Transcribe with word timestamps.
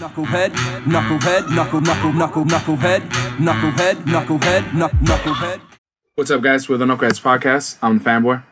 Knucklehead, 0.00 0.48
knucklehead, 0.84 1.54
knuckle, 1.54 1.82
knuckle, 1.82 2.12
knuckle, 2.14 2.44
knucklehead, 2.46 3.00
knucklehead, 3.36 3.96
knucklehead, 4.04 4.62
knuck, 4.70 4.90
knucklehead. 4.92 5.60
What's 6.14 6.30
up, 6.30 6.40
guys? 6.40 6.66
We're 6.70 6.78
the 6.78 6.86
Knuckleheads 6.86 7.20
Podcast. 7.20 7.76
I'm 7.82 7.98
the 7.98 8.04
fanboy. 8.04 8.42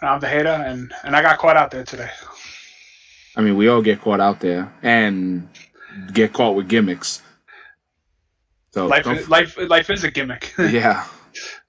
I'm 0.00 0.20
the 0.20 0.28
hater, 0.28 0.50
and, 0.50 0.94
and 1.02 1.16
I 1.16 1.22
got 1.22 1.38
caught 1.38 1.56
out 1.56 1.72
there 1.72 1.82
today. 1.82 2.10
I 3.34 3.40
mean, 3.40 3.56
we 3.56 3.66
all 3.66 3.82
get 3.82 4.02
caught 4.02 4.20
out 4.20 4.38
there 4.38 4.72
and 4.84 5.48
get 6.12 6.32
caught 6.32 6.54
with 6.54 6.68
gimmicks. 6.68 7.22
So 8.70 8.86
Life, 8.86 9.02
don't 9.02 9.28
life, 9.28 9.58
life 9.58 9.90
is 9.90 10.04
a 10.04 10.12
gimmick. 10.12 10.54
yeah. 10.60 11.08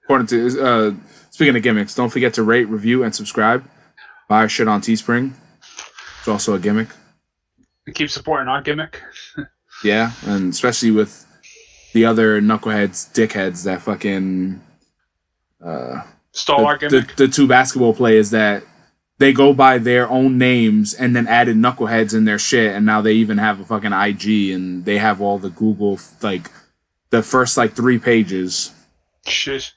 According 0.04 0.28
to 0.28 0.62
uh, 0.64 0.92
speaking 1.30 1.56
of 1.56 1.64
gimmicks, 1.64 1.96
don't 1.96 2.10
forget 2.10 2.32
to 2.34 2.44
rate, 2.44 2.68
review, 2.68 3.02
and 3.02 3.12
subscribe. 3.12 3.68
Buy 4.28 4.42
our 4.42 4.48
shit 4.48 4.68
on 4.68 4.82
Teespring. 4.82 5.32
It's 6.20 6.28
also 6.28 6.54
a 6.54 6.60
gimmick. 6.60 6.90
Keep 7.94 8.10
supporting 8.10 8.48
our 8.48 8.62
gimmick. 8.62 9.00
Yeah, 9.84 10.12
and 10.24 10.52
especially 10.52 10.90
with 10.90 11.26
the 11.92 12.04
other 12.06 12.40
knuckleheads, 12.40 13.12
dickheads 13.12 13.64
that 13.64 13.82
fucking 13.82 14.60
Stole 16.32 16.66
our 16.66 16.78
the, 16.78 16.88
the, 16.88 17.00
gimmick. 17.00 17.16
the 17.16 17.28
two 17.28 17.46
basketball 17.46 17.94
players 17.94 18.30
that 18.30 18.62
they 19.18 19.32
go 19.32 19.54
by 19.54 19.78
their 19.78 20.08
own 20.08 20.36
names 20.36 20.92
and 20.92 21.16
then 21.16 21.26
added 21.26 21.56
knuckleheads 21.56 22.14
in 22.14 22.24
their 22.26 22.38
shit, 22.38 22.74
and 22.74 22.84
now 22.84 23.00
they 23.00 23.12
even 23.14 23.38
have 23.38 23.60
a 23.60 23.64
fucking 23.64 23.92
IG 23.92 24.50
and 24.50 24.84
they 24.84 24.98
have 24.98 25.20
all 25.22 25.38
the 25.38 25.50
Google 25.50 25.98
like 26.22 26.50
the 27.10 27.22
first 27.22 27.56
like 27.56 27.74
three 27.74 27.98
pages. 27.98 28.72
Shit. 29.26 29.72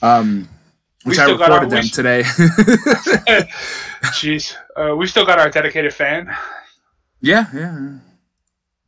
Um, 0.00 0.48
which 1.04 1.18
I 1.18 1.26
got 1.36 1.50
our- 1.50 1.60
recorded 1.60 1.70
them 1.70 1.82
we- 1.84 1.88
today. 1.90 2.22
Jeez. 4.18 4.54
Uh, 4.76 4.94
we 4.96 5.06
still 5.06 5.24
got 5.26 5.38
our 5.38 5.48
dedicated 5.50 5.92
fan. 5.94 6.34
yeah, 7.20 7.46
yeah. 7.54 7.98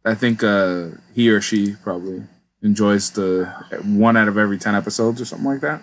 I 0.05 0.15
think 0.15 0.42
uh, 0.42 0.89
he 1.15 1.29
or 1.30 1.41
she 1.41 1.75
probably 1.83 2.22
enjoys 2.62 3.11
the 3.11 3.47
one 3.84 4.17
out 4.17 4.28
of 4.28 4.39
every 4.39 4.59
ten 4.59 4.75
episodes 4.75 5.20
or 5.20 5.25
something 5.25 5.47
like 5.47 5.61
that. 5.62 5.83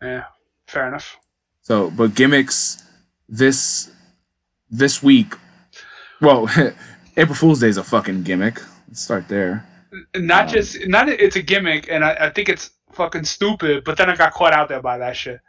Yeah, 0.00 0.24
fair 0.66 0.88
enough. 0.88 1.16
So, 1.60 1.90
but 1.90 2.14
gimmicks 2.14 2.82
this 3.28 3.90
this 4.70 5.02
week. 5.02 5.34
Well, 6.20 6.48
April 7.16 7.34
Fool's 7.34 7.60
Day 7.60 7.68
is 7.68 7.76
a 7.76 7.84
fucking 7.84 8.22
gimmick. 8.22 8.60
Let's 8.88 9.02
start 9.02 9.28
there. 9.28 9.66
Not 10.16 10.48
just, 10.48 10.78
not 10.88 11.08
it's 11.10 11.36
a 11.36 11.42
gimmick, 11.42 11.88
and 11.90 12.02
I, 12.02 12.14
I 12.14 12.30
think 12.30 12.48
it's 12.48 12.70
fucking 12.94 13.24
stupid, 13.24 13.84
but 13.84 13.96
then 13.98 14.10
I 14.10 14.16
got 14.16 14.32
caught 14.32 14.52
out 14.52 14.68
there 14.68 14.82
by 14.82 14.98
that 14.98 15.16
shit. 15.16 15.40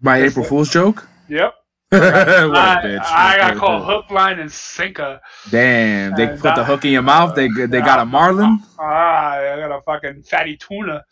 By 0.00 0.20
That's 0.20 0.32
April 0.32 0.44
it. 0.44 0.48
Fool's 0.48 0.70
joke. 0.70 1.08
Yep. 1.28 1.54
what 1.90 2.02
I, 2.04 2.78
bitch! 2.82 3.04
I 3.04 3.36
got 3.38 3.56
called 3.56 3.84
hook, 3.84 4.10
line, 4.10 4.40
and 4.40 4.52
sinker. 4.52 5.20
Damn, 5.50 6.14
they 6.14 6.26
Uh, 6.26 6.36
put 6.36 6.54
the 6.54 6.64
hook 6.64 6.84
in 6.84 6.92
your 6.92 7.02
mouth. 7.02 7.34
They 7.34 7.48
they 7.48 7.80
got 7.80 8.00
a 8.00 8.04
marlin. 8.06 8.60
Ah, 8.78 9.32
I 9.38 9.56
got 9.58 9.72
a 9.78 9.80
fucking 9.82 10.22
fatty 10.24 10.56
tuna. 10.58 11.04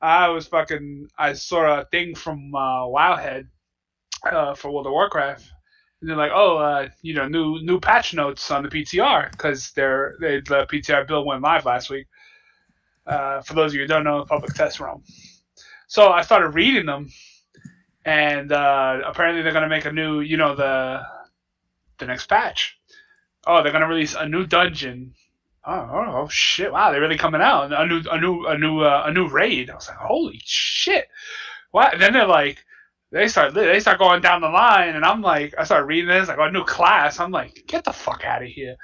I 0.00 0.28
was 0.28 0.46
fucking. 0.48 1.08
I 1.18 1.34
saw 1.34 1.80
a 1.80 1.84
thing 1.86 2.14
from 2.14 2.54
uh, 2.54 2.86
Wowhead 2.86 3.48
uh, 4.30 4.54
for 4.54 4.70
World 4.70 4.86
of 4.86 4.92
Warcraft. 4.92 5.50
And 6.00 6.08
they're 6.10 6.16
like, 6.16 6.32
oh, 6.34 6.58
uh, 6.58 6.88
you 7.02 7.14
know, 7.14 7.28
new 7.28 7.60
new 7.62 7.80
patch 7.80 8.14
notes 8.14 8.50
on 8.50 8.62
the 8.62 8.68
PTR 8.68 9.30
because 9.32 9.72
they're 9.72 10.16
they, 10.20 10.40
the 10.40 10.66
PTR 10.66 11.06
build 11.08 11.26
went 11.26 11.42
live 11.42 11.66
last 11.66 11.90
week. 11.90 12.06
Uh, 13.08 13.40
for 13.42 13.54
those 13.54 13.72
of 13.72 13.76
you 13.76 13.80
who 13.80 13.86
don't 13.86 14.04
know, 14.04 14.20
the 14.20 14.26
public 14.26 14.52
test 14.54 14.80
realm. 14.80 15.02
So 15.86 16.10
I 16.10 16.22
started 16.22 16.50
reading 16.50 16.86
them, 16.86 17.08
and 18.04 18.52
uh, 18.52 19.00
apparently 19.06 19.42
they're 19.42 19.52
gonna 19.52 19.68
make 19.68 19.86
a 19.86 19.92
new, 19.92 20.20
you 20.20 20.36
know, 20.36 20.54
the 20.54 21.00
the 21.98 22.06
next 22.06 22.26
patch. 22.26 22.78
Oh, 23.46 23.62
they're 23.62 23.72
gonna 23.72 23.88
release 23.88 24.14
a 24.14 24.28
new 24.28 24.46
dungeon 24.46 25.14
oh, 25.68 26.22
oh, 26.22 26.28
shit! 26.28 26.72
Wow, 26.72 26.90
they're 26.90 27.00
really 27.00 27.18
coming 27.18 27.40
out. 27.40 27.72
A 27.72 27.86
new, 27.86 28.02
a 28.10 28.20
new, 28.20 28.46
a 28.46 28.58
new, 28.58 28.80
uh, 28.80 29.04
a 29.06 29.12
new 29.12 29.28
raid. 29.28 29.70
I 29.70 29.74
was 29.74 29.88
like, 29.88 29.98
holy 29.98 30.40
shit! 30.44 31.08
What? 31.70 31.92
And 31.92 32.02
then 32.02 32.14
they're 32.14 32.26
like, 32.26 32.64
they 33.12 33.28
start, 33.28 33.54
they 33.54 33.80
start 33.80 33.98
going 33.98 34.22
down 34.22 34.40
the 34.40 34.48
line, 34.48 34.96
and 34.96 35.04
I'm 35.04 35.22
like, 35.22 35.54
I 35.58 35.64
start 35.64 35.86
reading 35.86 36.08
this, 36.08 36.28
like, 36.28 36.38
a 36.38 36.50
new 36.50 36.64
class. 36.64 37.20
I'm 37.20 37.30
like, 37.30 37.64
get 37.66 37.84
the 37.84 37.92
fuck 37.92 38.24
out 38.24 38.42
of 38.42 38.48
here! 38.48 38.76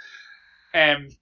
And 0.72 1.14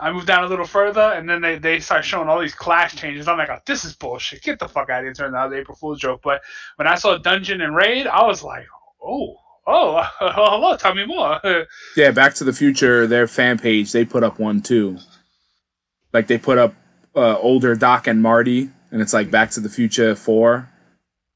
I 0.00 0.12
moved 0.12 0.26
down 0.26 0.44
a 0.44 0.46
little 0.46 0.66
further, 0.66 1.00
and 1.14 1.28
then 1.28 1.40
they, 1.40 1.58
they 1.58 1.80
start 1.80 2.04
showing 2.04 2.28
all 2.28 2.40
these 2.40 2.54
class 2.54 2.94
changes. 2.94 3.28
I'm 3.28 3.38
like, 3.38 3.48
oh, 3.50 3.58
this 3.66 3.84
is 3.84 3.94
bullshit. 3.94 4.42
Get 4.42 4.58
the 4.58 4.68
fuck 4.68 4.90
out 4.90 5.00
of 5.00 5.04
here! 5.04 5.14
Turns 5.14 5.34
out 5.34 5.50
was 5.50 5.58
April 5.58 5.76
Fool's 5.76 5.98
joke. 6.00 6.20
But 6.22 6.42
when 6.76 6.86
I 6.88 6.94
saw 6.96 7.16
dungeon 7.18 7.60
and 7.60 7.74
raid, 7.74 8.06
I 8.06 8.24
was 8.26 8.42
like, 8.42 8.66
oh. 9.02 9.36
Oh, 9.64 10.02
hello! 10.18 10.76
Tell 10.76 10.94
me 10.94 11.06
more. 11.06 11.40
Yeah, 11.96 12.10
Back 12.10 12.34
to 12.34 12.44
the 12.44 12.52
Future, 12.52 13.06
their 13.06 13.26
fan 13.28 13.58
page, 13.58 13.92
they 13.92 14.04
put 14.04 14.24
up 14.24 14.38
one 14.40 14.60
too. 14.60 14.98
Like 16.12 16.26
they 16.26 16.36
put 16.38 16.58
up 16.58 16.74
uh, 17.14 17.38
older 17.38 17.74
Doc 17.76 18.06
and 18.08 18.20
Marty, 18.20 18.70
and 18.90 19.00
it's 19.00 19.12
like 19.12 19.30
Back 19.30 19.50
to 19.52 19.60
the 19.60 19.68
Future 19.68 20.14
Four. 20.16 20.68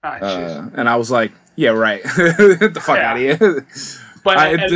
Ah. 0.02 0.18
Uh, 0.20 0.70
and 0.74 0.88
I 0.88 0.96
was 0.96 1.10
like, 1.10 1.32
yeah, 1.54 1.70
right. 1.70 2.02
Get 2.16 2.74
the 2.74 2.80
fuck 2.84 2.96
Yeah. 2.96 3.10
out 3.10 3.16
of 3.16 3.22
here. 3.40 3.66
But 4.26 4.36
I, 4.38 4.52
at- 4.52 4.58
don't 4.58 4.72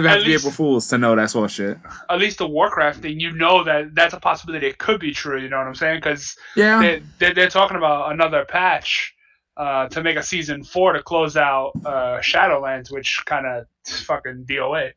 even 0.00 0.10
have 0.10 0.18
to 0.18 0.24
be 0.24 0.30
least- 0.32 0.40
April 0.44 0.52
Fools 0.52 0.88
to 0.88 0.98
know 0.98 1.16
that's 1.16 1.34
all 1.34 1.46
shit. 1.46 1.78
at 2.10 2.18
least 2.18 2.38
the 2.38 2.46
Warcraft 2.46 3.00
thing, 3.00 3.18
you 3.20 3.32
know 3.32 3.64
that 3.64 3.94
that's 3.94 4.12
a 4.14 4.20
possibility. 4.20 4.66
It 4.66 4.78
could 4.78 5.00
be 5.00 5.12
true. 5.12 5.40
You 5.40 5.48
know 5.48 5.58
what 5.58 5.66
I'm 5.66 5.74
saying? 5.74 5.98
Because 5.98 6.36
Yeah. 6.56 6.80
they, 6.80 7.02
they, 7.18 7.32
they're 7.32 7.48
talking 7.48 7.76
about 7.78 8.12
another 8.12 8.44
patch 8.44 9.14
uh, 9.56 9.88
to 9.88 10.02
make 10.02 10.16
a 10.16 10.22
season 10.22 10.62
four 10.64 10.92
to 10.92 11.02
close 11.02 11.36
out 11.36 11.72
uh, 11.84 12.18
Shadowlands, 12.20 12.90
which 12.92 13.22
kind 13.26 13.46
of 13.46 13.66
fucking 13.86 14.44
DOA. 14.48 14.92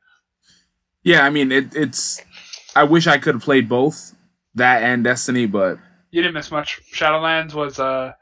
Yeah, 1.04 1.26
I 1.26 1.30
mean, 1.30 1.52
it, 1.52 1.76
it's. 1.76 2.22
I 2.76 2.84
wish 2.84 3.08
I 3.08 3.18
could 3.18 3.36
have 3.36 3.44
played 3.44 3.68
both 3.70 4.16
that 4.56 4.84
and 4.84 5.04
Destiny, 5.04 5.46
but 5.48 5.78
You 6.12 6.22
didn't 6.22 6.34
miss 6.36 6.50
much. 6.50 6.80
Shadowlands 6.94 7.54
was 7.54 7.78
a 7.80 8.16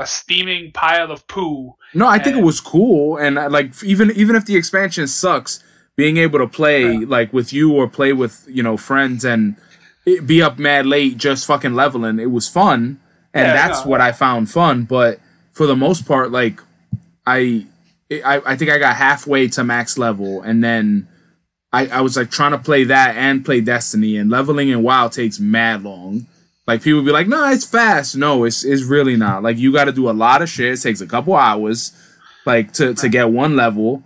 a 0.00 0.06
steaming 0.06 0.72
pile 0.72 1.12
of 1.12 1.26
poo. 1.28 1.74
no, 1.94 2.06
I 2.08 2.18
think 2.18 2.36
it 2.36 2.42
was 2.42 2.60
cool. 2.60 3.16
And 3.18 3.38
I, 3.38 3.46
like, 3.48 3.72
even 3.84 4.10
even 4.12 4.34
if 4.36 4.44
the 4.46 4.56
expansion 4.56 5.06
sucks, 5.06 5.62
being 5.96 6.16
able 6.16 6.38
to 6.40 6.46
play 6.48 6.92
Yeah. 6.92 7.06
like 7.06 7.32
with 7.32 7.52
you 7.52 7.72
or 7.72 7.86
play 7.88 8.12
with 8.12 8.44
you 8.48 8.62
know 8.62 8.76
friends 8.76 9.24
and 9.24 9.56
it, 10.06 10.26
be 10.26 10.40
up 10.42 10.58
mad 10.58 10.86
late 10.86 11.16
just 11.18 11.46
fucking 11.46 11.74
leveling, 11.74 12.18
it 12.18 12.30
was 12.32 12.48
fun, 12.48 12.98
and 13.34 13.46
Yeah, 13.46 13.52
that's 13.52 13.84
no. 13.84 13.90
what 13.90 14.00
I 14.00 14.12
found 14.12 14.50
fun. 14.50 14.84
But 14.84 15.20
for 15.52 15.66
the 15.66 15.76
most 15.76 16.06
part, 16.06 16.30
like, 16.32 16.60
I 17.26 17.66
I, 18.10 18.40
I 18.44 18.56
think 18.56 18.70
I 18.70 18.78
got 18.78 18.96
halfway 18.96 19.46
to 19.48 19.62
max 19.64 19.96
level, 19.98 20.42
and 20.42 20.64
then. 20.64 21.06
I, 21.72 21.86
I 21.86 22.00
was 22.00 22.16
like 22.16 22.32
trying 22.32 22.50
to 22.50 22.58
play 22.58 22.82
that 22.82 23.14
and 23.14 23.44
play 23.44 23.60
Destiny, 23.60 24.16
and 24.16 24.28
leveling 24.28 24.70
in 24.70 24.82
WoW 24.82 25.06
takes 25.06 25.38
mad 25.38 25.84
long. 25.84 26.26
Like 26.70 26.82
people 26.82 27.02
be 27.02 27.10
like, 27.10 27.26
"No, 27.26 27.50
it's 27.50 27.66
fast." 27.66 28.16
No, 28.16 28.44
it's 28.44 28.64
it's 28.64 28.84
really 28.84 29.16
not. 29.16 29.42
Like 29.42 29.58
you 29.58 29.72
got 29.72 29.86
to 29.86 29.92
do 29.92 30.08
a 30.08 30.12
lot 30.12 30.40
of 30.40 30.48
shit. 30.48 30.72
It 30.74 30.80
takes 30.80 31.00
a 31.00 31.06
couple 31.06 31.34
hours, 31.34 31.92
like 32.46 32.72
to 32.74 32.94
to 32.94 33.08
get 33.08 33.30
one 33.30 33.56
level. 33.56 34.04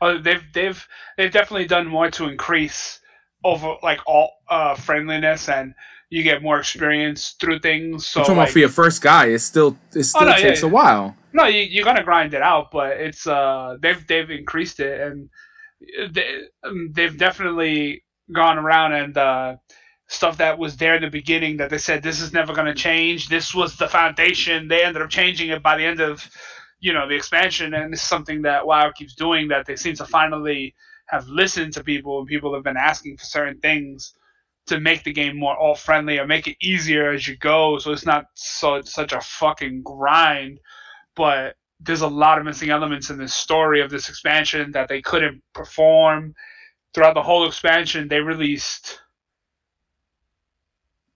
Oh, 0.00 0.16
they've 0.16 0.44
they've 0.52 0.86
they've 1.16 1.32
definitely 1.32 1.66
done 1.66 1.88
more 1.88 2.08
to 2.12 2.28
increase 2.28 3.00
over 3.42 3.74
like 3.82 3.98
all 4.06 4.30
uh, 4.48 4.76
friendliness 4.76 5.48
and 5.48 5.74
you 6.08 6.22
get 6.22 6.40
more 6.40 6.60
experience 6.60 7.34
through 7.40 7.58
things. 7.58 8.06
So 8.06 8.20
I'm 8.20 8.26
talking 8.26 8.36
like, 8.36 8.46
about 8.46 8.52
for 8.52 8.58
your 8.60 8.68
first 8.68 9.02
guy, 9.02 9.26
it 9.26 9.40
still 9.40 9.76
it 9.92 10.04
still 10.04 10.22
Oh, 10.22 10.26
no, 10.30 10.36
takes 10.36 10.62
yeah. 10.62 10.68
a 10.68 10.70
while. 10.70 11.16
No, 11.32 11.46
you, 11.46 11.62
you're 11.62 11.84
gonna 11.84 12.04
grind 12.04 12.32
it 12.32 12.42
out, 12.42 12.70
but 12.70 12.92
it's 12.92 13.26
uh 13.26 13.76
they've 13.82 14.06
they've 14.06 14.30
increased 14.30 14.78
it 14.78 15.00
and 15.00 15.28
they, 16.12 16.42
um, 16.62 16.92
they've 16.92 17.18
definitely 17.18 18.04
gone 18.30 18.56
around 18.58 18.92
and 18.92 19.16
uh, 19.16 19.56
stuff 20.12 20.38
that 20.38 20.58
was 20.58 20.76
there 20.76 20.96
in 20.96 21.02
the 21.02 21.10
beginning 21.10 21.56
that 21.56 21.70
they 21.70 21.78
said 21.78 22.02
this 22.02 22.20
is 22.20 22.32
never 22.32 22.52
gonna 22.54 22.74
change. 22.74 23.28
This 23.28 23.54
was 23.54 23.76
the 23.76 23.88
foundation. 23.88 24.68
They 24.68 24.84
ended 24.84 25.02
up 25.02 25.10
changing 25.10 25.50
it 25.50 25.62
by 25.62 25.76
the 25.76 25.84
end 25.84 26.00
of 26.00 26.28
you 26.80 26.92
know 26.92 27.08
the 27.08 27.14
expansion, 27.16 27.74
and 27.74 27.94
it's 27.94 28.02
something 28.02 28.42
that 28.42 28.66
WoW 28.66 28.90
keeps 28.92 29.14
doing 29.14 29.48
that 29.48 29.66
they 29.66 29.76
seem 29.76 29.94
to 29.96 30.06
finally 30.06 30.74
have 31.06 31.28
listened 31.28 31.74
to 31.74 31.84
people 31.84 32.18
and 32.18 32.26
people 32.26 32.54
have 32.54 32.64
been 32.64 32.76
asking 32.76 33.16
for 33.16 33.24
certain 33.24 33.58
things 33.60 34.14
to 34.66 34.80
make 34.80 35.04
the 35.04 35.12
game 35.12 35.36
more 35.36 35.56
all 35.56 35.74
friendly 35.74 36.18
or 36.18 36.26
make 36.26 36.46
it 36.46 36.56
easier 36.62 37.10
as 37.10 37.26
you 37.28 37.36
go 37.36 37.78
so 37.78 37.92
it's 37.92 38.06
not 38.06 38.26
so 38.34 38.80
such 38.82 39.12
a 39.12 39.20
fucking 39.20 39.82
grind 39.82 40.58
but 41.16 41.56
there's 41.80 42.00
a 42.02 42.08
lot 42.08 42.38
of 42.38 42.44
missing 42.44 42.70
elements 42.70 43.10
in 43.10 43.18
the 43.18 43.28
story 43.28 43.80
of 43.80 43.90
this 43.90 44.08
expansion 44.08 44.70
that 44.72 44.88
they 44.88 45.02
couldn't 45.02 45.42
perform 45.52 46.34
throughout 46.94 47.14
the 47.14 47.22
whole 47.22 47.46
expansion 47.46 48.08
they 48.08 48.20
released 48.20 49.00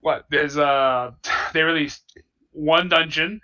what 0.06 0.24
there's 0.30 0.56
uh 0.56 1.10
they 1.52 1.62
released 1.62 2.02
one 2.52 2.88
dungeon 2.88 3.40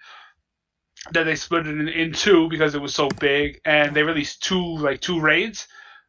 that 1.12 1.24
they 1.24 1.34
split 1.34 1.66
it 1.66 1.76
in, 1.76 1.88
in 1.88 2.12
two 2.12 2.48
because 2.48 2.76
it 2.76 2.80
was 2.80 2.94
so 2.94 3.08
big 3.18 3.60
and 3.64 3.94
they 3.96 4.04
released 4.04 4.42
two 4.44 4.76
like 4.78 5.00
two 5.00 5.18
raids 5.20 5.66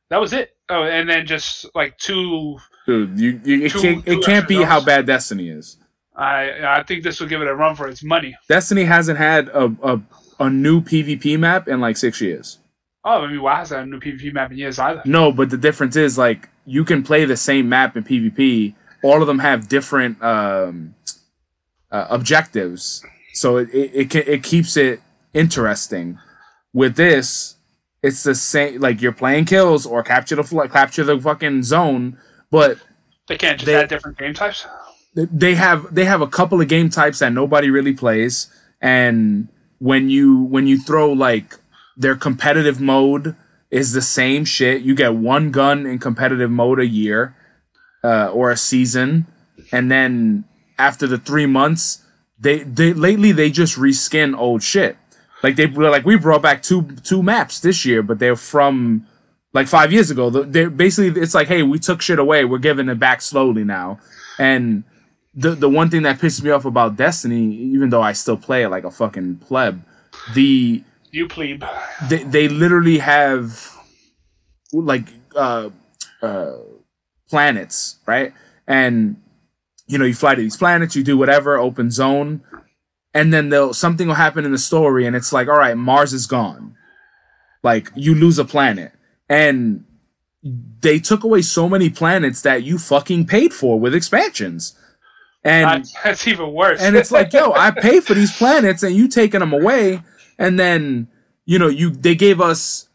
that 0.10 0.22
was 0.22 0.32
it 0.32 0.56
oh 0.70 0.84
and 0.84 1.10
then 1.10 1.26
just 1.26 1.66
like 1.74 1.98
two 1.98 2.58
Dude, 2.86 3.18
you, 3.20 3.42
you 3.44 3.66
it 3.66 3.72
Two- 3.72 3.82
can't 3.82 4.06
two 4.06 4.12
it 4.12 4.24
can't 4.24 4.48
be 4.48 4.62
how 4.62 4.80
bad 4.80 5.08
Destiny 5.08 5.50
is. 5.50 5.78
i 6.16 6.52
i 6.78 6.84
think 6.84 7.04
this 7.04 7.20
will 7.20 7.28
give 7.28 7.42
it 7.42 7.48
a 7.48 7.56
run 7.56 7.76
for 7.76 7.88
its 7.88 8.04
money 8.04 8.36
Destiny 8.48 8.84
hasn't 8.84 9.18
had 9.18 9.48
a 9.50 9.66
a, 9.82 10.02
a 10.40 10.50
new 10.52 10.82
PvP 10.82 11.40
map 11.40 11.68
in 11.68 11.80
like 11.80 11.98
six 11.98 12.20
years. 12.22 12.60
Oh, 13.06 13.22
I 13.24 13.28
mean, 13.28 13.42
WoW 13.42 13.56
hasn't 13.56 13.80
had 13.80 13.88
a 13.88 13.92
new 13.92 14.00
PvP 14.00 14.34
map 14.34 14.52
in 14.52 14.58
years 14.58 14.80
either. 14.80 15.02
No, 15.06 15.32
but 15.32 15.50
the 15.50 15.58
difference 15.58 15.96
is 15.96 16.18
like 16.18 16.50
you 16.66 16.84
can 16.86 17.04
play 17.04 17.26
the 17.26 17.38
same 17.38 17.70
map 17.70 17.96
in 17.98 18.04
PvP. 18.04 18.74
All 19.04 19.22
of 19.22 19.28
them 19.28 19.40
have 19.40 19.68
different 19.68 20.22
um, 20.24 20.96
uh, 21.92 22.08
objectives, 22.10 23.04
so 23.34 23.58
it 23.58 23.70
it, 23.74 24.16
it, 24.16 24.28
it 24.28 24.44
keeps 24.44 24.78
it 24.78 25.02
interesting. 25.34 26.18
With 26.74 26.96
this, 26.96 27.56
it's 28.02 28.24
the 28.24 28.34
same. 28.36 28.80
Like 28.80 29.02
you're 29.02 29.12
playing 29.12 29.46
kills 29.46 29.86
or 29.86 30.04
capture 30.04 30.36
the 30.36 30.44
fl- 30.44 30.62
capture 30.64 31.04
the 31.04 31.20
fucking 31.20 31.64
zone, 31.64 32.18
but 32.50 32.78
They 33.28 33.38
can't 33.38 33.60
just 33.60 33.66
They- 33.68 33.76
add 33.76 33.90
different 33.90 34.18
game 34.18 34.34
types. 34.34 34.66
they 35.16 35.56
have 35.56 35.94
they 35.94 36.06
have 36.06 36.22
a 36.22 36.28
couple 36.28 36.60
of 36.62 36.68
game 36.68 36.90
types 36.90 37.20
that 37.20 37.32
nobody 37.32 37.70
really 37.70 37.94
plays 37.94 38.48
and 38.82 39.48
when 39.78 40.10
you 40.10 40.42
when 40.44 40.66
you 40.66 40.80
throw 40.80 41.12
like 41.14 41.56
their 41.96 42.16
competitive 42.16 42.82
mode 42.82 43.36
is 43.70 43.92
the 43.94 44.02
same 44.02 44.44
shit 44.44 44.82
you 44.82 44.96
get 44.96 45.14
one 45.14 45.52
gun 45.52 45.86
in 45.86 46.00
competitive 46.00 46.50
mode 46.50 46.80
a 46.80 46.88
year 46.88 47.36
uh, 48.04 48.28
or 48.34 48.52
a 48.52 48.58
season. 48.58 49.28
And 49.72 49.92
then 49.92 50.44
after 50.78 51.08
the 51.08 51.18
three 51.18 51.46
months 51.46 52.00
they 52.40 52.60
they 52.64 52.94
lately 52.94 53.32
they 53.32 53.50
just 53.50 53.78
reskin 53.78 54.38
old 54.38 54.64
shit. 54.64 54.98
Like 55.44 55.56
they 55.56 55.68
like 55.68 56.06
we 56.06 56.18
brought 56.18 56.42
back 56.42 56.62
two 56.64 56.84
two 57.04 57.22
maps 57.24 57.60
this 57.60 57.86
year 57.86 58.02
but 58.04 58.20
they're 58.20 58.36
from 58.36 59.06
like 59.54 59.68
five 59.68 59.92
years 59.94 60.10
ago. 60.12 60.30
They 60.30 60.66
basically 60.68 61.22
it's 61.22 61.34
like 61.34 61.48
hey 61.48 61.64
we 61.64 61.80
took 61.80 62.02
shit 62.02 62.20
away. 62.20 62.44
We're 62.44 62.58
giving 62.58 62.90
it 62.90 63.00
back 63.00 63.22
slowly 63.22 63.64
now. 63.64 64.00
And 64.40 64.84
the 65.34 65.52
the 65.52 65.70
one 65.70 65.90
thing 65.90 66.02
that 66.04 66.20
pisses 66.20 66.44
me 66.44 66.50
off 66.50 66.66
about 66.66 66.96
Destiny, 66.98 67.54
even 67.56 67.90
though 67.90 68.02
I 68.02 68.14
still 68.14 68.38
play 68.38 68.64
it 68.64 68.70
like 68.70 68.84
a 68.84 68.92
fucking 68.92 69.38
pleb, 69.38 69.84
the 70.34 70.84
You 71.12 71.28
plebe. 71.28 71.64
they, 72.10 72.24
they 72.24 72.48
literally 72.48 72.98
have 72.98 73.72
like 74.74 75.08
uh 75.36 75.70
uh 76.22 76.54
planets, 77.34 77.98
right? 78.06 78.32
And 78.68 79.16
you 79.88 79.98
know, 79.98 80.06
you 80.06 80.14
fly 80.14 80.36
to 80.36 80.42
these 80.42 80.56
planets, 80.56 80.96
you 80.96 81.04
do 81.04 81.18
whatever, 81.18 81.58
open 81.58 81.90
zone, 81.90 82.44
and 83.12 83.34
then 83.34 83.50
they'll 83.50 83.74
something 83.74 84.08
will 84.08 84.14
happen 84.14 84.46
in 84.46 84.52
the 84.52 84.60
story, 84.60 85.08
and 85.08 85.16
it's 85.16 85.34
like, 85.34 85.48
all 85.48 85.58
right, 85.58 85.76
Mars 85.76 86.14
is 86.14 86.28
gone. 86.28 86.76
Like 87.64 87.90
you 87.96 88.14
lose 88.14 88.38
a 88.38 88.46
planet. 88.46 88.92
And 89.28 89.86
they 90.44 91.00
took 91.00 91.24
away 91.24 91.42
so 91.42 91.68
many 91.68 91.90
planets 91.90 92.44
that 92.44 92.62
you 92.62 92.78
fucking 92.78 93.26
paid 93.26 93.52
for 93.52 93.80
with 93.80 93.96
expansions. 93.96 94.78
And 95.44 95.90
That's, 96.04 96.28
even 96.28 96.54
worse. 96.54 96.80
and 96.80 96.96
it's 96.96 97.12
like, 97.12 97.34
yo, 97.34 97.52
I 97.54 97.72
pay 97.72 98.00
for 98.00 98.14
these 98.14 98.38
planets 98.38 98.84
and 98.84 98.96
you 98.96 99.08
taking 99.08 99.40
them 99.40 99.54
away, 99.54 100.04
and 100.38 100.60
then 100.60 101.08
you 101.46 101.58
know 101.58 101.68
you 101.68 101.90
they 101.90 102.14
gave 102.14 102.40
us 102.40 102.90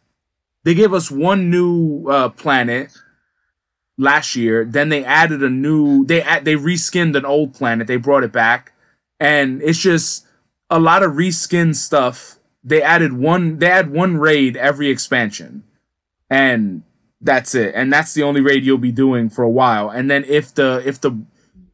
they 0.62 0.74
gave 0.74 0.94
us 0.94 1.10
one 1.10 1.50
new 1.50 2.06
uh, 2.08 2.28
planet 2.28 2.96
last 3.98 4.36
year. 4.36 4.64
Then 4.64 4.88
they 4.88 5.04
added 5.04 5.42
a 5.42 5.50
new 5.50 6.06
they 6.06 6.20
they 6.42 6.54
reskinned 6.54 7.16
an 7.16 7.26
old 7.26 7.52
planet. 7.52 7.86
They 7.86 7.96
brought 7.96 8.24
it 8.24 8.32
back, 8.32 8.72
and 9.20 9.60
it's 9.62 9.78
just 9.78 10.26
a 10.70 10.78
lot 10.78 11.02
of 11.02 11.12
reskin 11.12 11.74
stuff. 11.74 12.38
They 12.64 12.82
added 12.82 13.12
one 13.12 13.58
they 13.58 13.70
add 13.70 13.90
one 13.90 14.16
raid 14.16 14.56
every 14.56 14.88
expansion, 14.88 15.64
and 16.30 16.82
that's 17.20 17.54
it. 17.54 17.74
And 17.74 17.92
that's 17.92 18.14
the 18.14 18.22
only 18.22 18.40
raid 18.40 18.64
you'll 18.64 18.78
be 18.78 18.92
doing 18.92 19.28
for 19.28 19.42
a 19.42 19.50
while. 19.50 19.90
And 19.90 20.10
then 20.10 20.24
if 20.24 20.54
the 20.54 20.82
if 20.86 21.00
the 21.00 21.18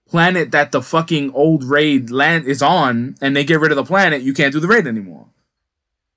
planet 0.09 0.51
that 0.53 0.73
the 0.73 0.83
fucking 0.83 1.33
old 1.35 1.65
raid 1.65 2.11
land 2.11 2.47
is 2.47 2.63
on 2.63 3.17
and 3.21 3.37
they 3.37 3.45
get 3.45 3.61
rid 3.61 3.73
of 3.73 3.77
the 3.77 3.85
planet, 3.85 4.23
you 4.23 4.33
can't 4.33 4.53
do 4.53 4.61
the 4.61 4.69
raid 4.69 4.87
anymore. 4.87 5.27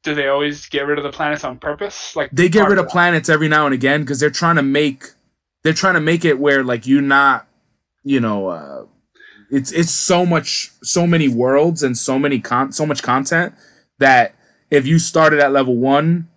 Do 0.04 0.14
they 0.14 0.28
always 0.28 0.68
get 0.68 0.86
rid 0.86 0.98
of 0.98 1.04
the 1.04 1.12
planets 1.12 1.44
on 1.44 1.58
purpose? 1.58 2.16
Like 2.16 2.30
They 2.32 2.48
get 2.48 2.70
rid 2.70 2.78
of 2.78 2.88
planets 2.88 3.28
every 3.28 3.50
now 3.50 3.66
and 3.66 3.74
again 3.74 4.02
because 4.02 4.20
they're 4.20 4.30
trying 4.30 4.56
to 4.56 4.62
make 4.62 5.08
they're 5.68 5.74
trying 5.74 5.96
to 5.96 6.00
make 6.00 6.24
it 6.24 6.40
where 6.40 6.64
like 6.64 6.88
you 6.88 7.02
not 7.02 7.46
you 8.06 8.22
know 8.22 8.48
uh 8.48 8.86
it's 9.52 9.70
it's 9.74 9.92
so 9.92 10.26
much 10.26 10.72
so 10.82 11.06
many 11.06 11.28
worlds 11.28 11.84
and 11.84 11.98
so 11.98 12.18
many 12.18 12.40
con 12.40 12.72
so 12.72 12.86
much 12.86 13.04
content 13.04 13.54
that 14.00 14.34
if 14.72 14.88
you 14.88 14.98
started 14.98 15.40
at 15.42 15.52
level 15.52 15.76
one 15.76 16.30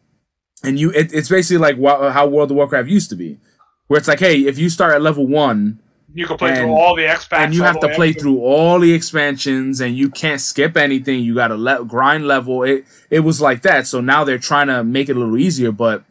and 0.64 0.80
you 0.80 0.90
it, 0.90 1.12
it's 1.12 1.28
basically 1.28 1.58
like 1.58 1.76
wa- 1.76 2.10
how 2.10 2.26
World 2.26 2.50
of 2.50 2.56
Warcraft 2.56 2.88
used 2.88 3.08
to 3.10 3.16
be 3.16 3.38
where 3.86 3.98
it's 3.98 4.08
like 4.08 4.18
hey 4.18 4.40
if 4.40 4.58
you 4.58 4.68
start 4.68 4.92
at 4.94 5.00
level 5.00 5.28
one 5.28 5.78
You 6.12 6.26
can 6.26 6.36
play 6.36 6.50
and- 6.50 6.58
through 6.58 6.72
all 6.72 6.96
the 6.96 7.06
packs. 7.06 7.28
and 7.32 7.54
you 7.54 7.62
have 7.62 7.78
to 7.80 7.88
play 7.94 8.12
through 8.12 8.40
all 8.40 8.80
the 8.80 8.92
expansions 8.92 9.80
and 9.80 9.96
you 9.96 10.10
can't 10.10 10.40
skip 10.40 10.76
anything 10.76 11.20
you 11.22 11.36
gotta 11.36 11.54
let 11.56 11.86
grind 11.86 12.26
level 12.26 12.64
it 12.64 12.84
it 13.10 13.20
was 13.20 13.40
like 13.40 13.62
that 13.62 13.86
so 13.86 14.00
now 14.00 14.24
they're 14.24 14.38
trying 14.50 14.66
to 14.66 14.82
make 14.82 15.08
it 15.08 15.14
a 15.16 15.18
little 15.20 15.38
easier 15.38 15.70
but 15.70 16.02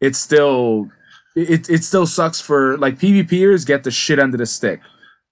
it's 0.00 0.18
still 0.18 0.88
it, 1.34 1.68
it 1.68 1.84
still 1.84 2.06
sucks 2.06 2.40
for 2.40 2.76
like 2.78 2.98
pvpers 2.98 3.66
get 3.66 3.84
the 3.84 3.90
shit 3.90 4.18
under 4.18 4.36
the 4.36 4.46
stick. 4.46 4.80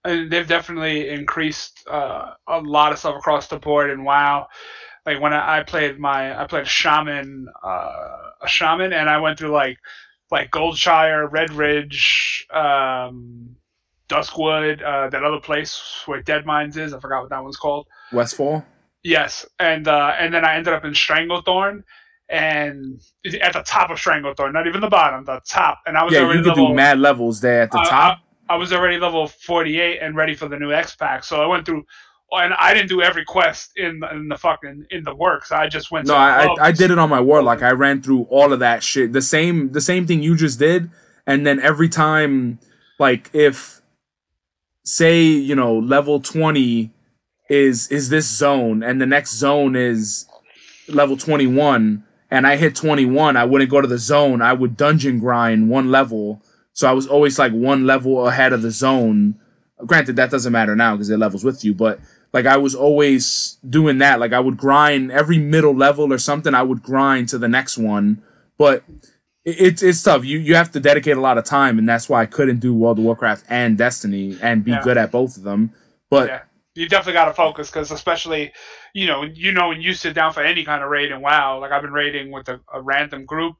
And 0.05 0.31
they've 0.31 0.49
definitely 0.49 1.09
increased 1.11 1.85
uh, 1.89 2.33
a 2.49 2.61
lot 2.61 2.91
of 2.91 2.99
stuff 2.99 3.17
across 3.17 3.47
the 3.47 3.59
board. 3.59 3.91
And 3.91 4.05
wow 4.05 4.49
like 5.05 5.21
when 5.21 5.33
I, 5.33 5.59
I 5.59 5.63
played 5.65 5.99
my 5.99 6.41
i 6.41 6.47
played 6.47 6.67
shaman 6.67 7.49
uh, 7.63 8.09
a 8.41 8.47
shaman 8.47 8.93
and 8.93 9.11
i 9.11 9.19
went 9.19 9.37
through 9.39 9.51
like 9.51 9.79
like 10.33 10.51
goldshire 10.51 11.31
Redridge 11.31 12.51
um, 12.55 13.55
duskwood 14.09 14.83
uh, 14.83 15.11
that 15.11 15.23
other 15.23 15.41
place 15.41 16.03
where 16.07 16.23
Deadmines 16.23 16.77
is. 16.77 16.95
I 16.95 17.01
forgot 17.01 17.21
what 17.21 17.31
that 17.31 17.43
one's 17.43 17.59
called. 17.59 17.87
Westfall? 18.13 18.65
Yes. 19.05 19.47
And 19.61 19.87
uh, 19.87 20.15
and 20.19 20.33
then 20.33 20.45
i 20.45 20.57
ended 20.57 20.73
up 20.73 20.85
in 20.85 20.93
stranglethorn 20.93 21.83
and 22.33 23.01
at 23.43 23.53
the 23.53 23.63
top 23.63 23.91
of 23.91 23.99
stranglethorn 23.99 24.53
not 24.53 24.67
even 24.67 24.81
the 24.81 24.89
bottom 24.89 25.25
the 25.25 25.41
top 25.47 25.79
and 25.87 25.97
i 25.97 26.03
was 26.03 26.13
yeah 26.13 26.21
already 26.21 26.39
you 26.39 26.45
could 26.45 26.49
level, 26.57 26.69
do 26.69 26.75
mad 26.75 26.99
levels 26.99 27.41
there 27.41 27.63
at 27.63 27.71
the 27.71 27.79
I- 27.79 27.85
top 27.89 28.19
I 28.49 28.57
was 28.57 28.71
already 28.73 28.99
level 28.99 29.27
48 29.29 30.01
and 30.03 30.15
ready 30.15 30.35
for 30.35 30.47
the 30.47 30.59
new 30.59 30.73
X 30.73 30.95
pack, 30.95 31.25
so 31.25 31.41
I 31.43 31.47
went 31.47 31.65
through, 31.65 31.85
and 32.33 32.53
I 32.53 32.75
didn't 32.75 32.91
do 32.91 33.01
every 33.01 33.25
quest 33.25 33.71
in 33.77 34.01
the, 34.01 34.11
in 34.11 34.29
the 34.29 34.37
fucking 34.37 34.85
in 34.91 35.05
the 35.05 35.15
works. 35.15 35.53
I 35.53 35.69
just 35.69 35.91
went. 35.91 36.07
no 36.07 36.15
I. 36.15 36.47
I 36.47 36.67
i 36.67 36.73
did 36.73 36.91
it 36.91 36.99
on 36.99 37.09
my 37.09 37.21
warlock 37.21 37.63
i 37.63 37.71
ran 37.71 38.03
through 38.03 38.25
all 38.25 38.53
of 38.53 38.59
that 38.59 38.83
shit 38.83 39.13
the 39.15 39.23
same 39.23 39.73
the 39.73 39.81
same 39.81 40.07
thing 40.07 40.23
you 40.23 40.37
just 40.37 40.59
did 40.59 40.91
and 41.27 41.47
then 41.47 41.61
every 41.61 41.89
time 41.89 42.59
like 42.99 43.31
if 43.33 43.81
say 44.85 45.23
you 45.23 45.55
know 45.55 45.79
level 45.79 46.21
20 46.21 46.91
is 47.49 47.89
is 47.89 48.09
this 48.11 48.27
zone 48.27 48.83
and 48.83 49.01
the 49.01 49.07
next 49.07 49.35
zone 49.35 49.77
is 49.77 50.27
level 50.89 51.17
21 51.17 52.05
and 52.33 52.47
i 52.47 52.57
hit 52.57 52.75
21 52.75 53.37
i 53.37 53.45
wouldn't 53.45 53.71
go 53.71 53.81
to 53.81 53.87
the 53.89 53.99
zone 53.99 54.43
i 54.43 54.53
would 54.53 54.77
dungeon 54.77 55.19
grind 55.21 55.69
one 55.69 55.91
level 55.91 56.43
so 56.73 56.89
i 56.89 56.93
was 56.93 57.07
always 57.07 57.39
like 57.39 57.53
one 57.53 57.87
level 57.87 58.27
ahead 58.27 58.53
of 58.53 58.63
the 58.63 58.71
zone 58.71 59.35
granted 59.87 60.17
that 60.17 60.31
doesn't 60.31 60.53
matter 60.53 60.75
now 60.75 60.93
because 60.95 61.11
it 61.11 61.19
levels 61.19 61.45
with 61.45 61.65
you 61.65 61.75
but 61.75 62.01
like 62.33 62.47
i 62.47 62.57
was 62.57 62.75
always 62.75 63.59
doing 63.69 63.99
that 63.99 64.19
like 64.21 64.33
i 64.33 64.41
would 64.41 64.57
grind 64.57 65.13
every 65.13 65.39
middle 65.39 65.75
level 65.77 66.13
or 66.13 66.19
something 66.19 66.55
i 66.55 66.63
would 66.63 66.83
grind 66.83 67.29
to 67.29 67.39
the 67.39 67.49
next 67.49 67.77
one 67.79 68.23
but 68.59 68.83
it's 69.45 69.83
it's 69.83 70.01
tough. 70.05 70.25
You 70.25 70.39
you 70.39 70.55
have 70.55 70.71
to 70.71 70.79
dedicate 70.79 71.17
a 71.17 71.21
lot 71.21 71.37
of 71.37 71.43
time, 71.45 71.77
and 71.77 71.89
that's 71.89 72.09
why 72.09 72.23
I 72.23 72.27
couldn't 72.27 72.61
do 72.61 72.73
World 72.73 72.99
of 73.01 73.05
Warcraft 73.05 73.45
and 73.49 73.77
Destiny 73.77 74.39
and 74.41 74.63
be 74.65 74.71
Yeah. 74.71 74.83
good 74.85 74.97
at 74.97 75.11
both 75.11 75.37
of 75.37 75.43
them. 75.43 75.73
But 76.11 76.29
Yeah. 76.29 76.41
You 76.77 76.89
definitely 76.89 77.15
got 77.15 77.25
to 77.25 77.35
focus 77.35 77.69
because, 77.69 77.91
especially, 77.91 78.53
you 78.95 79.07
know, 79.07 79.23
you 79.25 79.53
know 79.53 79.69
when 79.69 79.81
you 79.81 79.95
sit 79.95 80.15
down 80.15 80.33
for 80.33 80.43
any 80.43 80.65
kind 80.65 80.83
of 80.83 80.91
raid 80.91 81.13
and 81.13 81.23
WoW, 81.23 81.59
like 81.61 81.73
I've 81.73 81.83
been 81.83 81.93
raiding 81.93 82.31
with 82.31 82.49
a, 82.49 82.61
a 82.73 82.81
random 82.81 83.25
group, 83.25 83.57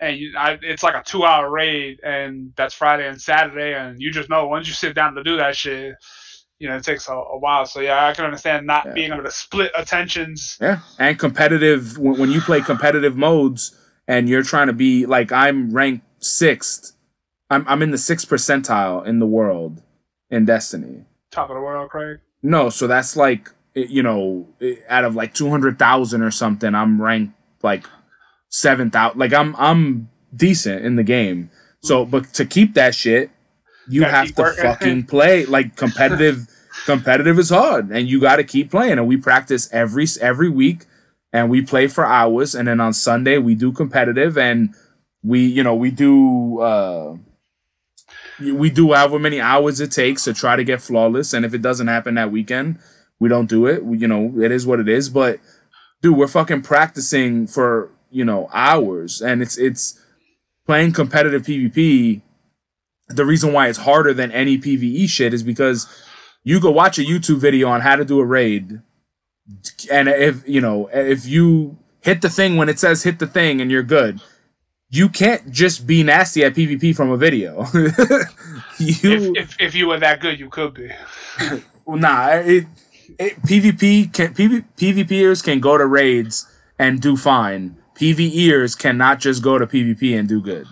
and 0.00 0.16
you, 0.16 0.32
I, 0.36 0.58
it's 0.62 0.82
like 0.82 0.94
a 0.94 1.02
two-hour 1.04 1.50
raid, 1.50 2.00
and 2.04 2.52
that's 2.56 2.74
Friday 2.74 3.06
and 3.08 3.20
Saturday, 3.20 3.74
and 3.74 4.00
you 4.00 4.10
just 4.10 4.28
know 4.30 4.46
once 4.48 4.66
you 4.68 4.74
sit 4.74 4.94
down 4.94 5.14
to 5.14 5.22
do 5.22 5.36
that 5.36 5.56
shit, 5.56 5.94
you 6.58 6.68
know, 6.68 6.76
it 6.76 6.84
takes 6.84 7.08
a, 7.08 7.12
a 7.12 7.38
while. 7.38 7.66
So 7.66 7.80
yeah, 7.80 8.06
I 8.06 8.12
can 8.12 8.24
understand 8.24 8.66
not 8.66 8.86
Yeah. 8.86 8.92
being 8.92 9.12
able 9.12 9.24
to 9.24 9.30
split 9.30 9.70
attentions. 9.76 10.56
yeah, 10.60 10.80
and 10.98 11.18
competitive 11.18 11.98
when, 11.98 12.18
when 12.18 12.30
you 12.30 12.40
play 12.40 12.60
competitive 12.60 13.16
modes 13.16 13.76
and 14.08 14.28
you're 14.28 14.42
trying 14.42 14.66
to 14.66 14.72
be 14.72 15.06
like 15.06 15.30
I'm 15.32 15.70
ranked 15.72 16.06
sixth. 16.24 16.92
I'm 17.50 17.64
I'm 17.68 17.82
in 17.82 17.90
the 17.90 17.98
sixth 17.98 18.28
percentile 18.28 19.04
in 19.06 19.18
the 19.18 19.26
world 19.26 19.82
in 20.30 20.44
Destiny. 20.44 21.04
Top 21.30 21.50
of 21.50 21.54
the 21.56 21.60
world, 21.60 21.90
Craig. 21.90 22.18
No, 22.42 22.70
so 22.70 22.86
that's 22.86 23.16
like 23.16 23.50
Eh, 23.76 23.86
you 23.88 24.02
know 24.02 24.48
eh, 24.60 24.74
out 24.88 25.04
of 25.04 25.14
like 25.14 25.34
two 25.34 25.50
hundred 25.50 25.78
thousand 25.78 26.22
or 26.22 26.30
something, 26.30 26.74
I'm 26.74 27.00
ranked 27.00 27.34
like 27.62 27.86
7,000. 28.50 29.18
Like 29.18 29.32
I'm 29.32 29.54
I'm 29.56 30.10
decent 30.34 30.84
in 30.84 30.96
the 30.96 31.02
game. 31.04 31.50
So, 31.82 32.02
mm-hmm. 32.02 32.10
but 32.10 32.34
to 32.34 32.44
keep 32.44 32.74
that 32.74 32.94
shit, 32.94 33.30
you 33.88 34.00
Gotta 34.02 34.12
have 34.12 34.34
to 34.34 34.42
working. 34.42 34.62
fucking 34.62 35.06
play 35.06 35.44
like 35.46 35.76
competitive. 35.76 36.46
competitive 36.86 37.38
is 37.38 37.50
hard, 37.50 37.90
and 37.90 38.08
you 38.08 38.20
got 38.20 38.36
to 38.36 38.44
keep 38.44 38.70
playing. 38.70 38.92
And 38.92 39.06
we 39.06 39.16
practice 39.16 39.68
every 39.72 40.06
every 40.20 40.48
week, 40.48 40.86
and 41.32 41.50
we 41.50 41.62
play 41.62 41.86
for 41.86 42.04
hours. 42.04 42.54
And 42.54 42.68
then 42.68 42.80
on 42.80 42.92
Sunday 42.92 43.38
we 43.38 43.54
do 43.54 43.72
competitive, 43.72 44.36
and 44.38 44.74
we 45.22 45.40
you 45.40 45.62
know 45.62 45.74
we 45.74 45.90
do. 45.90 46.60
uh 46.60 47.16
we 48.40 48.70
do 48.70 48.92
however 48.92 49.18
many 49.18 49.40
hours 49.40 49.80
it 49.80 49.92
takes 49.92 50.24
to 50.24 50.34
try 50.34 50.56
to 50.56 50.64
get 50.64 50.82
flawless 50.82 51.32
and 51.32 51.44
if 51.44 51.54
it 51.54 51.62
doesn't 51.62 51.86
happen 51.86 52.14
that 52.16 52.32
weekend 52.32 52.78
we 53.22 53.28
don't 53.28 53.48
do 53.48 53.66
it 53.66 53.84
we, 53.84 53.96
you 53.96 54.08
know 54.08 54.32
it 54.40 54.52
is 54.52 54.66
what 54.66 54.80
it 54.80 54.88
is 54.88 55.08
but 55.08 55.38
dude 56.02 56.16
we're 56.16 56.26
fucking 56.28 56.62
practicing 56.62 57.46
for 57.46 57.90
you 58.12 58.24
know 58.24 58.48
hours, 58.52 59.20
and 59.20 59.42
it's 59.42 59.58
it's 59.58 59.98
playing 60.66 60.92
competitive 60.92 61.42
PvP. 61.42 62.20
The 63.08 63.24
reason 63.24 63.52
why 63.52 63.68
it's 63.68 63.78
harder 63.78 64.14
than 64.14 64.30
any 64.30 64.58
PVE 64.58 65.08
shit 65.08 65.34
is 65.34 65.42
because 65.42 65.86
you 66.44 66.60
go 66.60 66.70
watch 66.70 66.98
a 66.98 67.02
YouTube 67.02 67.38
video 67.38 67.68
on 67.68 67.80
how 67.80 67.96
to 67.96 68.04
do 68.04 68.20
a 68.20 68.24
raid, 68.24 68.80
and 69.90 70.08
if 70.08 70.46
you 70.46 70.60
know 70.60 70.88
if 70.92 71.26
you 71.26 71.78
hit 72.02 72.20
the 72.20 72.30
thing 72.30 72.56
when 72.56 72.68
it 72.68 72.78
says 72.78 73.02
hit 73.02 73.18
the 73.18 73.26
thing 73.26 73.60
and 73.60 73.70
you're 73.70 73.82
good, 73.82 74.20
you 74.90 75.08
can't 75.08 75.50
just 75.50 75.86
be 75.86 76.02
nasty 76.02 76.44
at 76.44 76.54
PvP 76.54 76.94
from 76.94 77.10
a 77.10 77.16
video. 77.16 77.66
you, 78.78 79.10
if, 79.10 79.36
if, 79.36 79.56
if 79.60 79.74
you 79.74 79.88
were 79.88 79.98
that 79.98 80.20
good, 80.20 80.38
you 80.38 80.48
could 80.50 80.74
be. 80.74 80.90
well, 81.86 81.98
nah, 81.98 82.28
it, 82.28 82.66
it 83.18 83.42
PvP 83.42 84.12
can 84.12 84.34
PV, 84.34 84.64
PvPers 84.76 85.42
can 85.42 85.60
go 85.60 85.78
to 85.78 85.86
raids 85.86 86.46
and 86.78 87.00
do 87.00 87.16
fine. 87.16 87.76
PvEers 87.94 88.78
cannot 88.78 89.20
just 89.20 89.42
go 89.42 89.58
to 89.58 89.66
PvP 89.66 90.18
and 90.18 90.28
do 90.28 90.40
good. 90.40 90.66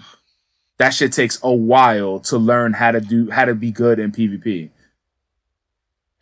That 0.79 0.91
shit 0.91 1.13
takes 1.13 1.39
a 1.43 1.53
while 1.53 2.21
to 2.21 2.39
learn 2.39 2.73
how 2.75 2.91
to 2.93 3.01
do 3.01 3.31
how 3.31 3.45
to 3.45 3.55
be 3.55 3.71
good 3.71 3.99
in 3.99 4.13
PvP. 4.13 4.71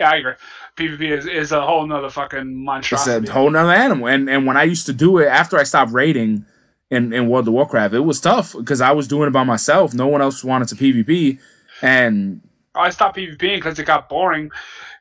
Yeah, 0.00 0.10
I 0.10 0.16
agree. 0.16 0.32
PvP 0.76 1.10
is, 1.10 1.26
is 1.26 1.52
a 1.52 1.60
whole 1.64 1.86
nother 1.86 2.10
fucking 2.10 2.64
monstrosity. 2.64 3.22
It's 3.22 3.30
a 3.30 3.32
whole 3.32 3.50
nother 3.50 3.72
animal. 3.72 4.08
And 4.08 4.28
and 4.28 4.46
when 4.46 4.56
I 4.56 4.64
used 4.64 4.86
to 4.86 4.92
do 4.92 5.18
it 5.18 5.26
after 5.26 5.58
I 5.58 5.64
stopped 5.64 5.92
raiding 5.92 6.44
in, 6.90 7.12
in 7.12 7.28
World 7.28 7.48
of 7.48 7.54
Warcraft, 7.54 7.94
it 7.94 8.00
was 8.00 8.20
tough 8.20 8.54
because 8.56 8.80
I 8.80 8.92
was 8.92 9.08
doing 9.08 9.28
it 9.28 9.32
by 9.32 9.44
myself. 9.44 9.94
No 9.94 10.06
one 10.06 10.22
else 10.22 10.44
wanted 10.44 10.68
to 10.68 10.74
PvP. 10.74 11.38
And 11.82 12.40
I 12.74 12.90
stopped 12.90 13.16
PvPing 13.16 13.56
because 13.56 13.78
it 13.78 13.84
got 13.84 14.08
boring. 14.08 14.50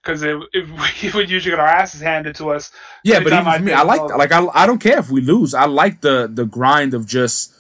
Because 0.02 0.24
it, 0.24 0.38
it, 0.54 0.68
we 1.04 1.12
would 1.12 1.30
usually 1.30 1.52
get 1.52 1.60
our 1.60 1.68
asses 1.68 2.02
handed 2.02 2.36
to 2.36 2.52
us. 2.52 2.72
Yeah, 3.04 3.20
but 3.20 3.34
even 3.34 3.52
for 3.52 3.60
me, 3.60 3.74
I 3.74 3.84
like 3.84 4.02
like 4.16 4.32
I, 4.32 4.46
I 4.54 4.66
don't 4.66 4.80
care 4.80 5.00
if 5.00 5.10
we 5.10 5.22
lose. 5.22 5.54
I 5.54 5.66
like 5.66 6.02
the 6.02 6.30
the 6.32 6.46
grind 6.46 6.94
of 6.94 7.06
just 7.06 7.54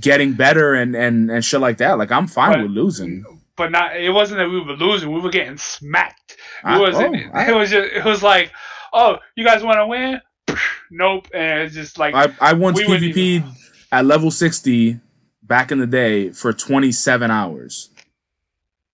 getting 0.00 0.34
better 0.34 0.74
and 0.74 0.94
and 0.94 1.30
and 1.30 1.44
shit 1.44 1.60
like 1.60 1.78
that. 1.78 1.98
Like 1.98 2.12
I'm 2.12 2.26
fine 2.26 2.52
but, 2.52 2.62
with 2.62 2.70
losing. 2.72 3.24
But 3.56 3.72
not. 3.72 3.96
It 3.96 4.10
wasn't 4.10 4.38
that 4.38 4.48
we 4.48 4.60
were 4.60 4.74
losing. 4.74 5.12
We 5.12 5.20
were 5.20 5.30
getting 5.30 5.56
smacked. 5.56 6.36
It 6.64 6.80
was. 6.80 6.96
Oh, 6.96 7.12
it, 7.12 7.48
it 7.48 7.54
was 7.54 7.70
just. 7.70 7.92
It 7.92 8.04
was 8.04 8.22
like, 8.22 8.52
oh, 8.92 9.18
you 9.34 9.44
guys 9.44 9.62
want 9.62 9.78
to 9.78 9.86
win? 9.86 10.20
nope. 10.90 11.28
And 11.34 11.62
it's 11.62 11.74
just 11.74 11.98
like 11.98 12.14
I, 12.14 12.32
I 12.40 12.52
once 12.52 12.78
we 12.78 12.84
PvP'd 12.84 13.16
even... 13.16 13.52
at 13.90 14.04
level 14.04 14.30
sixty 14.30 15.00
back 15.42 15.72
in 15.72 15.78
the 15.78 15.86
day 15.86 16.30
for 16.30 16.52
twenty 16.52 16.92
seven 16.92 17.30
hours. 17.30 17.90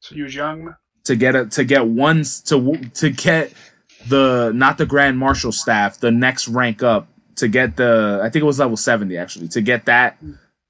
So 0.05 0.15
you 0.15 0.25
was 0.25 0.35
young. 0.35 0.75
To 1.05 1.17
get 1.17 1.35
a 1.35 1.47
to 1.47 1.65
get 1.65 1.87
one 1.87 2.25
to 2.47 2.77
to 2.95 3.11
get 3.11 3.53
the 4.07 4.53
not 4.55 4.79
the 4.79 4.87
grand 4.87 5.19
marshal 5.19 5.53
staff 5.53 5.99
the 5.99 6.11
next 6.11 6.47
rank 6.47 6.83
up 6.83 7.09
to 7.37 7.49
get 7.49 7.77
the 7.77 8.21
I 8.23 8.29
think 8.29 8.43
it 8.43 8.47
was 8.47 8.59
level 8.59 8.77
seventy 8.77 9.17
actually 9.17 9.49
to 9.49 9.61
get 9.61 9.87
that 9.87 10.19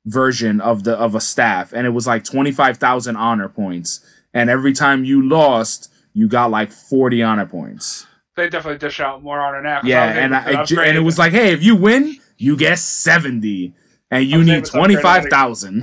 version 0.07 0.61
of 0.61 0.85
the 0.85 0.95
of 0.95 1.15
a 1.15 1.21
staff 1.21 1.73
and 1.73 1.87
it 1.87 1.91
was 1.91 2.07
like 2.07 2.25
twenty 2.25 2.53
five 2.53 2.77
thousand 2.79 3.17
honor 3.17 3.49
points 3.49 4.05
and 4.33 4.51
every 4.51 4.73
time 4.73 5.05
you 5.05 5.29
lost 5.29 5.93
you 6.15 6.29
got 6.29 6.51
like 6.51 6.73
40 6.73 7.23
honor 7.23 7.45
points. 7.45 8.07
They 8.37 8.49
definitely 8.49 8.79
dish 8.79 9.01
out 9.01 9.23
more 9.23 9.41
honor 9.41 9.61
now. 9.61 9.81
Yeah, 9.85 10.05
and 10.05 10.35
I, 10.35 10.63
and 10.63 10.97
it 10.97 11.05
was 11.05 11.19
like, 11.19 11.33
hey, 11.33 11.53
if 11.53 11.63
you 11.63 11.77
win, 11.77 12.17
you 12.39 12.57
get 12.57 12.79
70, 12.79 13.75
and 14.15 14.27
you 14.27 14.45
need 14.45 14.65
25,000. 14.65 15.83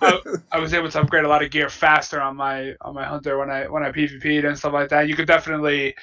I, 0.00 0.20
I 0.52 0.58
was 0.58 0.74
able 0.74 0.90
to 0.90 1.00
upgrade 1.00 1.24
a 1.24 1.28
lot 1.28 1.42
of 1.42 1.50
gear 1.50 1.68
faster 1.68 2.20
on 2.20 2.36
my 2.36 2.74
on 2.80 2.94
my 2.94 3.04
hunter 3.04 3.38
when 3.38 3.50
I 3.50 3.68
when 3.68 3.82
I 3.82 3.92
PvP'd 3.92 4.44
and 4.44 4.58
stuff 4.58 4.72
like 4.72 4.90
that. 4.90 5.08
You 5.08 5.16
could 5.16 5.26
definitely. 5.26 5.94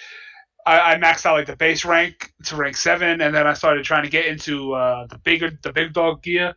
I, 0.64 0.94
I 0.94 0.96
maxed 0.98 1.26
out 1.26 1.34
like 1.34 1.48
the 1.48 1.56
base 1.56 1.84
rank 1.86 2.32
to 2.46 2.56
rank 2.56 2.78
seven, 2.78 3.22
and 3.22 3.34
then 3.34 3.48
I 3.48 3.54
started 3.54 3.84
trying 3.84 4.04
to 4.04 4.10
get 4.10 4.28
into 4.28 4.74
uh, 4.74 5.08
the 5.08 5.18
bigger 5.18 5.52
the 5.64 5.74
big 5.74 5.94
dog 5.94 6.22
gear 6.22 6.56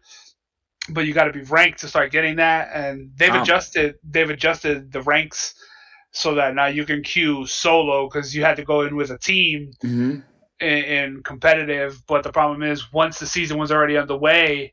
but 0.91 1.07
you 1.07 1.15
got 1.15 1.25
to 1.25 1.33
be 1.33 1.43
ranked 1.43 1.81
to 1.81 1.89
start 1.89 2.13
getting 2.13 2.37
that 2.37 2.71
and 2.75 3.11
they've 3.17 3.35
oh. 3.35 3.43
adjusted 3.43 3.97
they've 4.05 4.31
adjusted 4.31 4.93
the 4.93 5.03
ranks 5.03 5.55
so 6.13 6.35
that 6.35 6.55
now 6.55 6.67
you 6.67 6.85
can 6.85 7.03
queue 7.03 7.47
solo 7.47 8.09
because 8.09 8.35
you 8.35 8.45
had 8.45 8.57
to 8.57 8.65
go 8.65 8.83
in 8.83 8.95
with 8.95 9.11
a 9.11 9.19
team 9.19 9.73
mm-hmm. 9.83 10.21
In, 10.61 10.69
in, 10.69 11.23
competitive. 11.23 12.03
But 12.07 12.23
the 12.23 12.33
problem 12.33 12.63
is, 12.63 12.93
once 12.93 13.19
the 13.19 13.27
season 13.27 13.59
was 13.59 13.73
already 13.73 13.97
underway 13.97 14.73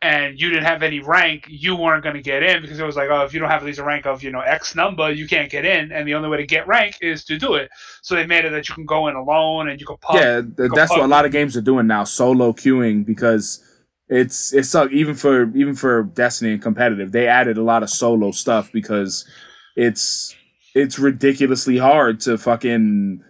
and 0.00 0.40
you 0.40 0.48
didn't 0.48 0.64
have 0.64 0.82
any 0.82 1.00
rank, 1.00 1.46
you 1.48 1.74
weren't 1.74 2.04
going 2.04 2.14
to 2.14 2.22
get 2.22 2.42
in 2.42 2.62
because 2.62 2.78
it 2.78 2.84
was 2.84 2.96
like, 2.96 3.08
oh, 3.10 3.22
if 3.22 3.34
you 3.34 3.40
don't 3.40 3.50
have 3.50 3.62
at 3.62 3.66
least 3.66 3.80
a 3.80 3.84
rank 3.84 4.06
of 4.06 4.22
you 4.22 4.30
know 4.30 4.40
X 4.40 4.74
number, 4.76 5.10
you 5.10 5.26
can't 5.26 5.50
get 5.50 5.64
in, 5.64 5.90
and 5.92 6.06
the 6.06 6.14
only 6.14 6.28
way 6.28 6.36
to 6.36 6.46
get 6.46 6.66
rank 6.68 6.96
is 7.00 7.24
to 7.24 7.38
do 7.38 7.54
it. 7.54 7.70
So 8.02 8.14
they 8.14 8.26
made 8.26 8.44
it 8.44 8.50
that 8.50 8.68
you 8.68 8.74
can 8.74 8.86
go 8.86 9.08
in 9.08 9.16
alone 9.16 9.68
and 9.68 9.80
you 9.80 9.86
can 9.86 9.96
pub. 9.96 10.16
Yeah, 10.16 10.42
that's 10.74 10.90
what 10.90 11.00
a 11.00 11.06
lot 11.06 11.24
of 11.24 11.32
games 11.32 11.56
are 11.56 11.62
doing 11.62 11.86
now, 11.86 12.04
solo 12.04 12.52
queuing 12.52 13.04
because 13.04 13.64
it's 14.08 14.52
it's 14.52 14.74
even 14.74 15.14
for 15.14 15.54
even 15.56 15.74
for 15.74 16.02
Destiny 16.02 16.52
and 16.52 16.62
competitive, 16.62 17.12
they 17.12 17.26
added 17.26 17.58
a 17.58 17.62
lot 17.62 17.82
of 17.82 17.90
solo 17.90 18.30
stuff 18.30 18.70
because 18.72 19.28
it's 19.76 20.34
it's 20.74 20.98
ridiculously 20.98 21.78
hard 21.78 22.20
to 22.20 22.38
fucking 22.38 23.22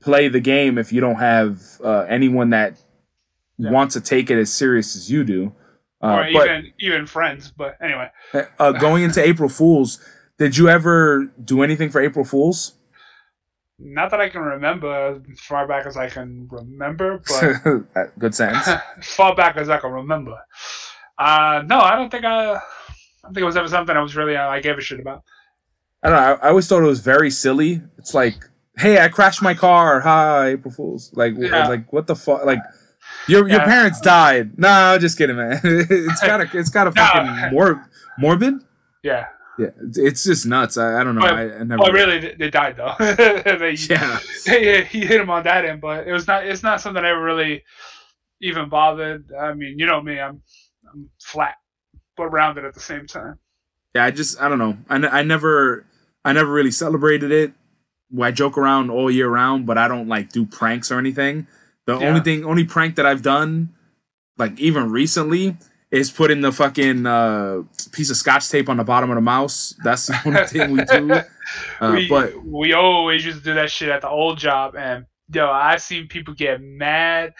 play 0.00 0.28
the 0.28 0.40
game 0.40 0.78
if 0.78 0.92
you 0.92 1.00
don't 1.00 1.16
have 1.16 1.60
uh, 1.82 2.00
anyone 2.08 2.50
that 2.50 2.78
yeah. 3.58 3.70
wants 3.70 3.94
to 3.94 4.00
take 4.00 4.30
it 4.30 4.38
as 4.38 4.52
serious 4.52 4.96
as 4.96 5.10
you 5.10 5.24
do. 5.24 5.52
Uh, 6.02 6.06
or 6.06 6.28
even 6.28 6.72
even 6.78 7.06
friends. 7.06 7.50
But 7.50 7.76
anyway, 7.82 8.08
uh, 8.58 8.72
going 8.72 9.02
into 9.02 9.20
April 9.24 9.48
Fools, 9.48 9.98
did 10.38 10.56
you 10.56 10.68
ever 10.68 11.32
do 11.42 11.62
anything 11.62 11.90
for 11.90 12.00
April 12.00 12.24
Fools? 12.24 12.74
Not 13.80 14.10
that 14.10 14.20
I 14.20 14.28
can 14.28 14.42
remember 14.42 15.20
as 15.30 15.40
far 15.40 15.66
back 15.66 15.86
as 15.86 15.96
I 15.96 16.08
can 16.08 16.48
remember, 16.50 17.20
but 17.94 18.18
good 18.18 18.34
sense. 18.34 18.66
as 18.66 18.80
far 19.02 19.34
back 19.34 19.56
as 19.56 19.68
I 19.68 19.78
can 19.78 19.90
remember. 19.92 20.36
Uh, 21.16 21.62
no, 21.66 21.80
I 21.80 21.96
don't 21.96 22.10
think 22.10 22.24
I. 22.24 22.54
I 22.54 22.60
don't 23.24 23.34
think 23.34 23.42
it 23.42 23.46
was 23.46 23.56
ever 23.56 23.68
something 23.68 23.96
I 23.96 24.00
was 24.00 24.16
really 24.16 24.36
uh, 24.36 24.48
I 24.48 24.60
gave 24.60 24.78
a 24.78 24.80
shit 24.80 25.00
about. 25.00 25.24
I 26.02 26.08
don't 26.08 26.16
know. 26.16 26.22
I, 26.22 26.46
I, 26.46 26.48
always 26.50 26.68
thought 26.68 26.82
it 26.82 26.86
was 26.86 27.00
very 27.00 27.30
silly. 27.30 27.82
It's 27.98 28.14
like, 28.14 28.44
hey, 28.78 28.98
I 29.00 29.08
crashed 29.08 29.42
my 29.42 29.54
car. 29.54 30.00
Hi, 30.00 30.48
April 30.50 30.72
Fools. 30.72 31.10
Like, 31.14 31.34
yeah. 31.36 31.68
like 31.68 31.92
what 31.92 32.06
the 32.06 32.16
fuck? 32.16 32.44
Like, 32.44 32.60
your 33.26 33.48
your 33.48 33.60
parents 33.60 34.00
died. 34.00 34.58
No, 34.58 34.96
just 34.98 35.18
kidding, 35.18 35.36
man. 35.36 35.60
it's 35.64 36.20
kind 36.20 36.42
of 36.42 36.48
it's 36.54 36.70
kind 36.70 36.88
of 36.88 36.94
fucking 36.94 37.24
no. 37.24 37.50
mor- 37.50 37.88
morbid. 38.18 38.54
Yeah. 39.02 39.26
Yeah, 39.58 39.70
it's 39.80 40.22
just 40.22 40.46
nuts. 40.46 40.78
I, 40.78 41.00
I 41.00 41.04
don't 41.04 41.16
know. 41.16 41.22
But, 41.22 41.34
I, 41.34 41.42
I 41.42 41.64
never. 41.64 41.82
Well, 41.82 41.92
really, 41.92 42.32
they 42.36 42.48
died 42.48 42.76
though. 42.76 42.94
they, 43.00 43.72
yeah. 43.72 44.20
They, 44.46 44.84
he 44.84 45.04
hit 45.04 45.20
him 45.20 45.30
on 45.30 45.42
that 45.42 45.64
end, 45.64 45.80
but 45.80 46.06
it 46.06 46.12
was 46.12 46.28
not. 46.28 46.46
It's 46.46 46.62
not 46.62 46.80
something 46.80 47.04
I 47.04 47.10
ever 47.10 47.20
really 47.20 47.64
even 48.40 48.68
bothered. 48.68 49.32
I 49.32 49.54
mean, 49.54 49.76
you 49.76 49.86
know 49.86 50.00
me. 50.00 50.20
I'm 50.20 50.42
I'm 50.88 51.10
flat, 51.20 51.56
but 52.16 52.28
rounded 52.28 52.66
at 52.66 52.74
the 52.74 52.80
same 52.80 53.08
time. 53.08 53.40
Yeah, 53.96 54.04
I 54.04 54.12
just 54.12 54.40
I 54.40 54.48
don't 54.48 54.60
know. 54.60 54.76
I, 54.88 54.94
I 55.08 55.22
never 55.24 55.84
I 56.24 56.32
never 56.32 56.52
really 56.52 56.70
celebrated 56.70 57.32
it. 57.32 57.52
I 58.20 58.30
joke 58.30 58.56
around 58.56 58.90
all 58.90 59.10
year 59.10 59.28
round, 59.28 59.66
but 59.66 59.78
I 59.78 59.88
don't 59.88 60.08
like 60.08 60.30
do 60.30 60.46
pranks 60.46 60.90
or 60.90 60.98
anything. 60.98 61.46
The 61.84 61.98
yeah. 61.98 62.08
only 62.08 62.20
thing, 62.20 62.44
only 62.44 62.64
prank 62.64 62.96
that 62.96 63.06
I've 63.06 63.22
done, 63.22 63.74
like 64.36 64.58
even 64.58 64.90
recently, 64.90 65.56
is 65.90 66.10
putting 66.10 66.40
the 66.40 66.52
fucking 66.52 67.06
uh, 67.06 67.62
piece 67.92 68.10
of 68.10 68.16
scotch 68.16 68.48
tape 68.48 68.68
on 68.68 68.76
the 68.76 68.84
bottom 68.84 69.10
of 69.10 69.16
the 69.16 69.22
mouse. 69.22 69.74
That's 69.84 70.06
the 70.06 70.20
only 70.26 70.46
thing 70.46 70.72
we 70.72 70.84
do. 70.84 71.20
Uh, 71.80 71.92
we, 71.94 72.06
but 72.06 72.44
we 72.44 72.74
always 72.74 73.24
used 73.24 73.38
to 73.38 73.42
do 73.42 73.54
that 73.54 73.70
shit 73.70 73.88
at 73.88 74.02
the 74.02 74.08
old 74.08 74.36
job, 74.36 74.76
and 74.76 75.06
yo, 75.32 75.50
I've 75.50 75.80
seen 75.80 76.06
people 76.06 76.34
get 76.34 76.60
mad. 76.60 77.32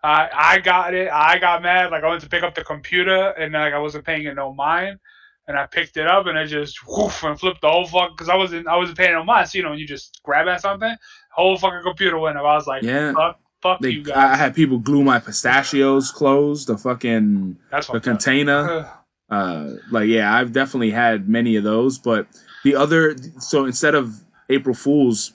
I 0.00 0.28
I 0.32 0.58
got 0.60 0.94
it. 0.94 1.10
I 1.10 1.40
got 1.40 1.60
mad. 1.60 1.90
Like 1.90 2.04
I 2.04 2.08
went 2.08 2.22
to 2.22 2.28
pick 2.28 2.44
up 2.44 2.54
the 2.54 2.62
computer, 2.62 3.30
and 3.30 3.54
like 3.54 3.74
I 3.74 3.80
wasn't 3.80 4.04
paying 4.04 4.26
it 4.26 4.34
no 4.34 4.54
mind 4.54 5.00
and 5.48 5.58
I 5.58 5.66
picked 5.66 5.96
it 5.96 6.06
up 6.06 6.26
and 6.26 6.38
I 6.38 6.44
just 6.44 6.86
woof 6.86 7.24
and 7.24 7.40
flipped 7.40 7.62
the 7.62 7.68
whole 7.68 7.86
fuck 7.86 8.10
because 8.10 8.28
I 8.28 8.36
wasn't 8.36 8.68
I 8.68 8.76
wasn't 8.76 8.98
paying 8.98 9.14
no 9.14 9.24
mind. 9.24 9.48
So 9.48 9.58
you 9.58 9.64
know 9.64 9.70
when 9.70 9.78
you 9.78 9.86
just 9.86 10.20
grab 10.22 10.46
at 10.46 10.60
something, 10.60 10.94
whole 11.32 11.56
fucking 11.56 11.82
computer 11.82 12.18
went 12.18 12.36
up. 12.36 12.44
I 12.44 12.54
was 12.54 12.66
like, 12.66 12.82
yeah. 12.82 13.12
fuck, 13.12 13.40
fuck 13.62 13.80
they, 13.80 13.90
you 13.90 14.04
guys. 14.04 14.16
I 14.16 14.36
had 14.36 14.54
people 14.54 14.78
glue 14.78 15.02
my 15.02 15.18
pistachios 15.18 16.12
closed, 16.12 16.68
the 16.68 16.76
fucking 16.76 17.56
That's 17.70 17.88
the 17.88 17.98
container. 17.98 18.90
uh, 19.30 19.70
like 19.90 20.08
yeah, 20.08 20.32
I've 20.32 20.52
definitely 20.52 20.90
had 20.90 21.28
many 21.28 21.56
of 21.56 21.64
those. 21.64 21.98
But 21.98 22.28
the 22.62 22.76
other, 22.76 23.16
so 23.40 23.64
instead 23.64 23.94
of 23.94 24.24
April 24.50 24.74
Fools, 24.74 25.32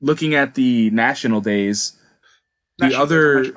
looking 0.00 0.34
at 0.34 0.54
the 0.54 0.88
national 0.90 1.42
days, 1.42 1.98
the 2.78 2.98
other 2.98 3.52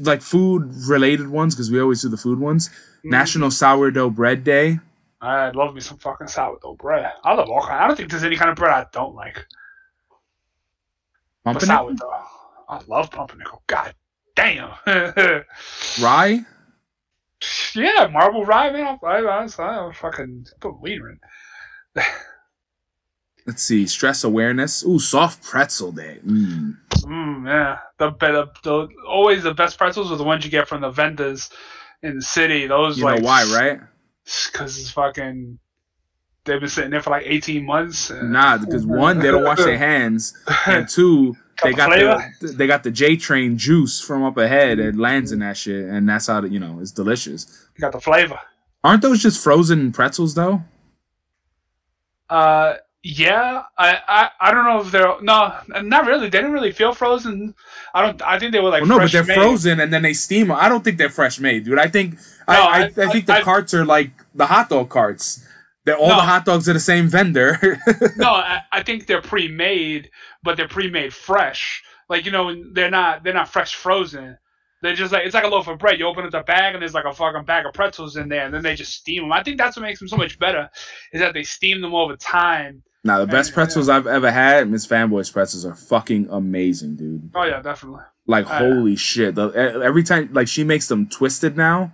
like 0.00 0.22
food 0.22 0.72
related 0.88 1.28
ones 1.28 1.54
because 1.54 1.70
we 1.70 1.80
always 1.80 2.02
do 2.02 2.08
the 2.08 2.16
food 2.16 2.40
ones. 2.40 2.70
Mm-hmm. 3.06 3.12
National 3.12 3.50
Sourdough 3.52 4.10
Bread 4.10 4.42
Day. 4.42 4.80
I 5.20 5.50
love 5.50 5.74
me 5.74 5.80
some 5.80 5.98
fucking 5.98 6.26
sourdough 6.26 6.74
bread. 6.74 7.12
I 7.22 7.34
love 7.34 7.48
all 7.48 7.62
kind. 7.62 7.84
I 7.84 7.86
don't 7.86 7.96
think 7.96 8.10
there's 8.10 8.24
any 8.24 8.36
kind 8.36 8.50
of 8.50 8.56
bread 8.56 8.72
I 8.72 8.86
don't 8.92 9.14
like. 9.14 9.46
Pumpernickel. 11.44 11.96
Sourdough. 11.96 12.24
I 12.68 12.80
love 12.88 13.12
pumpernickel. 13.12 13.62
God 13.68 13.94
damn. 14.34 14.72
rye. 16.00 16.40
Yeah, 17.76 18.08
marble 18.08 18.44
rye, 18.44 18.72
man. 18.72 18.98
I, 19.02 19.06
I, 19.06 19.46
I, 19.46 19.88
I 19.88 19.92
fucking 19.92 20.46
put 20.60 20.80
wiener 20.80 21.10
in. 21.10 22.02
Let's 23.46 23.62
see, 23.62 23.86
stress 23.86 24.24
awareness. 24.24 24.84
Ooh, 24.84 24.98
soft 24.98 25.44
pretzel 25.44 25.92
day. 25.92 26.18
Mm. 26.26 26.76
Mm, 26.90 27.46
yeah, 27.46 27.78
the 27.98 28.10
better, 28.10 28.46
the 28.64 28.88
always 29.06 29.44
the 29.44 29.54
best 29.54 29.78
pretzels 29.78 30.10
are 30.10 30.16
the 30.16 30.24
ones 30.24 30.44
you 30.44 30.50
get 30.50 30.66
from 30.66 30.80
the 30.80 30.90
vendors 30.90 31.50
in 32.02 32.16
the 32.16 32.22
city. 32.22 32.66
Those 32.66 32.98
You 32.98 33.04
like 33.04 33.20
know 33.20 33.26
why, 33.26 33.44
right? 33.44 33.80
Because 34.24 34.78
it's 34.78 34.90
fucking. 34.90 35.58
They've 36.44 36.60
been 36.60 36.68
sitting 36.68 36.90
there 36.90 37.02
for 37.02 37.10
like 37.10 37.26
eighteen 37.26 37.64
months. 37.64 38.10
Nah, 38.10 38.58
because 38.58 38.86
one, 38.86 39.18
they 39.18 39.30
don't 39.30 39.44
wash 39.44 39.58
their 39.58 39.78
hands, 39.78 40.34
and 40.66 40.88
two, 40.88 41.36
they 41.62 41.72
Got 41.72 41.90
the 41.90 42.46
the 42.46 42.52
they 42.52 42.66
got 42.66 42.82
the 42.82 42.90
J 42.90 43.16
train 43.16 43.56
juice 43.56 44.00
from 44.00 44.22
up 44.22 44.36
ahead. 44.36 44.78
It 44.78 44.96
lands 44.96 45.32
in 45.32 45.38
that 45.40 45.56
shit, 45.56 45.86
and 45.86 46.08
that's 46.08 46.26
how 46.26 46.44
you 46.44 46.60
know 46.60 46.78
it's 46.80 46.92
delicious. 46.92 47.68
You 47.76 47.80
got 47.80 47.92
the 47.92 48.00
flavor. 48.00 48.38
Aren't 48.84 49.02
those 49.02 49.22
just 49.22 49.42
frozen 49.42 49.90
pretzels 49.90 50.34
though? 50.34 50.62
Uh, 52.28 52.74
yeah, 53.08 53.62
I, 53.78 53.98
I, 54.08 54.30
I 54.40 54.50
don't 54.50 54.64
know 54.64 54.80
if 54.80 54.90
they're 54.90 55.20
no, 55.22 55.54
not 55.82 56.06
really. 56.06 56.28
They 56.28 56.38
didn't 56.38 56.52
really 56.52 56.72
feel 56.72 56.92
frozen. 56.92 57.54
I 57.94 58.02
don't. 58.02 58.20
I 58.22 58.38
think 58.38 58.50
they 58.52 58.58
were 58.58 58.70
like 58.70 58.80
Well, 58.82 58.88
no, 58.88 58.98
but 58.98 59.12
they're 59.12 59.22
made. 59.22 59.34
frozen 59.36 59.78
and 59.78 59.92
then 59.92 60.02
they 60.02 60.12
steam. 60.12 60.50
I 60.50 60.68
don't 60.68 60.82
think 60.82 60.98
they're 60.98 61.08
fresh 61.10 61.38
made, 61.38 61.64
dude. 61.64 61.78
I 61.78 61.86
think 61.88 62.18
I, 62.48 62.56
No, 62.56 62.62
I, 62.62 62.78
I- 62.80 63.06
I, 63.08 63.12
think 63.12 63.26
the 63.26 63.40
carts 63.44 63.72
are 63.74 63.84
like 63.84 64.10
the 64.34 64.46
hot 64.46 64.68
dog 64.70 64.88
carts. 64.88 65.46
They're 65.84 65.96
all 65.96 66.08
No. 66.08 66.16
the 66.16 66.22
hot 66.22 66.44
dogs 66.44 66.68
are 66.68 66.72
the 66.72 66.80
same 66.80 67.06
vendor. 67.08 67.78
No, 68.16 68.30
I, 68.30 68.62
I 68.72 68.82
think 68.82 69.06
they're 69.06 69.22
pre-made, 69.22 70.10
but 70.42 70.56
they're 70.56 70.66
pre-made 70.66 71.14
fresh. 71.14 71.82
Like 72.08 72.24
you 72.24 72.32
know, 72.32 72.52
they're 72.72 72.90
not 72.90 73.22
they're 73.22 73.34
not 73.34 73.48
fresh 73.48 73.76
frozen. 73.76 74.36
They're 74.82 74.94
just 74.96 75.12
like 75.12 75.24
it's 75.26 75.34
like 75.34 75.44
a 75.44 75.48
loaf 75.48 75.68
of 75.68 75.78
bread. 75.78 75.98
You 76.00 76.06
open 76.06 76.24
up 76.24 76.32
the 76.32 76.40
bag 76.40 76.74
and 76.74 76.82
there's 76.82 76.92
like 76.94 77.04
a 77.04 77.12
fucking 77.12 77.44
bag 77.44 77.66
of 77.66 77.72
pretzels 77.72 78.16
in 78.16 78.28
there, 78.28 78.46
and 78.46 78.52
then 78.54 78.62
they 78.64 78.74
just 78.74 78.94
steam 78.94 79.22
them. 79.22 79.32
I 79.32 79.42
think 79.44 79.58
that's 79.58 79.76
what 79.76 79.82
makes 79.82 80.00
them 80.00 80.08
so 80.08 80.16
much 80.16 80.38
better, 80.40 80.68
is 81.12 81.20
that 81.20 81.34
they 81.34 81.44
steam 81.44 81.80
them 81.80 81.94
over 81.94 82.16
time. 82.16 82.82
Now 83.06 83.18
the 83.18 83.26
best 83.26 83.50
Yeah, 83.50 83.54
pretzels 83.54 83.88
I've 83.88 84.06
ever 84.06 84.30
had, 84.30 84.68
Miss 84.68 84.86
Fanboy's 84.86 85.30
pretzels 85.30 85.64
are 85.64 85.74
fucking 85.74 86.28
amazing, 86.30 86.96
dude. 86.96 87.30
Oh 87.34 87.44
yeah, 87.44 87.60
definitely. 87.62 88.02
Like 88.26 88.46
Uh, 88.50 88.58
holy 88.58 88.96
shit! 88.96 89.34
The, 89.36 89.48
every 89.84 90.02
time, 90.02 90.30
like 90.32 90.48
she 90.48 90.64
makes 90.64 90.88
them 90.88 91.08
twisted 91.08 91.56
now, 91.56 91.92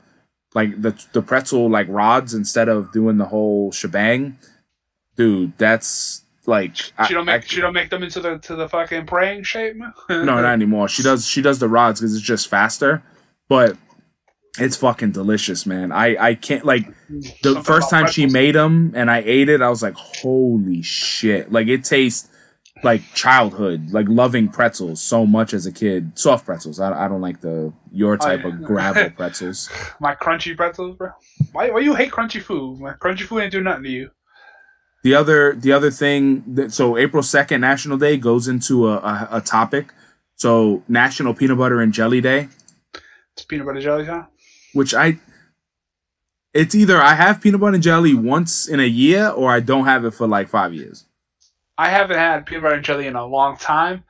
like 0.54 0.80
the 0.82 0.98
the 1.12 1.22
pretzel 1.22 1.68
like 1.70 1.86
rods 1.90 2.32
instead 2.34 2.68
of 2.68 2.90
doing 2.92 3.18
the 3.18 3.26
whole 3.26 3.70
shebang, 3.72 4.38
dude. 5.16 5.56
That's 5.58 6.24
like 6.46 6.92
I- 6.98 7.06
She 7.06 7.14
don't 7.14 7.26
make 7.26 7.42
I- 7.42 7.46
she 7.46 7.60
don't 7.60 7.74
make 7.74 7.90
them 7.90 8.02
into 8.02 8.20
the 8.20 8.38
to 8.38 8.56
the 8.56 8.68
fucking 8.68 9.06
praying 9.06 9.44
shape. 9.44 9.76
no, 10.08 10.24
not 10.24 10.44
anymore. 10.46 10.88
She 10.88 11.02
does 11.02 11.26
she 11.26 11.42
does 11.42 11.58
the 11.58 11.68
rods 11.68 12.00
because 12.00 12.14
it's 12.14 12.24
just 12.24 12.48
faster, 12.48 13.02
but 13.48 13.76
it's 14.58 14.76
fucking 14.76 15.12
delicious, 15.12 15.64
man. 15.64 15.92
I 15.92 16.16
I 16.18 16.34
can't 16.34 16.64
like 16.64 16.86
the 17.08 17.22
Something 17.42 17.62
first 17.62 17.90
time 17.90 18.06
she 18.06 18.26
made 18.26 18.54
them 18.54 18.92
and 18.94 19.10
I 19.10 19.22
ate 19.24 19.48
it, 19.48 19.62
I 19.62 19.70
was 19.70 19.82
like, 19.82 19.94
holy 19.94 20.82
shit! 20.82 21.50
Like 21.50 21.68
it 21.68 21.84
tastes 21.84 22.28
like 22.82 23.02
childhood, 23.14 23.92
like 23.92 24.08
loving 24.08 24.48
pretzels 24.48 25.00
so 25.00 25.24
much 25.24 25.54
as 25.54 25.64
a 25.64 25.72
kid. 25.72 26.18
Soft 26.18 26.44
pretzels. 26.44 26.80
I, 26.80 27.04
I 27.04 27.08
don't 27.08 27.20
like 27.22 27.40
the 27.40 27.72
your 27.92 28.14
oh, 28.14 28.16
type 28.16 28.40
yeah. 28.42 28.48
of 28.48 28.62
gravel 28.62 29.10
pretzels. 29.16 29.70
my 30.00 30.14
crunchy 30.14 30.54
pretzels, 30.54 30.96
bro. 30.96 31.10
Why 31.52 31.70
why 31.70 31.80
you 31.80 31.94
hate 31.94 32.12
crunchy 32.12 32.42
food? 32.42 32.80
My 32.80 32.92
Crunchy 32.92 33.22
food 33.22 33.40
ain't 33.40 33.52
do 33.52 33.62
nothing 33.62 33.84
to 33.84 33.90
you. 33.90 34.10
The 35.02 35.14
other 35.14 35.54
the 35.54 35.72
other 35.72 35.90
thing 35.90 36.44
that 36.54 36.72
so 36.72 36.98
April 36.98 37.22
second 37.22 37.62
National 37.62 37.96
Day 37.96 38.18
goes 38.18 38.48
into 38.48 38.88
a, 38.88 38.96
a, 38.98 39.28
a 39.32 39.40
topic. 39.40 39.92
So 40.36 40.82
National 40.88 41.32
Peanut 41.34 41.56
Butter 41.56 41.80
and 41.80 41.92
Jelly 41.92 42.20
Day. 42.20 42.48
It's 43.34 43.44
peanut 43.44 43.66
butter 43.66 43.80
jelly 43.80 44.04
time. 44.04 44.26
Which 44.72 44.94
I 44.94 45.18
it's 46.54 46.74
either 46.74 47.00
I 47.00 47.14
have 47.14 47.40
peanut 47.40 47.60
butter 47.60 47.74
and 47.74 47.82
jelly 47.82 48.14
once 48.14 48.68
in 48.68 48.80
a 48.80 48.86
year 48.86 49.28
or 49.28 49.50
I 49.50 49.60
don't 49.60 49.84
have 49.84 50.04
it 50.04 50.12
for 50.12 50.26
like 50.26 50.48
five 50.48 50.74
years. 50.74 51.06
I 51.78 51.88
haven't 51.88 52.18
had 52.18 52.46
peanut 52.46 52.62
butter 52.62 52.74
and 52.76 52.84
jelly 52.84 53.06
in 53.06 53.16
a 53.16 53.26
long 53.26 53.56
time 53.56 54.04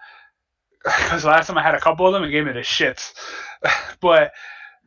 because 0.85 1.25
last 1.25 1.47
time 1.47 1.59
I 1.59 1.62
had 1.62 1.75
a 1.75 1.81
couple 1.81 2.07
of 2.07 2.12
them, 2.12 2.25
it 2.25 2.31
gave 2.31 2.45
me 2.45 2.52
the 2.52 2.61
shits. 2.61 3.12
but 4.00 4.33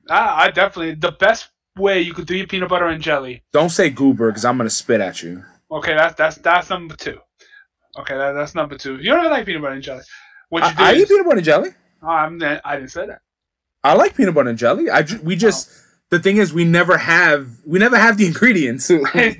I, 0.09 0.45
I 0.45 0.51
definitely 0.51 0.95
the 0.95 1.11
best 1.13 1.49
way 1.77 2.01
you 2.01 2.13
could 2.13 2.27
do 2.27 2.35
your 2.35 2.47
peanut 2.47 2.69
butter 2.69 2.87
and 2.87 3.01
jelly. 3.01 3.43
Don't 3.51 3.69
say 3.69 3.89
goober 3.89 4.29
because 4.29 4.45
I'm 4.45 4.57
gonna 4.57 4.69
spit 4.69 5.01
at 5.01 5.23
you. 5.23 5.43
Okay, 5.71 5.95
that's 5.95 6.15
that's 6.15 6.37
that's 6.37 6.69
number 6.69 6.95
two. 6.95 7.19
Okay, 7.97 8.15
that, 8.17 8.33
that's 8.33 8.55
number 8.55 8.77
two. 8.77 8.97
You 8.97 9.11
don't 9.11 9.19
even 9.19 9.31
like 9.31 9.45
peanut 9.45 9.61
butter 9.61 9.73
and 9.73 9.83
jelly. 9.83 10.03
What 10.49 10.63
you 10.63 10.69
I, 10.69 10.73
do? 10.73 10.83
I 10.83 11.01
eat 11.01 11.07
peanut 11.07 11.25
butter 11.25 11.37
and 11.37 11.45
jelly. 11.45 11.69
Oh, 12.03 12.07
I'm, 12.07 12.41
I 12.43 12.75
didn't 12.75 12.91
say 12.91 13.07
that. 13.07 13.21
I 13.85 13.93
like 13.93 14.15
peanut 14.15 14.33
butter 14.35 14.49
and 14.49 14.57
jelly. 14.57 14.89
I 14.89 15.03
ju- 15.03 15.19
we 15.23 15.35
oh. 15.35 15.37
just 15.37 15.69
the 16.09 16.19
thing 16.19 16.37
is 16.37 16.53
we 16.53 16.65
never 16.65 16.97
have 16.97 17.47
we 17.65 17.79
never 17.79 17.97
have 17.97 18.17
the 18.17 18.25
ingredients. 18.25 18.87
Do 18.87 18.97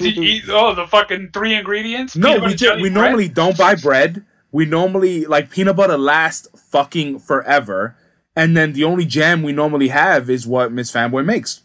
you 0.10 0.22
eat 0.24 0.44
oh 0.50 0.74
the 0.76 0.88
fucking 0.88 1.30
three 1.34 1.54
ingredients? 1.56 2.16
no, 2.16 2.30
Peanut 2.30 2.42
we 2.42 2.46
and 2.52 2.58
just 2.58 2.64
jelly 2.64 2.82
we 2.84 2.90
bread? 2.90 3.02
normally 3.04 3.28
don't 3.28 3.58
buy 3.58 3.76
bread. 3.76 4.26
We 4.52 4.66
normally 4.66 5.26
like 5.26 5.50
peanut 5.50 5.76
butter 5.76 5.98
lasts 5.98 6.48
fucking 6.72 7.20
forever. 7.20 7.96
And 8.38 8.56
then 8.56 8.74
the 8.74 8.84
only 8.84 9.06
jam 9.06 9.44
we 9.44 9.54
normally 9.54 9.88
have 9.90 10.30
is 10.30 10.46
what 10.46 10.72
Miss 10.72 10.92
Fanboy 10.92 11.24
makes, 11.26 11.62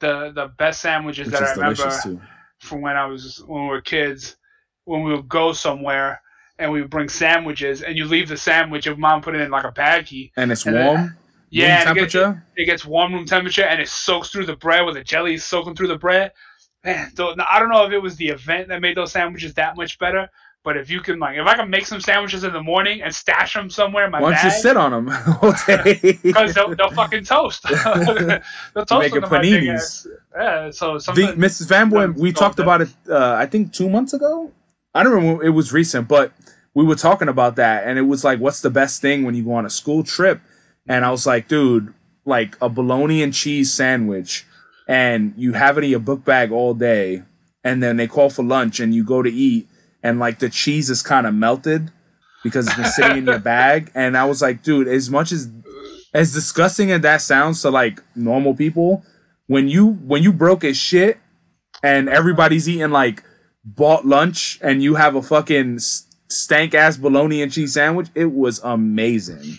the 0.00 0.32
the 0.34 0.46
best 0.58 0.80
sandwiches 0.80 1.26
which 1.26 1.38
that 1.38 1.42
I 1.42 1.50
is 1.52 1.56
remember 1.56 2.00
too. 2.02 2.20
from 2.58 2.80
when 2.80 2.96
I 2.96 3.06
was 3.06 3.42
when 3.46 3.62
we 3.62 3.68
were 3.68 3.80
kids, 3.80 4.36
when 4.84 5.02
we 5.04 5.12
would 5.14 5.28
go 5.28 5.52
somewhere 5.52 6.20
and 6.58 6.72
we 6.72 6.80
would 6.80 6.90
bring 6.90 7.08
sandwiches, 7.08 7.82
and 7.82 7.96
you 7.96 8.04
leave 8.06 8.28
the 8.28 8.36
sandwich, 8.36 8.86
if 8.86 8.96
mom 8.98 9.20
put 9.20 9.34
it 9.34 9.40
in 9.42 9.50
like 9.50 9.64
a 9.64 9.70
baggie. 9.72 10.32
And 10.36 10.50
it's 10.50 10.66
And 10.66 10.74
then- 10.74 10.86
warm, 10.86 11.16
Yeah, 11.50 11.78
room 11.80 11.88
and 11.88 11.98
it 11.98 12.10
gets- 12.12 12.38
It, 12.56 12.64
gets 12.66 12.84
warm 12.84 13.14
room 13.14 13.24
temperature, 13.26 13.62
and 13.64 13.80
it 13.80 13.88
soaks 13.88 14.30
through 14.30 14.46
the 14.46 14.56
bread, 14.56 14.84
where 14.84 14.94
the 14.94 15.04
jelly 15.04 15.34
is 15.34 15.44
soaking 15.44 15.74
through 15.76 15.88
the 15.88 15.98
bread. 15.98 16.32
Man, 16.84 17.10
though, 17.14 17.34
now, 17.34 17.46
I 17.50 17.58
don't 17.58 17.68
know 17.70 17.84
if 17.84 17.92
it 17.92 17.98
was 17.98 18.16
the 18.16 18.28
event 18.28 18.68
that 18.68 18.80
made 18.80 18.96
those 18.96 19.12
sandwiches 19.12 19.54
that 19.54 19.76
much 19.76 19.98
better, 19.98 20.28
but 20.62 20.76
if 20.76 20.90
you 20.90 21.00
can 21.00 21.18
like, 21.18 21.36
if 21.36 21.46
I 21.46 21.54
can 21.54 21.70
make 21.70 21.86
some 21.86 22.00
sandwiches 22.00 22.42
in 22.44 22.52
the 22.52 22.62
morning 22.62 23.02
and 23.02 23.14
stash 23.14 23.54
them 23.54 23.70
somewhere 23.70 24.04
in 24.06 24.10
my 24.10 24.20
Why 24.20 24.34
don't 24.34 24.44
you 24.44 24.50
sit 24.50 24.76
on 24.76 24.90
them 24.90 25.08
all 25.42 25.52
day? 25.66 26.18
because 26.22 26.54
they'll, 26.54 26.74
they'll 26.74 26.90
fucking 26.90 27.24
toast. 27.24 27.62
they'll 27.84 28.84
toast 28.84 28.90
making 28.92 29.22
paninis. 29.22 30.06
Yeah, 30.36 30.70
so 30.70 30.98
the. 30.98 31.34
Mrs. 31.36 31.68
Fanboy, 31.68 32.16
Yeah, 32.16 32.20
we 32.22 32.32
talked 32.32 32.58
about 32.58 32.82
it. 32.82 32.88
Uh, 33.08 33.34
I 33.34 33.46
think 33.46 33.72
two 33.72 33.88
months 33.88 34.12
ago. 34.12 34.52
I 34.94 35.02
don't 35.02 35.12
remember. 35.12 35.44
It 35.44 35.50
was 35.50 35.72
recent, 35.72 36.08
but 36.08 36.32
we 36.74 36.82
were 36.84 36.94
talking 36.96 37.28
about 37.28 37.56
that, 37.56 37.86
and 37.86 37.98
it 37.98 38.02
was 38.02 38.24
like, 38.24 38.38
"What's 38.40 38.60
the 38.60 38.70
best 38.70 39.02
thing 39.02 39.24
when 39.24 39.34
you 39.34 39.44
go 39.44 39.52
on 39.52 39.66
a 39.66 39.70
school 39.70 40.02
trip?" 40.02 40.40
And 40.88 41.04
I 41.04 41.10
was 41.10 41.26
like, 41.26 41.48
"Dude, 41.48 41.92
like 42.24 42.56
a 42.60 42.68
bologna 42.68 43.22
and 43.22 43.34
cheese 43.34 43.72
sandwich, 43.72 44.46
and 44.88 45.34
you 45.36 45.52
have 45.54 45.78
it 45.78 45.84
in 45.84 45.90
your 45.90 46.00
book 46.00 46.24
bag 46.24 46.52
all 46.52 46.74
day, 46.74 47.22
and 47.64 47.82
then 47.82 47.96
they 47.96 48.06
call 48.06 48.30
for 48.30 48.44
lunch, 48.44 48.80
and 48.80 48.94
you 48.94 49.04
go 49.04 49.22
to 49.22 49.30
eat, 49.30 49.68
and 50.02 50.18
like 50.18 50.38
the 50.38 50.48
cheese 50.48 50.90
is 50.90 51.02
kind 51.02 51.26
of 51.26 51.34
melted 51.34 51.90
because 52.42 52.66
it's 52.66 52.76
been 52.76 52.86
sitting 52.86 53.18
in 53.18 53.26
your 53.26 53.38
bag." 53.54 53.90
And 53.94 54.16
I 54.16 54.24
was 54.24 54.42
like, 54.42 54.62
"Dude, 54.62 54.88
as 54.88 55.10
much 55.10 55.32
as 55.32 55.48
as 56.14 56.32
disgusting 56.32 56.90
as 56.90 57.02
that 57.02 57.20
sounds 57.20 57.62
to 57.62 57.70
like 57.70 58.02
normal 58.14 58.54
people." 58.54 59.04
when 59.46 59.68
you 59.68 59.86
when 59.86 60.22
you 60.22 60.32
broke 60.32 60.64
as 60.64 60.76
shit 60.76 61.18
and 61.82 62.08
everybody's 62.08 62.68
eating 62.68 62.90
like 62.90 63.22
bought 63.64 64.04
lunch 64.04 64.58
and 64.62 64.82
you 64.82 64.94
have 64.96 65.14
a 65.14 65.22
fucking 65.22 65.78
stank 66.28 66.74
ass 66.74 66.96
bologna 66.96 67.42
and 67.42 67.52
cheese 67.52 67.74
sandwich, 67.74 68.08
it 68.14 68.32
was 68.32 68.60
amazing. 68.62 69.58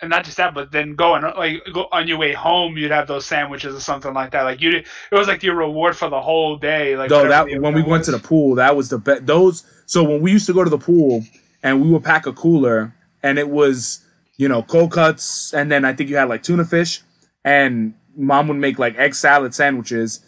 And 0.00 0.10
not 0.10 0.24
just 0.24 0.36
that, 0.36 0.54
but 0.54 0.70
then 0.70 0.94
going 0.94 1.22
like 1.22 1.62
go 1.72 1.88
on 1.90 2.06
your 2.06 2.18
way 2.18 2.32
home, 2.32 2.76
you'd 2.76 2.90
have 2.90 3.08
those 3.08 3.24
sandwiches 3.24 3.74
or 3.74 3.80
something 3.80 4.12
like 4.12 4.32
that. 4.32 4.42
Like 4.42 4.60
you, 4.60 4.70
it 4.76 4.86
was 5.10 5.26
like 5.26 5.42
your 5.42 5.54
reward 5.54 5.96
for 5.96 6.10
the 6.10 6.20
whole 6.20 6.56
day. 6.56 6.96
Like 6.96 7.08
that 7.08 7.46
when 7.60 7.74
we 7.74 7.82
went 7.82 8.04
to 8.04 8.10
the 8.10 8.18
pool, 8.18 8.56
that 8.56 8.76
was 8.76 8.90
the 8.90 8.98
best. 8.98 9.26
Those 9.26 9.64
so 9.86 10.02
when 10.04 10.20
we 10.20 10.32
used 10.32 10.46
to 10.46 10.52
go 10.52 10.64
to 10.64 10.70
the 10.70 10.78
pool 10.78 11.24
and 11.62 11.80
we 11.80 11.88
would 11.88 12.04
pack 12.04 12.26
a 12.26 12.32
cooler 12.32 12.94
and 13.22 13.38
it 13.38 13.48
was 13.48 14.04
you 14.36 14.48
know 14.48 14.62
cold 14.62 14.92
cuts 14.92 15.54
and 15.54 15.70
then 15.70 15.84
I 15.84 15.94
think 15.94 16.10
you 16.10 16.16
had 16.16 16.28
like 16.28 16.42
tuna 16.42 16.64
fish 16.64 17.00
and 17.44 17.94
mom 18.14 18.48
would 18.48 18.58
make 18.58 18.78
like 18.78 18.96
egg 18.96 19.14
salad 19.14 19.54
sandwiches 19.54 20.24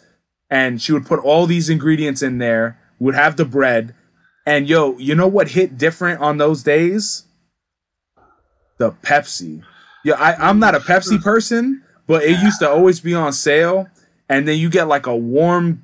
and 0.49 0.81
she 0.81 0.93
would 0.93 1.05
put 1.05 1.19
all 1.19 1.45
these 1.45 1.69
ingredients 1.69 2.23
in 2.23 2.39
there. 2.39 2.79
Would 2.97 3.15
have 3.15 3.37
the 3.37 3.45
bread 3.45 3.93
and 4.47 4.67
yo, 4.67 4.97
you 4.97 5.13
know 5.13 5.27
what 5.27 5.49
hit 5.49 5.77
different 5.77 6.21
on 6.21 6.37
those 6.37 6.63
days? 6.63 7.25
The 8.79 8.91
Pepsi. 8.91 9.61
Yeah, 10.03 10.15
I, 10.15 10.33
I'm 10.35 10.59
not 10.59 10.73
a 10.73 10.79
Pepsi 10.79 11.21
person, 11.21 11.83
but 12.07 12.23
it 12.23 12.39
used 12.41 12.59
to 12.59 12.69
always 12.69 12.99
be 12.99 13.13
on 13.13 13.33
sale. 13.33 13.87
And 14.27 14.47
then 14.47 14.57
you 14.57 14.69
get 14.69 14.87
like 14.87 15.05
a 15.05 15.15
warm 15.15 15.83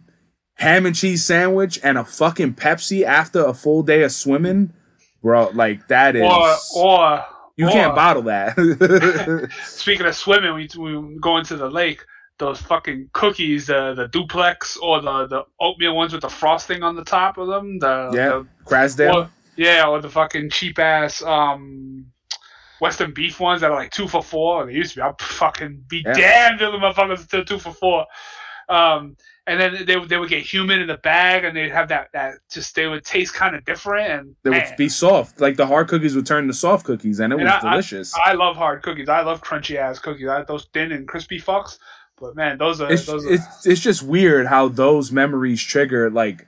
ham 0.55 0.85
and 0.85 0.95
cheese 0.95 1.23
sandwich 1.23 1.79
and 1.83 1.97
a 1.97 2.05
fucking 2.05 2.55
Pepsi 2.55 3.03
after 3.03 3.45
a 3.45 3.53
full 3.53 3.83
day 3.83 4.03
of 4.03 4.11
swimming. 4.11 4.73
Bro, 5.21 5.51
like 5.53 5.87
that 5.87 6.15
is 6.15 6.23
or 6.23 6.83
or 6.83 7.25
you 7.57 7.67
or, 7.67 7.71
can't 7.71 7.95
bottle 7.95 8.23
that. 8.23 9.49
Speaking 9.65 10.05
of 10.05 10.15
swimming, 10.15 10.53
we 10.53 10.69
we 10.77 11.17
go 11.19 11.37
into 11.37 11.57
the 11.57 11.69
lake. 11.69 12.03
Those 12.37 12.61
fucking 12.61 13.09
cookies, 13.13 13.67
the 13.67 13.93
the 13.95 14.07
duplex 14.09 14.77
or 14.77 15.01
the 15.01 15.27
the 15.27 15.43
oatmeal 15.59 15.95
ones 15.95 16.13
with 16.13 16.21
the 16.21 16.29
frosting 16.29 16.83
on 16.83 16.95
the 16.95 17.03
top 17.03 17.37
of 17.37 17.47
them. 17.47 17.79
The 17.79 18.11
yeah. 18.13 18.29
the- 18.29 18.47
Krasdale. 18.65 19.13
or, 19.13 19.29
yeah, 19.55 19.87
or 19.87 20.01
the 20.01 20.09
fucking 20.09 20.49
cheap 20.49 20.77
ass 20.79 21.21
um 21.23 22.07
Western 22.79 23.13
beef 23.13 23.39
ones 23.39 23.61
that 23.61 23.71
are 23.71 23.77
like 23.77 23.91
two 23.91 24.07
for 24.07 24.21
four. 24.23 24.65
They 24.65 24.73
used 24.73 24.91
to 24.93 24.97
be. 24.97 25.01
I'd 25.03 25.21
fucking 25.21 25.85
be 25.87 26.03
Yeah. 26.05 26.13
damned 26.13 26.61
if 26.61 26.71
the 26.71 26.77
motherfuckers 26.77 27.47
two 27.47 27.59
for 27.59 27.71
four. 27.73 28.05
Um, 28.67 29.15
and 29.47 29.59
then 29.61 29.85
they 29.85 29.95
would 29.95 30.09
they 30.09 30.17
would 30.17 30.29
get 30.29 30.41
human 30.43 30.81
in 30.81 30.87
the 30.87 30.97
bag, 30.97 31.43
and 31.43 31.55
they'd 31.55 31.69
have 31.71 31.89
that 31.89 32.09
that 32.13 32.35
just 32.51 32.73
they 32.75 32.87
would 32.87 33.05
taste 33.05 33.33
kind 33.35 33.55
of 33.55 33.63
different, 33.63 34.09
and 34.09 34.35
They 34.43 34.49
man, 34.49 34.65
would 34.67 34.75
be 34.77 34.89
soft. 34.89 35.39
Like 35.39 35.55
the 35.55 35.67
hard 35.67 35.87
cookies 35.87 36.15
would 36.15 36.25
turn 36.25 36.47
to 36.47 36.53
soft 36.53 36.85
cookies, 36.85 37.19
and 37.19 37.31
it 37.31 37.35
And 37.35 37.43
was 37.45 37.53
I- 37.53 37.67
I- 37.67 37.71
delicious. 37.71 38.13
I 38.25 38.33
love 38.33 38.55
hard 38.57 38.81
cookies. 38.81 39.07
I 39.07 39.21
love 39.21 39.41
crunchy 39.43 39.75
ass 39.75 39.99
cookies. 39.99 40.27
I, 40.27 40.41
those 40.43 40.65
thin 40.73 40.91
and 40.91 41.07
crispy 41.07 41.39
fucks. 41.39 41.77
But 42.19 42.35
man, 42.35 42.57
those 42.57 42.81
are 42.81 42.91
it's, 42.91 43.05
those. 43.05 43.23
Are, 43.25 43.33
it's 43.33 43.65
it's 43.67 43.81
just 43.81 44.01
weird 44.01 44.47
how 44.47 44.67
those 44.67 45.11
memories 45.11 45.61
trigger 45.61 46.09
like 46.09 46.47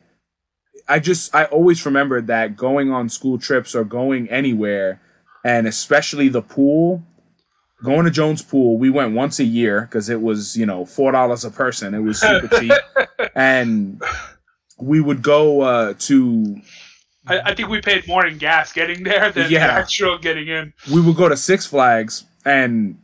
I 0.89 0.97
just 0.99 1.35
I 1.35 1.45
always 1.45 1.85
remember 1.85 2.19
that 2.21 2.55
going 2.57 2.91
on 2.91 3.09
school 3.09 3.37
trips 3.37 3.75
or 3.75 3.83
going 3.83 4.27
anywhere 4.29 5.01
and 5.43 5.67
especially 5.67 6.27
the 6.29 6.41
pool 6.41 7.03
going 7.83 8.05
to 8.05 8.11
Jones 8.11 8.41
pool 8.41 8.77
we 8.77 8.89
went 8.89 9.13
once 9.13 9.39
a 9.39 9.43
year 9.43 9.81
because 9.81 10.09
it 10.09 10.21
was 10.21 10.57
you 10.57 10.65
know 10.65 10.85
four 10.85 11.11
dollars 11.11 11.45
a 11.45 11.51
person 11.51 11.93
it 11.93 11.99
was 11.99 12.19
super 12.19 12.47
cheap 12.59 12.71
and 13.35 14.01
we 14.79 14.99
would 15.01 15.21
go 15.21 15.61
uh, 15.61 15.93
to 15.99 16.59
I, 17.27 17.39
I 17.51 17.55
think 17.55 17.69
we 17.69 17.81
paid 17.81 18.07
more 18.07 18.25
in 18.25 18.37
gas 18.37 18.71
getting 18.73 19.03
there 19.03 19.31
than 19.31 19.51
Yeah. 19.51 19.67
the 19.67 19.73
actual 19.73 20.17
getting 20.17 20.47
in. 20.47 20.73
we 20.91 21.01
would 21.01 21.15
go 21.17 21.27
to 21.29 21.35
Six 21.37 21.65
Flags 21.65 22.25
and 22.45 22.97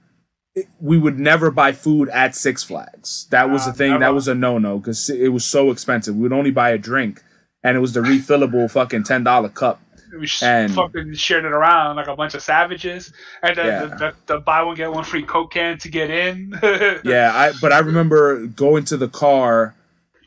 we 0.80 0.98
would 0.98 1.20
never 1.20 1.50
buy 1.52 1.72
food 1.72 2.10
at 2.10 2.36
Six 2.36 2.64
Flags. 2.64 3.28
That 3.32 3.50
was 3.50 3.68
Ah, 3.68 3.72
a 3.72 3.74
thing. 3.74 3.92
never. 3.92 4.00
That 4.06 4.14
was 4.14 4.28
a 4.28 4.36
no 4.36 4.58
no 4.60 4.78
because 4.78 5.10
it 5.10 5.30
was 5.30 5.44
so 5.44 5.72
expensive. 5.72 6.16
We 6.16 6.22
would 6.24 6.32
only 6.34 6.52
buy 6.52 6.70
a 6.70 6.78
drink, 6.78 7.24
and 7.64 7.76
it 7.76 7.80
was 7.80 7.94
the 7.94 8.02
refillable 8.02 8.70
fucking 8.70 9.04
ten 9.04 9.24
dollar 9.24 9.50
cup. 9.50 9.82
We 10.20 10.28
And- 10.44 10.74
fucking 10.74 11.14
shared 11.16 11.46
it 11.46 11.52
around 11.52 11.96
like 11.96 12.08
a 12.08 12.16
bunch 12.16 12.34
of 12.36 12.42
savages, 12.44 13.12
and 13.42 13.56
then 13.58 13.66
Yeah. 13.66 13.86
the, 13.86 13.96
the, 13.98 14.14
the 14.36 14.40
buy 14.40 14.62
one 14.64 14.76
get 14.76 14.92
one 14.92 15.04
free 15.04 15.24
Coke 15.24 15.52
can 15.54 15.78
to 15.80 15.90
get 15.90 16.10
in. 16.10 16.54
Yeah, 17.04 17.32
I 17.34 17.52
but 17.62 17.72
I 17.74 17.80
remember 17.80 18.46
going 18.48 18.84
to 18.86 18.98
the 18.98 19.08
car, 19.08 19.74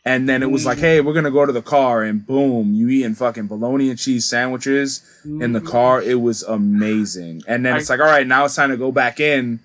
and 0.04 0.28
then 0.28 0.42
it 0.42 0.50
was 0.50 0.62
Mm. 0.62 0.66
like, 0.66 0.78
hey, 0.78 1.00
we're 1.00 1.12
gonna 1.14 1.30
go 1.30 1.46
to 1.46 1.52
the 1.52 1.62
car, 1.62 2.02
and 2.02 2.26
boom, 2.26 2.74
you 2.74 2.88
eating 2.88 3.14
fucking 3.14 3.46
bologna 3.46 3.90
and 3.90 3.98
cheese 3.98 4.24
sandwiches 4.28 5.02
in 5.24 5.52
the 5.52 5.60
car. 5.60 6.02
It 6.02 6.20
was 6.20 6.42
amazing. 6.42 7.42
And 7.46 7.64
then 7.64 7.74
I- 7.74 7.78
it's 7.78 7.90
like, 7.90 8.00
all 8.00 8.06
right, 8.06 8.26
now 8.26 8.44
it's 8.44 8.54
time 8.56 8.70
to 8.70 8.76
go 8.76 8.90
back 8.92 9.20
in. 9.20 9.60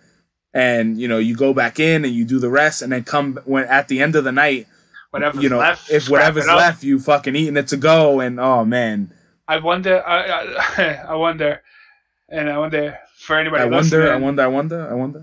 And 0.53 0.99
you 0.99 1.07
know, 1.07 1.17
you 1.17 1.35
go 1.35 1.53
back 1.53 1.79
in 1.79 2.03
and 2.05 2.13
you 2.13 2.25
do 2.25 2.37
the 2.37 2.49
rest, 2.49 2.81
and 2.81 2.91
then 2.91 3.03
come 3.05 3.39
when 3.45 3.63
at 3.65 3.87
the 3.87 4.01
end 4.01 4.15
of 4.15 4.23
the 4.23 4.31
night, 4.33 4.67
Whatever's 5.11 5.43
you 5.43 5.49
know, 5.49 5.57
left, 5.59 5.89
if 5.91 6.09
whatever's 6.09 6.47
left, 6.47 6.83
you 6.83 6.99
fucking 6.99 7.35
eating 7.35 7.57
it 7.57 7.67
to 7.69 7.77
go, 7.77 8.19
and 8.19 8.39
oh 8.39 8.63
man, 8.65 9.11
I 9.51 9.57
wonder. 9.59 10.01
I, 10.05 10.17
I, 10.77 10.93
I 11.09 11.15
wonder, 11.15 11.61
and 12.29 12.49
I 12.49 12.57
wonder 12.57 12.97
for 13.17 13.37
anybody 13.37 13.63
I 13.63 13.65
listening. 13.67 14.01
wonder, 14.01 14.13
I 14.13 14.17
wonder, 14.17 14.43
I 14.43 14.47
wonder, 14.47 14.89
I 14.91 14.93
wonder. 14.93 15.21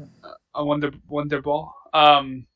I 0.55 0.63
wonder, 0.63 0.91
wonder 1.09 1.41
ball. 1.43 1.75
Um, 1.95 2.47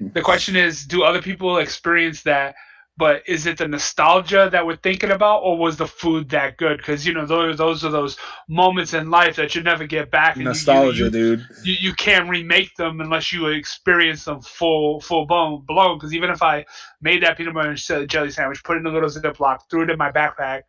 the 0.00 0.20
question 0.20 0.56
is, 0.56 0.84
do 0.84 1.02
other 1.04 1.22
people 1.22 1.58
experience 1.58 2.22
that? 2.24 2.54
But 2.98 3.22
is 3.26 3.46
it 3.46 3.56
the 3.56 3.66
nostalgia 3.66 4.50
that 4.52 4.66
we're 4.66 4.76
thinking 4.76 5.12
about, 5.12 5.38
or 5.38 5.56
was 5.56 5.78
the 5.78 5.86
food 5.86 6.28
that 6.28 6.58
good? 6.58 6.76
Because 6.76 7.06
you 7.06 7.14
know, 7.14 7.24
those 7.24 7.56
those 7.56 7.82
are 7.86 7.90
those 7.90 8.18
moments 8.48 8.92
in 8.92 9.08
life 9.10 9.34
that 9.36 9.54
you 9.54 9.62
never 9.62 9.86
get 9.86 10.10
back. 10.10 10.34
and 10.34 10.42
you- 10.42 10.48
Nostalgia, 10.48 11.04
you, 11.04 11.10
dude. 11.10 11.46
you, 11.64 11.74
you 11.80 11.92
can't 11.94 12.28
remake 12.28 12.74
them 12.76 13.00
unless 13.00 13.32
you 13.32 13.46
experience 13.46 14.26
them 14.26 14.42
full 14.42 15.00
full 15.00 15.24
blown 15.24 15.64
blown. 15.66 15.96
Because 15.96 16.12
even 16.12 16.28
if 16.28 16.42
I 16.42 16.66
made 17.00 17.22
that 17.22 17.38
peanut 17.38 17.54
butter 17.54 17.70
and 17.70 17.78
jelly- 17.78 18.06
jelly 18.06 18.30
sandwich, 18.30 18.62
put 18.62 18.76
it 18.76 18.80
in 18.80 18.86
a 18.86 18.90
little 18.92 19.08
ziploc, 19.08 19.60
threw 19.70 19.84
it 19.84 19.90
in 19.90 19.96
my 19.96 20.12
backpack, 20.12 20.60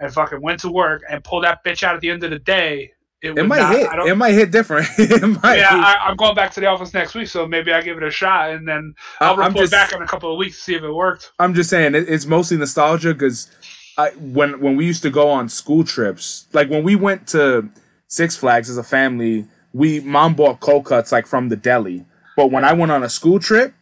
and 0.00 0.12
fucking 0.12 0.40
went 0.40 0.60
to 0.60 0.70
work 0.70 1.02
and 1.08 1.22
pulled 1.24 1.44
that 1.44 1.64
bitch 1.64 1.82
out 1.82 1.94
at 1.94 2.00
the 2.00 2.10
end 2.10 2.22
of 2.24 2.30
the 2.30 2.38
day, 2.38 2.92
it, 3.22 3.36
It 3.38 3.44
might 3.44 3.58
not, 3.58 3.74
hit. 3.74 4.08
It 4.08 4.14
might 4.14 4.32
hit 4.32 4.50
different. 4.50 4.86
might. 5.42 5.56
yeah, 5.58 5.70
I, 5.72 5.96
I'm 6.08 6.16
going 6.16 6.34
back 6.34 6.52
to 6.52 6.60
the 6.60 6.66
office 6.66 6.92
next 6.92 7.14
week, 7.14 7.28
so 7.28 7.46
maybe 7.46 7.72
I 7.72 7.80
give 7.80 7.96
it 7.96 8.02
a 8.02 8.10
shot, 8.10 8.50
and 8.50 8.68
then 8.68 8.94
I'll 9.20 9.32
I'm 9.34 9.48
report 9.48 9.56
just- 9.56 9.72
back 9.72 9.92
in 9.92 10.02
a 10.02 10.06
couple 10.06 10.30
of 10.30 10.38
weeks 10.38 10.56
to 10.56 10.62
see 10.62 10.74
if 10.74 10.82
it 10.82 10.92
worked. 10.92 11.32
I'm 11.38 11.54
just 11.54 11.70
saying 11.70 11.94
it, 11.94 12.08
it's 12.08 12.26
mostly 12.26 12.56
nostalgia 12.58 13.14
because 13.14 13.50
I 13.96 14.10
when 14.10 14.60
when 14.60 14.76
we 14.76 14.84
used 14.84 15.02
to 15.02 15.10
go 15.10 15.30
on 15.30 15.48
school 15.48 15.82
trips, 15.82 16.46
like 16.52 16.68
when 16.68 16.82
we 16.84 16.94
went 16.94 17.26
to 17.28 17.70
Six 18.08 18.36
Flags 18.36 18.68
as 18.68 18.76
a 18.76 18.84
family, 18.84 19.46
we 19.72 20.00
mom 20.00 20.34
bought 20.34 20.60
cold 20.60 20.84
cuts 20.84 21.10
like 21.10 21.26
from 21.26 21.48
the 21.48 21.56
deli. 21.56 22.04
But 22.36 22.50
when 22.50 22.64
I 22.64 22.74
went 22.74 22.92
on 22.92 23.02
a 23.02 23.08
school 23.08 23.40
trip, 23.40 23.72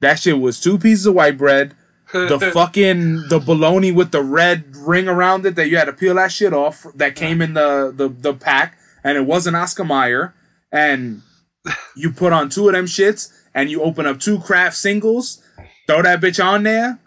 that 0.00 0.18
shit 0.18 0.38
was 0.40 0.60
two 0.60 0.78
pieces 0.78 1.04
of 1.04 1.14
white 1.14 1.36
bread, 1.36 1.74
the 2.12 2.50
fucking 2.54 3.28
the 3.28 3.38
bologna 3.38 3.92
with 3.92 4.10
the 4.10 4.22
red 4.22 4.76
ring 4.76 5.08
around 5.08 5.44
it 5.46 5.54
that 5.56 5.68
you 5.68 5.76
had 5.76 5.84
to 5.84 5.92
peel 5.92 6.14
that 6.14 6.32
shit 6.32 6.52
off 6.52 6.86
that 6.94 7.14
came 7.14 7.42
in 7.42 7.54
the 7.54 7.92
the, 7.94 8.08
the 8.08 8.34
pack, 8.34 8.78
and 9.04 9.16
it 9.16 9.26
wasn't 9.26 9.56
Oscar 9.56 9.84
Mayer, 9.84 10.34
and 10.72 11.22
you 11.96 12.10
put 12.10 12.32
on 12.32 12.48
two 12.48 12.68
of 12.68 12.74
them 12.74 12.86
shits, 12.86 13.32
and 13.54 13.70
you 13.70 13.82
open 13.82 14.06
up 14.06 14.20
two 14.20 14.38
Kraft 14.38 14.76
singles, 14.76 15.42
throw 15.86 16.02
that 16.02 16.20
bitch 16.20 16.42
on 16.42 16.62
there, 16.62 16.98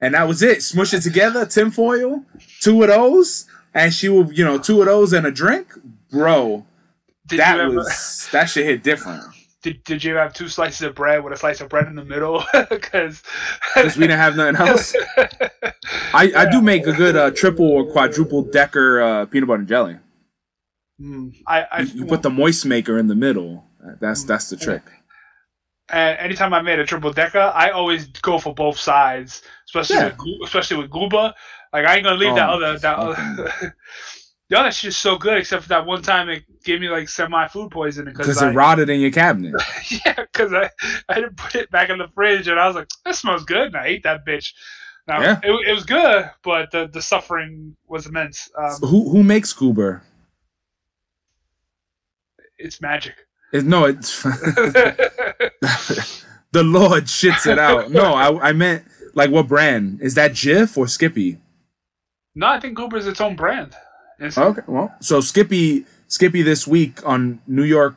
and 0.00 0.14
that 0.14 0.28
was 0.28 0.42
it. 0.42 0.62
Smush 0.62 0.94
it 0.94 1.02
together, 1.02 1.46
tinfoil, 1.46 2.24
two 2.60 2.82
of 2.82 2.88
those, 2.88 3.46
and 3.74 3.92
she 3.92 4.08
will, 4.08 4.32
you 4.32 4.44
know, 4.44 4.58
two 4.58 4.80
of 4.80 4.86
those 4.86 5.12
and 5.12 5.26
a 5.26 5.30
drink, 5.30 5.68
bro. 6.10 6.64
did 7.26 7.40
that 7.40 7.60
ever, 7.60 7.74
was 7.74 8.28
that 8.32 8.46
shit 8.46 8.66
hit 8.66 8.82
different 8.82 9.24
did, 9.66 9.82
did 9.82 10.04
you 10.04 10.14
have 10.14 10.32
two 10.32 10.48
slices 10.48 10.82
of 10.82 10.94
bread 10.94 11.24
with 11.24 11.32
a 11.32 11.36
slice 11.36 11.60
of 11.60 11.68
bread 11.68 11.88
in 11.88 11.96
the 11.96 12.04
middle? 12.04 12.44
Because 12.70 13.22
we 13.96 14.06
didn't 14.06 14.10
have 14.18 14.36
nothing 14.36 14.56
else. 14.56 14.94
I, 16.14 16.32
I 16.36 16.50
do 16.50 16.62
make 16.62 16.86
a 16.86 16.92
good 16.92 17.16
uh, 17.16 17.30
triple 17.32 17.66
or 17.68 17.84
quadruple 17.90 18.42
decker 18.42 19.00
uh, 19.00 19.26
peanut 19.26 19.48
butter 19.48 19.60
and 19.60 19.68
jelly. 19.68 19.96
Mm, 21.00 21.34
I, 21.48 21.66
I 21.72 21.80
You, 21.82 22.00
you 22.00 22.04
put 22.06 22.22
the 22.22 22.30
moist 22.30 22.64
maker 22.64 22.96
in 22.98 23.08
the 23.08 23.16
middle. 23.16 23.64
That's 24.00 24.22
that's 24.24 24.48
the 24.50 24.56
trick. 24.56 24.82
and 25.90 26.18
anytime 26.18 26.54
I 26.54 26.62
made 26.62 26.78
a 26.78 26.86
triple 26.86 27.12
decker, 27.12 27.52
I 27.54 27.70
always 27.70 28.06
go 28.06 28.38
for 28.38 28.54
both 28.54 28.78
sides, 28.78 29.42
especially 29.68 29.96
Yeah. 29.96 30.12
with 30.18 30.44
especially 30.44 30.76
with 30.78 30.90
Goober. 30.90 31.34
Like 31.72 31.86
I 31.86 31.96
ain't 31.96 32.04
gonna 32.04 32.16
leave 32.16 32.34
that 32.36 32.48
Oh, 32.48 32.54
other 32.54 32.78
that 32.78 32.98
other. 32.98 33.74
The 34.48 34.60
other 34.60 34.70
shit's 34.70 34.96
so 34.96 35.18
good, 35.18 35.38
except 35.38 35.64
for 35.64 35.68
that 35.70 35.86
one 35.86 36.02
time 36.02 36.28
it 36.28 36.44
gave 36.64 36.80
me 36.80 36.88
like 36.88 37.08
semi 37.08 37.48
food 37.48 37.72
poisoning 37.72 38.14
Because 38.14 38.40
I, 38.40 38.50
it 38.50 38.54
rotted 38.54 38.88
in 38.88 39.00
your 39.00 39.10
cabinet. 39.10 39.60
yeah, 39.90 40.14
because 40.14 40.52
I 40.52 40.70
I 41.08 41.14
didn't 41.16 41.36
put 41.36 41.56
it 41.56 41.68
back 41.72 41.90
in 41.90 41.98
the 41.98 42.06
fridge 42.14 42.46
and 42.46 42.60
I 42.60 42.66
was 42.68 42.76
like, 42.76 42.86
that 43.04 43.16
smells 43.16 43.44
good, 43.44 43.68
and 43.68 43.76
I 43.76 43.86
ate 43.86 44.04
that 44.04 44.24
bitch. 44.24 44.52
Now 45.08 45.20
Yeah. 45.20 45.40
it, 45.42 45.68
it 45.68 45.72
was 45.74 45.84
good, 45.84 46.30
but 46.44 46.70
the 46.70 46.88
the 46.92 47.02
suffering 47.02 47.74
was 47.88 48.06
immense. 48.06 48.48
Um, 48.56 48.88
Who 48.88 49.10
who 49.10 49.24
makes 49.24 49.52
Goober? 49.52 50.02
it's 52.58 52.80
magic. 52.80 53.14
It, 53.52 53.64
no, 53.64 53.84
it's 53.84 54.22
the 54.22 55.52
Lord 56.62 57.04
shits 57.04 57.46
it 57.50 57.58
out. 57.58 57.90
No, 57.90 58.14
I 58.14 58.50
I 58.50 58.52
meant 58.52 58.84
like 59.14 59.30
what 59.30 59.48
brand 59.48 60.00
is 60.00 60.14
that? 60.14 60.32
Jif 60.32 60.76
or 60.78 60.86
Skippy? 60.88 61.38
no, 62.34 62.46
I 62.46 62.60
think 62.60 62.76
Goober 62.76 62.96
is 62.96 63.06
its 63.06 63.20
own 63.20 63.36
brand. 63.36 63.74
It's, 64.18 64.38
Okay, 64.38 64.62
well, 64.66 64.94
so 65.00 65.20
Skippy 65.20 65.84
Skippy 66.08 66.42
this 66.42 66.66
week 66.66 67.06
on 67.06 67.40
New 67.46 67.64
York 67.64 67.96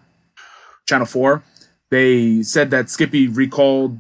Channel 0.88 1.06
Four, 1.06 1.44
they 1.92 2.42
said 2.44 2.72
that 2.72 2.90
Skippy 2.90 3.28
recalled 3.28 4.00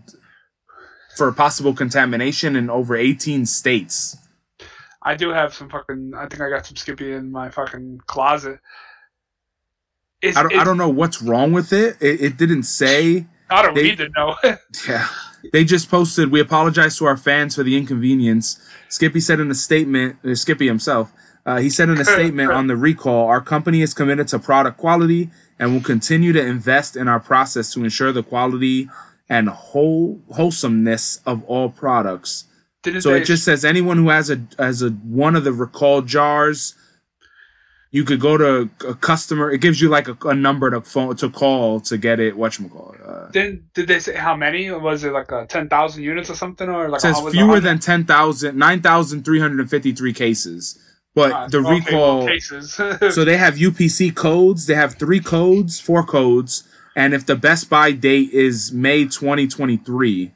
for 1.15 1.31
possible 1.31 1.73
contamination 1.73 2.55
in 2.55 2.69
over 2.69 2.95
18 2.95 3.45
states. 3.45 4.17
I 5.01 5.15
do 5.15 5.29
have 5.29 5.53
some 5.53 5.69
fucking. 5.69 6.13
I 6.15 6.27
think 6.27 6.41
I 6.41 6.49
got 6.49 6.65
some 6.65 6.75
Skippy 6.75 7.13
in 7.13 7.31
my 7.31 7.49
fucking 7.49 8.01
closet. 8.07 8.59
It's, 10.21 10.35
I 10.35 10.43
don't, 10.43 10.55
I 10.55 10.63
don't 10.65 10.77
know 10.77 10.89
what's 10.89 11.21
wrong 11.21 11.53
with 11.53 11.71
it. 11.71 11.95
It, 12.01 12.21
it 12.21 12.37
didn't 12.37 12.63
say. 12.63 13.25
I 13.49 13.61
don't 13.61 13.73
they- 13.73 13.83
need 13.83 13.97
to 13.99 14.09
know. 14.09 14.35
Yeah. 14.87 15.07
They 15.53 15.63
just 15.63 15.89
posted, 15.89 16.31
we 16.33 16.41
apologize 16.41 16.97
to 16.97 17.05
our 17.05 17.15
fans 17.15 17.55
for 17.55 17.63
the 17.63 17.77
inconvenience. 17.77 18.59
Skippy 18.89 19.21
said 19.21 19.39
in 19.39 19.49
a 19.49 19.55
statement, 19.55 20.17
uh, 20.25 20.35
Skippy 20.35 20.67
himself, 20.67 21.13
uh, 21.49 21.57
he 21.57 21.67
said 21.67 21.89
in 21.89 21.99
a 21.99 22.05
statement 22.05 22.51
on 22.51 22.67
the 22.67 22.75
recall, 22.77 23.25
our 23.25 23.41
company 23.41 23.81
is 23.81 23.95
committed 23.95 24.27
to 24.27 24.37
product 24.37 24.77
quality 24.77 25.31
and 25.57 25.73
will 25.73 25.81
continue 25.81 26.31
to 26.31 26.39
invest 26.45 26.95
in 26.95 27.07
our 27.07 27.19
process 27.19 27.73
to 27.73 27.83
ensure 27.83 28.11
the 28.11 28.21
quality 28.21 28.87
and 29.27 29.49
whole 29.49 30.21
wholesomeness 30.31 31.21
of 31.25 31.43
all 31.45 31.69
products. 31.69 32.43
Didn't 32.83 33.01
So 33.01 33.09
they, 33.09 33.21
it 33.21 33.25
just 33.25 33.43
says 33.43 33.65
anyone 33.65 33.97
who 33.97 34.09
has 34.09 34.29
a 34.29 34.41
has 34.59 34.83
a 34.83 34.91
one 34.91 35.35
of 35.35 35.43
the 35.43 35.51
recalled 35.51 36.05
jars, 36.05 36.75
you 37.89 38.03
could 38.03 38.19
go 38.19 38.37
to 38.37 38.69
a 38.87 38.93
customer. 38.93 39.49
It 39.49 39.59
gives 39.59 39.81
you 39.81 39.89
like 39.89 40.07
a, 40.07 40.15
a 40.27 40.35
number 40.35 40.69
to 40.69 40.81
phone 40.81 41.15
to 41.15 41.31
call 41.31 41.79
to 41.81 41.97
get 41.97 42.19
it. 42.19 42.37
What 42.37 42.59
you 42.59 42.69
call 42.69 42.91
it? 42.93 43.01
Uh, 43.03 43.29
didn't 43.31 43.73
did 43.73 43.87
they 43.87 43.99
say 43.99 44.13
how 44.13 44.35
many? 44.35 44.69
Was 44.69 45.03
it 45.03 45.13
like 45.13 45.31
a 45.31 45.47
ten 45.47 45.67
thousand 45.67 46.03
units 46.03 46.29
or 46.29 46.35
something, 46.35 46.69
or 46.69 46.89
like 46.89 46.99
It 46.99 47.01
says 47.01 47.19
a- 47.19 47.23
was 47.23 47.33
it 47.33 47.37
fewer 47.37 47.57
100? 47.59 47.63
than 47.63 47.79
10,000, 47.79 48.55
9,353 48.55 50.13
cases. 50.13 50.79
But 51.19 51.33
Ah, 51.33 51.47
the 51.47 51.59
recall, 51.59 52.25
cases. 52.25 52.73
so 53.13 53.25
they 53.25 53.35
have 53.35 53.55
UPC 53.55 54.15
codes. 54.15 54.67
They 54.67 54.75
have 54.75 54.95
three 54.95 55.19
codes, 55.19 55.77
four 55.77 56.05
codes. 56.05 56.63
And 56.95 57.13
if 57.13 57.25
the 57.25 57.35
Best 57.35 57.69
By 57.69 57.91
date 57.91 58.29
is 58.31 58.71
May 58.71 59.03
2023, 59.03 60.31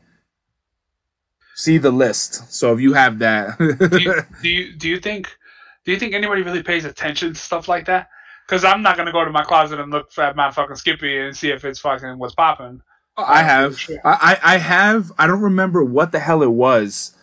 see 1.55 1.77
the 1.77 1.89
list. 1.91 2.53
So 2.53 2.73
if 2.73 2.81
you 2.81 2.95
have 2.95 3.19
that, 3.19 3.57
do, 3.57 3.97
you, 3.97 4.13
do 4.41 4.49
you 4.49 4.73
do 4.73 4.89
you 4.89 4.99
think 4.99 5.33
do 5.85 5.93
you 5.93 5.97
think 5.97 6.13
anybody 6.13 6.41
really 6.41 6.63
pays 6.63 6.83
attention 6.83 7.33
to 7.33 7.39
stuff 7.39 7.69
like 7.69 7.85
that? 7.85 8.09
Because 8.45 8.65
I'm 8.65 8.81
not 8.81 8.97
gonna 8.97 9.13
go 9.13 9.23
to 9.23 9.31
my 9.31 9.43
closet 9.43 9.79
and 9.79 9.89
look 9.89 10.09
at 10.17 10.35
my 10.35 10.51
fucking 10.51 10.75
Skippy 10.75 11.17
and 11.17 11.35
see 11.35 11.49
if 11.49 11.63
it's 11.63 11.79
fucking 11.79 12.19
what's 12.19 12.35
popping. 12.35 12.81
I 13.15 13.41
have. 13.43 13.79
I 14.03 14.37
I 14.43 14.57
have. 14.57 15.13
I 15.17 15.27
don't 15.27 15.41
remember 15.41 15.81
what 15.81 16.11
the 16.11 16.19
hell 16.19 16.43
it 16.43 16.51
was. 16.51 17.15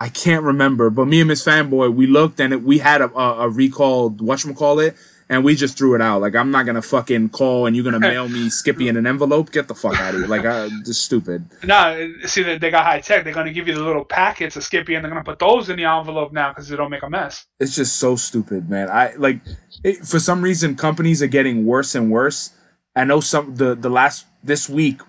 I 0.00 0.08
can't 0.08 0.42
remember. 0.42 0.88
But 0.90 1.06
me 1.06 1.20
and 1.20 1.28
Miss 1.28 1.44
Fanboy, 1.44 1.94
we 1.94 2.06
looked 2.06 2.40
and 2.40 2.52
it, 2.54 2.62
we 2.62 2.78
had 2.78 3.02
a, 3.02 3.14
a, 3.14 3.40
a 3.40 3.48
recalled 3.50 4.20
whatchamacallit, 4.20 4.96
and 5.28 5.44
we 5.44 5.54
just 5.54 5.76
threw 5.76 5.94
it 5.94 6.00
out. 6.00 6.22
Like 6.22 6.34
I'm 6.34 6.50
not 6.50 6.64
gonna 6.66 6.82
fucking 6.82 7.28
call 7.28 7.66
and 7.66 7.76
you're 7.76 7.84
gonna 7.84 8.00
mail 8.00 8.28
me 8.28 8.48
Skippy 8.50 8.88
in 8.88 8.96
an 8.96 9.06
envelope. 9.06 9.52
Get 9.52 9.68
the 9.68 9.74
fuck 9.74 9.98
out 10.00 10.14
of 10.14 10.20
here. 10.20 10.28
Like 10.28 10.46
I 10.46 10.68
just 10.84 11.04
stupid. 11.04 11.44
No, 11.64 12.12
see, 12.24 12.42
they, 12.42 12.58
they 12.58 12.70
got 12.70 12.84
high 12.84 13.00
tech. 13.00 13.24
They're 13.24 13.34
gonna 13.34 13.52
give 13.52 13.68
you 13.68 13.74
the 13.74 13.82
little 13.82 14.04
packets 14.04 14.56
of 14.56 14.64
Skippy, 14.64 14.94
and 14.94 15.04
they're 15.04 15.10
gonna 15.10 15.22
put 15.22 15.38
those 15.38 15.68
in 15.68 15.76
the 15.76 15.84
envelope 15.84 16.32
now 16.32 16.50
because 16.50 16.68
they 16.68 16.76
don't 16.76 16.90
make 16.90 17.02
a 17.02 17.10
mess. 17.10 17.46
It's 17.60 17.76
just 17.76 17.96
so 17.98 18.16
stupid, 18.16 18.68
man. 18.70 18.88
I 18.88 19.14
like 19.16 19.40
it, 19.84 19.98
for 19.98 20.18
some 20.18 20.42
reason 20.42 20.76
companies 20.76 21.22
are 21.22 21.28
getting 21.28 21.64
worse 21.66 21.94
and 21.94 22.10
worse. 22.10 22.50
I 22.96 23.04
know 23.04 23.20
some 23.20 23.54
the 23.54 23.74
the 23.74 23.90
last 23.90 24.26
this 24.42 24.68
week 24.68 25.00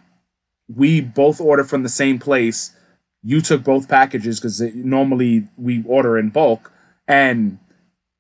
we 0.74 1.02
both 1.02 1.42
ordered 1.42 1.70
from 1.70 1.84
the 1.84 1.90
same 1.90 2.20
place. 2.20 2.76
You 3.24 3.42
took 3.42 3.64
both 3.64 3.88
packages 3.88 4.40
because 4.40 4.62
normally 4.74 5.48
we 5.58 5.84
order 5.86 6.18
in 6.18 6.30
bulk, 6.30 6.72
and 7.08 7.60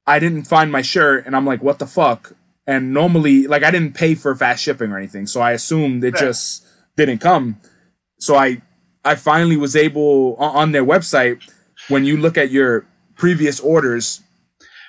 I 0.05 0.19
didn't 0.19 0.43
find 0.43 0.71
my 0.71 0.81
shirt, 0.81 1.25
and 1.25 1.35
I'm 1.35 1.45
like, 1.45 1.63
what 1.63 1.79
the 1.79 1.87
fuck? 1.87 2.35
And 2.67 2.93
normally, 2.93 3.47
like, 3.47 3.63
I 3.63 3.71
didn't 3.71 3.93
pay 3.93 4.13
for 4.15 4.35
fast 4.35 4.63
shipping 4.63 4.91
or 4.91 4.97
anything, 4.97 5.25
so 5.25 5.41
I 5.41 5.51
assumed 5.53 6.03
it 6.03 6.13
Right. 6.13 6.19
just 6.19 6.65
didn't 6.95 7.17
come. 7.19 7.59
So 8.19 8.35
I, 8.35 8.61
I 9.03 9.15
finally 9.15 9.57
was 9.57 9.75
able 9.75 10.35
on, 10.35 10.71
their 10.71 10.85
website 10.85 11.41
when 11.87 12.05
you 12.05 12.17
look 12.17 12.37
at 12.37 12.51
your 12.51 12.85
previous 13.15 13.59
orders 13.59 14.21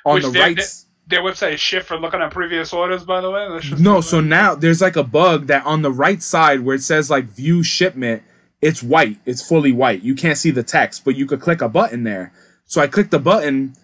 on 0.04 0.16
Which 0.16 0.24
the 0.24 0.30
right. 0.30 0.60
Their 1.08 1.20
website 1.22 1.54
is 1.54 1.60
shit 1.60 1.84
for 1.84 1.98
looking 1.98 2.20
at 2.20 2.30
previous 2.30 2.72
orders, 2.72 3.04
by 3.04 3.20
the 3.20 3.30
way. 3.30 3.60
No, 3.78 4.00
so 4.00 4.20
now 4.20 4.54
there's 4.54 4.80
like 4.80 4.96
a 4.96 5.02
bug 5.02 5.46
that 5.48 5.66
on 5.66 5.82
the 5.82 5.90
right 5.90 6.22
side 6.22 6.60
where 6.60 6.76
it 6.76 6.82
says 6.82 7.10
like 7.10 7.24
view 7.24 7.62
shipment, 7.62 8.22
it's 8.62 8.82
white. 8.82 9.18
It's 9.26 9.46
fully 9.46 9.72
white. 9.72 10.02
You 10.02 10.14
can't 10.14 10.38
see 10.38 10.50
the 10.52 10.62
text, 10.62 11.04
but 11.04 11.16
you 11.16 11.26
could 11.26 11.40
click 11.40 11.60
a 11.60 11.68
button 11.68 12.04
there. 12.04 12.32
So 12.64 12.80
I 12.80 12.86
clicked 12.86 13.10
the 13.10 13.18
button 13.18 13.74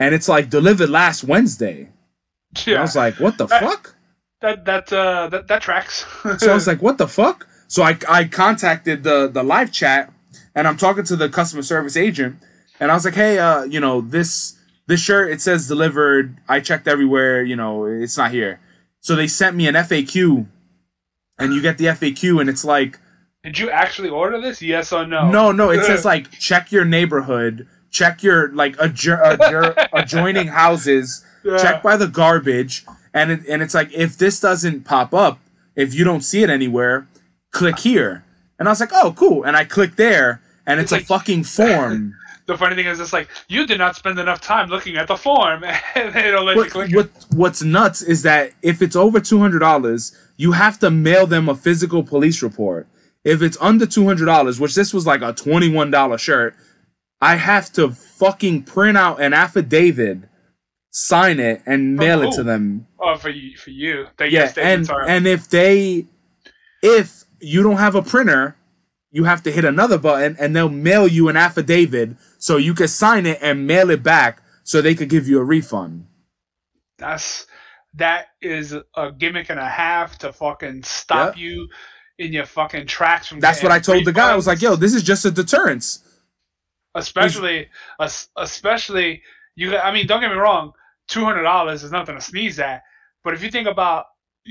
and 0.00 0.14
it's 0.14 0.28
like 0.28 0.48
delivered 0.48 0.88
last 0.88 1.24
Wednesday. 1.24 1.90
yeah, 2.64 2.78
I 2.78 2.82
was 2.82 2.96
like, 2.96 3.16
what 3.20 3.36
the 3.36 3.46
Right. 3.48 3.62
fuck? 3.62 3.94
that 4.40 4.64
that 4.66 4.92
uh, 4.92 5.26
that 5.28 5.48
that 5.48 5.60
tracks. 5.62 6.06
So 6.38 6.50
I 6.52 6.54
was 6.54 6.66
like, 6.72 6.80
what 6.80 6.96
the 6.96 7.08
fuck? 7.08 7.46
So 7.66 7.82
I, 7.82 7.98
I 8.08 8.24
contacted 8.24 9.02
the 9.02 9.28
the 9.28 9.42
live 9.42 9.72
chat 9.72 10.12
and 10.54 10.66
I'm 10.68 10.76
talking 10.76 11.04
to 11.04 11.16
the 11.16 11.28
customer 11.28 11.62
service 11.62 11.96
agent 11.96 12.36
and 12.80 12.90
I 12.92 12.94
was 12.94 13.04
like, 13.04 13.14
hey, 13.14 13.38
uh, 13.38 13.64
you 13.64 13.80
know, 13.80 14.00
this 14.00 14.56
this 14.86 15.00
shirt 15.00 15.32
it 15.32 15.40
says 15.40 15.66
delivered. 15.66 16.38
I 16.48 16.60
checked 16.60 16.86
everywhere, 16.86 17.42
you 17.42 17.56
know, 17.56 17.84
it's 17.86 18.16
not 18.16 18.30
here. 18.30 18.60
So 19.00 19.16
they 19.16 19.26
sent 19.26 19.56
me 19.56 19.66
an 19.66 19.74
FAQ 19.74 20.46
and 21.38 21.52
you 21.52 21.60
get 21.60 21.76
the 21.78 21.86
FAQ 21.86 22.40
and 22.40 22.48
it's 22.48 22.64
like 22.64 22.98
Did 23.44 23.58
you 23.58 23.70
actually 23.70 24.08
order 24.08 24.40
this? 24.40 24.60
Yes 24.60 24.92
or 24.92 25.06
no? 25.06 25.30
no, 25.30 25.52
no, 25.52 25.70
it 25.70 25.84
says 25.84 26.04
like 26.12 26.30
check 26.32 26.72
your 26.72 26.84
neighborhood, 26.84 27.66
check 27.90 28.22
your 28.22 28.52
like 28.52 28.76
adjo- 28.76 29.22
adjo- 29.38 29.88
adjoining 29.92 30.48
houses, 30.48 31.24
Yeah. 31.44 31.56
check 31.58 31.82
by 31.82 31.96
the 31.96 32.08
garbage, 32.08 32.84
and 33.14 33.30
it, 33.30 33.40
and 33.48 33.62
it's 33.62 33.74
like 33.74 33.92
if 33.92 34.18
this 34.18 34.40
doesn't 34.40 34.84
pop 34.84 35.14
up, 35.14 35.38
if 35.76 35.94
you 35.94 36.04
don't 36.04 36.22
see 36.22 36.42
it 36.42 36.50
anywhere, 36.50 37.06
click 37.52 37.78
here. 37.78 38.24
And 38.58 38.68
I 38.68 38.72
was 38.72 38.80
like, 38.80 38.90
oh, 38.92 39.14
cool. 39.16 39.44
And 39.44 39.56
I 39.56 39.64
click 39.64 39.94
there, 39.94 40.42
and 40.66 40.80
it's, 40.80 40.90
It's 40.90 41.04
a 41.04 41.06
fucking 41.06 41.44
form. 41.58 42.16
The 42.46 42.58
funny 42.58 42.74
thing 42.74 42.86
is, 42.86 42.98
it's 42.98 43.12
like 43.12 43.28
you 43.46 43.66
did 43.66 43.78
not 43.78 43.94
spend 43.94 44.18
enough 44.18 44.40
time 44.40 44.68
looking 44.68 44.96
at 44.96 45.06
the 45.06 45.16
form, 45.16 45.62
and 45.94 46.16
it'll 46.16 46.42
let 46.44 46.56
you 46.56 46.64
click. 46.64 46.92
what 46.92 47.06
it. 47.06 47.12
what's 47.30 47.62
nuts 47.62 48.02
is 48.02 48.22
that 48.22 48.50
if 48.62 48.82
it's 48.82 48.96
over 48.96 49.20
two 49.20 49.38
hundred 49.38 49.60
dollars, 49.60 50.16
you 50.36 50.52
have 50.52 50.78
to 50.80 50.90
mail 50.90 51.26
them 51.26 51.48
a 51.48 51.54
physical 51.54 52.02
police 52.02 52.42
report. 52.42 52.88
If 53.24 53.42
it's 53.42 53.58
under 53.60 53.86
two 53.86 54.06
hundred 54.06 54.26
dollars, 54.26 54.60
which 54.60 54.74
this 54.74 54.94
was 54.94 55.06
like 55.06 55.22
a 55.22 55.32
twenty 55.32 55.68
one 55.70 55.90
dollar 55.90 56.18
shirt, 56.18 56.54
I 57.20 57.36
have 57.36 57.72
to 57.74 57.90
fucking 57.90 58.62
print 58.64 58.96
out 58.96 59.20
an 59.20 59.32
affidavit, 59.32 60.20
sign 60.90 61.40
it, 61.40 61.62
and 61.66 61.96
mail 61.96 62.22
it 62.22 62.32
to 62.32 62.42
them. 62.42 62.86
Oh, 63.00 63.16
for 63.16 63.30
you, 63.30 63.56
for 63.56 63.70
you. 63.70 64.06
They 64.16 64.28
Yeah, 64.28 64.42
yes, 64.42 64.54
they 64.54 64.62
and 64.62 64.88
and 64.90 65.26
if 65.26 65.48
they, 65.48 66.06
if 66.82 67.24
you 67.40 67.62
don't 67.62 67.76
have 67.78 67.94
a 67.94 68.02
printer, 68.02 68.56
you 69.10 69.24
have 69.24 69.42
to 69.44 69.52
hit 69.52 69.64
another 69.64 69.98
button, 69.98 70.36
and 70.38 70.54
they'll 70.54 70.68
mail 70.68 71.08
you 71.08 71.28
an 71.28 71.36
affidavit 71.36 72.10
so 72.38 72.56
you 72.56 72.74
can 72.74 72.88
sign 72.88 73.26
it 73.26 73.38
and 73.42 73.66
mail 73.66 73.90
it 73.90 74.02
back, 74.02 74.42
so 74.62 74.80
they 74.80 74.94
could 74.94 75.08
give 75.08 75.28
you 75.28 75.38
a 75.38 75.44
refund. 75.44 76.06
That's 76.98 77.46
that 77.94 78.26
is 78.40 78.74
a 78.96 79.12
gimmick 79.12 79.50
and 79.50 79.58
a 79.58 79.68
half 79.68 80.18
to 80.18 80.32
fucking 80.32 80.82
stop 80.84 81.36
Yeah. 81.36 81.42
you 81.42 81.68
in 82.18 82.32
your 82.32 82.46
fucking 82.46 82.86
tracks 82.86 83.28
from. 83.28 83.40
That's 83.40 83.62
what 83.62 83.72
I 83.72 83.78
told 83.78 84.04
the 84.04 84.12
guy. 84.12 84.32
I 84.32 84.36
was 84.36 84.46
like, 84.46 84.60
"Yo, 84.62 84.76
this 84.76 84.94
is 84.94 85.02
just 85.02 85.24
a 85.24 85.30
deterrence." 85.30 86.02
especially 86.94 87.68
es- 88.00 88.28
especially 88.36 89.22
you 89.56 89.76
i 89.78 89.92
mean 89.92 90.06
don't 90.06 90.20
get 90.20 90.30
me 90.30 90.36
wrong 90.36 90.72
$200 91.10 91.72
is 91.72 91.90
nothing 91.90 92.14
to 92.14 92.20
sneeze 92.20 92.58
at 92.58 92.82
but 93.24 93.34
if 93.34 93.42
you 93.42 93.50
think 93.50 93.66
about 93.66 94.06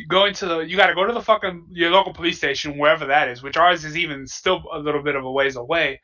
going 0.07 0.33
to 0.33 0.45
the 0.45 0.59
you 0.59 0.77
got 0.77 0.87
to 0.87 0.95
go 0.95 1.05
to 1.05 1.13
the 1.13 1.21
fucking 1.21 1.65
your 1.71 1.89
local 1.91 2.13
police 2.13 2.37
station 2.37 2.77
wherever 2.77 3.05
that 3.05 3.27
is 3.27 3.41
which 3.41 3.57
ours 3.57 3.83
is 3.83 3.97
even 3.97 4.27
still 4.27 4.63
a 4.73 4.79
little 4.79 5.01
bit 5.01 5.15
of 5.15 5.25
a 5.25 5.31
ways 5.31 5.55
away 5.55 5.99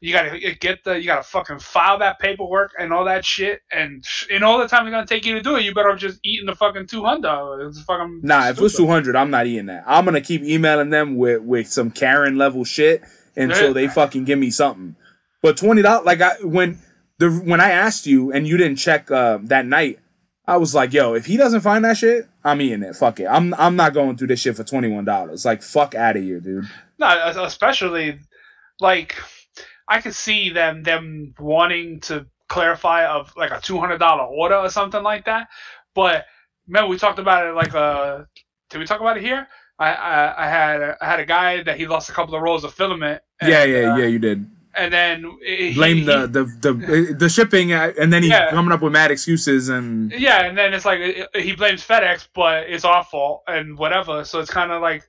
you 0.00 0.12
got 0.12 0.30
to 0.30 0.54
get 0.56 0.84
the 0.84 0.98
you 1.00 1.06
got 1.06 1.16
to 1.16 1.22
fucking 1.22 1.58
file 1.58 1.98
that 1.98 2.18
paperwork 2.18 2.72
and 2.78 2.92
all 2.92 3.04
that 3.04 3.24
shit 3.24 3.60
and 3.72 4.04
in 4.28 4.42
all 4.42 4.58
the 4.58 4.68
time 4.68 4.86
it's 4.86 4.92
gonna 4.92 5.06
take 5.06 5.24
you 5.24 5.34
to 5.34 5.40
do 5.42 5.56
it 5.56 5.64
you 5.64 5.74
better 5.74 5.94
just 5.96 6.20
eating 6.22 6.46
the 6.46 6.54
fucking 6.54 6.86
200 6.86 7.66
it's 7.66 7.82
fucking 7.82 8.20
Nah, 8.22 8.48
if 8.48 8.58
it 8.58 8.62
was 8.62 8.76
two 8.76 8.90
I'm 8.90 9.30
not 9.30 9.46
eating 9.46 9.66
that. 9.66 9.84
I'm 9.86 10.04
gonna 10.04 10.20
keep 10.20 10.42
emailing 10.42 10.90
them 10.90 11.16
with 11.16 11.42
with 11.42 11.68
some 11.68 11.90
Karen 11.90 12.36
level 12.36 12.64
shit 12.64 13.02
until 13.36 13.74
they 13.74 13.88
fucking 13.88 14.24
give 14.24 14.38
me 14.38 14.50
something. 14.50 14.96
But 15.42 15.56
twenty 15.56 15.82
dollars, 15.82 16.06
like 16.06 16.20
I 16.20 16.34
when 16.42 16.78
the 17.18 17.30
when 17.30 17.60
I 17.60 17.70
asked 17.70 18.06
you 18.06 18.32
and 18.32 18.46
you 18.46 18.56
didn't 18.56 18.76
check 18.76 19.10
uh, 19.10 19.38
that 19.44 19.66
night, 19.66 20.00
I 20.46 20.56
was 20.56 20.74
like, 20.74 20.92
"Yo, 20.92 21.14
if 21.14 21.26
he 21.26 21.36
doesn't 21.36 21.60
find 21.60 21.84
that 21.84 21.98
shit, 21.98 22.26
I'm 22.42 22.60
eating 22.60 22.82
it. 22.82 22.96
Fuck 22.96 23.20
it. 23.20 23.26
I'm 23.26 23.54
I'm 23.54 23.76
not 23.76 23.94
going 23.94 24.16
through 24.16 24.28
this 24.28 24.40
shit 24.40 24.56
for 24.56 24.64
twenty 24.64 24.88
one 24.88 25.04
dollars. 25.04 25.44
Like, 25.44 25.62
fuck 25.62 25.94
out 25.94 26.16
of 26.16 26.22
here, 26.22 26.40
dude. 26.40 26.64
No, 26.98 27.32
especially 27.44 28.18
like 28.80 29.16
I 29.88 30.00
could 30.00 30.14
see 30.14 30.50
them 30.50 30.82
them 30.82 31.34
wanting 31.38 32.00
to 32.00 32.26
clarify 32.48 33.06
of 33.06 33.32
like 33.36 33.50
a 33.50 33.60
two 33.60 33.78
hundred 33.78 33.98
dollar 33.98 34.24
order 34.24 34.56
or 34.56 34.70
something 34.70 35.02
like 35.02 35.24
that. 35.26 35.48
But 35.94 36.24
remember 36.66 36.88
we 36.88 36.98
talked 36.98 37.18
about 37.18 37.46
it 37.46 37.52
like 37.52 37.74
uh 37.74 38.24
did 38.70 38.78
we 38.78 38.86
talk 38.86 39.00
about 39.00 39.16
it 39.16 39.22
here? 39.22 39.46
I 39.78 39.92
I, 39.92 40.46
I 40.46 40.48
had 40.48 40.80
a, 40.80 40.96
I 41.00 41.06
had 41.06 41.20
a 41.20 41.26
guy 41.26 41.62
that 41.62 41.76
he 41.78 41.86
lost 41.86 42.08
a 42.08 42.12
couple 42.12 42.34
of 42.34 42.42
rolls 42.42 42.64
of 42.64 42.72
filament. 42.74 43.22
And, 43.40 43.50
yeah, 43.50 43.64
yeah, 43.64 43.92
uh, 43.92 43.96
yeah. 43.96 44.06
You 44.06 44.18
did 44.18 44.50
And 44.74 44.92
then 44.92 45.24
he, 45.44 45.74
blame 45.74 45.98
he- 45.98 46.04
the, 46.04 46.26
the 46.26 46.44
the 46.44 47.14
the 47.18 47.28
shipping, 47.28 47.72
uh, 47.72 47.92
and 48.00 48.12
then 48.12 48.22
he's 48.22 48.32
Yeah. 48.32 48.50
coming 48.50 48.72
up 48.72 48.82
with 48.82 48.92
mad 48.92 49.10
excuses 49.10 49.68
and 49.68 50.10
Yeah, 50.12 50.42
and 50.46 50.56
then 50.56 50.74
it's 50.74 50.84
like 50.84 51.00
he 51.34 51.54
blames 51.54 51.86
FedEx, 51.86 52.28
but 52.34 52.68
it's 52.68 52.84
our 52.84 53.04
fault 53.04 53.42
and 53.46 53.76
whatever. 53.78 54.24
So 54.24 54.40
it's 54.40 54.50
kind 54.50 54.72
of 54.72 54.82
like 54.82 55.02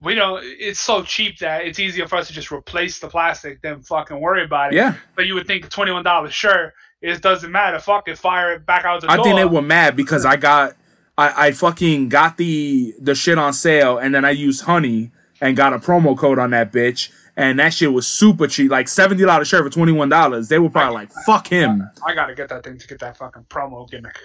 we 0.00 0.14
don't. 0.14 0.40
It's 0.44 0.80
so 0.80 1.02
cheap 1.02 1.38
that 1.38 1.64
it's 1.64 1.78
easier 1.78 2.06
for 2.06 2.16
us 2.16 2.28
to 2.28 2.32
just 2.32 2.52
replace 2.52 2.98
the 3.00 3.08
plastic 3.08 3.60
than 3.62 3.82
fucking 3.82 4.20
worry 4.20 4.44
about 4.44 4.72
it. 4.72 4.76
yeah. 4.76 4.94
But 5.16 5.26
you 5.26 5.34
would 5.34 5.46
think 5.46 5.68
twenty 5.70 5.90
one 5.92 6.04
dollar 6.04 6.30
shirt, 6.30 6.74
it 7.02 7.20
doesn't 7.20 7.50
matter. 7.50 7.78
Fuck 7.78 8.08
it, 8.08 8.16
fire 8.18 8.52
it 8.52 8.64
back 8.66 8.84
out 8.84 9.00
the 9.00 9.10
I 9.10 9.16
door. 9.16 9.24
think 9.24 9.36
they 9.36 9.44
were 9.44 9.62
mad 9.62 9.96
because 9.96 10.24
I 10.24 10.36
got 10.36 10.76
I, 11.16 11.48
I 11.48 11.52
fucking 11.52 12.08
got 12.10 12.36
the 12.36 12.94
the 13.00 13.14
shit 13.14 13.38
on 13.38 13.52
sale 13.52 13.98
and 13.98 14.14
then 14.14 14.24
I 14.24 14.30
used 14.30 14.62
honey 14.64 15.10
and 15.40 15.56
got 15.56 15.72
a 15.72 15.78
promo 15.78 16.16
code 16.16 16.38
on 16.38 16.50
that 16.50 16.72
bitch 16.72 17.10
and 17.36 17.58
that 17.60 17.72
shit 17.74 17.92
was 17.92 18.06
super 18.06 18.46
cheap 18.46 18.70
like 18.70 18.86
seventy 18.88 19.24
dollars 19.24 19.48
shirt 19.48 19.64
for 19.64 19.70
twenty 19.70 19.92
one 19.92 20.08
dollars 20.08 20.48
they 20.48 20.58
were 20.60 20.70
probably 20.70 20.94
like 20.94 21.10
fuck 21.26 21.48
him 21.48 21.88
I 22.06 22.14
gotta 22.14 22.34
get 22.36 22.48
that 22.50 22.62
thing 22.64 22.78
to 22.78 22.86
get 22.86 22.98
that 23.00 23.16
fucking 23.16 23.46
promo 23.50 23.88
gimmick. 23.90 24.16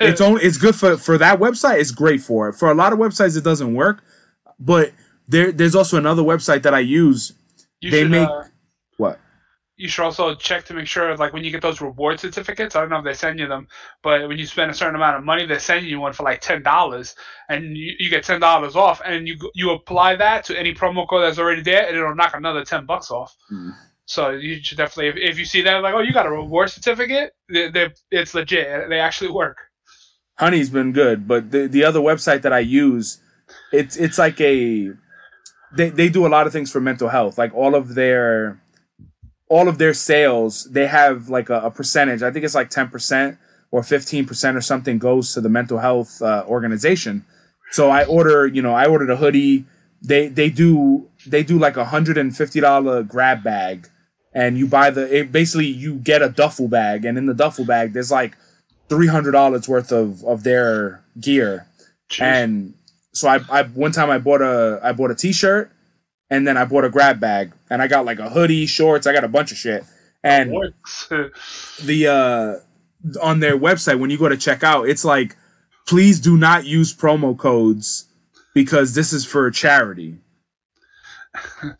it's 0.00 0.20
only 0.22 0.42
it's 0.42 0.58
good 0.58 0.74
for 0.74 0.96
for 0.98 1.16
that 1.18 1.38
website 1.38 1.80
it's 1.80 1.90
great 1.90 2.20
for 2.20 2.48
it 2.50 2.54
for 2.54 2.70
a 2.70 2.74
lot 2.74 2.92
of 2.92 2.98
websites 2.98 3.36
it 3.36 3.44
doesn't 3.44 3.74
work 3.74 4.02
but 4.58 4.92
there 5.28 5.52
there's 5.52 5.74
also 5.74 5.96
another 5.96 6.22
website 6.22 6.62
that 6.62 6.74
I 6.74 6.80
use 6.80 7.32
you 7.80 7.90
they 7.90 8.02
should, 8.02 8.10
make- 8.10 8.28
uh, 8.28 8.44
what 8.96 9.18
you 9.76 9.88
should 9.88 10.04
also 10.04 10.34
check 10.34 10.64
to 10.66 10.74
make 10.74 10.86
sure, 10.86 11.16
like 11.16 11.32
when 11.32 11.42
you 11.42 11.50
get 11.50 11.62
those 11.62 11.80
reward 11.80 12.20
certificates. 12.20 12.76
I 12.76 12.80
don't 12.80 12.90
know 12.90 12.98
if 12.98 13.04
they 13.04 13.14
send 13.14 13.40
you 13.40 13.48
them, 13.48 13.66
but 14.02 14.28
when 14.28 14.38
you 14.38 14.46
spend 14.46 14.70
a 14.70 14.74
certain 14.74 14.94
amount 14.94 15.16
of 15.16 15.24
money, 15.24 15.44
they 15.44 15.58
send 15.58 15.86
you 15.86 15.98
one 15.98 16.12
for 16.12 16.22
like 16.22 16.40
ten 16.40 16.62
dollars, 16.62 17.16
and 17.48 17.76
you, 17.76 17.94
you 17.98 18.10
get 18.10 18.22
ten 18.22 18.38
dollars 18.38 18.76
off, 18.76 19.00
and 19.04 19.26
you 19.26 19.36
you 19.54 19.70
apply 19.70 20.14
that 20.16 20.44
to 20.44 20.58
any 20.58 20.72
promo 20.72 21.08
code 21.08 21.22
that's 21.22 21.38
already 21.38 21.62
there, 21.62 21.88
and 21.88 21.96
it'll 21.96 22.14
knock 22.14 22.34
another 22.34 22.64
ten 22.64 22.86
bucks 22.86 23.10
off. 23.10 23.34
Mm. 23.52 23.72
So 24.04 24.30
you 24.30 24.62
should 24.62 24.78
definitely, 24.78 25.08
if, 25.08 25.32
if 25.32 25.38
you 25.38 25.44
see 25.44 25.62
that, 25.62 25.82
like, 25.82 25.94
oh, 25.94 26.00
you 26.00 26.12
got 26.12 26.26
a 26.26 26.30
reward 26.30 26.70
certificate, 26.70 27.32
they, 27.48 27.70
they, 27.70 27.88
it's 28.10 28.34
legit. 28.34 28.88
They 28.88 29.00
actually 29.00 29.30
work. 29.30 29.56
honey's 30.38 30.70
been 30.70 30.92
good 30.92 31.28
but 31.28 31.50
the 31.50 31.66
the 31.66 31.84
other 31.84 32.00
website 32.00 32.42
that 32.42 32.52
I 32.52 32.58
use 32.60 33.20
it's 33.72 33.96
it's 33.96 34.18
like 34.18 34.40
a 34.40 34.92
they 35.76 35.88
they 35.90 36.08
do 36.08 36.26
a 36.26 36.28
lot 36.28 36.46
of 36.46 36.52
things 36.52 36.70
for 36.70 36.80
mental 36.80 37.08
health. 37.08 37.38
Like 37.38 37.54
all 37.54 37.74
of 37.74 37.94
their 37.94 38.60
all 39.48 39.68
of 39.68 39.78
their 39.78 39.94
sales 39.94 40.64
they 40.70 40.86
have 40.86 41.28
like 41.28 41.50
a, 41.50 41.60
a 41.60 41.70
percentage. 41.70 42.22
I 42.22 42.30
think 42.30 42.44
it's 42.44 42.54
like 42.54 42.70
10% 42.70 43.36
or 43.70 43.82
15% 43.82 44.56
or 44.56 44.60
something 44.60 44.98
goes 44.98 45.34
to 45.34 45.40
the 45.40 45.48
mental 45.48 45.78
health 45.78 46.22
uh, 46.22 46.44
organization. 46.46 47.24
So 47.70 47.90
i 47.90 48.04
order 48.04 48.46
you 48.46 48.62
know 48.62 48.74
i 48.74 48.86
ordered 48.86 49.10
a 49.10 49.16
hoodie. 49.16 49.64
They 50.02 50.28
they 50.28 50.50
do 50.50 51.08
they 51.26 51.42
do 51.42 51.58
like 51.58 51.76
a 51.76 51.86
hundred 51.86 52.18
and 52.18 52.36
fifty 52.36 52.60
dollar 52.60 53.02
grab 53.02 53.42
bag, 53.42 53.88
and 54.34 54.58
you 54.58 54.66
buy 54.66 54.90
the 54.90 55.04
it 55.18 55.32
basically 55.32 55.66
you 55.66 55.94
get 55.94 56.22
a 56.22 56.28
duffel 56.28 56.68
bag, 56.68 57.04
and 57.04 57.16
in 57.16 57.26
the 57.26 57.34
duffel 57.34 57.64
bag 57.64 57.92
there's 57.92 58.10
like 58.10 58.36
three 58.88 59.06
hundred 59.06 59.30
dollars 59.32 59.68
worth 59.68 59.92
of 59.92 60.24
of 60.24 60.42
their 60.42 61.02
gear, 61.20 61.66
Jeez. 62.10 62.22
and 62.22 62.74
so 63.12 63.28
I, 63.28 63.40
I 63.50 63.62
one 63.64 63.92
time 63.92 64.10
I 64.10 64.18
bought 64.18 64.42
a 64.42 64.80
I 64.82 64.92
bought 64.92 65.10
a 65.10 65.14
t-shirt 65.14 65.70
and 66.30 66.46
then 66.46 66.56
I 66.56 66.64
bought 66.64 66.84
a 66.84 66.90
grab 66.90 67.20
bag 67.20 67.52
and 67.70 67.82
I 67.82 67.88
got 67.88 68.04
like 68.04 68.18
a 68.18 68.30
hoodie, 68.30 68.66
shorts, 68.66 69.06
I 69.06 69.12
got 69.12 69.24
a 69.24 69.28
bunch 69.28 69.52
of 69.52 69.58
shit. 69.58 69.84
And 70.24 70.50
the 71.82 72.06
uh 72.08 73.18
on 73.20 73.40
their 73.40 73.58
website 73.58 73.98
when 73.98 74.10
you 74.10 74.18
go 74.18 74.28
to 74.28 74.36
check 74.36 74.62
out, 74.62 74.88
it's 74.88 75.04
like 75.04 75.36
please 75.86 76.20
do 76.20 76.36
not 76.36 76.64
use 76.64 76.94
promo 76.94 77.36
codes 77.36 78.08
because 78.54 78.94
this 78.94 79.12
is 79.12 79.24
for 79.24 79.46
a 79.46 79.52
charity. 79.52 80.18
uh, 81.62 81.72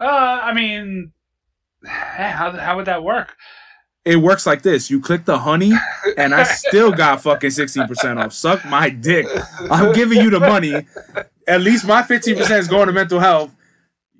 I 0.00 0.52
mean, 0.54 1.12
how 1.86 2.52
how 2.52 2.76
would 2.76 2.86
that 2.86 3.02
work? 3.02 3.36
It 4.04 4.16
works 4.16 4.46
like 4.46 4.62
this. 4.62 4.90
You 4.90 5.00
click 5.00 5.26
the 5.26 5.38
honey 5.38 5.72
and 6.16 6.34
I 6.34 6.44
still 6.44 6.90
got 6.90 7.22
fucking 7.22 7.50
16% 7.50 8.24
off. 8.24 8.32
Suck 8.32 8.64
my 8.64 8.88
dick. 8.88 9.26
I'm 9.70 9.92
giving 9.92 10.20
you 10.20 10.30
the 10.30 10.40
money. 10.40 10.86
At 11.46 11.60
least 11.60 11.86
my 11.86 12.02
15% 12.02 12.58
is 12.58 12.68
going 12.68 12.86
to 12.86 12.92
mental 12.92 13.20
health. 13.20 13.54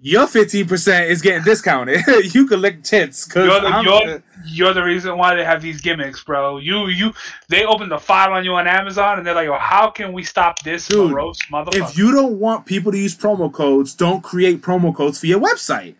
Your 0.03 0.27
15% 0.27 1.09
is 1.09 1.21
getting 1.21 1.45
discounted. 1.45 2.03
you 2.35 2.47
can 2.47 2.61
lick 2.61 2.83
tits. 2.83 3.27
Cause 3.27 3.47
You're 3.47 3.61
the, 3.61 3.83
you're, 3.83 4.23
you're 4.47 4.75
the 4.75 4.83
reason 4.83 5.17
why 5.19 5.35
they 5.35 5.45
have 5.45 5.61
these 5.61 5.81
gimmicks, 5.83 6.25
bro. 6.25 6.57
You 6.57 6.89
you 6.89 7.13
they 7.49 7.67
opened 7.67 7.91
the 7.91 7.99
file 7.99 8.33
on 8.33 8.43
you 8.45 8.55
on 8.55 8.67
Amazon 8.67 9.19
and 9.19 9.27
they're 9.27 9.35
like, 9.35 9.49
oh, 9.49 9.59
how 9.59 9.91
can 9.91 10.15
we 10.15 10.23
stop 10.23 10.63
this 10.63 10.89
Dude, 10.89 11.11
morose 11.11 11.39
motherfucker? 11.53 11.91
if 11.91 11.99
you 11.99 12.13
don't 12.13 12.39
want 12.39 12.65
people 12.65 12.93
to 12.93 12.99
use 12.99 13.15
promo 13.15 13.53
codes, 13.53 13.95
don't 13.95 14.23
create 14.23 14.63
promo 14.63 14.95
codes 14.95 15.21
for 15.21 15.27
your 15.27 15.41
website. 15.41 15.97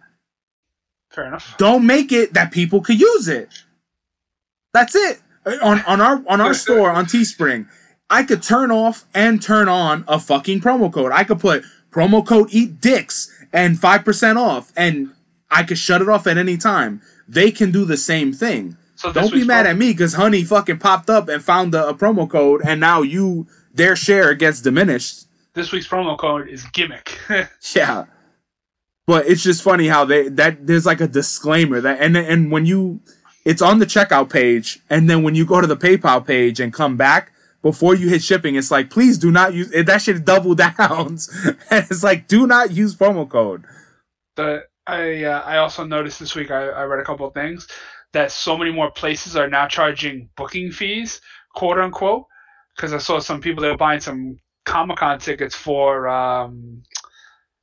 Fair 1.11 1.27
enough. 1.27 1.57
Don't 1.59 1.85
make 1.85 2.11
it 2.11 2.33
that 2.35 2.53
people 2.53 2.81
could 2.81 2.99
use 2.99 3.29
it. 3.29 3.51
That's 4.73 4.95
it. 4.95 5.21
On 5.63 5.81
on 5.83 6.01
our 6.01 6.23
on 6.29 6.41
our 6.41 6.55
store 6.55 6.91
on 6.91 7.07
Teespring, 7.07 7.67
I 8.11 8.23
could 8.25 8.43
turn 8.43 8.71
off 8.71 9.05
and 9.15 9.43
turn 9.43 9.69
on 9.69 10.05
a 10.07 10.19
fucking 10.19 10.61
promo 10.61 10.93
code. 10.93 11.13
I 11.13 11.25
could 11.25 11.41
put 11.41 11.65
promo 11.91 12.25
code 12.27 12.49
eat 12.53 12.81
dicks 12.81 13.31
and 13.53 13.77
5% 13.77 14.37
off 14.37 14.73
and 14.77 15.11
I 15.51 15.65
could 15.65 15.79
shut 15.79 16.03
it 16.03 16.09
off 16.09 16.27
at 16.27 16.39
any 16.39 16.57
time. 16.57 17.03
They 17.27 17.51
can 17.51 17.73
do 17.73 17.85
the 17.85 17.97
same 17.97 18.33
thing. 18.33 18.77
So 18.95 19.13
Don't 19.13 19.33
be 19.33 19.45
mad 19.45 19.67
promo- 19.67 19.71
at 19.71 19.77
me 19.77 19.93
because 19.93 20.15
Honey 20.15 20.45
fucking 20.45 20.79
popped 20.79 21.09
up 21.11 21.29
and 21.29 21.43
found 21.43 21.75
a, 21.75 21.89
a 21.89 21.95
promo 21.95 22.29
code 22.29 22.61
and 22.65 22.79
now 22.81 23.03
you 23.03 23.47
their 23.73 23.97
share 23.97 24.35
gets 24.35 24.61
diminished. 24.61 25.27
This 25.55 25.73
week's 25.73 25.89
promo 25.89 26.17
code 26.19 26.49
is 26.49 26.65
gimmick. 26.67 27.19
Yeah. 27.75 28.05
But 29.07 29.27
it's 29.27 29.43
just 29.43 29.63
funny 29.63 29.89
how 29.89 30.05
they 30.05 30.29
that 30.29 30.67
there's 30.67 30.87
like 30.87 31.01
a 31.01 31.09
disclaimer 31.09 31.81
that 31.81 32.01
and 32.01 32.17
and 32.17 32.53
when 32.53 32.67
you 32.67 33.01
it's 33.45 33.63
on 33.63 33.79
the 33.79 33.87
checkout 33.87 34.31
page 34.31 34.81
and 34.91 35.09
then 35.09 35.23
when 35.23 35.35
you 35.35 35.45
go 35.45 35.61
to 35.61 35.67
the 35.67 35.77
PayPal 35.77 36.25
page 36.25 36.61
and 36.61 36.73
come 36.73 36.97
back 36.97 37.33
before 37.63 37.95
you 37.95 38.09
hit 38.09 38.23
shipping 38.23 38.55
it's 38.55 38.71
like 38.71 38.91
please 38.91 39.19
do 39.19 39.31
not 39.31 39.55
use 39.55 39.71
it, 39.73 39.87
that 39.87 40.03
shit 40.03 40.25
double 40.25 40.55
downs 40.79 41.31
and 41.71 41.87
it's 41.91 42.03
like 42.03 42.29
do 42.29 42.47
not 42.47 42.71
use 42.71 42.95
promo 42.95 43.29
code. 43.29 43.65
the 44.37 44.65
I 44.87 45.25
uh, 45.25 45.43
I 45.43 45.59
also 45.59 45.85
noticed 45.85 46.19
this 46.19 46.35
week 46.35 46.51
I, 46.51 46.69
I 46.69 46.85
read 46.85 47.01
a 47.01 47.05
couple 47.05 47.27
of 47.27 47.35
things 47.35 47.69
that 48.13 48.33
so 48.33 48.57
many 48.57 48.73
more 48.73 48.91
places 48.91 49.37
are 49.37 49.49
now 49.49 49.69
charging 49.69 50.29
booking 50.37 50.73
fees, 50.73 51.21
quote 51.55 51.79
unquote, 51.79 52.25
because 52.75 52.93
I 52.93 52.99
saw 52.99 53.21
some 53.21 53.41
people 53.41 53.63
that 53.63 53.71
were 53.71 53.77
buying 53.77 54.01
some 54.01 54.39
Comic 54.65 54.99
Con 54.99 55.19
tickets 55.19 55.55
for 55.55 56.09
um 56.09 56.83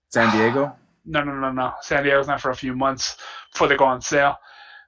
San 0.09 0.31
Diego. 0.31 0.75
no 1.05 1.23
no 1.23 1.33
no 1.33 1.51
no 1.51 1.73
San 1.81 2.03
Diego's 2.03 2.27
not 2.27 2.41
for 2.41 2.51
a 2.51 2.55
few 2.55 2.75
months 2.75 3.17
before 3.51 3.67
they 3.67 3.75
go 3.75 3.85
on 3.85 4.01
sale. 4.01 4.35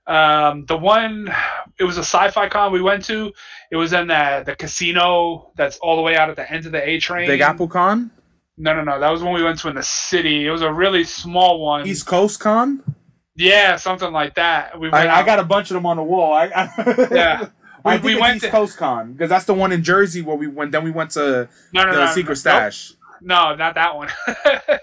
Um, 0.10 0.66
the 0.66 0.76
one 0.78 1.32
it 1.78 1.84
was 1.84 1.98
a 1.98 2.02
sci-fi 2.04 2.50
con 2.50 2.72
we 2.74 2.82
went 2.82 3.06
to. 3.06 3.32
It 3.72 3.76
was 3.76 3.94
in 3.94 4.08
the 4.08 4.44
the 4.46 4.56
casino 4.56 5.52
that's 5.56 5.78
all 5.78 5.96
the 5.96 6.02
way 6.02 6.18
out 6.18 6.30
at 6.30 6.36
the 6.36 6.52
end 6.52 6.66
of 6.66 6.72
the 6.72 6.88
A 6.90 7.00
train. 7.00 7.28
Big 7.28 7.42
Apple 7.42 7.68
Con, 7.68 8.10
No 8.58 8.74
no 8.74 8.84
no, 8.84 9.00
that 9.00 9.10
was 9.10 9.22
when 9.22 9.34
we 9.34 9.44
went 9.44 9.60
to 9.60 9.70
in 9.70 9.76
the 9.76 9.84
city. 9.84 10.48
It 10.48 10.50
was 10.52 10.64
a 10.64 10.74
really 10.74 11.04
small 11.04 11.64
one. 11.64 11.86
East 11.88 12.08
Coast 12.08 12.40
Con. 12.40 12.84
Yeah, 13.36 13.76
something 13.78 14.12
like 14.12 14.36
that. 14.36 14.80
We 14.80 14.90
I, 14.90 14.92
went 14.92 15.10
I 15.12 15.24
got 15.26 15.40
a 15.40 15.44
bunch 15.44 15.70
of 15.70 15.76
them 15.76 15.86
on 15.86 15.98
the 15.98 16.04
wall. 16.04 16.34
I, 16.34 16.46
I 16.48 17.08
Yeah. 17.12 17.50
We- 17.86 17.98
we 18.00 18.20
went 18.20 18.38
East 18.38 18.46
to- 18.46 18.52
Coast 18.52 18.78
Con 18.78 19.14
because 19.14 19.30
that's 19.30 19.46
the 19.46 19.54
one 19.54 19.72
in 19.72 19.84
Jersey 19.84 20.22
where 20.22 20.36
we 20.36 20.48
went. 20.48 20.72
Then 20.72 20.84
we 20.84 20.92
went 20.92 21.12
to 21.12 21.48
no, 21.72 21.84
no, 21.84 21.92
the 21.94 22.06
no, 22.06 22.12
Secret 22.12 22.36
Stash. 22.38 22.94
No, 23.22 23.56
not 23.56 23.76
that 23.76 23.96
one. 23.96 24.10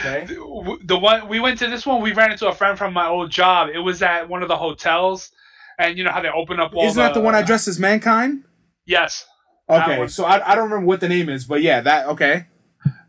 Okay. 0.00 0.24
The 0.26 0.78
the 0.84 0.98
one 0.98 1.28
we 1.28 1.40
went 1.40 1.58
to 1.58 1.68
this 1.68 1.84
one, 1.84 2.00
we 2.00 2.12
ran 2.12 2.32
into 2.32 2.48
a 2.48 2.54
friend 2.54 2.76
from 2.78 2.92
my 2.92 3.06
old 3.06 3.30
job. 3.30 3.68
It 3.72 3.78
was 3.78 4.02
at 4.02 4.28
one 4.28 4.42
of 4.42 4.48
the 4.48 4.56
hotels, 4.56 5.30
and 5.78 5.96
you 5.98 6.04
know 6.04 6.10
how 6.10 6.20
they 6.20 6.28
open 6.28 6.58
up 6.58 6.74
all 6.74 6.86
Isn't 6.86 7.00
that 7.00 7.14
the 7.14 7.20
one 7.20 7.34
I 7.34 7.42
dressed 7.42 7.68
as 7.68 7.78
mankind? 7.78 8.44
Yes. 8.86 9.26
Okay, 9.68 10.08
so 10.08 10.24
I, 10.24 10.52
I 10.52 10.54
don't 10.54 10.64
remember 10.64 10.86
what 10.86 11.00
the 11.00 11.08
name 11.08 11.28
is, 11.28 11.44
but 11.44 11.62
yeah, 11.62 11.80
that 11.82 12.06
okay. 12.08 12.46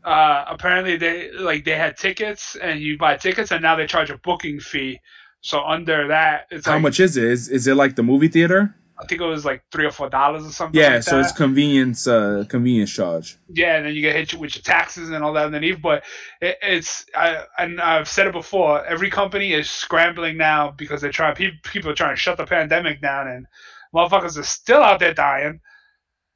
Uh, 0.03 0.45
apparently 0.47 0.97
they 0.97 1.31
like 1.31 1.65
they 1.65 1.75
had 1.75 1.97
tickets, 1.97 2.55
and 2.55 2.79
you 2.79 2.97
buy 2.97 3.17
tickets, 3.17 3.51
and 3.51 3.61
now 3.61 3.75
they 3.75 3.87
charge 3.87 4.09
a 4.09 4.17
booking 4.17 4.59
fee. 4.59 4.99
So 5.41 5.63
under 5.63 6.07
that, 6.09 6.47
it's 6.51 6.67
How 6.67 6.73
like, 6.73 6.83
much 6.83 6.99
is 6.99 7.17
it? 7.17 7.23
Is 7.23 7.49
is 7.49 7.67
it 7.67 7.75
like 7.75 7.95
the 7.95 8.03
movie 8.03 8.27
theater? 8.27 8.75
I 9.01 9.05
think 9.07 9.21
it 9.21 9.25
was 9.25 9.45
like 9.45 9.63
three 9.71 9.85
or 9.85 9.91
four 9.91 10.09
dollars 10.09 10.45
or 10.45 10.51
something. 10.51 10.79
Yeah, 10.79 10.95
like 10.95 11.03
so 11.03 11.17
that. 11.17 11.21
it's 11.21 11.31
convenience 11.31 12.07
uh 12.07 12.45
convenience 12.47 12.91
charge. 12.91 13.37
yeah, 13.49 13.77
and 13.77 13.85
then 13.85 13.95
you 13.95 14.01
get 14.01 14.15
hit 14.15 14.33
with 14.33 14.55
your 14.55 14.63
taxes 14.63 15.09
and 15.09 15.23
all 15.23 15.33
that 15.33 15.45
underneath. 15.45 15.81
But 15.81 16.03
it, 16.41 16.57
it's 16.61 17.05
I 17.15 17.45
and 17.57 17.81
I've 17.81 18.07
said 18.07 18.27
it 18.27 18.33
before. 18.33 18.85
Every 18.85 19.09
company 19.09 19.53
is 19.53 19.69
scrambling 19.69 20.37
now 20.37 20.71
because 20.71 21.01
they're 21.01 21.11
trying. 21.11 21.35
People, 21.35 21.57
people 21.63 21.91
are 21.91 21.95
trying 21.95 22.15
to 22.15 22.21
shut 22.21 22.37
the 22.37 22.45
pandemic 22.45 23.01
down, 23.01 23.27
and 23.27 23.47
motherfuckers 23.93 24.37
are 24.37 24.43
still 24.43 24.81
out 24.81 24.99
there 24.99 25.13
dying. 25.13 25.61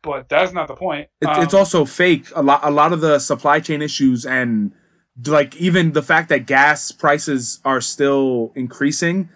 But 0.01 0.29
that's 0.29 0.53
not 0.53 0.67
the 0.67 0.75
point. 0.75 1.09
It, 1.21 1.27
Um, 1.27 1.43
it's 1.43 1.53
also 1.53 1.85
fake. 1.85 2.27
A 2.35 2.43
lot 2.43 2.61
a 2.63 2.71
lot 2.71 2.93
of 2.93 3.01
the 3.01 3.19
supply 3.19 3.59
chain 3.59 3.81
issues 3.81 4.25
and 4.25 4.71
like 5.25 5.55
even 5.55 5.93
the 5.93 6.03
fact 6.03 6.29
that 6.29 6.45
gas 6.45 6.91
prices 6.91 7.59
are 7.63 7.81
still 7.81 8.51
increasing 8.55 9.29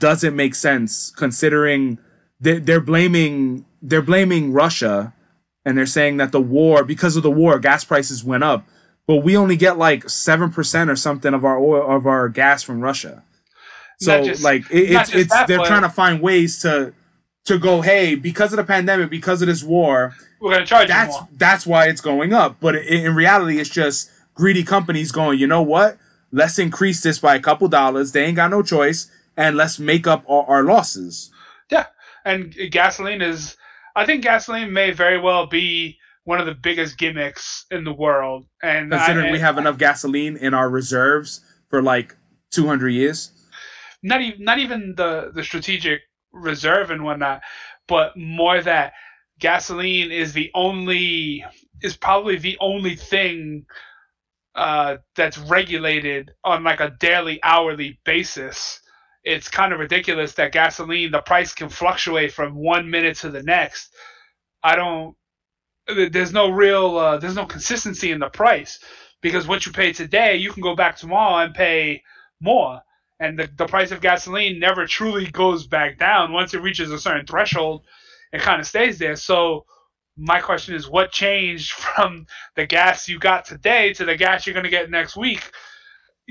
doesn't 0.00 0.34
make 0.34 0.54
sense 0.54 1.10
considering 1.10 1.98
they 2.42 2.58
they're 2.58 2.80
blaming 2.80 3.64
they're 3.80 4.02
blaming 4.02 4.52
Russia 4.52 5.14
and 5.64 5.78
they're 5.78 5.86
saying 5.86 6.18
that 6.18 6.32
the 6.32 6.40
war 6.40 6.84
because 6.84 7.16
of 7.16 7.22
the 7.22 7.30
war 7.30 7.58
gas 7.58 7.84
prices 7.84 8.22
went 8.22 8.44
up 8.44 8.66
but 9.06 9.16
we 9.16 9.36
only 9.36 9.56
get 9.56 9.76
like 9.76 10.04
7% 10.04 10.88
or 10.88 10.96
something 10.96 11.34
of 11.34 11.44
our 11.44 11.58
oil 11.58 11.96
of 11.96 12.06
our 12.06 12.28
gas 12.28 12.62
from 12.62 12.80
Russia 12.80 13.22
so 14.00 14.22
just- 14.24 14.42
like 14.42 14.62
it, 14.70 14.90
it's 14.90 15.14
it's 15.14 15.34
they're 15.46 15.58
trying 15.58 15.82
to 15.82 15.88
find 15.88 16.20
ways 16.20 16.60
to 16.62 16.92
to 17.46 17.58
go 17.58 17.80
hey 17.80 18.14
because 18.14 18.52
of 18.52 18.58
the 18.58 18.64
pandemic 18.64 19.10
because 19.10 19.42
of 19.42 19.48
this 19.48 19.62
war 19.62 20.14
we're 20.42 20.52
gonna 20.54 20.66
charge 20.66 20.88
that's 20.88 21.16
that's 21.36 21.64
why 21.66 21.86
it's 21.86 22.00
going 22.00 22.32
up. 22.32 22.56
But 22.60 22.74
in 22.74 23.14
reality, 23.14 23.60
it's 23.60 23.70
just 23.70 24.10
greedy 24.34 24.64
companies 24.64 25.12
going. 25.12 25.38
You 25.38 25.46
know 25.46 25.62
what? 25.62 25.98
Let's 26.32 26.58
increase 26.58 27.00
this 27.00 27.20
by 27.20 27.36
a 27.36 27.40
couple 27.40 27.68
dollars. 27.68 28.10
They 28.10 28.24
ain't 28.24 28.36
got 28.36 28.50
no 28.50 28.60
choice, 28.62 29.08
and 29.36 29.56
let's 29.56 29.78
make 29.78 30.08
up 30.08 30.24
our, 30.28 30.42
our 30.46 30.62
losses. 30.64 31.30
And 32.24 32.54
gasoline 32.70 33.22
is. 33.22 33.56
I 33.94 34.06
think 34.06 34.22
gasoline 34.22 34.72
may 34.72 34.90
very 34.90 35.18
well 35.18 35.46
be 35.46 35.98
one 36.24 36.40
of 36.40 36.46
the 36.46 36.54
biggest 36.54 36.96
gimmicks 36.98 37.66
in 37.70 37.84
the 37.84 37.92
world, 37.92 38.46
and 38.62 38.90
Considering 38.92 39.26
I, 39.26 39.32
we 39.32 39.40
have 39.40 39.58
enough 39.58 39.76
gasoline 39.76 40.36
in 40.36 40.54
our 40.54 40.70
reserves 40.70 41.40
for 41.68 41.82
like 41.82 42.16
two 42.50 42.66
hundred 42.66 42.90
years. 42.90 43.32
not 44.02 44.20
even 44.20 44.44
not 44.44 44.58
even 44.58 44.94
the 44.96 45.30
the 45.34 45.44
strategic 45.44 46.00
reserve 46.32 46.90
and 46.90 47.04
whatnot, 47.04 47.42
but 47.88 48.16
more 48.16 48.60
that 48.62 48.92
gasoline 49.38 50.10
is 50.12 50.32
the 50.32 50.50
only 50.54 51.44
is 51.82 51.96
probably 51.96 52.36
the 52.38 52.56
only 52.60 52.94
thing 52.96 53.66
uh, 54.54 54.96
that's 55.16 55.38
regulated 55.38 56.30
on 56.44 56.62
like 56.62 56.80
a 56.80 56.94
daily 57.00 57.40
hourly 57.42 57.98
basis. 58.04 58.80
It's 59.24 59.48
kind 59.48 59.72
of 59.72 59.80
ridiculous 59.80 60.34
that 60.34 60.52
gasoline 60.52 61.12
the 61.12 61.22
price 61.22 61.54
can 61.54 61.68
fluctuate 61.68 62.32
from 62.32 62.54
one 62.56 62.90
minute 62.90 63.18
to 63.18 63.30
the 63.30 63.42
next. 63.42 63.94
I 64.62 64.76
don't. 64.76 65.16
There's 66.12 66.32
no 66.32 66.50
real. 66.50 66.98
Uh, 66.98 67.18
there's 67.18 67.36
no 67.36 67.46
consistency 67.46 68.12
in 68.12 68.20
the 68.20 68.30
price 68.30 68.80
because 69.22 69.48
what 69.48 69.66
you 69.66 69.72
pay 69.72 69.92
today, 69.92 70.36
you 70.36 70.52
can 70.52 70.62
go 70.62 70.76
back 70.76 70.96
tomorrow 70.96 71.44
and 71.44 71.54
pay 71.54 72.02
more 72.40 72.80
and 73.20 73.38
the, 73.38 73.48
the 73.56 73.66
price 73.66 73.90
of 73.92 74.00
gasoline 74.00 74.58
never 74.58 74.86
truly 74.86 75.26
goes 75.30 75.66
back 75.66 75.98
down. 75.98 76.32
Once 76.32 76.54
it 76.54 76.60
reaches 76.62 76.90
a 76.90 76.98
certain 76.98 77.26
threshold, 77.26 77.84
it 78.32 78.40
kind 78.42 78.60
of 78.60 78.66
stays 78.66 78.98
there. 78.98 79.16
So 79.16 79.64
my 80.16 80.40
question 80.40 80.74
is, 80.74 80.88
what 80.88 81.12
changed 81.12 81.72
from 81.72 82.26
the 82.56 82.66
gas 82.66 83.08
you 83.08 83.18
got 83.18 83.44
today 83.44 83.92
to 83.94 84.04
the 84.04 84.16
gas 84.16 84.46
you're 84.46 84.54
going 84.54 84.64
to 84.64 84.70
get 84.70 84.90
next 84.90 85.16
week? 85.16 85.50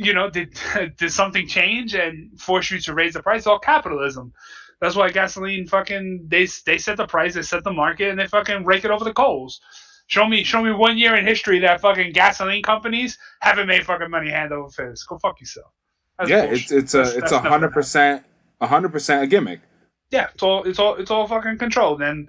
You 0.03 0.13
know, 0.13 0.29
did 0.29 0.57
did 0.97 1.11
something 1.11 1.47
change 1.47 1.95
and 1.95 2.39
force 2.39 2.71
you 2.71 2.79
to 2.79 2.93
raise 2.93 3.13
the 3.13 3.23
price? 3.23 3.47
All 3.47 3.59
capitalism. 3.59 4.33
That's 4.79 4.95
why 4.95 5.11
gasoline 5.11 5.67
fucking 5.67 6.25
they 6.27 6.47
they 6.65 6.77
set 6.79 6.97
the 6.97 7.05
price, 7.05 7.35
they 7.35 7.43
set 7.43 7.63
the 7.63 7.71
market, 7.71 8.09
and 8.09 8.19
they 8.19 8.27
fucking 8.27 8.65
rake 8.65 8.83
it 8.83 8.91
over 8.91 9.03
the 9.03 9.13
coals. 9.13 9.61
Show 10.07 10.27
me, 10.27 10.43
show 10.43 10.61
me 10.61 10.71
one 10.71 10.97
year 10.97 11.15
in 11.15 11.25
history 11.25 11.59
that 11.59 11.79
fucking 11.79 12.11
gasoline 12.11 12.63
companies 12.63 13.17
haven't 13.39 13.67
made 13.67 13.85
fucking 13.85 14.09
money 14.09 14.29
hand 14.29 14.51
over 14.51 14.69
fist. 14.69 15.07
Go 15.07 15.19
fuck 15.19 15.39
yourself. 15.39 15.71
That's 16.17 16.29
yeah, 16.29 16.47
bullshit. 16.47 16.71
it's 16.71 16.93
it's 16.93 16.93
a 16.95 17.17
it's 17.17 17.31
a 17.31 17.39
hundred 17.39 17.71
percent 17.71 18.25
a 18.59 18.67
hundred 18.67 18.91
percent 18.91 19.23
a 19.23 19.27
gimmick. 19.27 19.61
Yeah, 20.09 20.27
it's 20.33 20.43
all 20.43 20.63
it's 20.63 20.79
all 20.79 20.95
it's 20.95 21.11
all 21.11 21.27
fucking 21.27 21.59
controlled, 21.59 22.01
and 22.01 22.27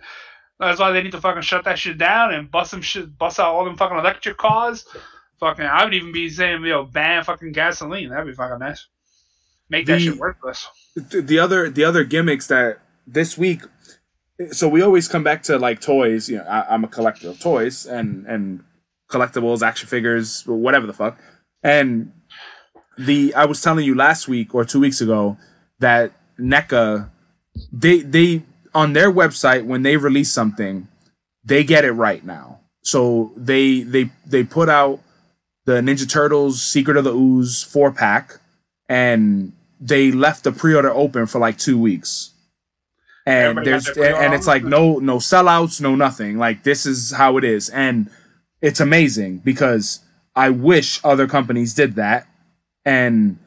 that's 0.60 0.78
why 0.78 0.92
they 0.92 1.02
need 1.02 1.12
to 1.12 1.20
fucking 1.20 1.42
shut 1.42 1.64
that 1.64 1.78
shit 1.78 1.98
down 1.98 2.32
and 2.32 2.50
bust 2.50 2.70
some 2.70 2.82
shit, 2.82 3.18
bust 3.18 3.40
out 3.40 3.54
all 3.54 3.64
them 3.64 3.76
fucking 3.76 3.98
electric 3.98 4.36
cars. 4.36 4.86
Fucking, 5.42 5.64
I 5.66 5.82
would 5.82 5.92
even 5.92 6.12
be 6.12 6.30
saying, 6.30 6.62
you 6.62 6.68
know, 6.68 6.84
ban 6.84 7.24
fucking 7.24 7.50
gasoline. 7.50 8.10
That'd 8.10 8.28
be 8.28 8.32
fucking 8.32 8.60
nice. 8.60 8.86
Make 9.68 9.86
that 9.86 9.98
The- 9.98 10.04
shit 10.04 10.16
worthless. 10.16 10.68
The 10.94 11.38
other 11.40 11.68
the 11.68 11.82
other 11.82 12.04
gimmicks 12.04 12.46
that 12.46 12.78
this 13.08 13.36
week 13.36 13.62
so 14.52 14.68
we 14.68 14.82
always 14.82 15.08
come 15.08 15.24
back 15.24 15.42
to 15.44 15.58
like 15.58 15.80
toys 15.80 16.28
you 16.28 16.36
know 16.36 16.44
I, 16.44 16.74
i'm 16.74 16.84
a 16.84 16.88
collector 16.88 17.30
of 17.30 17.40
toys 17.40 17.86
and 17.86 18.26
and 18.26 18.62
collectibles 19.10 19.62
action 19.62 19.88
figures 19.88 20.42
whatever 20.46 20.86
the 20.86 20.92
fuck 20.92 21.18
and 21.62 22.12
the 22.98 23.34
i 23.34 23.44
was 23.44 23.62
telling 23.62 23.84
you 23.84 23.94
last 23.94 24.28
week 24.28 24.54
or 24.54 24.64
two 24.64 24.80
weeks 24.80 25.00
ago 25.00 25.36
that 25.78 26.12
NECA 26.38 27.08
they 27.72 28.00
they 28.00 28.42
on 28.74 28.92
their 28.92 29.10
website 29.10 29.64
when 29.64 29.82
they 29.82 29.96
release 29.96 30.32
something 30.32 30.88
they 31.44 31.64
get 31.64 31.84
it 31.84 31.92
right 31.92 32.24
now 32.24 32.60
so 32.82 33.32
they 33.36 33.80
they 33.82 34.10
they 34.26 34.42
put 34.44 34.68
out 34.68 35.00
the 35.64 35.74
ninja 35.74 36.08
turtles 36.08 36.60
secret 36.62 36.96
of 36.96 37.04
the 37.04 37.12
ooze 37.12 37.62
four 37.62 37.92
pack 37.92 38.40
and 38.88 39.52
they 39.80 40.12
left 40.12 40.44
the 40.44 40.52
pre-order 40.52 40.90
open 40.90 41.26
for 41.26 41.38
like 41.38 41.58
two 41.58 41.78
weeks. 41.78 42.30
And 43.26 43.58
Everybody 43.58 43.70
there's 43.70 43.88
and 43.88 44.34
it's 44.34 44.46
like 44.46 44.64
no 44.64 44.98
no 44.98 45.18
sellouts 45.18 45.80
no 45.80 45.94
nothing. 45.94 46.38
Like 46.38 46.64
this 46.64 46.86
is 46.86 47.12
how 47.12 47.36
it 47.36 47.44
is. 47.44 47.68
And 47.68 48.10
it's 48.60 48.80
amazing 48.80 49.38
because 49.38 50.00
i 50.34 50.48
wish 50.48 51.00
other 51.04 51.26
companies 51.26 51.74
did 51.74 51.94
that. 51.96 52.26
And 52.84 53.38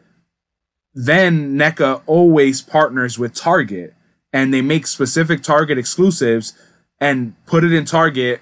then 0.93 1.57
NECA 1.57 2.01
always 2.05 2.61
partners 2.61 3.19
with 3.19 3.33
Target 3.33 3.93
and 4.31 4.53
they 4.53 4.61
make 4.61 4.87
specific 4.87 5.43
Target 5.43 5.77
exclusives 5.77 6.53
and 6.99 7.35
put 7.45 7.63
it 7.63 7.73
in 7.73 7.83
Target 7.85 8.41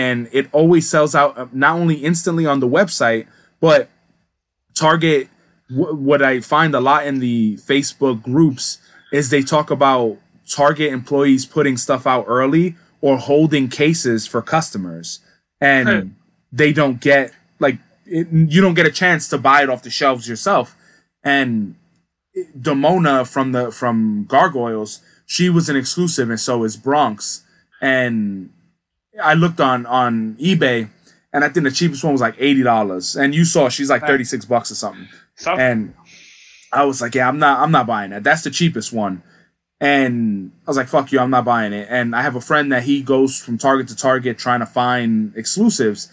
and 0.00 0.28
it 0.32 0.46
always 0.52 0.84
sells 0.94 1.12
out 1.20 1.30
uh, 1.36 1.46
not 1.52 1.74
only 1.82 1.96
instantly 2.10 2.46
on 2.52 2.58
the 2.64 2.68
website 2.78 3.24
but 3.60 3.82
Target 4.74 5.28
wh- 5.68 5.94
what 6.08 6.20
I 6.22 6.40
find 6.40 6.74
a 6.74 6.80
lot 6.90 7.06
in 7.06 7.16
the 7.26 7.56
Facebook 7.70 8.22
groups 8.22 8.78
is 9.12 9.28
they 9.28 9.42
talk 9.42 9.70
about 9.70 10.16
Target 10.48 10.92
employees 10.92 11.44
putting 11.56 11.76
stuff 11.76 12.06
out 12.06 12.24
early 12.38 12.66
or 13.00 13.18
holding 13.18 13.68
cases 13.68 14.26
for 14.32 14.40
customers. 14.56 15.20
And 15.60 15.88
Right. 15.88 16.06
they 16.60 16.72
don't 16.72 16.98
get 17.00 17.32
like 17.64 17.78
it, 18.06 18.26
you 18.54 18.60
don't 18.64 18.74
get 18.80 18.86
a 18.86 18.90
chance 19.02 19.28
to 19.28 19.38
buy 19.38 19.62
it 19.62 19.70
off 19.70 19.82
the 19.82 19.90
shelves 19.90 20.28
yourself. 20.28 20.66
And 21.24 21.74
Demona 22.58 23.26
from 23.34 23.52
the 23.52 23.70
from 23.70 24.24
Gargoyles 24.34 25.00
she 25.26 25.48
was 25.48 25.68
an 25.68 25.76
exclusive 25.76 26.28
and 26.30 26.40
so 26.40 26.64
is 26.64 26.76
Bronx. 26.76 27.42
And 27.80 28.50
I 29.22 29.34
looked 29.34 29.60
on 29.60 29.86
on 29.86 30.34
eBay 30.36 30.88
and 31.32 31.44
I 31.44 31.48
think 31.48 31.64
the 31.64 31.70
cheapest 31.70 32.04
one 32.04 32.12
was 32.12 32.20
like 32.20 32.36
eighty 32.38 32.62
dollars 32.62 33.16
and 33.16 33.34
you 33.34 33.44
saw 33.44 33.68
she's 33.68 33.90
like 33.90 34.02
thirty 34.06 34.24
six 34.24 34.44
bucks 34.44 34.70
or 34.70 34.74
something 34.74 35.08
and 35.58 35.94
I 36.72 36.84
was 36.84 37.02
like, 37.02 37.14
yeah, 37.14 37.28
I'm 37.28 37.38
not, 37.38 37.60
I'm 37.60 37.70
not 37.70 37.86
buying 37.86 38.10
that. 38.10 38.24
That's 38.24 38.42
the 38.42 38.50
cheapest 38.50 38.92
one. 38.92 39.22
And 39.80 40.52
I 40.66 40.70
was 40.70 40.76
like, 40.76 40.88
fuck 40.88 41.12
you, 41.12 41.18
I'm 41.18 41.30
not 41.30 41.44
buying 41.44 41.72
it. 41.72 41.88
And 41.90 42.14
I 42.16 42.22
have 42.22 42.36
a 42.36 42.40
friend 42.40 42.72
that 42.72 42.84
he 42.84 43.02
goes 43.02 43.38
from 43.38 43.58
Target 43.58 43.88
to 43.88 43.96
Target 43.96 44.38
trying 44.38 44.60
to 44.60 44.66
find 44.66 45.34
exclusives. 45.36 46.10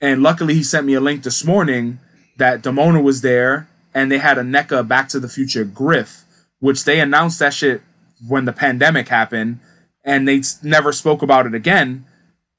And 0.00 0.22
luckily, 0.22 0.54
he 0.54 0.62
sent 0.62 0.86
me 0.86 0.94
a 0.94 1.00
link 1.00 1.22
this 1.22 1.44
morning 1.44 2.00
that 2.36 2.62
Demona 2.62 3.02
was 3.02 3.22
there, 3.22 3.68
and 3.94 4.12
they 4.12 4.18
had 4.18 4.36
a 4.36 4.42
NECA 4.42 4.86
Back 4.86 5.08
to 5.10 5.20
the 5.20 5.28
Future 5.28 5.64
Griff, 5.64 6.24
which 6.58 6.84
they 6.84 7.00
announced 7.00 7.38
that 7.38 7.54
shit 7.54 7.80
when 8.26 8.44
the 8.44 8.52
pandemic 8.52 9.08
happened, 9.08 9.60
and 10.04 10.28
they 10.28 10.42
never 10.62 10.92
spoke 10.92 11.22
about 11.22 11.46
it 11.46 11.54
again. 11.54 12.04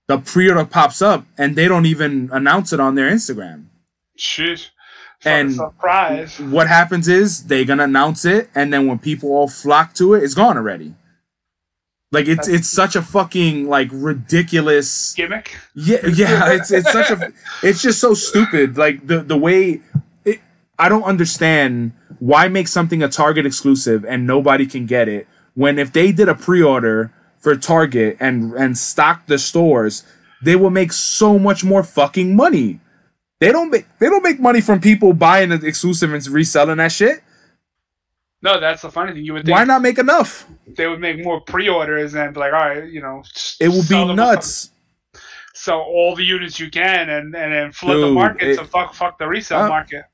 The 0.07 0.17
pre-order 0.17 0.63
pops 0.65 1.01
up, 1.01 1.25
and 1.37 1.55
they 1.55 1.67
don't 1.67 1.85
even 1.85 2.29
announce 2.31 2.71
it 2.71 2.79
on 2.79 2.95
their 2.95 3.11
Instagram 3.11 3.65
Shit. 4.17 4.69
and- 5.25 5.53
surprise. 5.53 6.39
what 6.39 6.67
happens 6.67 7.07
is 7.07 7.43
they're 7.47 7.65
gonna 7.65 7.83
announce 7.83 8.23
it, 8.23 8.49
and 8.55 8.71
then 8.71 8.87
when 8.87 8.99
people 8.99 9.29
all 9.31 9.47
flock 9.49 9.93
to 9.95 10.13
it, 10.13 10.23
it's 10.23 10.33
gone 10.33 10.57
already. 10.57 10.93
Like 12.09 12.29
it's 12.29 12.47
it's 12.47 12.69
such 12.69 12.95
a 12.95 13.01
fucking 13.01 13.67
like 13.67 13.89
ridiculous. 13.91 15.13
Gimmick. 15.13 15.57
Yeah, 15.75 16.05
yeah. 16.05 16.53
It's 16.53 16.71
it's 16.71 16.89
such 16.89 17.11
a. 17.11 17.33
It's 17.61 17.81
just 17.81 17.99
so 17.99 18.13
stupid. 18.13 18.77
Like 18.77 19.05
the 19.07 19.19
the 19.19 19.35
way 19.35 19.81
it. 20.23 20.39
I 20.79 20.87
don't 20.87 21.03
understand 21.03 21.91
why 22.19 22.47
make 22.47 22.69
something 22.69 23.03
a 23.03 23.09
Target 23.09 23.45
exclusive 23.45 24.05
and 24.05 24.25
nobody 24.25 24.65
can 24.65 24.85
get 24.85 25.09
it 25.09 25.27
when 25.53 25.77
if 25.77 25.91
they 25.91 26.13
did 26.13 26.29
a 26.29 26.33
pre-order 26.35 27.11
for 27.39 27.55
Target 27.55 28.17
and 28.19 28.53
and 28.53 28.77
stock 28.77 29.27
the 29.27 29.37
stores, 29.37 30.03
they 30.41 30.55
will 30.55 30.69
make 30.69 30.91
so 30.91 31.37
much 31.39 31.63
more 31.63 31.83
fucking 31.83 32.35
money. 32.35 32.79
They 33.39 33.51
don't 33.51 33.69
make 33.69 33.85
they 33.99 34.07
don't 34.07 34.23
make 34.23 34.39
money 34.39 34.61
from 34.61 34.81
people 34.81 35.13
buying 35.13 35.49
the 35.49 35.65
exclusive 35.65 36.13
and 36.13 36.25
reselling 36.27 36.77
that 36.77 36.91
shit. 36.91 37.21
No, 38.41 38.59
that's 38.59 38.83
the 38.83 38.91
funny 38.91 39.13
thing. 39.13 39.25
You 39.25 39.33
would 39.33 39.45
think 39.45 39.53
Why 39.55 39.63
not 39.63 39.81
make 39.81 39.97
enough? 39.97 40.47
they 40.75 40.87
would 40.87 40.99
make 40.99 41.23
more 41.23 41.41
pre-orders 41.41 42.13
and 42.13 42.33
be 42.33 42.39
like, 42.39 42.53
all 42.53 42.59
right, 42.59 42.87
you 42.89 43.01
know, 43.01 43.23
It 43.59 43.71
sell 43.71 44.07
be 44.07 44.13
nuts. 44.13 44.69
Sell 45.55 45.79
all 45.79 46.15
the 46.15 46.23
units 46.23 46.59
you 46.59 46.69
can 46.69 47.09
and 47.09 47.35
and 47.35 47.51
then 47.53 47.71
flood 47.71 48.01
the 48.01 48.11
market 48.11 48.47
it- 48.49 48.57
to 48.57 48.65
fuck 48.65 48.93
fuck 48.93 49.17
the 49.17 49.27
resale 49.27 49.61
Uh, 49.61 49.67
market. 49.69 50.05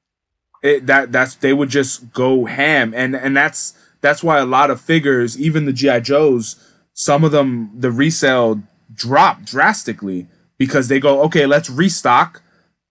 It, 0.61 0.86
that 0.88 1.11
that's 1.11 1.36
they 1.36 1.51
would 1.51 1.67
just 1.69 2.13
go 2.13 2.45
ham, 2.45 2.93
and 2.95 3.13
and 3.17 3.36
that's 3.36 3.74
that's 3.99 4.24
why 4.24 4.38
a 4.39 4.45
lot 4.45 4.69
of 4.71 4.80
figures, 4.80 5.38
even 5.38 5.65
the 5.65 5.74
GI 5.74 5.99
Joes, 5.99 6.55
some 6.94 7.24
of 7.24 7.32
them 7.32 7.72
the 7.76 7.91
resale 7.91 8.62
drop 8.94 9.44
drastically 9.44 10.28
because 10.58 10.88
they 10.88 11.00
go, 11.00 11.22
okay, 11.24 11.46
let's 11.46 11.70
restock. 11.70 12.41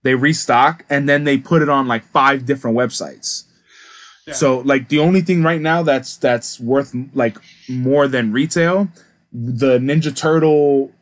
They 0.02 0.14
restock, 0.16 0.84
and 0.90 1.08
then 1.08 1.24
they 1.24 1.38
put 1.38 1.62
it 1.62 1.68
on 1.68 1.86
like 1.86 2.04
five 2.04 2.44
different 2.44 2.76
websites. 2.76 3.44
Yeah. 4.26 4.34
So 4.34 4.58
like 4.58 4.88
the 4.88 4.98
only 4.98 5.20
thing 5.20 5.42
right 5.42 5.60
now 5.60 5.82
that's 5.82 6.16
that's 6.16 6.58
worth 6.58 6.94
like 7.14 7.38
more 7.68 8.08
than 8.08 8.32
retail, 8.32 8.88
the 9.32 9.78
Ninja 9.78 10.14
Turtle 10.14 10.92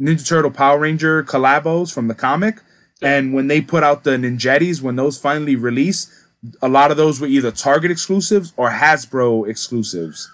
Ninja 0.00 0.26
Turtle 0.26 0.50
Power 0.50 0.78
Ranger 0.78 1.22
collabos 1.22 1.92
from 1.92 2.08
the 2.08 2.14
comic. 2.14 2.60
And 3.02 3.32
when 3.32 3.46
they 3.46 3.60
put 3.60 3.82
out 3.82 4.04
the 4.04 4.10
Ninjettis, 4.10 4.82
when 4.82 4.96
those 4.96 5.18
finally 5.18 5.56
release, 5.56 6.28
a 6.60 6.68
lot 6.68 6.90
of 6.90 6.96
those 6.96 7.20
were 7.20 7.26
either 7.26 7.50
Target 7.50 7.90
exclusives 7.90 8.52
or 8.56 8.70
Hasbro 8.70 9.48
exclusives. 9.48 10.30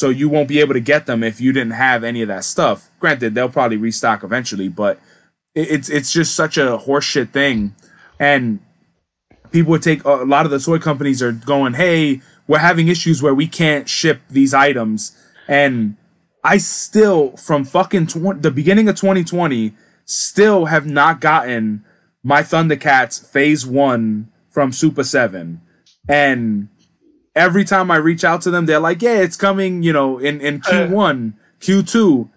So 0.00 0.08
you 0.08 0.30
won't 0.30 0.48
be 0.48 0.60
able 0.60 0.72
to 0.72 0.80
get 0.80 1.04
them 1.04 1.22
if 1.22 1.42
you 1.42 1.52
didn't 1.52 1.74
have 1.74 2.02
any 2.02 2.22
of 2.22 2.28
that 2.28 2.44
stuff. 2.44 2.88
Granted, 3.00 3.34
they'll 3.34 3.50
probably 3.50 3.76
restock 3.76 4.24
eventually, 4.24 4.66
but 4.66 4.98
it's 5.54 5.90
it's 5.90 6.10
just 6.10 6.34
such 6.34 6.56
a 6.56 6.78
horseshit 6.78 7.32
thing. 7.32 7.74
And 8.18 8.60
people 9.50 9.72
would 9.72 9.82
take 9.82 10.02
a 10.04 10.24
lot 10.24 10.46
of 10.46 10.52
the 10.52 10.58
toy 10.58 10.78
companies 10.78 11.20
are 11.20 11.32
going, 11.32 11.74
"Hey, 11.74 12.22
we're 12.48 12.60
having 12.60 12.88
issues 12.88 13.20
where 13.20 13.34
we 13.34 13.46
can't 13.46 13.90
ship 13.90 14.22
these 14.30 14.54
items." 14.54 15.14
And 15.46 15.96
I 16.42 16.56
still, 16.56 17.36
from 17.36 17.66
fucking 17.66 18.06
tw- 18.06 18.40
the 18.40 18.50
beginning 18.50 18.88
of 18.88 18.96
2020, 18.96 19.74
still 20.06 20.64
have 20.64 20.86
not 20.86 21.20
gotten 21.20 21.84
my 22.22 22.40
Thundercats 22.40 23.22
Phase 23.22 23.66
One 23.66 24.30
from 24.48 24.72
Super 24.72 25.04
Seven, 25.04 25.60
and 26.08 26.69
every 27.34 27.64
time 27.64 27.90
I 27.90 27.96
reach 27.96 28.24
out 28.24 28.42
to 28.42 28.50
them, 28.50 28.66
they're 28.66 28.80
like, 28.80 29.02
"Yeah, 29.02 29.18
it's 29.20 29.36
coming," 29.36 29.82
you 29.82 29.92
know, 29.92 30.18
in 30.18 30.40
in 30.40 30.60
Q1, 30.68 31.34
Q2. 31.60 32.28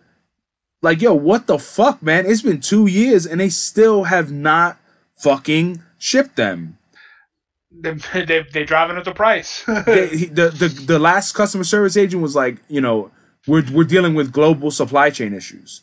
Like, 0.81 1.01
yo, 1.01 1.13
what 1.13 1.47
the 1.47 1.57
fuck, 1.59 2.03
man? 2.03 2.25
It's 2.25 2.41
been 2.41 2.59
two 2.59 2.87
years 2.87 3.25
and 3.25 3.39
they 3.39 3.47
still 3.49 4.03
have 4.05 4.31
not 4.33 4.77
fucking 5.17 5.81
shipped 5.97 6.35
them. 6.35 6.77
They 7.71 7.93
they 8.25 8.45
they 8.51 8.63
driving 8.65 8.97
up 8.97 9.05
the 9.05 9.13
price. 9.13 9.63
They- 9.85 10.07
he- 10.09 10.25
the, 10.25 10.49
the 10.49 10.67
the 10.67 10.99
last 10.99 11.33
customer 11.33 11.63
service 11.63 11.95
agent 11.97 12.21
was 12.21 12.35
like, 12.35 12.57
you 12.67 12.81
know, 12.81 13.11
we're 13.47 13.63
we're 13.71 13.83
dealing 13.85 14.13
with 14.13 14.31
global 14.33 14.71
supply 14.71 15.09
chain 15.09 15.33
issues, 15.33 15.81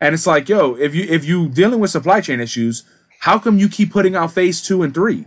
and 0.00 0.14
it's 0.14 0.26
like, 0.26 0.48
yo, 0.48 0.74
if 0.74 0.94
you 0.94 1.04
if 1.08 1.24
you 1.24 1.48
dealing 1.48 1.80
with 1.80 1.90
supply 1.90 2.20
chain 2.20 2.40
issues, 2.40 2.84
how 3.20 3.38
come 3.40 3.58
you 3.58 3.68
keep 3.68 3.92
putting 3.92 4.14
out 4.16 4.32
phase 4.32 4.62
two 4.62 4.82
and 4.84 4.94
three? 4.94 5.26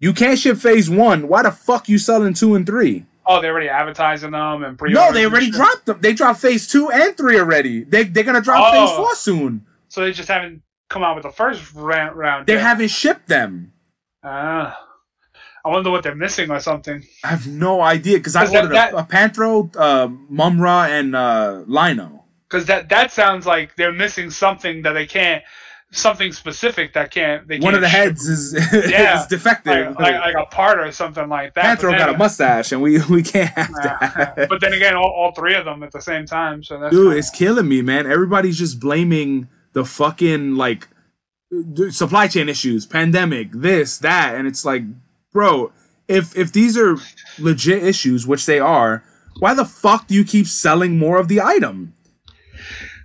You 0.00 0.12
can't 0.12 0.38
ship 0.38 0.56
phase 0.56 0.90
one. 0.90 1.28
Why 1.28 1.42
the 1.42 1.50
fuck 1.52 1.88
you 1.88 1.98
selling 1.98 2.34
two 2.34 2.54
and 2.54 2.66
three? 2.66 3.06
oh, 3.26 3.40
they're 3.40 3.52
already 3.52 3.68
advertising 3.68 4.32
them 4.32 4.64
and 4.64 4.76
pre. 4.76 4.92
No, 4.92 5.12
they 5.12 5.24
already 5.24 5.50
dropped 5.52 5.86
them. 5.86 5.98
They 6.00 6.12
dropped 6.14 6.40
phase 6.40 6.66
two 6.66 6.90
and 6.90 7.16
three 7.16 7.38
already. 7.38 7.84
They 7.84 8.04
they're 8.04 8.24
gonna 8.24 8.40
drop 8.40 8.72
phase 8.72 8.88
Oh. 8.92 8.96
four 8.96 9.14
soon. 9.14 9.64
So 9.88 10.00
they 10.00 10.10
just 10.12 10.28
haven't 10.28 10.62
come 10.88 11.04
out 11.04 11.14
with 11.14 11.22
the 11.24 11.30
first 11.30 11.72
round. 11.74 12.16
round 12.16 12.46
They 12.46 12.54
yet. 12.54 12.62
haven't 12.62 12.88
shipped 12.88 13.28
them. 13.28 13.72
Ah. 14.24 14.76
I 15.64 15.68
wonder 15.68 15.90
what 15.90 16.02
they're 16.02 16.14
missing 16.14 16.50
or 16.50 16.58
something. 16.58 17.04
I 17.22 17.28
have 17.28 17.46
no 17.46 17.82
idea 17.82 18.16
because 18.16 18.34
I 18.34 18.44
Is 18.44 18.52
that- 18.52 18.70
that- 18.70 18.94
a, 18.94 18.98
a 18.98 19.04
Panthro, 19.04 19.70
uh, 19.76 20.08
Mumm-Ra, 20.30 20.84
and 20.86 21.14
uh, 21.14 21.62
Lion-O. 21.66 22.24
Because 22.48 22.64
that 22.66 22.88
that 22.88 23.12
sounds 23.12 23.46
like 23.46 23.76
they're 23.76 23.92
missing 23.92 24.30
something 24.30 24.82
that 24.82 24.94
they 24.94 25.06
can't, 25.06 25.44
something 25.92 26.32
specific 26.32 26.92
that 26.94 27.10
can't. 27.10 27.48
They 27.48 27.58
One 27.58 27.74
of 27.74 27.82
can't 27.82 27.82
the 27.82 27.88
ship. 27.88 27.98
heads 27.98 28.28
is, 28.28 28.72
Yeah. 28.90 29.20
is 29.20 29.26
defective. 29.26 29.96
like, 29.96 29.98
like, 29.98 30.34
like 30.34 30.34
a 30.36 30.46
part 30.46 30.78
or 30.78 30.92
something 30.92 31.28
like 31.28 31.54
that. 31.54 31.78
Panthro 31.78 31.90
but 31.90 31.98
got 31.98 32.14
a 32.14 32.18
mustache, 32.18 32.72
and 32.72 32.80
we 32.80 33.00
we 33.10 33.22
can't 33.22 33.50
have 33.50 33.70
Yeah. 33.84 34.32
that. 34.36 34.48
but 34.48 34.60
then 34.60 34.72
again, 34.72 34.94
all, 34.94 35.10
all 35.10 35.32
three 35.32 35.54
of 35.54 35.64
them 35.64 35.82
at 35.82 35.90
the 35.92 36.00
same 36.00 36.26
time. 36.26 36.62
So 36.62 36.78
that's 36.78 36.92
Dude, 36.92 37.04
kinda- 37.06 37.16
it's 37.18 37.30
killing 37.30 37.68
me, 37.68 37.82
man. 37.82 38.06
Everybody's 38.10 38.58
just 38.58 38.78
blaming 38.80 39.48
the 39.72 39.84
fucking 39.84 40.56
like 40.56 40.88
supply 41.90 42.28
chain 42.28 42.48
issues, 42.48 42.86
pandemic, 42.86 43.50
this, 43.52 43.98
that, 43.98 44.36
and 44.36 44.46
it's 44.46 44.64
like, 44.64 44.82
bro, 45.32 45.72
if 46.06 46.36
if 46.36 46.52
these 46.52 46.76
are 46.78 46.96
legit 47.38 47.82
issues, 47.82 48.26
which 48.26 48.46
they 48.46 48.60
are, 48.60 49.02
why 49.40 49.54
the 49.54 49.64
fuck 49.64 50.06
do 50.06 50.14
you 50.14 50.24
keep 50.24 50.46
selling 50.46 50.96
more 50.98 51.18
of 51.18 51.26
the 51.28 51.40
item? 51.40 51.94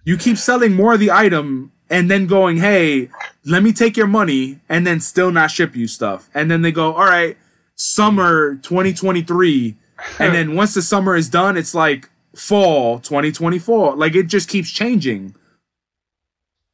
You 0.04 0.18
keep 0.18 0.38
selling 0.38 0.74
more 0.74 0.94
of 0.94 1.00
the 1.00 1.10
item 1.10 1.72
and 1.90 2.10
then 2.10 2.28
going, 2.28 2.58
"Hey, 2.58 3.10
let 3.46 3.64
me 3.64 3.74
take 3.74 3.96
your 3.98 4.08
money," 4.08 4.60
and 4.70 4.86
then 4.86 5.00
still 5.00 5.32
not 5.32 5.52
ship 5.52 5.76
you 5.76 5.88
stuff. 5.88 6.30
And 6.34 6.50
then 6.50 6.62
they 6.62 6.72
go, 6.72 6.94
"All 6.94 7.06
right, 7.06 7.38
summer 7.76 8.56
2023." 8.56 9.76
And 10.20 10.34
then 10.36 10.56
once 10.56 10.74
the 10.74 10.82
summer 10.82 11.16
is 11.16 11.30
done, 11.30 11.58
it's 11.58 11.74
like 11.74 12.10
fall 12.36 13.00
2024. 13.00 13.96
Like 13.96 14.16
it 14.16 14.28
just 14.28 14.50
keeps 14.50 14.70
changing. 14.72 15.36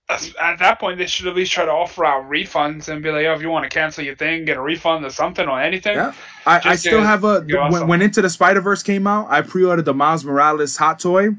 at 0.09 0.59
that 0.59 0.77
point 0.79 0.97
they 0.97 1.05
should 1.05 1.27
at 1.27 1.35
least 1.35 1.53
try 1.53 1.63
to 1.63 1.71
offer 1.71 2.03
out 2.03 2.29
refunds 2.29 2.89
and 2.89 3.01
be 3.01 3.11
like, 3.11 3.25
"Oh, 3.25 3.33
if 3.33 3.41
you 3.41 3.49
want 3.49 3.63
to 3.63 3.69
cancel 3.69 4.03
your 4.03 4.15
thing, 4.15 4.43
get 4.45 4.57
a 4.57 4.61
refund 4.61 5.05
or 5.05 5.09
something 5.09 5.47
or 5.47 5.61
anything." 5.61 5.95
Yeah. 5.95 6.13
I, 6.45 6.61
I 6.65 6.75
still 6.75 7.01
have 7.01 7.23
a 7.23 7.41
when, 7.41 7.87
when 7.87 8.01
Into 8.01 8.21
the 8.21 8.29
Spider 8.29 8.59
Verse 8.59 8.83
came 8.83 9.07
out, 9.07 9.27
I 9.29 9.41
pre-ordered 9.41 9.85
the 9.85 9.93
Miles 9.93 10.25
Morales 10.25 10.75
hot 10.77 10.99
toy, 10.99 11.29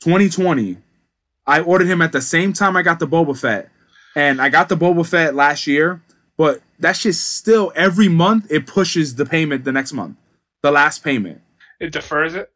2020. 0.00 0.78
I 1.48 1.60
ordered 1.60 1.88
him 1.88 2.02
at 2.02 2.12
the 2.12 2.22
same 2.22 2.52
time 2.52 2.76
I 2.76 2.82
got 2.82 3.00
the 3.00 3.08
Boba 3.08 3.36
Fett, 3.38 3.70
and 4.14 4.40
I 4.40 4.50
got 4.50 4.68
the 4.68 4.76
Boba 4.76 5.04
Fett 5.08 5.34
last 5.34 5.66
year. 5.66 6.02
But 6.36 6.62
that 6.78 6.96
shit 6.96 7.16
still 7.16 7.72
every 7.74 8.08
month 8.08 8.46
it 8.50 8.66
pushes 8.68 9.16
the 9.16 9.26
payment 9.26 9.64
the 9.64 9.72
next 9.72 9.92
month, 9.92 10.16
the 10.62 10.70
last 10.70 11.02
payment. 11.02 11.40
It 11.80 11.90
defers 11.92 12.34
it. 12.36 12.52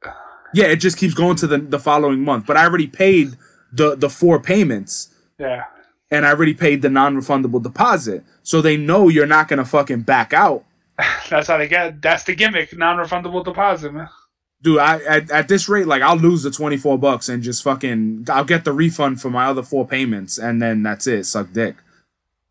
Yeah, 0.55 0.67
it 0.67 0.77
just 0.77 0.99
keeps 0.99 1.15
going 1.15 1.37
to 1.37 1.47
the 1.49 1.59
the 1.59 1.81
following 1.81 2.23
month. 2.25 2.47
But 2.47 2.57
I 2.57 2.65
already 2.65 2.87
paid 2.87 3.37
the 3.73 3.97
the 3.97 4.11
four 4.11 4.39
payments. 4.41 5.09
Yeah. 5.39 5.65
and 6.11 6.25
I 6.27 6.31
already 6.31 6.55
paid 6.55 6.83
the 6.83 6.91
non-refundable 6.91 7.63
deposit. 7.63 8.23
So 8.45 8.61
they 8.63 8.77
know 8.77 9.09
you're 9.09 9.27
not 9.27 9.49
gonna 9.49 9.65
fucking 9.65 10.03
back 10.03 10.33
out. 10.33 10.65
That's 11.31 11.49
how 11.49 11.57
they 11.59 11.67
get. 11.69 12.01
That's 12.03 12.25
the 12.25 12.35
gimmick. 12.35 12.77
Non-refundable 12.77 13.45
deposit, 13.45 13.93
man. 13.95 14.09
Dude, 14.63 14.79
I 14.79 14.99
at, 15.03 15.31
at 15.31 15.49
this 15.49 15.69
rate, 15.69 15.87
like 15.87 16.03
I'll 16.03 16.17
lose 16.17 16.45
the 16.45 16.51
24 16.51 16.99
bucks 16.99 17.29
and 17.29 17.43
just 17.43 17.63
fucking 17.65 18.27
I'll 18.31 18.45
get 18.45 18.65
the 18.65 18.73
refund 18.73 19.21
for 19.21 19.29
my 19.31 19.47
other 19.47 19.63
four 19.63 19.87
payments 19.87 20.39
and 20.39 20.63
then 20.63 20.83
that's 20.83 21.07
it, 21.07 21.25
suck 21.25 21.53
dick. 21.53 21.77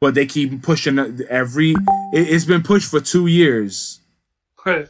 But 0.01 0.16
they 0.16 0.26
keep 0.26 0.62
pushing 0.62 0.99
every 1.30 1.72
it, 1.72 2.30
it's 2.30 2.45
been 2.45 2.64
pushed 2.64 2.89
for 2.91 2.99
two 2.99 3.28
years. 3.28 3.99
the 4.66 4.89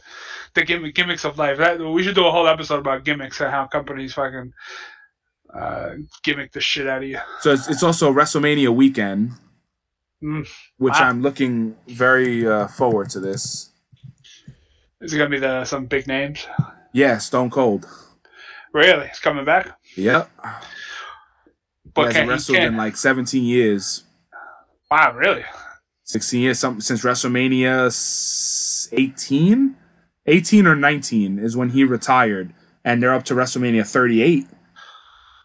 gimmick, 0.66 0.94
gimmicks 0.94 1.24
of 1.24 1.38
life. 1.38 1.58
That, 1.58 1.78
we 1.80 2.02
should 2.02 2.14
do 2.14 2.26
a 2.26 2.30
whole 2.30 2.48
episode 2.48 2.80
about 2.80 3.04
gimmicks 3.04 3.40
and 3.40 3.50
how 3.50 3.66
companies 3.66 4.14
fucking 4.14 4.52
uh, 5.54 5.90
gimmick 6.22 6.52
the 6.52 6.60
shit 6.60 6.86
out 6.88 7.02
of 7.02 7.08
you. 7.08 7.18
So 7.40 7.52
it's, 7.52 7.68
it's 7.68 7.82
also 7.82 8.12
WrestleMania 8.12 8.74
weekend, 8.74 9.32
Mm. 10.22 10.48
which 10.78 10.94
Wow. 10.94 11.08
I'm 11.08 11.20
looking 11.20 11.76
very 11.88 12.46
uh, 12.46 12.68
forward 12.68 13.10
to 13.10 13.20
this. 13.20 13.70
Is 15.00 15.12
it 15.12 15.18
gonna 15.18 15.30
be 15.30 15.40
the 15.40 15.64
some 15.64 15.86
big 15.86 16.06
names? 16.06 16.46
Yeah, 16.92 17.18
Stone 17.18 17.50
Cold. 17.50 17.86
Really, 18.72 19.08
he's 19.08 19.18
coming 19.18 19.44
back. 19.44 19.76
Yep. 19.96 20.30
But 21.94 22.00
he 22.02 22.06
hasn't 22.06 22.14
can, 22.14 22.24
he 22.24 22.30
wrestled 22.30 22.58
in 22.58 22.76
like 22.76 22.96
17 22.96 23.42
years. 23.44 24.04
Wow, 24.90 25.14
really? 25.16 25.44
16 26.04 26.40
years 26.40 26.58
something 26.58 26.80
since 26.80 27.02
WrestleMania 27.04 27.86
s- 27.86 28.88
18 28.92 29.76
18 30.26 30.66
or 30.66 30.76
19 30.76 31.38
is 31.38 31.56
when 31.56 31.70
he 31.70 31.84
retired 31.84 32.52
and 32.84 33.02
they're 33.02 33.14
up 33.14 33.24
to 33.24 33.34
WrestleMania 33.34 33.86
38 33.90 34.46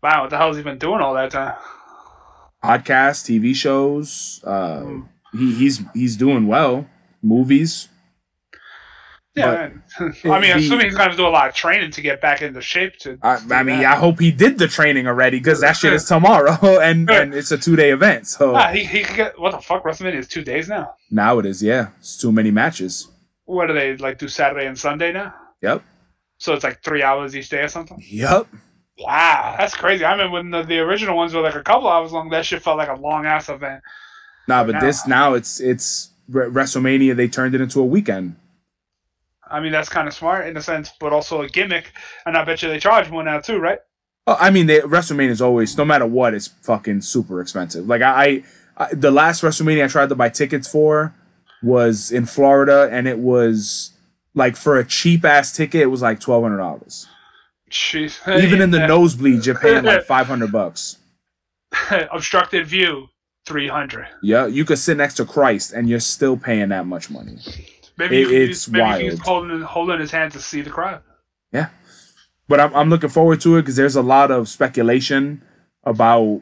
Wow, 0.03 0.21
what 0.21 0.29
the 0.29 0.37
hell's 0.37 0.57
he 0.57 0.63
been 0.63 0.77
doing 0.77 0.99
all 0.99 1.13
that 1.13 1.31
time? 1.31 1.55
podcasts 2.63 3.23
TV 3.29 3.55
shows 3.55 4.41
uh 4.45 4.81
Hmm. 4.81 5.01
he, 5.31 5.53
he's 5.53 5.81
he's 5.93 6.17
doing 6.17 6.47
well 6.47 6.87
movies 7.21 7.87
Yeah, 9.37 9.69
I 9.99 10.39
mean, 10.39 10.43
he- 10.57 10.65
assuming 10.65 10.85
he's 10.87 10.95
gonna 10.95 11.15
do 11.15 11.27
a 11.27 11.29
lot 11.29 11.47
of 11.49 11.53
training 11.55 11.91
to 11.91 12.01
get 12.01 12.19
back 12.21 12.41
into 12.41 12.61
shape. 12.61 12.97
To 12.99 13.17
I, 13.21 13.35
I 13.51 13.63
mean 13.63 13.81
that. 13.81 13.93
I 13.93 13.95
hope 13.95 14.19
he 14.19 14.31
did 14.31 14.57
the 14.57 14.67
training 14.67 15.07
already 15.07 15.37
because 15.39 15.61
that 15.61 15.77
shit 15.77 15.93
is 15.93 16.05
tomorrow 16.05 16.57
and 16.79 17.09
and 17.09 17.33
it's 17.33 17.51
a 17.51 17.57
two 17.57 17.75
day 17.75 17.91
event 17.91 18.27
so 18.27 18.55
Ah, 18.55 18.69
he, 18.69 18.83
he 18.83 19.03
could 19.03 19.15
get 19.15 19.39
what 19.39 19.51
the 19.51 19.59
fuck? 19.61 19.83
WrestleMania 19.83 20.15
is 20.15 20.27
two 20.27 20.43
days 20.43 20.67
now. 20.67 20.93
now 21.11 21.37
it 21.39 21.45
is 21.45 21.61
yeah 21.61 21.89
it's 21.99 22.17
too 22.17 22.31
many 22.31 22.51
matches 22.51 23.07
What 23.45 23.67
do 23.67 23.73
they 23.73 23.95
like? 23.97 24.17
Do 24.17 24.27
Saturday 24.27 24.65
and 24.67 24.77
Sunday 24.77 25.11
now? 25.13 25.33
yep 25.61 25.83
So 26.39 26.53
it's 26.53 26.63
like 26.63 26.83
three 26.83 27.03
hours 27.03 27.35
each 27.35 27.49
day 27.49 27.61
or 27.61 27.67
something. 27.67 28.01
yep 28.07 28.47
Wow, 28.99 29.53
that's 29.59 29.75
crazy. 29.75 30.03
I 30.03 30.17
mean, 30.17 30.31
when 30.31 30.49
the, 30.49 30.63
the 30.63 30.79
original 30.79 31.15
ones 31.15 31.31
were 31.35 31.41
like 31.41 31.53
a 31.53 31.61
couple 31.61 31.87
hours 31.87 32.11
long. 32.11 32.29
That 32.31 32.43
shit 32.47 32.63
felt 32.63 32.79
like 32.79 32.89
a 32.89 32.95
long 32.99 33.27
ass 33.27 33.47
event. 33.47 33.83
nah 34.47 34.63
but 34.63 34.71
now- 34.73 34.79
this 34.79 35.05
now 35.05 35.33
it's 35.35 35.59
it's 35.59 36.09
WrestleMania 36.31 37.15
they 37.15 37.27
turned 37.27 37.55
it 37.55 37.61
into 37.61 37.79
a 37.79 37.85
weekend 37.85 38.35
I 39.51 39.59
mean, 39.59 39.71
that's 39.71 39.89
kind 39.89 40.07
of 40.07 40.13
smart 40.13 40.47
in 40.47 40.55
a 40.57 40.61
sense, 40.61 40.91
but 40.99 41.13
also 41.13 41.41
a 41.41 41.47
gimmick. 41.49 41.91
And 42.25 42.37
I 42.37 42.43
bet 42.43 42.61
you 42.61 42.69
they 42.69 42.79
charge 42.79 43.09
more 43.09 43.23
now 43.23 43.39
too, 43.39 43.59
right? 43.59 43.79
Oh, 44.25 44.35
I 44.39 44.49
mean, 44.49 44.67
they, 44.67 44.79
WrestleMania 44.79 45.29
is 45.29 45.41
always, 45.41 45.77
no 45.77 45.85
matter 45.85 46.05
what, 46.05 46.33
it's 46.33 46.47
fucking 46.47 47.01
super 47.01 47.39
expensive. 47.41 47.87
Like 47.87 48.01
I, 48.01 48.43
I, 48.77 48.93
the 48.93 49.11
last 49.11 49.41
WrestleMania 49.41 49.85
I 49.85 49.87
tried 49.87 50.09
to 50.09 50.15
buy 50.15 50.29
tickets 50.29 50.67
for 50.69 51.13
was 51.63 52.11
in 52.11 52.25
Florida, 52.25 52.89
and 52.91 53.07
it 53.07 53.19
was 53.19 53.91
like 54.35 54.55
for 54.55 54.77
a 54.77 54.85
cheap 54.85 55.23
ass 55.25 55.51
ticket, 55.55 55.81
it 55.81 55.85
was 55.87 56.01
like 56.01 56.19
twelve 56.19 56.43
hundred 56.43 56.57
dollars. 56.57 57.07
Jeez. 57.71 58.19
Even 58.41 58.61
in 58.61 58.71
the 58.71 58.77
Yeah. 58.81 58.87
nosebleeds, 58.87 59.45
you're 59.45 59.55
paying 59.57 59.83
like 59.83 60.03
five 60.05 60.27
hundred 60.27 60.51
bucks. 60.51 60.97
obstructed 62.11 62.67
view, 62.67 63.07
three 63.45 63.67
hundred. 63.67 64.07
Yeah, 64.21 64.45
you 64.47 64.65
could 64.65 64.77
sit 64.77 64.97
next 64.97 65.15
to 65.15 65.25
Christ, 65.25 65.73
and 65.73 65.89
you're 65.89 65.99
still 65.99 66.37
paying 66.37 66.69
that 66.69 66.85
much 66.85 67.09
money. 67.09 67.39
Maybe 67.97 68.21
It- 68.21 68.27
can 68.27 68.35
it's 68.51 68.67
maybe 68.67 68.85
you 68.85 68.93
can 68.93 69.01
use 69.05 69.13
wild. 69.15 69.25
holding 69.25 69.61
holding 69.61 69.99
his 69.99 70.11
hand 70.11 70.31
to 70.33 70.39
see 70.39 70.61
the 70.61 70.69
crowd. 70.69 71.01
Yeah, 71.51 71.69
but 72.47 72.59
I'm 72.59 72.73
I'm 72.75 72.89
looking 72.89 73.09
forward 73.09 73.41
to 73.41 73.57
it 73.57 73.61
because 73.63 73.75
there's 73.75 73.95
a 73.95 74.01
lot 74.01 74.31
of 74.31 74.47
speculation 74.47 75.41
about 75.83 76.41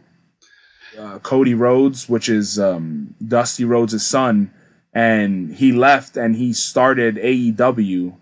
uh, 1.00 1.20
Cody 1.20 1.54
Rhodes, 1.54 2.10
which 2.10 2.28
is 2.30 2.58
um, 2.60 3.16
Dusty 3.26 3.64
Rhodes' 3.66 4.06
son, 4.06 4.52
and 4.94 5.56
he 5.56 5.72
left 5.72 6.18
and 6.18 6.36
he 6.36 6.54
started 6.54 7.16
AEW 7.18 8.16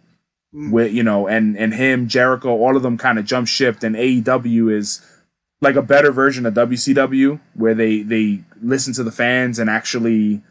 with 0.54 0.94
you 0.94 1.02
know, 1.04 1.28
and 1.28 1.58
and 1.58 1.74
him 1.74 2.08
Jericho, 2.08 2.50
all 2.50 2.76
of 2.78 2.84
them 2.84 2.98
kind 2.98 3.18
of 3.18 3.26
jump 3.26 3.48
shipped, 3.48 3.84
and 3.84 3.96
AEW 3.96 4.72
is 4.72 5.02
like 5.62 5.76
a 5.76 5.82
better 5.82 6.12
version 6.12 6.46
of 6.46 6.54
WCW 6.54 7.40
where 7.56 7.74
they 7.74 8.02
they 8.04 8.44
listen 8.62 8.94
to 8.94 9.04
the 9.04 9.12
fans 9.12 9.58
and 9.58 9.70
actually. 9.70 10.44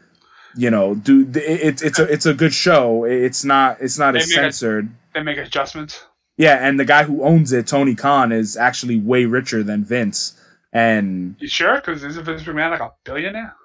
You 0.55 0.69
know, 0.69 0.95
do 0.95 1.29
it's 1.33 1.81
it's 1.81 1.97
a 1.99 2.03
it's 2.11 2.25
a 2.25 2.33
good 2.33 2.53
show. 2.53 3.05
It's 3.05 3.43
not 3.43 3.77
it's 3.81 3.97
not 3.97 4.15
as 4.15 4.27
They 4.29 4.35
make 4.35 4.37
it- 4.39 4.53
censored. 4.53 4.89
They 5.13 5.23
make 5.23 5.37
adjustments. 5.37 6.05
Yeah, 6.37 6.57
and 6.67 6.79
the 6.79 6.85
guy 6.85 7.03
who 7.03 7.23
owns 7.23 7.51
it, 7.53 7.67
Tony 7.67 7.93
Khan, 7.95 8.31
is 8.31 8.57
actually 8.57 8.99
way 8.99 9.25
richer 9.25 9.61
than 9.63 9.83
Vince. 9.83 10.39
And 10.71 11.35
You 11.39 11.47
sure? 11.47 11.75
Because 11.75 12.03
isn't 12.03 12.23
Vince 12.25 12.41
McMahon 12.43 12.71
like 12.71 12.79
a 12.79 12.91
billionaire? 13.03 13.55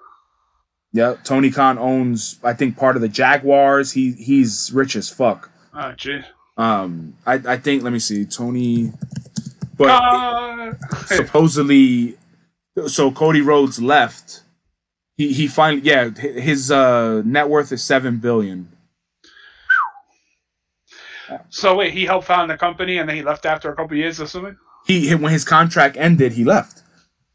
yeah, 0.93 1.15
Tony 1.23 1.49
Khan 1.51 1.77
owns, 1.79 2.37
I 2.43 2.53
think, 2.53 2.77
part 2.77 2.95
of 2.95 3.01
the 3.01 3.07
Jaguars. 3.09 3.93
He 3.93 4.11
he's 4.13 4.71
rich 4.73 4.95
as 4.95 5.09
fuck. 5.09 5.49
Oh, 5.73 5.91
gee. 5.97 6.21
Um, 6.57 7.15
I 7.25 7.33
I 7.33 7.57
think 7.57 7.83
let 7.83 7.93
me 7.93 7.99
see, 7.99 8.25
Tony, 8.25 8.91
but 9.77 9.89
Uh, 9.89 10.73
supposedly, 11.05 12.17
so 12.87 13.11
Cody 13.11 13.41
Rhodes 13.41 13.81
left. 13.81 14.41
He 15.19 15.33
he 15.33 15.47
finally 15.47 15.81
yeah, 15.83 16.11
his 16.11 16.71
uh 16.71 17.21
net 17.25 17.49
worth 17.49 17.73
is 17.73 17.83
seven 17.83 18.19
billion. 18.19 18.69
so 21.49 21.75
wait, 21.75 21.91
he 21.91 22.05
helped 22.05 22.25
found 22.25 22.49
the 22.49 22.57
company 22.57 22.97
and 22.97 23.09
then 23.09 23.17
he 23.17 23.21
left 23.21 23.45
after 23.45 23.69
a 23.69 23.75
couple 23.75 23.97
years, 23.97 24.21
assuming. 24.21 24.55
he 24.87 25.13
when 25.13 25.33
his 25.33 25.43
contract 25.43 25.97
ended, 25.97 26.33
he 26.33 26.45
left. 26.45 26.83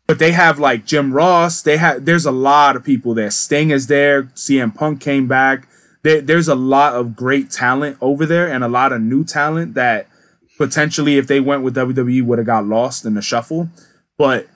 But 0.06 0.18
they 0.18 0.32
have 0.32 0.58
like 0.58 0.86
Jim 0.86 1.12
Ross. 1.12 1.60
They 1.60 1.76
have 1.76 2.06
there's 2.06 2.24
a 2.24 2.32
lot 2.32 2.74
of 2.74 2.82
people 2.84 3.12
there. 3.12 3.30
Sting 3.30 3.68
is 3.68 3.86
there. 3.86 4.24
CM 4.34 4.74
Punk 4.74 5.02
came 5.02 5.28
back. 5.28 5.68
There, 6.04 6.22
there's 6.22 6.48
a 6.48 6.54
lot 6.54 6.94
of 6.94 7.14
great 7.14 7.50
talent 7.50 7.98
over 8.00 8.24
there 8.24 8.50
and 8.50 8.64
a 8.64 8.68
lot 8.68 8.92
of 8.92 9.02
new 9.02 9.24
talent 9.24 9.74
that 9.74 10.08
potentially, 10.56 11.18
if 11.18 11.26
they 11.26 11.38
went 11.40 11.62
with 11.62 11.76
WWE, 11.76 12.24
would 12.24 12.38
have 12.38 12.46
got 12.46 12.66
lost 12.66 13.04
in 13.04 13.12
the 13.12 13.22
shuffle. 13.22 13.68
But 14.16 14.48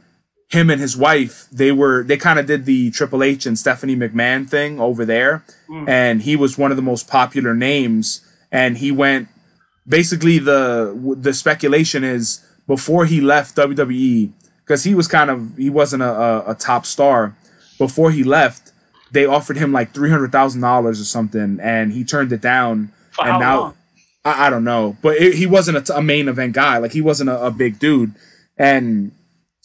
him 0.48 0.70
and 0.70 0.80
his 0.80 0.96
wife, 0.96 1.46
they 1.52 1.72
were 1.72 2.02
they 2.02 2.16
kind 2.16 2.38
of 2.38 2.46
did 2.46 2.64
the 2.64 2.90
Triple 2.90 3.22
H 3.22 3.44
and 3.46 3.58
Stephanie 3.58 3.96
McMahon 3.96 4.48
thing 4.48 4.80
over 4.80 5.04
there, 5.04 5.44
hmm. 5.66 5.84
and 5.88 6.22
he 6.22 6.36
was 6.36 6.56
one 6.56 6.70
of 6.70 6.76
the 6.76 6.82
most 6.82 7.08
popular 7.08 7.54
names. 7.54 8.24
And 8.50 8.78
he 8.78 8.90
went 8.90 9.28
basically 9.86 10.38
the 10.38 11.16
the 11.18 11.34
speculation 11.34 12.02
is 12.02 12.44
before 12.66 13.04
he 13.04 13.20
left 13.20 13.56
WWE 13.56 14.32
because 14.64 14.84
he 14.84 14.94
was 14.94 15.06
kind 15.06 15.30
of 15.30 15.56
he 15.56 15.68
wasn't 15.68 16.02
a, 16.02 16.10
a, 16.10 16.50
a 16.52 16.54
top 16.54 16.86
star 16.86 17.36
before 17.76 18.10
he 18.10 18.24
left. 18.24 18.72
They 19.10 19.26
offered 19.26 19.58
him 19.58 19.70
like 19.72 19.92
three 19.92 20.10
hundred 20.10 20.32
thousand 20.32 20.62
dollars 20.62 20.98
or 20.98 21.04
something, 21.04 21.58
and 21.60 21.92
he 21.92 22.04
turned 22.04 22.32
it 22.32 22.40
down. 22.40 22.92
For 23.10 23.22
and 23.22 23.32
how 23.32 23.38
now 23.38 23.60
long? 23.60 23.74
I, 24.24 24.46
I 24.46 24.50
don't 24.50 24.64
know, 24.64 24.96
but 25.02 25.16
it, 25.16 25.34
he 25.34 25.46
wasn't 25.46 25.76
a, 25.76 25.80
t- 25.82 25.92
a 25.94 26.02
main 26.02 26.28
event 26.28 26.54
guy. 26.54 26.78
Like 26.78 26.92
he 26.92 27.02
wasn't 27.02 27.28
a, 27.28 27.46
a 27.46 27.50
big 27.50 27.78
dude, 27.78 28.14
and 28.56 29.12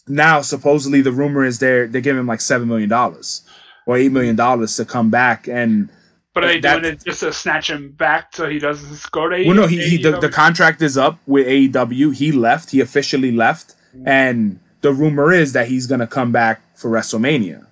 now 0.06 0.40
supposedly 0.42 1.00
the 1.00 1.12
rumor 1.12 1.44
is 1.44 1.58
they're 1.58 1.86
they're 1.86 2.00
giving 2.00 2.20
him 2.20 2.26
like 2.26 2.40
seven 2.40 2.68
million 2.68 2.88
dollars 2.88 3.42
or 3.86 3.96
eight 3.96 4.12
million 4.12 4.36
dollars 4.36 4.76
to 4.76 4.84
come 4.84 5.10
back. 5.10 5.48
And 5.48 5.90
But 6.32 6.44
are 6.44 6.46
they 6.48 6.60
doing 6.60 6.84
it 6.84 7.04
just 7.04 7.20
to 7.20 7.32
snatch 7.32 7.70
him 7.70 7.92
back 7.92 8.34
so 8.34 8.48
he 8.48 8.58
doesn't 8.58 9.10
go 9.10 9.28
to 9.28 9.44
well, 9.46 9.56
no, 9.56 9.66
he, 9.66 9.88
he 9.88 10.02
the, 10.02 10.18
the 10.18 10.28
contract 10.28 10.82
is 10.82 10.96
up 10.96 11.18
with 11.26 11.46
AEW. 11.46 12.14
He 12.14 12.32
left. 12.32 12.70
He 12.70 12.80
officially 12.80 13.32
left, 13.32 13.74
and 14.04 14.60
the 14.80 14.92
rumor 14.92 15.32
is 15.32 15.52
that 15.52 15.68
he's 15.68 15.86
gonna 15.86 16.06
come 16.06 16.32
back 16.32 16.62
for 16.76 16.90
WrestleMania. 16.90 17.66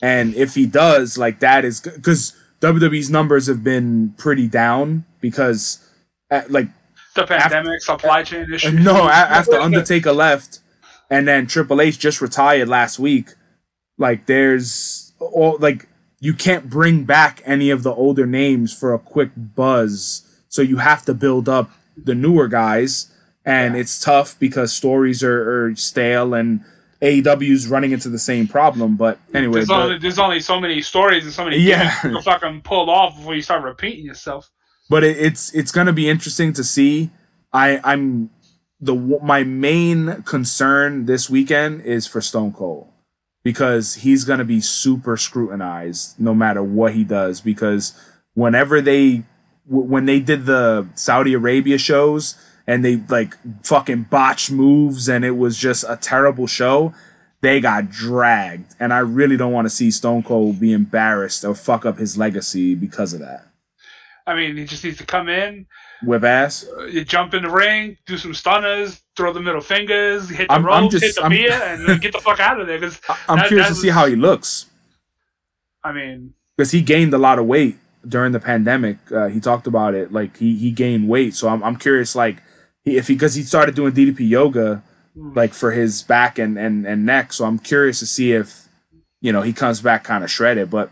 And 0.00 0.34
if 0.34 0.54
he 0.54 0.66
does, 0.66 1.18
like 1.18 1.40
that 1.40 1.64
is 1.64 1.80
because 1.80 2.36
WWE's 2.60 3.10
numbers 3.10 3.46
have 3.46 3.64
been 3.64 4.14
pretty 4.16 4.46
down 4.46 5.04
because, 5.20 5.84
uh, 6.30 6.42
like 6.48 6.68
the 7.14 7.26
pandemic, 7.26 7.80
supply 7.82 8.22
chain 8.22 8.46
issues. 8.52 8.74
No, 8.74 9.08
after 9.08 9.56
Undertaker 9.56 10.12
left, 10.12 10.60
and 11.10 11.26
then 11.28 11.46
Triple 11.46 11.80
H 11.80 11.98
just 11.98 12.20
retired 12.20 12.68
last 12.68 12.98
week. 12.98 13.30
Like, 13.96 14.26
there's 14.26 15.12
all 15.18 15.56
like 15.58 15.88
you 16.20 16.34
can't 16.34 16.68
bring 16.70 17.04
back 17.04 17.42
any 17.44 17.70
of 17.70 17.82
the 17.82 17.92
older 17.94 18.26
names 18.26 18.72
for 18.76 18.92
a 18.94 18.98
quick 18.98 19.30
buzz, 19.36 20.22
so 20.48 20.62
you 20.62 20.78
have 20.78 21.04
to 21.06 21.14
build 21.14 21.48
up 21.48 21.70
the 21.96 22.14
newer 22.14 22.48
guys, 22.48 23.12
and 23.44 23.76
it's 23.76 24.00
tough 24.00 24.38
because 24.38 24.72
stories 24.72 25.22
are, 25.22 25.66
are 25.66 25.76
stale 25.76 26.34
and 26.34 26.64
AEW's 27.02 27.68
running 27.68 27.92
into 27.92 28.08
the 28.08 28.18
same 28.18 28.48
problem. 28.48 28.96
But 28.96 29.18
anyway, 29.34 29.54
There's 29.54 29.68
but- 29.68 29.80
only 29.82 29.98
there's 29.98 30.18
only 30.18 30.40
so 30.40 30.60
many 30.60 30.80
stories 30.82 31.24
and 31.24 31.32
so 31.32 31.44
many 31.44 31.58
Yeah. 31.58 31.90
to 32.02 32.20
fucking 32.22 32.62
pull 32.62 32.90
off 32.90 33.16
before 33.16 33.34
you 33.34 33.42
start 33.42 33.62
repeating 33.64 34.04
yourself. 34.04 34.50
but 34.90 35.04
it, 35.04 35.16
it's 35.18 35.52
it's 35.54 35.70
gonna 35.72 35.92
be 35.92 36.08
interesting 36.08 36.52
to 36.54 36.64
see. 36.64 37.10
I 37.52 37.80
I'm 37.84 38.30
the 38.80 38.94
my 38.94 39.44
main 39.44 40.22
concern 40.22 41.06
this 41.06 41.28
weekend 41.28 41.82
is 41.82 42.06
for 42.06 42.20
Stone 42.20 42.52
Cold 42.52 42.88
because 43.42 43.96
he's 43.96 44.24
gonna 44.24 44.44
be 44.44 44.60
super 44.60 45.16
scrutinized 45.16 46.18
no 46.18 46.34
matter 46.34 46.62
what 46.62 46.94
he 46.94 47.04
does 47.04 47.40
because 47.40 47.98
whenever 48.34 48.80
they 48.80 49.24
when 49.66 50.06
they 50.06 50.20
did 50.20 50.46
the 50.46 50.86
Saudi 50.94 51.34
Arabia 51.34 51.78
shows 51.78 52.36
and 52.66 52.84
they 52.84 52.96
like 53.08 53.36
fucking 53.64 54.04
botched 54.04 54.50
moves 54.50 55.08
and 55.08 55.24
it 55.24 55.36
was 55.36 55.58
just 55.58 55.84
a 55.88 55.96
terrible 55.96 56.46
show 56.46 56.94
they 57.40 57.60
got 57.60 57.90
dragged. 57.90 58.74
And 58.80 58.92
I 58.92 58.98
really 58.98 59.36
don't 59.36 59.52
want 59.52 59.66
to 59.66 59.70
see 59.70 59.90
Stone 59.90 60.24
Cold 60.24 60.60
be 60.60 60.72
embarrassed 60.72 61.44
or 61.44 61.54
fuck 61.54 61.86
up 61.86 61.98
his 61.98 62.18
legacy 62.18 62.74
because 62.74 63.12
of 63.12 63.20
that. 63.20 63.46
I 64.26 64.34
mean, 64.34 64.56
he 64.56 64.64
just 64.64 64.84
needs 64.84 64.98
to 64.98 65.06
come 65.06 65.28
in, 65.28 65.66
whip 66.04 66.22
ass 66.24 66.64
uh, 66.78 66.84
you 66.84 67.04
jump 67.04 67.34
in 67.34 67.42
the 67.42 67.50
ring, 67.50 67.96
do 68.06 68.16
some 68.16 68.32
stunners, 68.34 69.02
throw 69.16 69.32
the 69.32 69.40
middle 69.40 69.60
fingers, 69.60 70.28
hit 70.28 70.46
the 70.48 70.52
I'm- 70.52 70.66
I'm 70.68 70.82
ropes, 70.84 70.92
just- 70.92 71.04
hit 71.04 71.14
the 71.16 71.22
I'm- 71.22 71.30
beer, 71.30 71.52
and 71.52 71.86
then 71.88 71.98
get 71.98 72.12
the 72.12 72.20
fuck 72.20 72.38
out 72.40 72.60
of 72.60 72.66
there. 72.66 72.78
Because 72.78 73.00
I'm 73.28 73.38
That- 73.38 73.48
curious 73.48 73.68
that 73.68 73.74
to 73.74 73.80
see 73.80 73.88
how 73.88 74.06
he 74.06 74.14
looks 74.16 74.66
I 75.84 75.92
mean, 75.92 76.34
because 76.56 76.70
he 76.72 76.82
gained 76.82 77.14
a 77.14 77.18
lot 77.18 77.38
of 77.38 77.46
weight 77.46 77.76
during 78.06 78.32
the 78.32 78.40
pandemic. 78.40 78.98
Uh, 79.12 79.28
he 79.28 79.40
talked 79.40 79.66
about 79.66 79.94
it, 79.94 80.12
like 80.12 80.36
he 80.36 80.56
he 80.56 80.70
gained 80.70 81.08
weight. 81.08 81.34
So 81.34 81.48
I'm 81.48 81.62
I'm 81.62 81.76
curious, 81.76 82.14
like 82.16 82.42
he, 82.84 82.96
if 82.96 83.08
he 83.08 83.14
because 83.14 83.34
he 83.34 83.42
started 83.42 83.74
doing 83.74 83.92
DDP 83.92 84.28
yoga, 84.28 84.82
like 85.14 85.54
for 85.54 85.70
his 85.72 86.02
back 86.02 86.38
and 86.38 86.58
and 86.58 86.86
and 86.86 87.06
neck. 87.06 87.32
So 87.32 87.44
I'm 87.44 87.58
curious 87.58 88.00
to 88.00 88.06
see 88.06 88.32
if 88.32 88.68
you 89.20 89.32
know 89.32 89.42
he 89.42 89.52
comes 89.52 89.80
back 89.80 90.04
kind 90.04 90.24
of 90.24 90.30
shredded. 90.30 90.68
But 90.70 90.90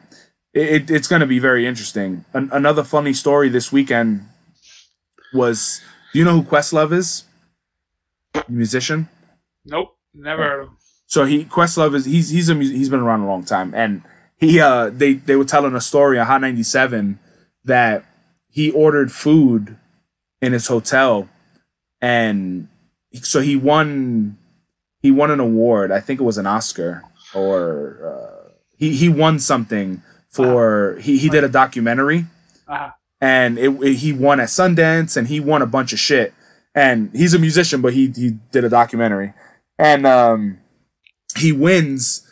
it, 0.54 0.68
it, 0.82 0.90
it's 0.90 1.08
going 1.08 1.20
to 1.20 1.26
be 1.26 1.38
very 1.40 1.66
interesting. 1.66 2.24
An, 2.32 2.48
another 2.52 2.84
funny 2.84 3.12
story 3.12 3.48
this 3.48 3.70
weekend 3.72 4.26
was, 5.32 5.80
do 6.12 6.18
you 6.18 6.24
know 6.24 6.40
who 6.40 6.42
Questlove 6.42 6.92
is? 6.92 7.24
Musician. 8.48 9.08
nope, 9.64 9.96
never 10.14 10.42
heard 10.42 10.60
of 10.62 10.68
him. 10.68 10.76
So 11.06 11.24
he 11.24 11.44
Questlove 11.44 11.94
is 11.94 12.04
he's 12.04 12.28
he's 12.30 12.48
a 12.48 12.54
he's 12.54 12.88
been 12.88 13.00
around 13.00 13.20
a 13.20 13.26
long 13.26 13.44
time, 13.44 13.72
and 13.74 14.02
he 14.36 14.60
uh 14.60 14.90
they 14.90 15.14
they 15.14 15.36
were 15.36 15.44
telling 15.44 15.74
a 15.74 15.80
story 15.80 16.18
on 16.18 16.26
Hot 16.26 16.40
ninety 16.40 16.62
seven 16.62 17.18
that 17.64 18.04
he 18.48 18.70
ordered 18.70 19.10
food 19.12 19.76
in 20.42 20.52
his 20.52 20.66
hotel, 20.66 21.28
and 22.00 22.68
so 23.22 23.40
he 23.40 23.56
won 23.56 24.36
he 25.00 25.10
won 25.10 25.30
an 25.30 25.40
award. 25.40 25.90
I 25.92 26.00
think 26.00 26.20
it 26.20 26.24
was 26.24 26.38
an 26.38 26.46
Oscar 26.46 27.02
or 27.34 28.00
uh, 28.04 28.50
he 28.76 28.94
he 28.94 29.08
won 29.08 29.38
something 29.38 30.02
for 30.28 30.98
he 31.00 31.16
he 31.18 31.28
did 31.28 31.44
a 31.44 31.48
documentary 31.48 32.26
Uh-huh. 32.68 32.90
And 33.20 33.58
it, 33.58 33.70
it- 33.82 33.94
he 33.96 34.12
won 34.12 34.40
at 34.40 34.48
Sundance 34.48 35.16
and 35.16 35.28
he 35.28 35.40
won 35.40 35.62
a 35.62 35.66
bunch 35.66 35.92
of 35.92 35.98
shit. 35.98 36.34
And 36.74 37.10
he's 37.14 37.32
a 37.32 37.38
musician, 37.38 37.80
but 37.80 37.94
he 37.94 38.12
he 38.14 38.32
did 38.52 38.62
a 38.64 38.68
documentary, 38.68 39.32
and 39.78 40.06
um, 40.06 40.58
he 41.34 41.50
wins, 41.50 42.30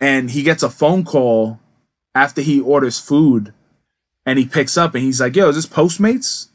and 0.00 0.28
he 0.32 0.42
gets 0.42 0.64
a 0.64 0.70
phone 0.70 1.04
call 1.04 1.60
after 2.12 2.40
he 2.40 2.60
orders 2.60 2.98
food, 2.98 3.54
and 4.24 4.40
he 4.40 4.44
picks 4.44 4.76
up 4.76 4.96
and 4.96 5.04
he's 5.04 5.20
like, 5.20 5.36
"Yo, 5.36 5.50
is 5.50 5.54
this 5.54 5.66
Postmates?" 5.66 6.48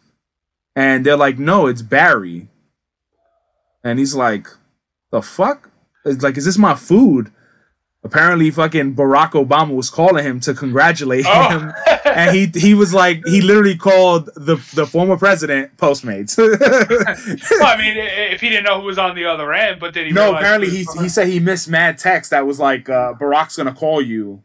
And 0.75 1.05
they're 1.05 1.15
like, 1.15 1.39
"No, 1.39 1.67
it's 1.67 1.81
Barry." 1.81 2.49
And 3.81 3.97
he's 3.97 4.13
like, 4.13 4.47
"The 5.13 5.21
fuck?" 5.21 5.71
It's 6.03 6.21
like, 6.23 6.35
"Is 6.35 6.43
this 6.43 6.57
my 6.57 6.75
food?" 6.75 7.31
Apparently, 8.03 8.49
fucking 8.49 8.95
Barack 8.95 9.31
Obama 9.33 9.75
was 9.75 9.91
calling 9.91 10.23
him 10.25 10.39
to 10.41 10.55
congratulate 10.55 11.23
Oh. 11.27 11.49
him 11.49 11.73
and 12.05 12.35
he 12.35 12.47
he 12.59 12.73
was 12.73 12.95
like 12.95 13.21
he 13.27 13.41
literally 13.41 13.75
called 13.77 14.25
the 14.35 14.55
the 14.73 14.87
former 14.87 15.17
president 15.17 15.77
Postmates. 15.77 16.35
well, 16.35 17.63
I 17.63 17.77
mean, 17.77 17.93
if 17.97 18.41
he 18.41 18.49
didn't 18.49 18.63
know 18.65 18.79
who 18.81 18.87
was 18.87 18.97
on 18.97 19.15
the 19.15 19.25
other 19.25 19.53
end, 19.53 19.79
but 19.79 19.93
then 19.93 20.07
he 20.07 20.11
no, 20.11 20.35
apparently 20.35 20.67
who 20.69 20.77
he 20.77 20.85
he 21.03 21.09
said 21.09 21.27
he 21.27 21.39
missed 21.39 21.69
mad 21.69 21.99
text 21.99 22.31
that 22.31 22.47
was 22.47 22.59
like 22.59 22.89
uh, 22.89 23.13
Barack's 23.13 23.55
gonna 23.57 23.73
call 23.73 24.01
you, 24.01 24.41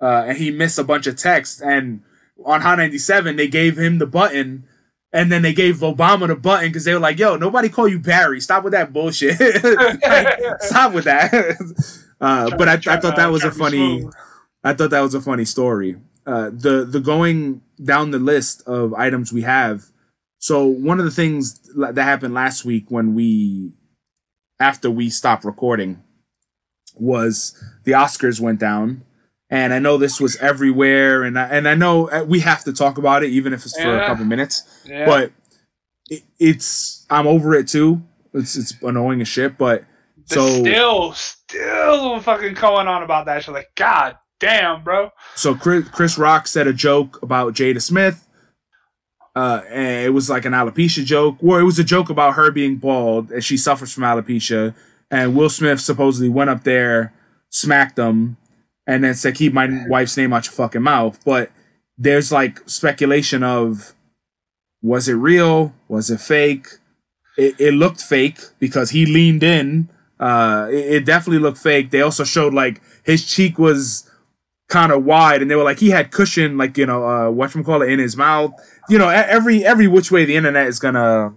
uh, 0.00 0.24
and 0.28 0.38
he 0.38 0.50
missed 0.50 0.78
a 0.78 0.84
bunch 0.84 1.06
of 1.06 1.16
texts. 1.16 1.60
And 1.60 2.02
on 2.44 2.62
Hot 2.62 2.78
97, 2.78 3.36
they 3.36 3.48
gave 3.48 3.78
him 3.78 3.98
the 3.98 4.06
button. 4.06 4.64
And 5.12 5.30
then 5.30 5.42
they 5.42 5.52
gave 5.52 5.76
Obama 5.76 6.26
the 6.26 6.34
button 6.34 6.70
because 6.70 6.84
they 6.84 6.92
were 6.92 6.98
like, 6.98 7.20
"Yo, 7.20 7.36
nobody 7.36 7.68
call 7.68 7.86
you 7.86 8.00
Barry. 8.00 8.40
Stop 8.40 8.64
with 8.64 8.72
that 8.72 8.92
bullshit. 8.92 9.38
Like, 10.02 10.40
stop 10.60 10.92
with 10.92 11.04
that." 11.04 12.00
Uh, 12.20 12.56
but 12.56 12.68
I, 12.68 12.74
I 12.74 13.00
thought 13.00 13.16
that 13.16 13.30
was 13.30 13.44
a 13.44 13.50
Trying 13.50 13.72
to 13.72 13.76
be 13.76 14.00
funny. 14.02 14.10
I 14.62 14.72
thought 14.72 14.90
that 14.90 15.00
was 15.00 15.14
a 15.14 15.20
funny 15.20 15.44
story. 15.44 15.96
Uh, 16.26 16.50
the 16.52 16.86
the 16.88 17.00
going 17.00 17.60
down 17.82 18.10
the 18.10 18.18
list 18.18 18.62
of 18.66 18.94
items 18.94 19.32
we 19.32 19.42
have. 19.42 19.84
So 20.38 20.66
one 20.66 20.98
of 20.98 21.04
the 21.04 21.10
things 21.10 21.58
that 21.74 21.96
happened 21.96 22.34
last 22.34 22.64
week 22.64 22.86
when 22.88 23.14
we, 23.14 23.72
after 24.60 24.90
we 24.90 25.08
stopped 25.08 25.44
recording, 25.44 26.02
was 26.96 27.58
the 27.84 27.92
Oscars 27.92 28.40
went 28.40 28.60
down, 28.60 29.04
and 29.50 29.72
I 29.72 29.78
know 29.78 29.96
this 29.96 30.20
was 30.20 30.36
everywhere, 30.36 31.22
and 31.22 31.38
I, 31.38 31.44
and 31.48 31.68
I 31.68 31.74
know 31.74 32.10
uh, 32.10 32.24
we 32.24 32.40
have 32.40 32.62
to 32.64 32.72
talk 32.72 32.98
about 32.98 33.22
it 33.22 33.30
even 33.30 33.52
if 33.52 33.64
it's 33.64 33.80
for 33.80 33.98
a 33.98 34.06
couple 34.06 34.24
minutes. 34.24 34.62
Yeah. 34.84 35.06
But 35.06 35.32
it, 36.10 36.22
it's 36.38 37.06
I'm 37.10 37.26
over 37.26 37.54
it 37.54 37.68
too. 37.68 38.02
It's 38.32 38.56
it's 38.56 38.74
annoying 38.82 39.20
as 39.20 39.28
shit, 39.28 39.56
but 39.56 39.84
They're 40.28 40.38
so 40.38 40.48
still, 40.48 41.14
still 41.54 42.20
fucking 42.20 42.54
going 42.54 42.88
on 42.88 43.02
about 43.02 43.26
that 43.26 43.42
shit. 43.42 43.54
Like, 43.54 43.70
god 43.74 44.16
damn, 44.40 44.82
bro. 44.82 45.10
so 45.34 45.54
Chris, 45.54 45.88
Chris 45.88 46.18
Rock 46.18 46.46
said 46.46 46.66
a 46.66 46.72
joke 46.72 47.22
about 47.22 47.54
Jada 47.54 47.80
Smith. 47.80 48.26
Uh, 49.36 49.62
and 49.68 50.06
it 50.06 50.10
was 50.10 50.30
like 50.30 50.44
an 50.44 50.52
alopecia 50.52 51.04
joke, 51.04 51.36
or 51.42 51.58
it 51.58 51.64
was 51.64 51.78
a 51.78 51.84
joke 51.84 52.08
about 52.08 52.34
her 52.34 52.52
being 52.52 52.76
bald 52.76 53.32
and 53.32 53.42
she 53.42 53.56
suffers 53.56 53.92
from 53.92 54.04
alopecia. 54.04 54.74
And 55.10 55.34
Will 55.34 55.50
Smith 55.50 55.80
supposedly 55.80 56.28
went 56.28 56.50
up 56.50 56.62
there, 56.62 57.12
smacked 57.50 57.98
him, 57.98 58.36
and 58.86 59.02
then 59.02 59.14
said, 59.14 59.34
"Keep 59.34 59.52
my 59.52 59.86
wife's 59.88 60.16
name 60.16 60.32
out 60.32 60.46
your 60.46 60.52
fucking 60.52 60.82
mouth." 60.82 61.18
But 61.24 61.50
there's 61.98 62.30
like 62.30 62.68
speculation 62.68 63.42
of 63.42 63.94
was 64.82 65.08
it 65.08 65.14
real? 65.14 65.74
Was 65.88 66.10
it 66.10 66.20
fake? 66.20 66.68
It, 67.36 67.60
it 67.60 67.74
looked 67.74 68.00
fake 68.00 68.38
because 68.60 68.90
he 68.90 69.04
leaned 69.04 69.42
in. 69.42 69.88
Uh, 70.24 70.68
it, 70.70 70.92
it 70.92 71.04
definitely 71.04 71.38
looked 71.38 71.58
fake. 71.58 71.90
They 71.90 72.00
also 72.00 72.24
showed 72.24 72.54
like 72.54 72.80
his 73.02 73.26
cheek 73.26 73.58
was 73.58 74.10
kind 74.70 74.90
of 74.90 75.04
wide, 75.04 75.42
and 75.42 75.50
they 75.50 75.54
were 75.54 75.64
like 75.64 75.80
he 75.80 75.90
had 75.90 76.10
cushion, 76.10 76.56
like 76.56 76.78
you 76.78 76.86
know, 76.86 77.06
uh, 77.06 77.30
what 77.30 77.52
call 77.62 77.82
it 77.82 77.90
in 77.90 77.98
his 77.98 78.16
mouth. 78.16 78.52
You 78.88 78.96
know, 78.96 79.10
every 79.10 79.66
every 79.66 79.86
which 79.86 80.10
way 80.10 80.24
the 80.24 80.34
internet 80.34 80.66
is 80.66 80.78
gonna 80.78 81.34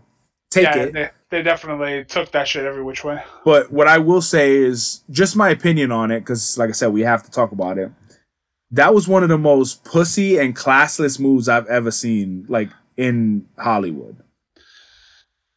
take 0.49 0.63
yeah, 0.63 0.77
it. 0.77 0.93
They, 0.93 1.09
they 1.31 1.41
definitely 1.43 2.05
took 2.05 2.31
that 2.31 2.47
shit 2.47 2.63
every 2.63 2.81
which 2.81 3.03
way. 3.03 3.21
But 3.43 3.73
what 3.73 3.89
I 3.89 3.97
will 3.97 4.21
say 4.21 4.55
is 4.55 5.01
just 5.09 5.35
my 5.35 5.49
opinion 5.49 5.91
on 5.91 6.09
it, 6.09 6.21
because 6.21 6.57
like 6.57 6.69
I 6.69 6.71
said, 6.71 6.93
we 6.93 7.01
have 7.01 7.23
to 7.23 7.31
talk 7.31 7.51
about 7.51 7.77
it. 7.77 7.91
That 8.71 8.93
was 8.93 9.05
one 9.05 9.21
of 9.21 9.27
the 9.27 9.37
most 9.37 9.83
pussy 9.83 10.37
and 10.37 10.55
classless 10.55 11.19
moves 11.19 11.49
I've 11.49 11.67
ever 11.67 11.91
seen, 11.91 12.45
like 12.47 12.69
in 12.95 13.47
Hollywood. 13.57 14.23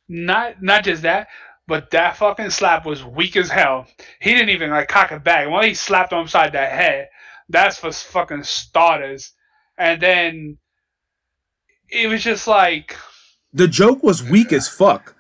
Not 0.09 0.61
not 0.61 0.83
just 0.83 1.03
that. 1.03 1.29
But 1.71 1.93
that 1.93 2.17
fucking 2.17 2.51
slap 2.51 2.85
was 2.85 3.05
weak 3.05 3.37
as 3.37 3.49
hell. 3.49 3.87
He 4.21 4.33
didn't 4.35 4.49
even 4.49 4.71
like 4.71 4.89
cock 4.89 5.13
it 5.13 5.23
back. 5.23 5.49
When 5.49 5.63
he 5.63 5.73
slapped 5.75 6.13
him 6.13 6.19
upside 6.19 6.51
the 6.51 6.59
head, 6.59 7.09
that's 7.49 7.79
for 7.79 7.93
fucking 7.93 8.43
starters. 8.43 9.31
And 9.79 10.03
then 10.03 10.59
it 11.89 12.09
was 12.09 12.25
just 12.25 12.49
like 12.49 12.97
The 13.55 13.69
joke 13.69 14.03
was 14.03 14.21
weak 14.21 14.53
as 14.53 14.67
fuck. 14.67 15.15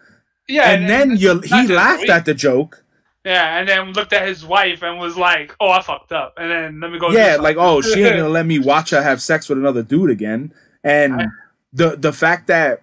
yeah. 0.48 0.70
and 0.72 0.88
then 0.88 1.12
it's 1.12 1.22
you, 1.22 1.38
he 1.38 1.68
laughed 1.68 2.00
weak. 2.02 2.10
at 2.10 2.24
the 2.24 2.34
joke. 2.34 2.84
Yeah, 3.24 3.58
and 3.60 3.68
then 3.68 3.92
looked 3.92 4.12
at 4.12 4.26
his 4.26 4.44
wife 4.44 4.82
and 4.82 4.98
was 4.98 5.16
like, 5.16 5.54
"Oh, 5.60 5.70
I 5.70 5.82
fucked 5.82 6.10
up." 6.10 6.34
And 6.36 6.50
then 6.50 6.80
let 6.80 6.90
me 6.90 6.98
go. 6.98 7.10
yeah, 7.10 7.36
like 7.36 7.58
oh, 7.60 7.80
she 7.80 8.02
ain't 8.02 8.16
gonna 8.16 8.28
let 8.40 8.46
me 8.46 8.58
watch 8.58 8.90
her 8.90 9.02
have 9.02 9.22
sex 9.22 9.48
with 9.48 9.58
another 9.58 9.84
dude 9.84 10.10
again. 10.10 10.52
And 10.82 11.14
I- 11.22 11.26
the 11.72 11.96
the 11.96 12.12
fact 12.12 12.48
that 12.48 12.82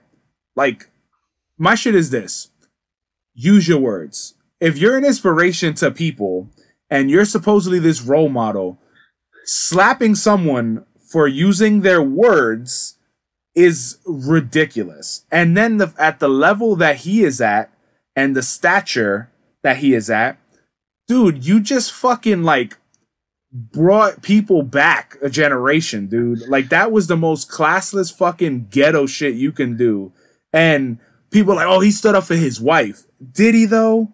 like 0.56 0.88
my 1.58 1.76
shit 1.76 1.96
is 1.96 2.12
this: 2.12 2.50
use 3.38 3.68
your 3.68 3.80
words. 3.80 4.34
If 4.60 4.78
you're 4.78 4.98
an 4.98 5.06
inspiration 5.06 5.76
to 5.76 5.92
people 5.92 6.50
and 6.90 7.10
you're 7.10 7.26
supposedly 7.26 7.80
this 7.80 8.02
role 8.02 8.30
model, 8.30 8.80
slapping 9.46 10.16
someone 10.16 10.86
for 11.00 11.28
using 11.28 11.82
their 11.82 12.02
words 12.02 12.98
is 13.56 14.00
ridiculous. 14.06 15.26
And 15.32 15.56
then 15.56 15.78
the, 15.78 15.94
at 15.98 16.20
the 16.20 16.28
level 16.28 16.76
that 16.78 16.98
he 16.98 17.24
is 17.24 17.40
at 17.40 17.72
and 18.16 18.36
the 18.36 18.44
stature 18.44 19.30
that 19.64 19.78
he 19.78 19.94
is 19.94 20.10
at, 20.10 20.40
dude, 21.08 21.46
you 21.46 21.60
just 21.60 21.94
fucking 21.94 22.44
like 22.44 22.78
brought 23.52 24.22
people 24.22 24.64
back 24.64 25.18
a 25.22 25.30
generation, 25.30 26.08
dude. 26.08 26.48
Like 26.48 26.70
that 26.70 26.92
was 26.92 27.08
the 27.08 27.18
most 27.18 27.50
classless 27.50 28.16
fucking 28.16 28.68
ghetto 28.70 29.06
shit 29.06 29.36
you 29.36 29.52
can 29.52 29.78
do. 29.78 30.12
And 30.52 31.00
people 31.32 31.54
are 31.54 31.56
like, 31.58 31.68
oh, 31.68 31.80
he 31.80 31.92
stood 31.92 32.16
up 32.16 32.24
for 32.26 32.36
his 32.36 32.60
wife. 32.62 33.04
Did 33.34 33.56
he 33.56 33.66
though? 33.66 34.12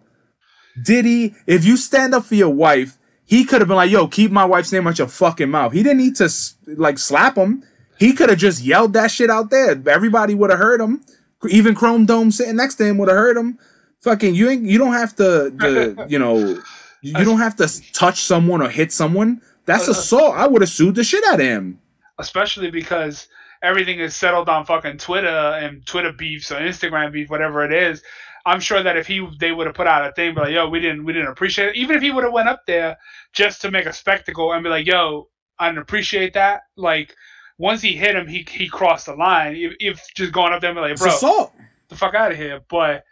Did 0.84 1.04
he? 1.04 1.34
If 1.46 1.64
you 1.64 1.76
stand 1.76 2.14
up 2.14 2.24
for 2.24 2.34
your 2.34 2.50
wife, 2.50 2.98
he 3.24 3.44
could 3.44 3.60
have 3.60 3.68
been 3.68 3.76
like, 3.76 3.90
yo, 3.90 4.08
keep 4.08 4.30
my 4.30 4.44
wife's 4.44 4.72
name 4.72 4.86
out 4.86 4.98
your 4.98 5.08
fucking 5.08 5.50
mouth. 5.50 5.72
He 5.72 5.82
didn't 5.82 5.98
need 5.98 6.16
to 6.16 6.28
like 6.66 6.98
slap 6.98 7.36
him. 7.36 7.62
He 7.98 8.12
could 8.12 8.28
have 8.28 8.38
just 8.38 8.62
yelled 8.62 8.92
that 8.94 9.10
shit 9.10 9.30
out 9.30 9.50
there. 9.50 9.80
Everybody 9.86 10.34
would 10.34 10.50
have 10.50 10.58
heard 10.58 10.80
him. 10.80 11.04
Even 11.48 11.74
Chrome 11.74 12.06
Dome 12.06 12.30
sitting 12.30 12.56
next 12.56 12.74
to 12.76 12.84
him 12.86 12.98
would 12.98 13.08
have 13.08 13.16
heard 13.18 13.36
him. 13.36 13.58
Fucking, 14.02 14.34
you 14.34 14.48
ain't. 14.50 14.64
You 14.64 14.78
don't 14.78 14.92
have 14.94 15.14
to. 15.16 15.22
The, 15.50 16.06
you 16.08 16.18
know, 16.18 16.60
you 17.02 17.24
don't 17.24 17.38
have 17.38 17.56
to 17.56 17.92
touch 17.92 18.20
someone 18.22 18.60
or 18.62 18.68
hit 18.68 18.92
someone. 18.92 19.40
That's 19.66 19.88
Uh, 19.88 19.92
assault. 19.92 20.34
I 20.36 20.46
would 20.46 20.62
have 20.62 20.68
sued 20.70 20.94
the 20.96 21.04
shit 21.04 21.24
out 21.24 21.34
of 21.40 21.46
him. 21.46 21.78
especially 22.18 22.70
because 22.70 23.28
everything 23.64 23.98
is 24.00 24.14
settled 24.14 24.48
on 24.48 24.64
fucking 24.64 24.98
Twitter 24.98 25.26
and 25.28 25.84
Twitter 25.86 26.12
beefs 26.12 26.52
or 26.52 26.56
Instagram 26.56 27.12
beef, 27.12 27.30
whatever 27.30 27.64
it 27.64 27.72
is. 27.72 28.02
I'm 28.46 28.60
sure 28.60 28.82
that 28.82 28.96
if 28.96 29.06
he 29.06 29.26
they 29.40 29.52
would 29.52 29.66
have 29.66 29.74
put 29.74 29.86
out 29.86 30.06
a 30.06 30.12
thing, 30.12 30.34
be 30.34 30.40
like, 30.42 30.52
"Yo, 30.52 30.68
we 30.68 30.78
didn't 30.80 31.04
we 31.04 31.12
didn't 31.12 31.28
appreciate 31.28 31.70
it." 31.70 31.76
Even 31.76 31.96
if 31.96 32.02
he 32.02 32.10
would 32.10 32.24
have 32.24 32.32
went 32.32 32.48
up 32.48 32.62
there 32.66 32.96
just 33.32 33.62
to 33.62 33.70
make 33.70 33.86
a 33.86 33.92
spectacle 33.92 34.52
and 34.52 34.62
be 34.62 34.68
like, 34.70 34.86
"Yo, 34.86 35.28
I 35.58 35.68
didn't 35.68 35.78
appreciate 35.82 36.34
that." 36.34 36.60
Like 36.76 37.14
once 37.58 37.80
he 37.80 37.94
hit 37.96 38.14
him, 38.14 38.26
he 38.28 38.44
he 38.48 38.68
crossed 38.68 39.06
the 39.06 39.14
line. 39.14 39.56
If, 39.56 39.72
if 39.80 40.14
just 40.14 40.32
going 40.32 40.52
up 40.52 40.60
there 40.60 40.70
and 40.70 40.76
be 40.76 40.82
like, 40.82 40.98
"Bro, 40.98 41.08
assault. 41.14 41.52
the 41.88 41.96
fuck 41.96 42.14
out 42.14 42.32
of 42.32 42.36
here," 42.36 42.60
but 42.68 43.04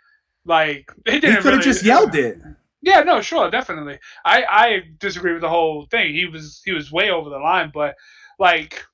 like 0.44 0.90
it 1.06 1.14
He 1.14 1.20
didn't. 1.20 1.36
could 1.36 1.44
have 1.44 1.60
really- 1.60 1.64
just 1.64 1.84
yelled 1.84 2.14
it. 2.14 2.38
Yeah, 2.84 3.00
no, 3.02 3.20
sure, 3.22 3.48
definitely. 3.50 3.98
I 4.24 4.44
I 4.44 4.80
disagree 4.98 5.32
with 5.32 5.42
the 5.42 5.48
whole 5.48 5.86
thing. 5.86 6.12
He 6.14 6.26
was 6.26 6.60
he 6.64 6.72
was 6.72 6.90
way 6.92 7.10
over 7.10 7.30
the 7.30 7.38
line, 7.38 7.70
but 7.72 7.94
like 8.38 8.84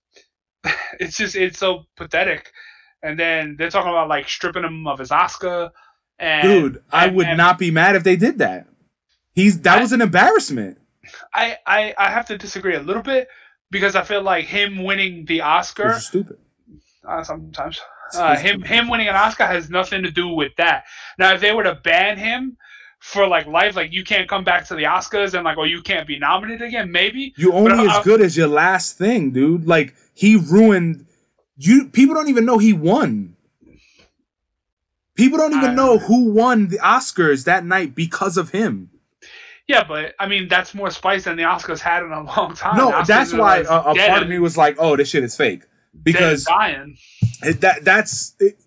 it's 1.01 1.17
just 1.17 1.37
it's 1.37 1.59
so 1.59 1.85
pathetic. 1.97 2.53
And 3.03 3.19
then 3.19 3.57
they're 3.59 3.71
talking 3.71 3.91
about 3.91 4.09
like 4.09 4.29
stripping 4.29 4.65
him 4.65 4.87
of 4.87 4.99
his 4.99 5.11
Oscar. 5.13 5.71
And, 6.19 6.43
Dude, 6.43 6.83
I 6.91 7.07
and- 7.07 7.17
would 7.17 7.27
and 7.29 7.39
not 7.39 7.59
be 7.59 7.71
mad 7.71 7.95
if 7.97 8.03
they 8.05 8.17
did 8.17 8.39
that. 8.39 8.67
He's 9.35 9.61
that 9.61 9.79
I- 9.79 9.81
was 9.81 9.93
an 9.93 10.01
embarrassment. 10.01 10.79
I, 11.33 11.57
I 11.67 11.95
I 11.97 12.11
have 12.11 12.27
to 12.27 12.37
disagree 12.37 12.75
a 12.75 12.81
little 12.83 13.03
bit 13.03 13.29
because 13.71 13.95
I 13.97 14.03
feel 14.03 14.21
like 14.23 14.45
him 14.45 14.83
winning 14.85 15.25
the 15.27 15.41
Oscar 15.41 15.95
stupid. 16.01 16.37
uh, 17.09 17.23
sometimes 17.25 17.81
uh, 18.15 18.37
him 18.37 18.61
him 18.63 18.89
winning 18.89 19.09
an 19.09 19.15
Oscar 19.15 19.47
has 19.47 19.71
nothing 19.71 20.03
to 20.03 20.11
do 20.11 20.29
with 20.29 20.53
that. 20.59 20.85
Now, 21.19 21.33
if 21.33 21.41
they 21.41 21.53
were 21.53 21.63
to 21.63 21.77
ban 21.77 22.19
him 22.19 22.59
for 22.99 23.27
like 23.27 23.47
life, 23.47 23.77
like 23.77 23.93
you 23.93 24.05
can't 24.05 24.29
come 24.29 24.45
back 24.45 24.67
to 24.69 24.75
the 24.75 24.85
Oscars 24.85 25.35
and 25.35 25.45
like, 25.45 25.57
oh, 25.59 25.65
you 25.65 25.83
can't 25.83 26.07
be 26.07 26.19
nominated 26.19 26.67
again, 26.67 26.91
maybe. 26.91 27.33
You 27.37 27.53
only 27.53 27.87
But 27.87 27.99
as 27.99 28.05
good 28.05 28.21
as 28.21 28.37
your 28.37 28.49
last 28.49 28.99
thing, 28.99 29.31
dude. 29.31 29.67
Like 29.67 29.95
he 30.15 30.37
ruined 30.37 31.07
you. 31.57 31.89
People 31.89 32.15
don't 32.15 32.29
even 32.29 32.45
know 32.45 32.59
he 32.59 32.73
won. 32.73 33.37
People 35.15 35.39
don't 35.39 35.55
even 35.55 35.71
I- 35.71 35.75
know 35.75 35.99
who 35.99 36.31
won 36.31 36.69
the 36.69 36.79
Oscars 36.79 37.45
that 37.45 37.65
night 37.65 37.95
because 37.95 38.37
of 38.37 38.51
him. 38.51 38.91
Yeah, 39.67 39.85
but 39.87 40.15
I 40.19 40.27
mean 40.27 40.49
that's 40.49 40.75
more 40.75 40.91
spice 40.91 41.25
than 41.25 41.37
the 41.37 41.43
Oscars 41.43 41.81
had 41.81 42.03
in 42.03 42.11
a 42.11 42.23
long 42.23 42.55
time. 42.55 42.77
no, 42.79 43.05
that's 43.05 43.33
why 43.35 43.59
like, 43.59 43.67
a, 43.69 43.91
a 43.91 44.09
part 44.09 44.23
of 44.23 44.29
me 44.29 44.39
was 44.39 44.57
like, 44.57 44.77
"Oh, 44.79 44.97
this 44.97 45.11
shit 45.11 45.23
is 45.23 45.37
fake," 45.37 45.65
because 46.03 46.45
dying. 46.45 46.97
it, 47.43 47.61
that 47.61 47.85
that's 47.85 48.35
it, 48.41 48.59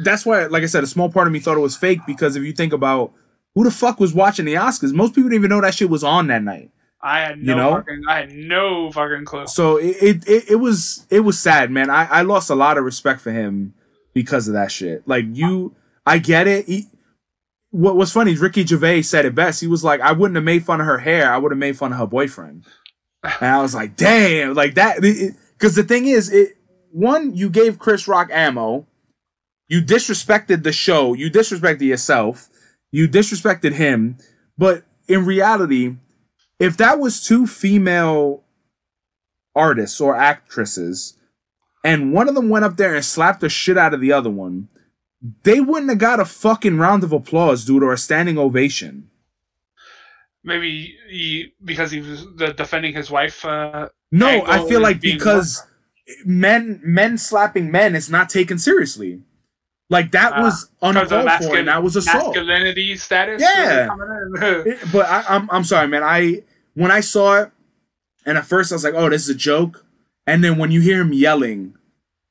that's 0.00 0.26
why, 0.26 0.44
like 0.46 0.62
I 0.62 0.66
said, 0.66 0.84
a 0.84 0.86
small 0.86 1.08
part 1.10 1.26
of 1.26 1.32
me 1.32 1.38
thought 1.38 1.56
it 1.56 1.60
was 1.60 1.78
fake 1.78 2.00
because 2.06 2.36
if 2.36 2.42
you 2.42 2.52
think 2.52 2.74
about 2.74 3.14
who 3.54 3.64
the 3.64 3.70
fuck 3.70 4.00
was 4.00 4.12
watching 4.14 4.44
the 4.44 4.54
Oscars, 4.54 4.92
most 4.92 5.14
people 5.14 5.30
didn't 5.30 5.40
even 5.40 5.50
know 5.50 5.60
that 5.60 5.74
shit 5.74 5.90
was 5.90 6.04
on 6.04 6.26
that 6.28 6.42
night. 6.42 6.70
I 7.00 7.20
had 7.20 7.38
You 7.38 7.44
no 7.44 7.56
know? 7.56 7.70
fucking, 7.76 8.02
I 8.08 8.16
had 8.20 8.32
no 8.32 8.90
fucking 8.90 9.24
clue. 9.26 9.46
So 9.46 9.76
it, 9.76 9.96
it 10.02 10.28
it 10.28 10.50
it 10.52 10.56
was 10.56 11.06
it 11.10 11.20
was 11.20 11.38
sad, 11.38 11.70
man. 11.70 11.90
I 11.90 12.06
I 12.06 12.22
lost 12.22 12.48
a 12.50 12.54
lot 12.54 12.78
of 12.78 12.84
respect 12.84 13.20
for 13.20 13.30
him 13.30 13.74
because 14.14 14.48
of 14.48 14.54
that 14.54 14.72
shit. 14.72 15.06
Like 15.06 15.26
you, 15.32 15.74
I 16.06 16.18
get 16.18 16.46
it. 16.46 16.64
He, 16.66 16.86
what 17.70 17.96
was 17.96 18.10
funny 18.12 18.32
is 18.32 18.40
Ricky 18.40 18.64
Gervais 18.64 19.02
said 19.02 19.26
it 19.26 19.34
best. 19.34 19.60
He 19.60 19.66
was 19.66 19.84
like, 19.84 20.00
"I 20.00 20.12
wouldn't 20.12 20.36
have 20.36 20.44
made 20.44 20.64
fun 20.64 20.80
of 20.80 20.86
her 20.86 20.98
hair. 20.98 21.30
I 21.30 21.36
would 21.36 21.52
have 21.52 21.58
made 21.58 21.76
fun 21.76 21.92
of 21.92 21.98
her 21.98 22.06
boyfriend." 22.06 22.64
And 23.22 23.50
I 23.50 23.60
was 23.60 23.74
like, 23.74 23.96
"Damn!" 23.96 24.54
Like 24.54 24.74
that. 24.76 25.00
Because 25.02 25.74
the 25.74 25.82
thing 25.82 26.06
is, 26.06 26.32
it 26.32 26.56
one 26.90 27.34
you 27.36 27.50
gave 27.50 27.78
Chris 27.78 28.08
Rock 28.08 28.30
ammo. 28.32 28.86
You 29.68 29.82
disrespected 29.82 30.62
the 30.62 30.72
show. 30.72 31.12
You 31.14 31.30
disrespected 31.30 31.82
yourself. 31.82 32.48
You 32.94 33.08
disrespected 33.08 33.72
him. 33.72 34.18
But 34.56 34.84
in 35.08 35.26
reality, 35.26 35.96
if 36.60 36.76
that 36.76 37.00
was 37.00 37.20
two 37.20 37.44
female 37.44 38.44
artists 39.52 40.00
or 40.00 40.14
actresses, 40.14 41.18
and 41.82 42.12
one 42.12 42.28
of 42.28 42.36
them 42.36 42.48
went 42.48 42.64
up 42.64 42.76
there 42.76 42.94
and 42.94 43.04
slapped 43.04 43.40
the 43.40 43.48
shit 43.48 43.76
out 43.76 43.94
of 43.94 44.00
the 44.00 44.12
other 44.12 44.30
one, 44.30 44.68
they 45.42 45.60
wouldn't 45.60 45.90
have 45.90 45.98
got 45.98 46.20
a 46.20 46.24
fucking 46.24 46.78
round 46.78 47.02
of 47.02 47.12
applause, 47.12 47.64
dude, 47.64 47.82
or 47.82 47.92
a 47.92 47.98
standing 47.98 48.38
ovation. 48.38 49.10
Maybe 50.44 50.96
he 51.08 51.52
because 51.64 51.90
he 51.90 52.00
was 52.00 52.24
defending 52.54 52.94
his 52.94 53.10
wife. 53.10 53.44
Uh, 53.44 53.88
No, 54.12 54.44
I 54.46 54.68
feel 54.68 54.80
like 54.80 55.00
because 55.00 55.66
men 56.24 56.80
men 56.84 57.18
slapping 57.18 57.72
men 57.72 57.96
is 57.96 58.08
not 58.08 58.28
taken 58.28 58.60
seriously. 58.60 59.22
Like 59.90 60.12
that 60.12 60.32
Ah, 60.34 60.42
was 60.42 60.70
uncalled 60.82 61.30
for, 61.42 61.56
and 61.56 61.68
that 61.68 61.82
was 61.82 61.94
assault. 61.96 62.34
masculinity 62.34 62.96
status. 62.96 63.40
Yeah. 63.42 63.88
It- 64.66 64.78
but 64.92 65.06
I, 65.06 65.24
I'm 65.28 65.48
I'm 65.50 65.64
sorry, 65.64 65.86
man. 65.88 66.02
I 66.02 66.42
when 66.74 66.90
I 66.90 67.00
saw 67.00 67.42
it, 67.42 67.50
and 68.26 68.38
at 68.38 68.46
first 68.46 68.72
I 68.72 68.76
was 68.76 68.84
like, 68.84 68.94
"Oh, 68.94 69.08
this 69.10 69.22
is 69.24 69.28
a 69.28 69.34
joke," 69.34 69.84
and 70.26 70.42
then 70.42 70.58
when 70.58 70.70
you 70.70 70.80
hear 70.80 71.00
him 71.02 71.12
yelling, 71.12 71.76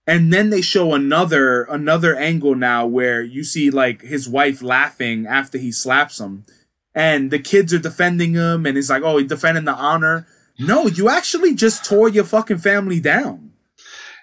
and 0.08 0.34
then 0.34 0.50
they 0.50 0.62
show 0.62 0.94
another 0.94 1.64
another 1.66 2.16
angle 2.16 2.56
now 2.56 2.86
where 2.88 3.22
you 3.22 3.44
see 3.44 3.70
like 3.70 4.02
his 4.02 4.28
wife 4.28 4.62
laughing 4.64 5.26
after 5.28 5.58
he 5.60 5.72
slaps 5.72 6.20
him, 6.20 6.46
and 6.96 7.30
the 7.32 7.40
kids 7.40 7.72
are 7.74 7.80
defending 7.80 8.34
him, 8.34 8.66
and 8.66 8.76
he's 8.76 8.90
like, 8.90 9.04
"Oh, 9.04 9.18
he's 9.20 9.30
defending 9.30 9.66
the 9.66 9.74
honor." 9.76 10.26
No, 10.60 10.88
you 10.88 11.08
actually 11.10 11.56
just 11.56 11.86
tore 11.86 12.10
your 12.10 12.26
fucking 12.26 12.58
family 12.60 13.00
down. 13.00 13.53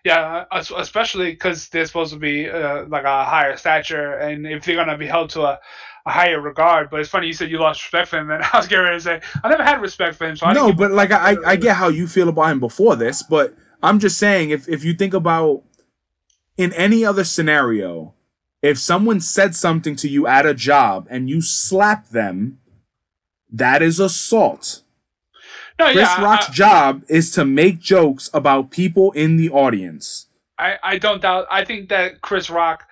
Yeah, 0.05 0.45
especially 0.53 1.33
because 1.33 1.69
they're 1.69 1.87
supposed 1.87 2.13
to 2.13 2.19
be 2.19 2.49
uh, 2.49 2.87
like 2.87 3.05
a 3.05 3.25
higher 3.25 3.57
stature, 3.57 4.15
and 4.15 4.47
if 4.47 4.65
they're 4.65 4.77
gonna 4.77 4.97
be 4.97 5.07
held 5.07 5.31
to 5.31 5.43
a, 5.43 5.61
a 6.07 6.11
higher 6.11 6.41
regard. 6.41 6.89
But 6.91 7.01
it's 7.01 7.11
funny 7.11 7.27
you 7.27 7.33
said 7.35 7.51
you 7.51 7.59
lost 7.59 7.83
respect 7.83 8.09
for 8.09 8.19
him, 8.19 8.31
and 8.31 8.43
I 8.53 8.57
was 8.57 8.67
getting 8.67 8.85
ready 8.85 8.97
to 8.97 9.03
say 9.03 9.21
I 9.45 9.49
never 9.49 9.65
had 9.65 9.83
respect 9.83 10.17
for 10.17 10.27
him. 10.27 10.37
So 10.37 10.51
no, 10.53 10.73
but 10.73 10.91
like. 10.91 11.11
I, 11.11 11.37
I 11.45 11.57
get 11.57 11.77
how 11.77 11.89
you 11.89 12.07
feel 12.07 12.29
about 12.29 12.51
him 12.51 12.61
before 12.61 12.97
this, 12.97 13.23
but 13.23 13.55
I'm 13.83 13.99
just 13.99 14.19
saying 14.19 14.51
if 14.51 14.69
if 14.69 14.85
you 14.85 14.95
think 14.95 15.15
about 15.15 15.65
in 16.57 16.73
any 16.75 17.05
other 17.05 17.25
scenario, 17.25 18.15
if 18.63 18.79
someone 18.79 19.21
said 19.21 19.55
something 19.55 19.97
to 19.97 20.09
you 20.09 20.27
at 20.27 20.47
a 20.47 20.55
job 20.55 21.07
and 21.11 21.29
you 21.29 21.41
slap 21.41 22.09
them, 22.09 22.59
that 23.51 23.83
is 23.83 23.99
assault. 23.99 24.83
No, 25.81 25.87
Chris 25.87 25.97
yeah, 25.97 26.15
I- 26.17 26.23
Rock's 26.23 26.49
job 26.51 27.03
is 27.09 27.31
to 27.33 27.45
make 27.45 27.81
jokes 27.81 28.31
about 28.33 28.71
people 28.71 29.13
in 29.13 29.37
the 29.37 29.51
audience. 29.51 30.27
I, 30.59 30.79
I 30.83 30.99
don't 30.99 31.23
doubt. 31.23 31.47
I 31.51 31.65
think 31.65 31.89
that 31.89 32.21
Chris 32.21 32.51
Rock, 32.51 32.85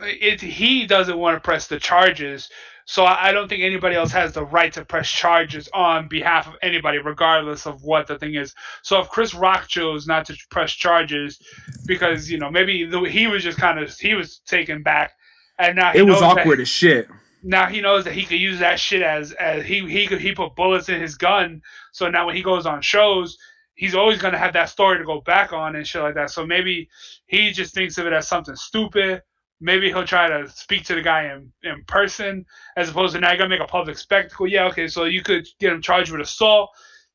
it 0.00 0.40
he 0.40 0.86
doesn't 0.86 1.16
want 1.18 1.36
to 1.36 1.40
press 1.40 1.66
the 1.66 1.80
charges, 1.80 2.50
so 2.84 3.04
I, 3.04 3.28
I 3.28 3.32
don't 3.32 3.48
think 3.48 3.62
anybody 3.62 3.96
else 3.96 4.12
has 4.12 4.32
the 4.32 4.44
right 4.44 4.72
to 4.74 4.84
press 4.84 5.08
charges 5.08 5.68
on 5.72 6.08
behalf 6.08 6.46
of 6.46 6.54
anybody, 6.62 6.98
regardless 6.98 7.66
of 7.66 7.82
what 7.82 8.06
the 8.06 8.18
thing 8.18 8.34
is. 8.34 8.54
So 8.82 9.00
if 9.00 9.08
Chris 9.08 9.32
Rock 9.34 9.66
chose 9.66 10.06
not 10.06 10.26
to 10.26 10.36
press 10.50 10.72
charges 10.72 11.40
because 11.86 12.30
you 12.30 12.38
know 12.38 12.50
maybe 12.50 12.84
the, 12.84 13.00
he 13.00 13.26
was 13.26 13.42
just 13.42 13.58
kind 13.58 13.78
of 13.78 13.96
he 13.96 14.14
was 14.14 14.40
taken 14.46 14.82
back 14.82 15.12
and 15.58 15.76
now 15.76 15.92
It 15.94 16.02
was 16.02 16.20
awkward 16.20 16.60
as 16.60 16.68
shit. 16.68 17.08
Now 17.44 17.66
he 17.66 17.82
knows 17.82 18.04
that 18.04 18.14
he 18.14 18.24
could 18.24 18.40
use 18.40 18.58
that 18.60 18.80
shit 18.80 19.02
as 19.02 19.32
as 19.32 19.64
he 19.64 19.86
he 19.86 20.06
could 20.06 20.20
he 20.20 20.32
put 20.32 20.56
bullets 20.56 20.88
in 20.88 21.00
his 21.00 21.14
gun. 21.14 21.60
So 21.92 22.08
now 22.08 22.26
when 22.26 22.34
he 22.34 22.42
goes 22.42 22.64
on 22.64 22.80
shows, 22.80 23.36
he's 23.74 23.94
always 23.94 24.20
gonna 24.20 24.38
have 24.38 24.54
that 24.54 24.70
story 24.70 24.98
to 24.98 25.04
go 25.04 25.20
back 25.20 25.52
on 25.52 25.76
and 25.76 25.86
shit 25.86 26.02
like 26.02 26.14
that. 26.14 26.30
So 26.30 26.46
maybe 26.46 26.88
he 27.26 27.52
just 27.52 27.74
thinks 27.74 27.98
of 27.98 28.06
it 28.06 28.14
as 28.14 28.26
something 28.26 28.56
stupid. 28.56 29.22
Maybe 29.60 29.88
he'll 29.88 30.06
try 30.06 30.28
to 30.28 30.48
speak 30.48 30.84
to 30.86 30.94
the 30.94 31.02
guy 31.02 31.32
in, 31.32 31.52
in 31.62 31.84
person 31.86 32.44
as 32.76 32.88
opposed 32.88 33.14
to 33.14 33.20
now 33.20 33.28
you're 33.28 33.38
gonna 33.38 33.50
make 33.50 33.60
a 33.60 33.66
public 33.66 33.98
spectacle. 33.98 34.46
Yeah, 34.46 34.64
okay, 34.68 34.88
so 34.88 35.04
you 35.04 35.22
could 35.22 35.46
get 35.60 35.72
him 35.72 35.82
charged 35.82 36.10
with 36.10 36.22
assault. 36.22 36.70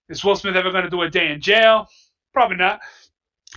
Is 0.10 0.24
Will 0.24 0.36
Smith 0.36 0.56
ever 0.56 0.72
gonna 0.72 0.92
do 0.92 1.02
a 1.02 1.10
day 1.10 1.32
in 1.32 1.42
jail? 1.42 1.88
Probably 2.34 2.58
not. 2.58 2.82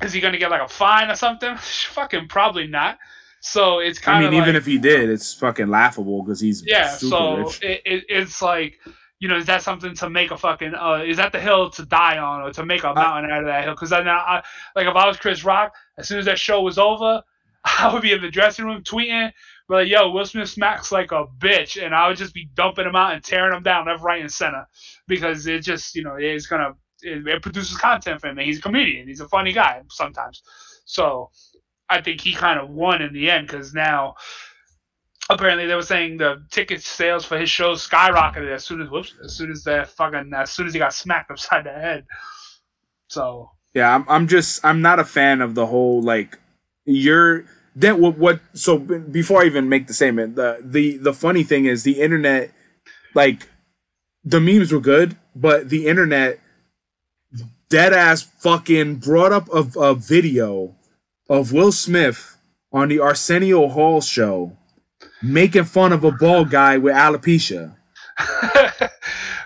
Is 0.02 0.14
he 0.14 0.20
gonna 0.20 0.38
get 0.38 0.50
like 0.50 0.62
a 0.62 0.68
fine 0.68 1.10
or 1.10 1.16
something? 1.16 1.54
Fucking 1.58 2.28
probably 2.28 2.66
not. 2.66 2.98
So 3.44 3.80
it's 3.80 3.98
kind 3.98 4.24
of. 4.24 4.28
I 4.28 4.30
mean, 4.30 4.40
of 4.40 4.46
even 4.46 4.56
if 4.56 4.64
he 4.64 4.78
did, 4.78 5.10
it's 5.10 5.34
fucking 5.34 5.66
laughable 5.66 6.22
because 6.22 6.38
he's 6.38 6.62
yeah, 6.64 6.94
super 6.94 7.10
so 7.10 7.66
it, 7.66 7.82
it, 7.84 8.04
it's 8.08 8.40
like, 8.40 8.78
you 9.18 9.26
know, 9.26 9.36
is 9.36 9.46
that 9.46 9.62
something 9.62 9.94
to 9.96 10.08
make 10.08 10.30
a 10.30 10.38
fucking, 10.38 10.74
uh, 10.76 11.02
is 11.04 11.16
that 11.16 11.32
the 11.32 11.40
hill 11.40 11.68
to 11.70 11.84
die 11.84 12.18
on 12.18 12.42
or 12.42 12.52
to 12.52 12.64
make 12.64 12.84
a 12.84 12.94
mountain 12.94 13.32
out 13.32 13.40
of 13.40 13.46
that 13.46 13.64
hill? 13.64 13.74
Because 13.74 13.90
I 13.90 14.00
now, 14.04 14.18
I, 14.18 14.42
like, 14.76 14.86
if 14.86 14.94
I 14.94 15.08
was 15.08 15.16
Chris 15.16 15.44
Rock, 15.44 15.74
as 15.98 16.06
soon 16.06 16.20
as 16.20 16.24
that 16.26 16.38
show 16.38 16.62
was 16.62 16.78
over, 16.78 17.20
I 17.64 17.92
would 17.92 18.02
be 18.02 18.12
in 18.12 18.22
the 18.22 18.30
dressing 18.30 18.64
room 18.64 18.84
tweeting, 18.84 19.32
but 19.68 19.74
like, 19.74 19.88
yo, 19.88 20.10
Will 20.12 20.24
Smith 20.24 20.48
smacks 20.48 20.92
like 20.92 21.10
a 21.10 21.24
bitch, 21.38 21.84
and 21.84 21.96
I 21.96 22.06
would 22.06 22.18
just 22.18 22.34
be 22.34 22.48
dumping 22.54 22.86
him 22.86 22.94
out 22.94 23.14
and 23.14 23.24
tearing 23.24 23.56
him 23.56 23.64
down 23.64 23.86
left, 23.86 24.04
right, 24.04 24.20
and 24.20 24.32
center 24.32 24.68
because 25.08 25.48
it 25.48 25.64
just, 25.64 25.96
you 25.96 26.04
know, 26.04 26.14
it's 26.16 26.46
gonna, 26.46 26.74
it, 27.02 27.26
it 27.26 27.42
produces 27.42 27.76
content 27.76 28.20
for 28.20 28.28
him, 28.28 28.38
and 28.38 28.46
he's 28.46 28.58
a 28.58 28.62
comedian, 28.62 29.08
he's 29.08 29.20
a 29.20 29.28
funny 29.28 29.52
guy 29.52 29.82
sometimes, 29.90 30.42
so 30.84 31.30
I 31.92 32.00
think 32.00 32.20
he 32.22 32.32
kind 32.32 32.58
of 32.58 32.70
won 32.70 33.02
in 33.02 33.12
the 33.12 33.30
end 33.30 33.46
because 33.46 33.74
now 33.74 34.14
apparently 35.28 35.66
they 35.66 35.74
were 35.74 35.82
saying 35.82 36.16
the 36.16 36.42
ticket 36.50 36.82
sales 36.82 37.24
for 37.24 37.38
his 37.38 37.50
show 37.50 37.74
skyrocketed 37.74 38.50
as 38.50 38.64
soon 38.64 38.80
as 38.80 38.90
whoops, 38.90 39.14
as 39.22 39.36
soon 39.36 39.50
as 39.50 39.62
that 39.64 39.90
fucking 39.90 40.32
as 40.34 40.50
soon 40.50 40.66
as 40.66 40.72
he 40.72 40.78
got 40.78 40.94
smacked 40.94 41.30
upside 41.30 41.64
the 41.64 41.72
head. 41.72 42.04
So 43.08 43.50
Yeah, 43.74 43.94
I'm, 43.94 44.06
I'm 44.08 44.26
just 44.26 44.64
I'm 44.64 44.80
not 44.80 44.98
a 44.98 45.04
fan 45.04 45.42
of 45.42 45.54
the 45.54 45.66
whole 45.66 46.02
like 46.02 46.38
you're 46.86 47.44
then 47.76 48.00
what 48.00 48.16
what 48.16 48.40
so 48.54 48.78
before 48.78 49.42
I 49.42 49.46
even 49.46 49.68
make 49.68 49.86
the 49.86 49.94
statement 49.94 50.36
the 50.36 50.58
the 50.62 50.96
the 50.96 51.12
funny 51.12 51.42
thing 51.42 51.66
is 51.66 51.82
the 51.82 52.00
internet 52.00 52.50
like 53.14 53.48
the 54.24 54.40
memes 54.40 54.72
were 54.72 54.80
good 54.80 55.16
but 55.36 55.68
the 55.68 55.86
internet 55.86 56.40
dead 57.68 57.92
ass 57.92 58.22
fucking 58.22 58.96
brought 58.96 59.32
up 59.32 59.48
a, 59.52 59.66
a 59.78 59.94
video 59.94 60.74
of 61.28 61.52
Will 61.52 61.72
Smith 61.72 62.36
on 62.72 62.88
the 62.88 63.00
Arsenio 63.00 63.68
Hall 63.68 64.00
show 64.00 64.56
making 65.22 65.64
fun 65.64 65.92
of 65.92 66.04
a 66.04 66.10
bald 66.10 66.50
guy 66.50 66.78
with 66.78 66.94
alopecia. 66.94 67.76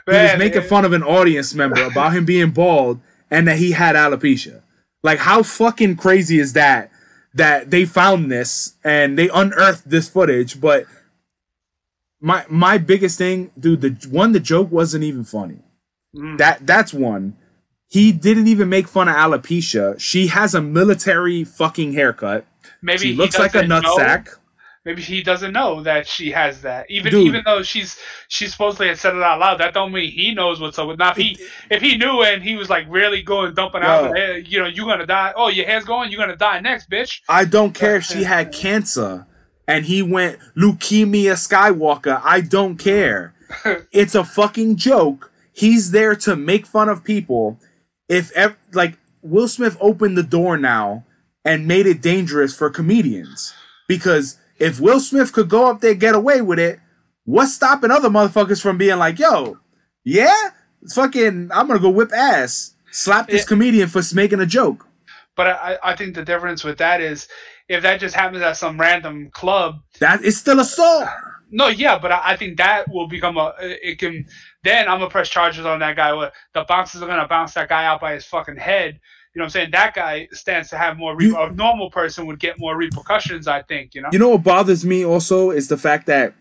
He 0.07 0.13
was 0.13 0.39
making 0.39 0.63
fun 0.63 0.85
of 0.85 0.93
an 0.93 1.03
audience 1.03 1.53
member 1.53 1.83
about 1.83 2.13
him 2.13 2.25
being 2.25 2.53
bald 2.53 3.01
and 3.29 3.49
that 3.49 3.59
he 3.59 3.73
had 3.73 3.97
alopecia. 3.97 4.63
Like, 5.03 5.19
how 5.19 5.43
fucking 5.43 5.97
crazy 5.97 6.39
is 6.39 6.53
that? 6.53 6.93
That 7.35 7.73
they 7.73 7.85
found 7.85 8.31
this 8.31 8.75
and 8.85 9.19
they 9.19 9.29
unearthed 9.29 9.91
this 9.91 10.09
footage, 10.09 10.61
but 10.61 10.87
my 12.21 12.47
my 12.49 12.79
biggest 12.79 13.19
thing, 13.19 13.51
dude, 13.59 13.81
the 13.81 14.09
one 14.09 14.33
the 14.33 14.41
joke 14.41 14.71
wasn't 14.71 15.05
even 15.05 15.25
funny. 15.25 15.59
Mm. 16.15 16.39
That 16.39 16.67
that's 16.67 16.95
one. 16.95 17.37
He 17.97 18.13
didn't 18.13 18.47
even 18.47 18.69
make 18.69 18.89
fun 18.89 19.09
of 19.09 19.17
alopecia. 19.17 19.99
She 19.99 20.27
has 20.27 20.55
a 20.55 20.61
military 20.61 21.45
fucking 21.45 21.95
haircut. 21.95 22.45
maybe 22.83 22.99
She 22.99 23.07
he 23.13 23.15
looks 23.15 23.39
like 23.39 23.55
a 23.55 23.67
doesn't 23.67 23.85
know- 23.85 24.25
Maybe 24.85 25.01
he 25.01 25.23
doesn't 25.23 25.55
know 25.55 25.83
that 25.83 26.07
she 26.07 26.31
has 26.31 26.61
that. 26.61 26.91
Even 26.91 27.11
Dude. 27.11 27.27
even 27.27 27.43
though 27.47 27.63
she's 27.63 27.99
she 28.29 28.49
supposedly 28.49 28.89
had 28.89 28.99
said 28.99 29.17
it 29.17 29.23
out 29.23 29.39
loud, 29.41 29.61
that 29.61 29.73
don't 29.73 29.93
mean 29.93 30.13
he 30.13 30.35
knows 30.35 30.61
what's 30.61 30.79
up 30.79 30.89
with. 30.89 30.99
Now 30.99 31.13
if 31.13 31.17
he 31.17 31.39
if 31.71 31.81
he 31.81 31.97
knew 31.97 32.23
and 32.23 32.43
he 32.43 32.55
was 32.55 32.69
like 32.69 32.85
really 32.91 33.23
going 33.23 33.55
dumping 33.55 33.83
out, 33.83 34.11
Yo. 34.11 34.13
"Hey, 34.13 34.33
eh, 34.35 34.43
you 34.47 34.61
know, 34.61 34.67
you're 34.67 34.87
gonna 34.87 35.07
die. 35.07 35.33
Oh, 35.35 35.49
your 35.49 35.65
hair's 35.65 35.85
going, 35.85 36.13
you're 36.13 36.21
gonna 36.21 36.37
die 36.37 36.61
next, 36.61 36.91
bitch. 36.91 37.23
I 37.31 37.47
don't 37.47 37.73
care 37.73 37.97
if 37.97 38.05
she 38.05 38.25
had 38.25 38.53
cancer 38.53 39.27
and 39.67 39.87
he 39.87 40.03
went 40.03 40.39
leukemia 40.55 41.33
Skywalker. 41.33 42.21
I 42.23 42.43
don't 42.43 42.77
care. 42.77 43.33
it's 43.91 44.15
a 44.15 44.23
fucking 44.23 44.77
joke. 44.77 45.33
He's 45.55 45.93
there 45.93 46.15
to 46.17 46.37
make 46.37 46.67
fun 46.67 46.91
of 46.91 47.03
people. 47.03 47.59
If 48.09 48.33
ev- 48.33 48.57
like 48.73 48.99
Will 49.23 49.49
Smith 49.49 49.77
opened 49.81 50.17
the 50.17 50.23
door 50.23 50.57
now 50.59 51.05
and 51.45 51.67
made 51.67 51.87
it 51.87 52.03
dangerous 52.03 52.57
for 52.57 52.71
comedians 52.71 53.55
because 53.89 54.39
if 54.59 54.81
Will 54.81 55.01
Smith 55.01 55.33
could 55.33 55.49
go 55.49 55.67
up 55.71 55.81
there 55.81 55.95
get 55.95 56.15
away 56.15 56.41
with 56.43 56.59
it, 56.59 56.81
what's 57.25 57.55
stopping 57.55 57.91
other 57.91 58.09
motherfuckers 58.09 58.61
from 58.63 58.79
being 58.79 58.99
like, 58.99 59.19
"Yo, 59.19 59.59
yeah, 60.05 60.51
fucking, 60.95 61.51
I'm 61.53 61.67
gonna 61.67 61.81
go 61.81 61.91
whip 61.91 62.13
ass, 62.13 62.75
slap 62.93 63.29
this 63.29 63.43
Yeah. 63.43 63.47
comedian 63.49 63.89
for 63.89 64.03
making 64.15 64.41
a 64.41 64.47
joke." 64.47 64.87
But 65.37 65.49
I, 65.49 65.79
I 65.83 65.97
think 65.97 66.15
the 66.15 66.25
difference 66.25 66.65
with 66.65 66.79
that 66.79 67.01
is 67.01 67.29
if 67.69 67.83
that 67.83 68.01
just 68.01 68.15
happens 68.15 68.43
at 68.43 68.57
some 68.57 68.81
random 68.81 69.31
club, 69.33 69.77
That 70.01 70.23
is 70.23 70.37
still 70.39 70.61
assault. 70.61 71.09
No, 71.51 71.69
yeah, 71.69 71.99
but 71.99 72.11
I, 72.13 72.33
I 72.33 72.37
think 72.37 72.57
that 72.59 72.89
will 72.91 73.09
become 73.09 73.37
a. 73.37 73.55
It 73.61 73.99
can. 73.99 74.27
Then 74.67 74.89
I'm 74.89 74.99
gonna 74.99 75.11
press 75.11 75.29
charges 75.29 75.65
on 75.65 75.79
that 75.81 75.97
guy. 75.97 76.11
The 76.55 76.65
bouncers 76.69 77.01
are 77.03 77.07
gonna 77.07 77.29
bounce 77.29 77.55
that 77.55 77.69
guy 77.69 77.85
out 77.87 78.01
by 78.01 78.15
his 78.15 78.25
fucking 78.27 78.57
head. 78.57 79.01
You 79.35 79.41
know 79.41 79.45
what 79.45 79.47
I'm 79.47 79.51
saying? 79.51 79.71
That 79.73 79.95
guy 79.95 80.29
stands 80.33 80.71
to 80.71 80.79
have 80.79 80.97
more. 80.97 81.15
Re- 81.17 81.27
You- 81.27 81.37
a 81.39 81.51
normal 81.53 81.91
person 81.91 82.27
would 82.27 82.39
get 82.41 82.59
more 82.59 82.77
repercussions. 82.77 83.47
I 83.47 83.63
think. 83.63 83.95
You 83.95 84.03
know. 84.03 84.09
You 84.13 84.19
know 84.19 84.31
what 84.31 84.43
bothers 84.43 84.85
me 84.85 85.05
also 85.05 85.51
is 85.51 85.69
the 85.69 85.77
fact 85.77 86.07
that 86.07 86.35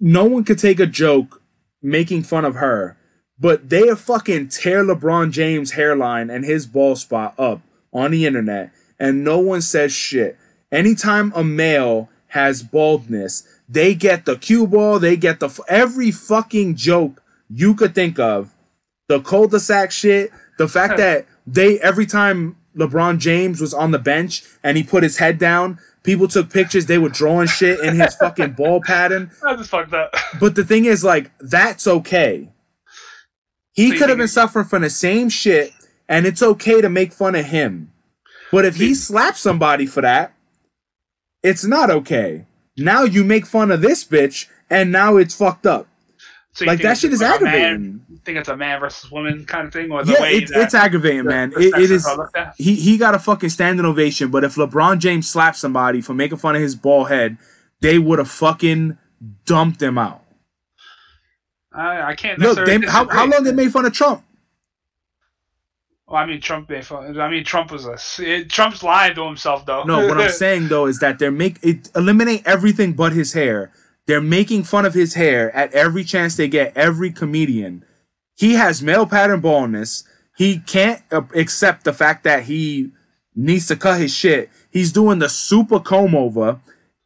no 0.00 0.24
one 0.24 0.44
could 0.44 0.58
take 0.58 0.80
a 0.80 0.86
joke 0.86 1.42
making 1.82 2.22
fun 2.24 2.44
of 2.44 2.56
her, 2.56 2.96
but 3.38 3.68
they 3.70 3.94
fucking 3.94 4.48
tear 4.48 4.82
LeBron 4.84 5.30
James' 5.30 5.72
hairline 5.72 6.28
and 6.30 6.44
his 6.44 6.66
ball 6.66 6.96
spot 6.96 7.34
up 7.38 7.60
on 7.92 8.10
the 8.10 8.26
internet, 8.26 8.70
and 8.98 9.24
no 9.24 9.38
one 9.38 9.62
says 9.62 9.92
shit. 9.92 10.36
Anytime 10.72 11.32
a 11.36 11.44
male 11.44 12.10
has 12.28 12.62
baldness, 12.62 13.44
they 13.68 13.94
get 13.94 14.24
the 14.24 14.36
cue 14.36 14.66
ball, 14.66 14.98
they 14.98 15.16
get 15.16 15.40
the 15.40 15.46
f- 15.46 15.60
every 15.68 16.10
fucking 16.10 16.76
joke 16.76 17.22
you 17.48 17.74
could 17.74 17.94
think 17.94 18.18
of. 18.18 18.54
The 19.08 19.20
cul-de-sac 19.20 19.90
shit, 19.92 20.30
the 20.58 20.68
fact 20.68 20.96
that 20.98 21.26
they 21.46 21.78
every 21.80 22.06
time 22.06 22.56
LeBron 22.76 23.18
James 23.18 23.60
was 23.60 23.72
on 23.72 23.90
the 23.90 23.98
bench 23.98 24.42
and 24.62 24.76
he 24.76 24.82
put 24.82 25.02
his 25.02 25.18
head 25.18 25.38
down, 25.38 25.78
people 26.02 26.28
took 26.28 26.50
pictures, 26.50 26.86
they 26.86 26.98
were 26.98 27.08
drawing 27.08 27.48
shit 27.48 27.80
in 27.80 27.98
his 27.98 28.14
fucking 28.16 28.52
ball 28.56 28.80
pattern. 28.82 29.30
I 29.44 29.56
just 29.56 29.70
fucked 29.70 29.94
up. 29.94 30.14
But 30.40 30.54
the 30.54 30.64
thing 30.64 30.84
is, 30.84 31.04
like, 31.04 31.30
that's 31.40 31.86
okay. 31.86 32.48
He 33.72 33.96
could 33.98 34.08
have 34.08 34.18
been 34.18 34.28
suffering 34.28 34.64
from 34.64 34.82
the 34.82 34.90
same 34.90 35.28
shit, 35.28 35.72
and 36.08 36.24
it's 36.26 36.42
okay 36.42 36.80
to 36.80 36.88
make 36.88 37.12
fun 37.12 37.34
of 37.34 37.44
him. 37.44 37.92
But 38.50 38.64
if 38.64 38.76
he 38.76 38.94
slaps 38.94 39.40
somebody 39.40 39.86
for 39.86 40.00
that, 40.00 40.32
it's 41.42 41.64
not 41.64 41.90
okay. 41.90 42.46
Now 42.76 43.02
you 43.04 43.24
make 43.24 43.46
fun 43.46 43.70
of 43.70 43.80
this 43.80 44.04
bitch, 44.04 44.46
and 44.70 44.92
now 44.92 45.16
it's 45.16 45.34
fucked 45.34 45.66
up. 45.66 45.86
So 46.52 46.64
Like 46.64 46.80
that 46.82 46.96
shit 46.96 47.12
is 47.12 47.20
like 47.20 47.42
man- 47.42 47.52
aggravating. 47.54 48.00
you 48.08 48.18
think 48.24 48.38
it's 48.38 48.48
a 48.48 48.56
man 48.56 48.80
versus 48.80 49.10
woman 49.10 49.44
kind 49.44 49.66
of 49.66 49.72
thing, 49.74 49.90
or 49.92 50.04
the 50.04 50.12
Yeah, 50.12 50.22
way 50.22 50.32
it's 50.36 50.50
that 50.52 50.62
it's 50.62 50.74
aggravating, 50.74 51.24
the- 51.24 51.30
man. 51.30 51.52
It, 51.56 51.74
it 51.78 51.90
is. 51.90 52.06
are 52.06 52.16
looked 52.16 52.36
at? 52.36 52.54
He 52.56 52.74
he 52.76 52.96
got 52.96 53.14
a 53.14 53.18
fucking 53.18 53.50
standing 53.50 53.84
ovation. 53.84 54.30
But 54.30 54.42
if 54.44 54.54
LeBron 54.54 54.98
James 54.98 55.28
slapped 55.28 55.58
somebody 55.58 56.00
for 56.00 56.14
making 56.14 56.38
fun 56.38 56.54
of 56.56 56.62
his 56.62 56.74
bald 56.74 57.08
head, 57.08 57.36
they 57.82 57.98
would 57.98 58.18
have 58.18 58.30
fucking 58.30 58.96
dumped 59.44 59.82
him 59.82 59.98
out. 59.98 60.22
I, 61.74 62.02
I 62.10 62.14
can't. 62.14 62.38
Look, 62.38 62.64
they, 62.64 62.78
how 62.86 63.06
how 63.08 63.26
long 63.26 63.44
they 63.44 63.52
made 63.52 63.70
fun 63.72 63.84
of 63.84 63.92
Trump? 63.92 64.22
Well, 66.08 66.22
I 66.22 66.26
mean, 66.26 66.40
Trump. 66.40 66.70
fun- 66.84 67.18
I 67.20 67.28
mean, 67.28 67.44
Trump 67.44 67.72
was 67.72 67.86
a. 67.86 67.98
It, 68.22 68.48
Trump's 68.48 68.82
lying 68.82 69.14
to 69.16 69.24
himself, 69.24 69.66
though. 69.66 69.82
No, 69.82 70.06
what 70.06 70.20
I'm 70.20 70.30
saying 70.44 70.68
though 70.68 70.86
is 70.86 71.00
that 71.00 71.18
they're 71.18 71.32
make 71.32 71.58
it 71.62 71.90
eliminate 71.96 72.42
everything 72.46 72.92
but 72.92 73.12
his 73.12 73.32
hair. 73.32 73.72
They're 74.06 74.20
making 74.20 74.62
fun 74.62 74.86
of 74.86 74.94
his 74.94 75.14
hair 75.14 75.54
at 75.54 75.72
every 75.72 76.04
chance 76.04 76.36
they 76.36 76.46
get. 76.46 76.76
Every 76.76 77.10
comedian, 77.10 77.84
he 78.36 78.54
has 78.54 78.82
male 78.82 79.06
pattern 79.06 79.40
baldness. 79.40 80.04
He 80.36 80.60
can't 80.60 81.02
uh, 81.10 81.22
accept 81.34 81.84
the 81.84 81.92
fact 81.92 82.22
that 82.22 82.44
he 82.44 82.92
needs 83.34 83.66
to 83.66 83.74
cut 83.76 83.98
his 84.00 84.14
shit. 84.14 84.50
He's 84.70 84.92
doing 84.92 85.18
the 85.18 85.28
super 85.28 85.80
comb 85.80 86.14
over. 86.14 86.60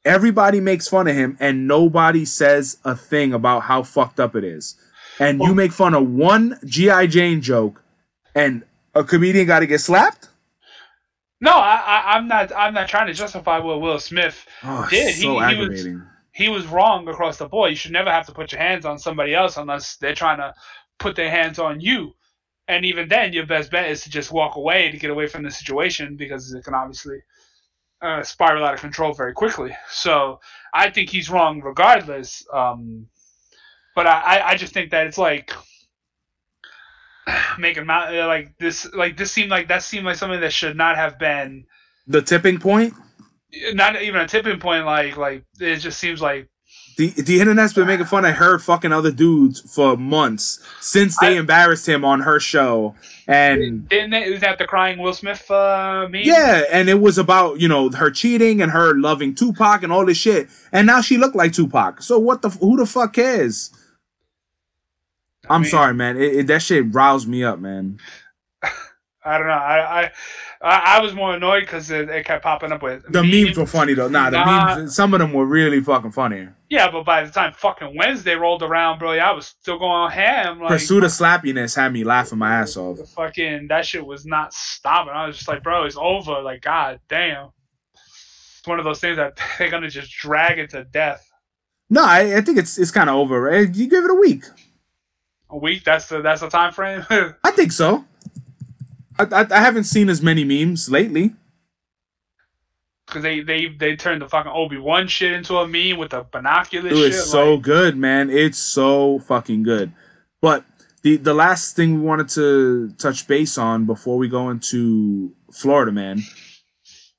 Everybody 0.04 0.60
makes 0.60 0.88
fun 0.88 1.08
of 1.08 1.14
him, 1.14 1.36
and 1.40 1.66
nobody 1.66 2.24
says 2.24 2.78
a 2.84 2.94
thing 2.96 3.32
about 3.32 3.64
how 3.64 3.82
fucked 3.82 4.20
up 4.20 4.34
it 4.34 4.44
is. 4.44 4.76
And 5.18 5.40
you 5.40 5.54
make 5.54 5.72
fun 5.72 5.94
of 5.94 6.08
one 6.08 6.58
GI 6.64 7.06
Jane 7.08 7.40
joke, 7.42 7.82
and 8.34 8.64
a 8.94 9.04
comedian 9.04 9.46
got 9.46 9.60
to 9.60 9.66
get 9.66 9.80
slapped. 9.80 10.28
No, 11.40 11.52
I, 11.52 11.76
I, 11.76 12.02
I'm 12.16 12.28
not. 12.28 12.52
I'm 12.54 12.74
not 12.74 12.88
trying 12.88 13.06
to 13.06 13.14
justify 13.14 13.58
what 13.58 13.80
Will 13.80 13.98
Smith 13.98 14.46
Oh, 14.62 14.86
did. 14.90 15.14
so 15.16 15.38
he, 15.38 15.54
he 15.54 15.60
was 15.60 15.86
he 16.32 16.48
was 16.48 16.66
wrong 16.66 17.08
across 17.08 17.38
the 17.38 17.48
board. 17.48 17.70
You 17.70 17.76
should 17.76 17.92
never 17.92 18.10
have 18.10 18.26
to 18.26 18.32
put 18.32 18.52
your 18.52 18.60
hands 18.60 18.84
on 18.84 18.98
somebody 18.98 19.34
else 19.34 19.56
unless 19.56 19.96
they're 19.96 20.14
trying 20.14 20.38
to 20.38 20.52
put 20.98 21.16
their 21.16 21.30
hands 21.30 21.58
on 21.58 21.80
you. 21.80 22.12
And 22.68 22.84
even 22.84 23.08
then, 23.08 23.32
your 23.32 23.46
best 23.46 23.70
bet 23.70 23.90
is 23.90 24.02
to 24.04 24.10
just 24.10 24.30
walk 24.30 24.56
away 24.56 24.90
to 24.90 24.98
get 24.98 25.10
away 25.10 25.26
from 25.26 25.42
the 25.42 25.50
situation 25.50 26.16
because 26.16 26.52
it 26.52 26.62
can 26.62 26.74
obviously 26.74 27.18
uh, 28.02 28.22
spiral 28.22 28.64
out 28.64 28.74
of 28.74 28.80
control 28.80 29.12
very 29.12 29.32
quickly. 29.32 29.74
So 29.90 30.40
I 30.72 30.90
think 30.90 31.10
he's 31.10 31.30
wrong 31.30 31.60
regardless. 31.62 32.46
Um, 32.52 33.06
but 33.96 34.06
I, 34.06 34.40
I 34.50 34.56
just 34.56 34.72
think 34.72 34.90
that 34.92 35.06
it's 35.06 35.18
like 35.18 35.52
making 37.58 37.86
mount 37.86 38.14
like 38.14 38.56
this 38.58 38.86
like 38.94 39.16
this 39.16 39.30
seemed 39.32 39.50
like 39.50 39.68
that 39.68 39.82
seemed 39.82 40.04
like 40.06 40.16
something 40.16 40.40
that 40.40 40.52
should 40.52 40.76
not 40.76 40.96
have 40.96 41.18
been 41.18 41.64
The 42.06 42.22
tipping 42.22 42.58
point. 42.58 42.94
not 43.74 44.00
even 44.00 44.20
a 44.20 44.28
tipping 44.28 44.58
point 44.60 44.84
like 44.86 45.16
like 45.16 45.44
it 45.60 45.76
just 45.76 45.98
seems 45.98 46.20
like 46.22 46.48
The 46.96 47.08
the 47.10 47.40
internet's 47.40 47.72
been 47.72 47.86
making 47.86 48.06
fun 48.06 48.24
of 48.24 48.36
her 48.36 48.58
fucking 48.58 48.92
other 48.92 49.10
dudes 49.12 49.60
for 49.74 49.96
months 49.96 50.60
since 50.80 51.16
they 51.18 51.36
I- 51.36 51.40
embarrassed 51.40 51.88
him 51.88 52.04
on 52.04 52.20
her 52.20 52.38
show, 52.40 52.94
and 53.26 53.88
didn't 53.88 54.12
it, 54.14 54.28
is 54.28 54.40
that 54.40 54.58
the 54.58 54.66
crying 54.66 54.98
Will 54.98 55.12
Smith 55.14 55.50
uh 55.50 56.06
meme? 56.10 56.22
yeah, 56.24 56.62
and 56.70 56.88
it 56.88 57.00
was 57.00 57.18
about 57.18 57.60
you 57.60 57.68
know 57.68 57.90
her 57.90 58.10
cheating 58.10 58.60
and 58.62 58.70
her 58.72 58.94
loving 58.94 59.34
Tupac 59.34 59.82
and 59.82 59.92
all 59.92 60.06
this 60.06 60.16
shit, 60.18 60.48
and 60.72 60.86
now 60.86 61.00
she 61.00 61.16
looked 61.18 61.36
like 61.36 61.52
Tupac. 61.52 62.02
So 62.02 62.18
what 62.18 62.42
the 62.42 62.50
who 62.50 62.76
the 62.76 62.86
fuck 62.86 63.12
cares? 63.14 63.70
I'm 65.50 65.62
mean- 65.62 65.70
sorry, 65.70 65.94
man. 65.94 66.16
It, 66.16 66.36
it, 66.36 66.46
that 66.48 66.62
shit 66.62 66.94
riles 66.94 67.26
me 67.26 67.44
up, 67.44 67.58
man. 67.58 67.98
I 69.22 69.36
don't 69.36 69.48
know. 69.48 69.52
I 69.52 70.04
I 70.04 70.10
I, 70.62 71.00
was 71.02 71.12
more 71.14 71.34
annoyed 71.34 71.60
because 71.60 71.90
it, 71.90 72.08
it 72.08 72.24
kept 72.24 72.42
popping 72.42 72.72
up 72.72 72.82
with 72.82 73.02
The 73.12 73.22
memes 73.22 73.56
were 73.58 73.66
funny 73.66 73.92
though. 73.92 74.08
Nah, 74.08 74.30
the 74.30 74.38
Nah. 74.42 74.76
memes. 74.76 74.94
Some 74.96 75.12
of 75.12 75.20
them 75.20 75.34
were 75.34 75.44
really 75.44 75.80
fucking 75.80 76.12
funny. 76.12 76.48
Yeah, 76.70 76.90
but 76.90 77.04
by 77.04 77.22
the 77.24 77.30
time 77.30 77.52
fucking 77.52 77.94
Wednesday 77.96 78.34
rolled 78.34 78.62
around, 78.62 78.98
bro, 78.98 79.12
yeah, 79.12 79.28
I 79.28 79.32
was 79.32 79.46
still 79.48 79.78
going 79.78 80.10
ham. 80.10 80.58
Like 80.60 80.70
Pursuit 80.70 81.04
of 81.04 81.10
slappiness 81.10 81.76
had 81.76 81.92
me 81.92 82.02
laughing 82.02 82.38
my 82.38 82.60
ass 82.60 82.78
off. 82.78 82.96
the 82.96 83.04
fucking 83.04 83.68
that 83.68 83.84
shit 83.84 84.04
was 84.06 84.24
not 84.24 84.54
stopping. 84.54 85.12
I 85.12 85.26
was 85.26 85.36
just 85.36 85.48
like, 85.48 85.62
bro, 85.62 85.84
it's 85.84 85.96
over. 85.98 86.40
Like, 86.40 86.62
god 86.62 87.00
damn. 87.10 87.50
It's 87.94 88.62
one 88.66 88.78
of 88.78 88.86
those 88.86 89.00
things 89.00 89.18
that 89.18 89.38
they're 89.58 89.70
gonna 89.70 89.90
just 89.90 90.10
drag 90.12 90.58
it 90.58 90.70
to 90.70 90.84
death. 90.84 91.26
No, 91.90 92.02
I, 92.04 92.36
I 92.38 92.40
think 92.40 92.56
it's 92.56 92.78
it's 92.78 92.90
kind 92.90 93.10
of 93.10 93.16
over. 93.16 93.38
right? 93.42 93.74
You 93.74 93.86
give 93.86 94.04
it 94.04 94.10
a 94.10 94.14
week. 94.14 94.44
A 95.50 95.56
week. 95.56 95.84
That's 95.84 96.08
the 96.08 96.22
that's 96.22 96.40
the 96.40 96.48
time 96.48 96.72
frame. 96.72 97.04
I 97.44 97.50
think 97.50 97.72
so. 97.72 98.04
I, 99.18 99.24
I, 99.24 99.46
I 99.50 99.60
haven't 99.60 99.84
seen 99.84 100.08
as 100.08 100.22
many 100.22 100.44
memes 100.44 100.90
lately. 100.90 101.34
Because 103.06 103.22
they, 103.22 103.40
they 103.40 103.66
they 103.66 103.96
turned 103.96 104.22
the 104.22 104.28
fucking 104.28 104.52
Obi 104.52 104.78
Wan 104.78 105.08
shit 105.08 105.32
into 105.32 105.56
a 105.56 105.66
meme 105.66 105.98
with 105.98 106.10
the 106.10 106.24
binoculars. 106.30 106.92
It 106.92 106.96
shit. 106.96 107.06
was 107.06 107.30
so 107.30 107.54
like, 107.54 107.62
good, 107.62 107.96
man. 107.96 108.30
It's 108.30 108.58
so 108.58 109.18
fucking 109.20 109.64
good. 109.64 109.92
But 110.40 110.64
the 111.02 111.16
the 111.16 111.34
last 111.34 111.74
thing 111.74 111.96
we 111.96 112.00
wanted 112.00 112.28
to 112.30 112.92
touch 112.98 113.26
base 113.26 113.58
on 113.58 113.84
before 113.86 114.16
we 114.16 114.28
go 114.28 114.50
into 114.50 115.34
Florida, 115.52 115.90
man. 115.90 116.22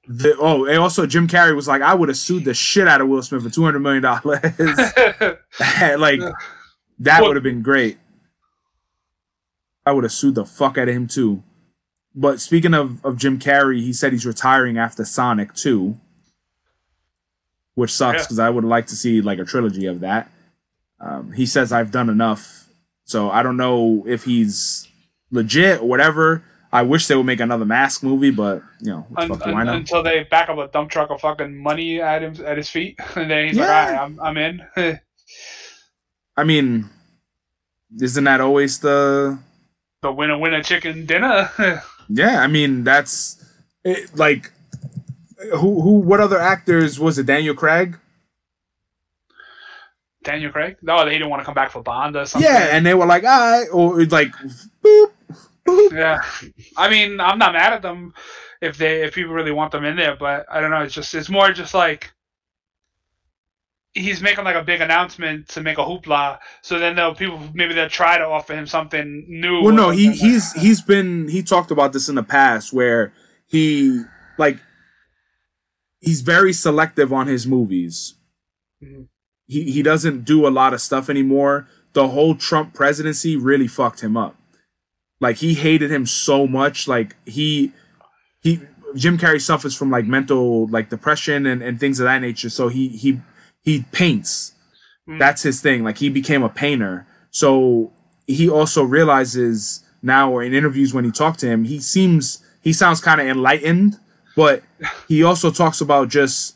The, 0.08 0.36
oh, 0.40 0.66
and 0.66 0.80
also 0.80 1.06
Jim 1.06 1.28
Carrey 1.28 1.56
was 1.56 1.68
like, 1.68 1.82
I 1.82 1.94
would 1.94 2.10
have 2.10 2.18
sued 2.18 2.46
the 2.46 2.54
shit 2.54 2.88
out 2.88 3.02
of 3.02 3.08
Will 3.08 3.22
Smith 3.22 3.44
for 3.44 3.50
two 3.50 3.64
hundred 3.64 3.80
million 3.80 4.04
dollars. 4.04 4.40
like 6.00 6.22
that 7.00 7.22
would 7.22 7.36
have 7.36 7.44
been 7.44 7.62
great. 7.62 7.98
I 9.86 9.92
would 9.94 10.04
have 10.04 10.12
sued 10.14 10.36
the 10.36 10.46
fuck 10.46 10.78
out 10.78 10.88
of 10.90 10.96
him 10.96 11.08
too. 11.08 11.44
But 12.14 12.40
speaking 12.42 12.74
of, 12.74 13.04
of 13.06 13.18
Jim 13.18 13.40
Carrey, 13.40 13.82
he 13.82 13.94
said 13.94 14.12
he's 14.12 14.26
retiring 14.26 14.78
after 14.78 15.06
Sonic 15.06 15.54
2. 15.54 15.98
Which 17.76 17.92
sucks 17.94 18.18
Yeah. 18.20 18.24
because 18.24 18.40
I 18.40 18.50
would 18.50 18.66
like 18.66 18.88
to 18.88 18.96
see 18.96 19.22
like 19.22 19.40
a 19.40 19.46
trilogy 19.46 19.86
of 19.86 20.02
that. 20.02 20.30
Um, 21.00 21.32
he 21.32 21.46
says 21.46 21.72
I've 21.72 21.90
done 21.92 22.10
enough. 22.10 22.68
So 23.06 23.32
I 23.32 23.44
don't 23.44 23.58
know 23.58 24.04
if 24.08 24.26
he's 24.26 24.88
legit 25.32 25.80
or 25.82 25.88
whatever. 25.88 26.44
I 26.74 26.84
wish 26.84 27.08
they 27.08 27.16
would 27.16 27.26
make 27.26 27.40
another 27.40 27.66
mask 27.66 28.04
movie, 28.04 28.30
but 28.32 28.62
you 28.82 28.92
know, 28.92 29.08
un- 29.18 29.28
fuck 29.30 29.46
un- 29.48 29.68
until 29.68 30.04
they 30.04 30.24
back 30.24 30.48
up 30.50 30.58
a 30.58 30.68
dump 30.68 30.90
truck 30.90 31.10
of 31.10 31.20
fucking 31.20 31.58
money 31.58 32.00
at 32.02 32.22
him 32.24 32.36
at 32.46 32.56
his 32.58 32.70
feet, 32.70 32.98
and 33.16 33.30
then 33.32 33.48
he's 33.48 33.58
Yeah. 33.58 33.64
like, 33.66 33.88
"All 33.88 33.94
right, 33.94 34.00
I'm 34.02 34.20
I'm 34.22 34.38
in." 34.38 34.62
I 36.38 36.44
mean, 36.46 36.90
isn't 38.00 38.24
that 38.24 38.40
always 38.40 38.80
the 38.80 39.38
the 40.02 40.12
winner 40.12 40.38
winner 40.38 40.64
chicken 40.64 41.06
dinner. 41.06 41.52
Yeah, 42.14 42.42
I 42.42 42.48
mean 42.48 42.84
that's 42.84 43.42
it, 43.86 44.18
like 44.18 44.52
who 45.54 45.80
who 45.82 45.92
what 46.00 46.20
other 46.20 46.40
actors 46.40 47.00
was 47.00 47.18
it? 47.18 47.26
Daniel 47.26 47.56
Craig? 47.56 47.98
Daniel 50.24 50.52
Craig. 50.52 50.76
No, 50.82 51.06
he 51.06 51.14
didn't 51.14 51.30
want 51.30 51.40
to 51.40 51.46
come 51.46 51.54
back 51.54 51.72
for 51.72 51.82
Bond 51.82 52.18
or 52.18 52.26
something. 52.26 52.52
Yeah, 52.52 52.76
and 52.76 52.86
they 52.86 52.96
were 52.96 53.06
like, 53.06 53.24
"I," 53.24 53.68
or 53.68 54.04
like, 54.06 54.34
boop, 54.84 55.12
boop. 55.66 55.92
Yeah. 55.94 56.20
I 56.76 56.90
mean, 56.90 57.22
I'm 57.22 57.40
not 57.40 57.54
mad 57.54 57.72
at 57.72 57.82
them 57.82 58.14
if 58.62 58.78
they 58.78 59.04
if 59.04 59.14
people 59.16 59.34
really 59.34 59.54
want 59.54 59.72
them 59.72 59.86
in 59.86 59.96
there, 59.96 60.18
but 60.18 60.46
I 60.52 60.60
don't 60.60 60.72
know. 60.72 60.82
It's 60.82 60.94
just 60.94 61.16
it's 61.16 61.30
more 61.30 61.54
just 61.54 61.74
like 61.74 62.12
he's 63.94 64.22
making 64.22 64.46
like 64.46 64.56
a 64.56 64.64
big 64.64 64.82
announcement 64.82 65.48
to 65.50 65.62
make 65.62 65.78
a 65.78 65.82
hoopla. 65.82 66.40
So 66.62 66.80
then 66.80 66.96
they'll 66.96 67.16
people 67.16 67.40
maybe 67.54 67.74
they'll 67.74 67.90
try 67.90 68.18
to 68.18 68.26
offer 68.26 68.54
him 68.54 68.68
something 68.68 69.26
new. 69.28 69.62
Well, 69.62 69.76
no, 69.76 69.90
he 69.90 70.12
he's 70.12 70.54
he's 70.54 70.82
been 70.82 71.28
he 71.28 71.44
talked 71.44 71.72
about 71.72 71.94
this 71.94 72.08
in 72.10 72.16
the 72.16 72.24
past 72.24 72.74
where 72.74 73.14
he 73.48 74.04
like 74.38 74.58
he's 76.00 76.22
very 76.22 76.54
selective 76.54 77.12
on 77.12 77.28
his 77.28 77.46
movies. 77.46 78.16
Mhm. 78.84 79.08
He 79.48 79.72
he 79.72 79.84
doesn't 79.84 80.24
do 80.24 80.48
a 80.48 80.50
lot 80.50 80.74
of 80.74 80.82
stuff 80.82 81.10
anymore. 81.10 81.68
The 81.94 82.08
whole 82.10 82.36
Trump 82.36 82.74
presidency 82.74 83.36
really 83.36 83.68
fucked 83.68 84.02
him 84.02 84.16
up. 84.16 84.38
Like 85.20 85.38
he 85.38 85.54
hated 85.54 85.92
him 85.92 86.06
so 86.06 86.48
much. 86.48 86.88
Like 86.88 87.18
he 87.26 87.74
he 88.42 88.62
Jim 88.96 89.18
Carrey 89.18 89.42
suffers 89.42 89.76
from 89.76 89.92
like 89.92 90.06
mental 90.06 90.68
like 90.68 90.90
depression 90.90 91.46
and, 91.46 91.62
and 91.62 91.80
things 91.80 92.00
of 92.00 92.06
that 92.06 92.20
nature. 92.20 92.50
So 92.50 92.70
he 92.70 92.88
he 92.88 93.20
he 93.64 93.86
paints. 93.92 94.54
Mm. 95.08 95.20
That's 95.20 95.44
his 95.44 95.62
thing. 95.62 95.84
Like 95.84 95.98
he 95.98 96.10
became 96.10 96.44
a 96.44 96.50
painter. 96.50 97.08
So 97.30 97.92
he 98.28 98.50
also 98.50 98.84
realizes 98.84 99.84
now 100.02 100.32
or 100.32 100.44
in 100.44 100.54
interviews 100.54 100.94
when 100.94 101.06
he 101.06 101.12
talked 101.12 101.40
to 101.42 101.48
him, 101.48 101.66
he 101.66 101.80
seems 101.80 102.44
he 102.62 102.74
sounds 102.74 103.02
kind 103.02 103.20
of 103.22 103.28
enlightened, 103.28 104.00
but 104.36 104.64
he 105.08 105.24
also 105.24 105.52
talks 105.52 105.82
about 105.82 106.10
just 106.10 106.56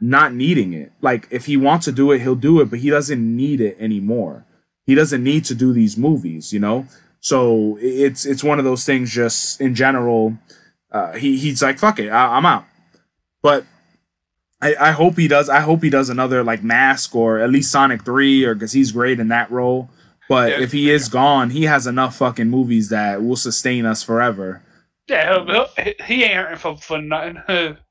not 0.00 0.32
needing 0.34 0.72
it. 0.72 0.92
Like 1.00 1.26
if 1.30 1.46
he 1.46 1.56
wants 1.56 1.84
to 1.86 1.92
do 1.92 2.12
it, 2.12 2.20
he'll 2.20 2.34
do 2.34 2.60
it, 2.60 2.70
but 2.70 2.80
he 2.80 2.90
doesn't 2.90 3.36
need 3.36 3.60
it 3.60 3.76
anymore. 3.78 4.44
He 4.86 4.94
doesn't 4.94 5.22
need 5.22 5.44
to 5.46 5.54
do 5.54 5.72
these 5.72 5.96
movies, 5.96 6.52
you 6.52 6.60
know? 6.60 6.86
So 7.20 7.78
it's 7.80 8.24
it's 8.24 8.44
one 8.44 8.58
of 8.58 8.64
those 8.64 8.84
things 8.84 9.10
just 9.10 9.60
in 9.60 9.74
general 9.74 10.38
uh, 10.90 11.12
he 11.12 11.36
he's 11.36 11.62
like 11.62 11.78
fuck 11.78 11.98
it, 11.98 12.08
I, 12.08 12.36
I'm 12.36 12.46
out. 12.46 12.64
But 13.42 13.64
I, 14.60 14.74
I 14.80 14.90
hope 14.92 15.16
he 15.16 15.28
does. 15.28 15.48
I 15.48 15.60
hope 15.60 15.82
he 15.82 15.90
does 15.90 16.08
another 16.08 16.42
like 16.42 16.62
Mask 16.64 17.14
or 17.14 17.38
at 17.38 17.50
least 17.50 17.70
Sonic 17.70 18.04
Three, 18.04 18.44
or 18.44 18.54
because 18.54 18.72
he's 18.72 18.92
great 18.92 19.20
in 19.20 19.28
that 19.28 19.50
role. 19.50 19.88
But 20.28 20.50
Yeah. 20.50 20.60
if 20.60 20.72
he 20.72 20.90
is 20.90 21.08
gone, 21.08 21.50
he 21.50 21.64
has 21.64 21.86
enough 21.86 22.16
fucking 22.16 22.50
movies 22.50 22.88
that 22.90 23.22
will 23.22 23.36
sustain 23.36 23.86
us 23.86 24.02
forever. 24.02 24.62
Yeah, 25.08 25.32
he'll, 25.44 25.46
he'll, 25.76 25.94
he 26.04 26.24
ain't 26.24 26.34
hurting 26.34 26.58
for 26.58 26.76
for 26.76 27.00
nothing. 27.00 27.76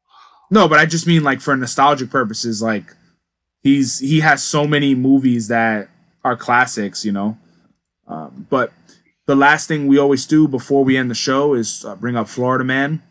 No, 0.50 0.70
but 0.70 0.80
I 0.80 0.86
just 0.86 1.06
mean 1.06 1.24
like 1.26 1.42
for 1.42 1.58
nostalgic 1.58 2.10
purposes, 2.10 2.62
like 2.62 2.96
he's 3.64 4.00
he 4.00 4.22
has 4.22 4.42
so 4.42 4.66
many 4.66 4.96
movies 4.96 5.50
that 5.50 5.90
are 6.24 6.38
classics, 6.38 7.04
you 7.04 7.12
know. 7.12 7.38
Um, 8.08 8.48
but 8.50 8.72
the 9.26 9.36
last 9.36 9.68
thing 9.68 9.88
we 9.88 9.98
always 9.98 10.26
do 10.26 10.48
before 10.48 10.86
we 10.86 10.96
end 10.96 11.12
the 11.12 11.16
show 11.16 11.54
is 11.54 11.84
uh, 11.84 11.96
bring 11.98 12.16
up 12.16 12.30
Florida 12.30 12.64
Man, 12.64 13.02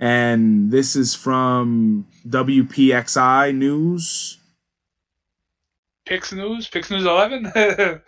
and 0.00 0.70
this 0.70 0.96
is 0.96 1.14
from 1.14 2.06
WPXI 2.28 3.54
News. 3.54 4.38
Pix 6.06 6.32
News, 6.32 6.68
Pix 6.68 6.90
News 6.90 7.04
Eleven. 7.04 7.52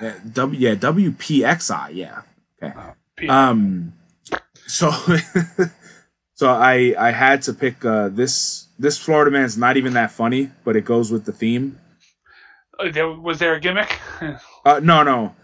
Yeah, 0.00 0.14
W 0.32 0.60
yeah 0.60 0.74
WPXI 0.76 1.88
yeah 1.92 2.22
okay 2.62 2.72
um 3.28 3.92
so 4.68 4.92
so 6.34 6.50
I 6.50 6.94
I 6.96 7.10
had 7.10 7.42
to 7.42 7.52
pick 7.52 7.84
uh 7.84 8.08
this 8.08 8.68
this 8.78 8.96
Florida 8.96 9.32
man's 9.32 9.58
not 9.58 9.76
even 9.76 9.94
that 9.94 10.12
funny 10.12 10.50
but 10.62 10.76
it 10.76 10.84
goes 10.84 11.10
with 11.10 11.24
the 11.24 11.32
theme 11.32 11.80
Uh, 12.78 12.92
there 12.92 13.10
was 13.10 13.40
there 13.40 13.54
a 13.54 13.60
gimmick? 13.60 13.98
uh 14.64 14.78
no 14.80 15.02
no 15.02 15.34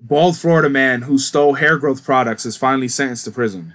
bald 0.00 0.38
Florida 0.38 0.70
man 0.70 1.02
who 1.02 1.18
stole 1.18 1.52
hair 1.52 1.76
growth 1.76 2.02
products 2.02 2.46
is 2.46 2.56
finally 2.56 2.88
sentenced 2.88 3.26
to 3.26 3.30
prison 3.30 3.74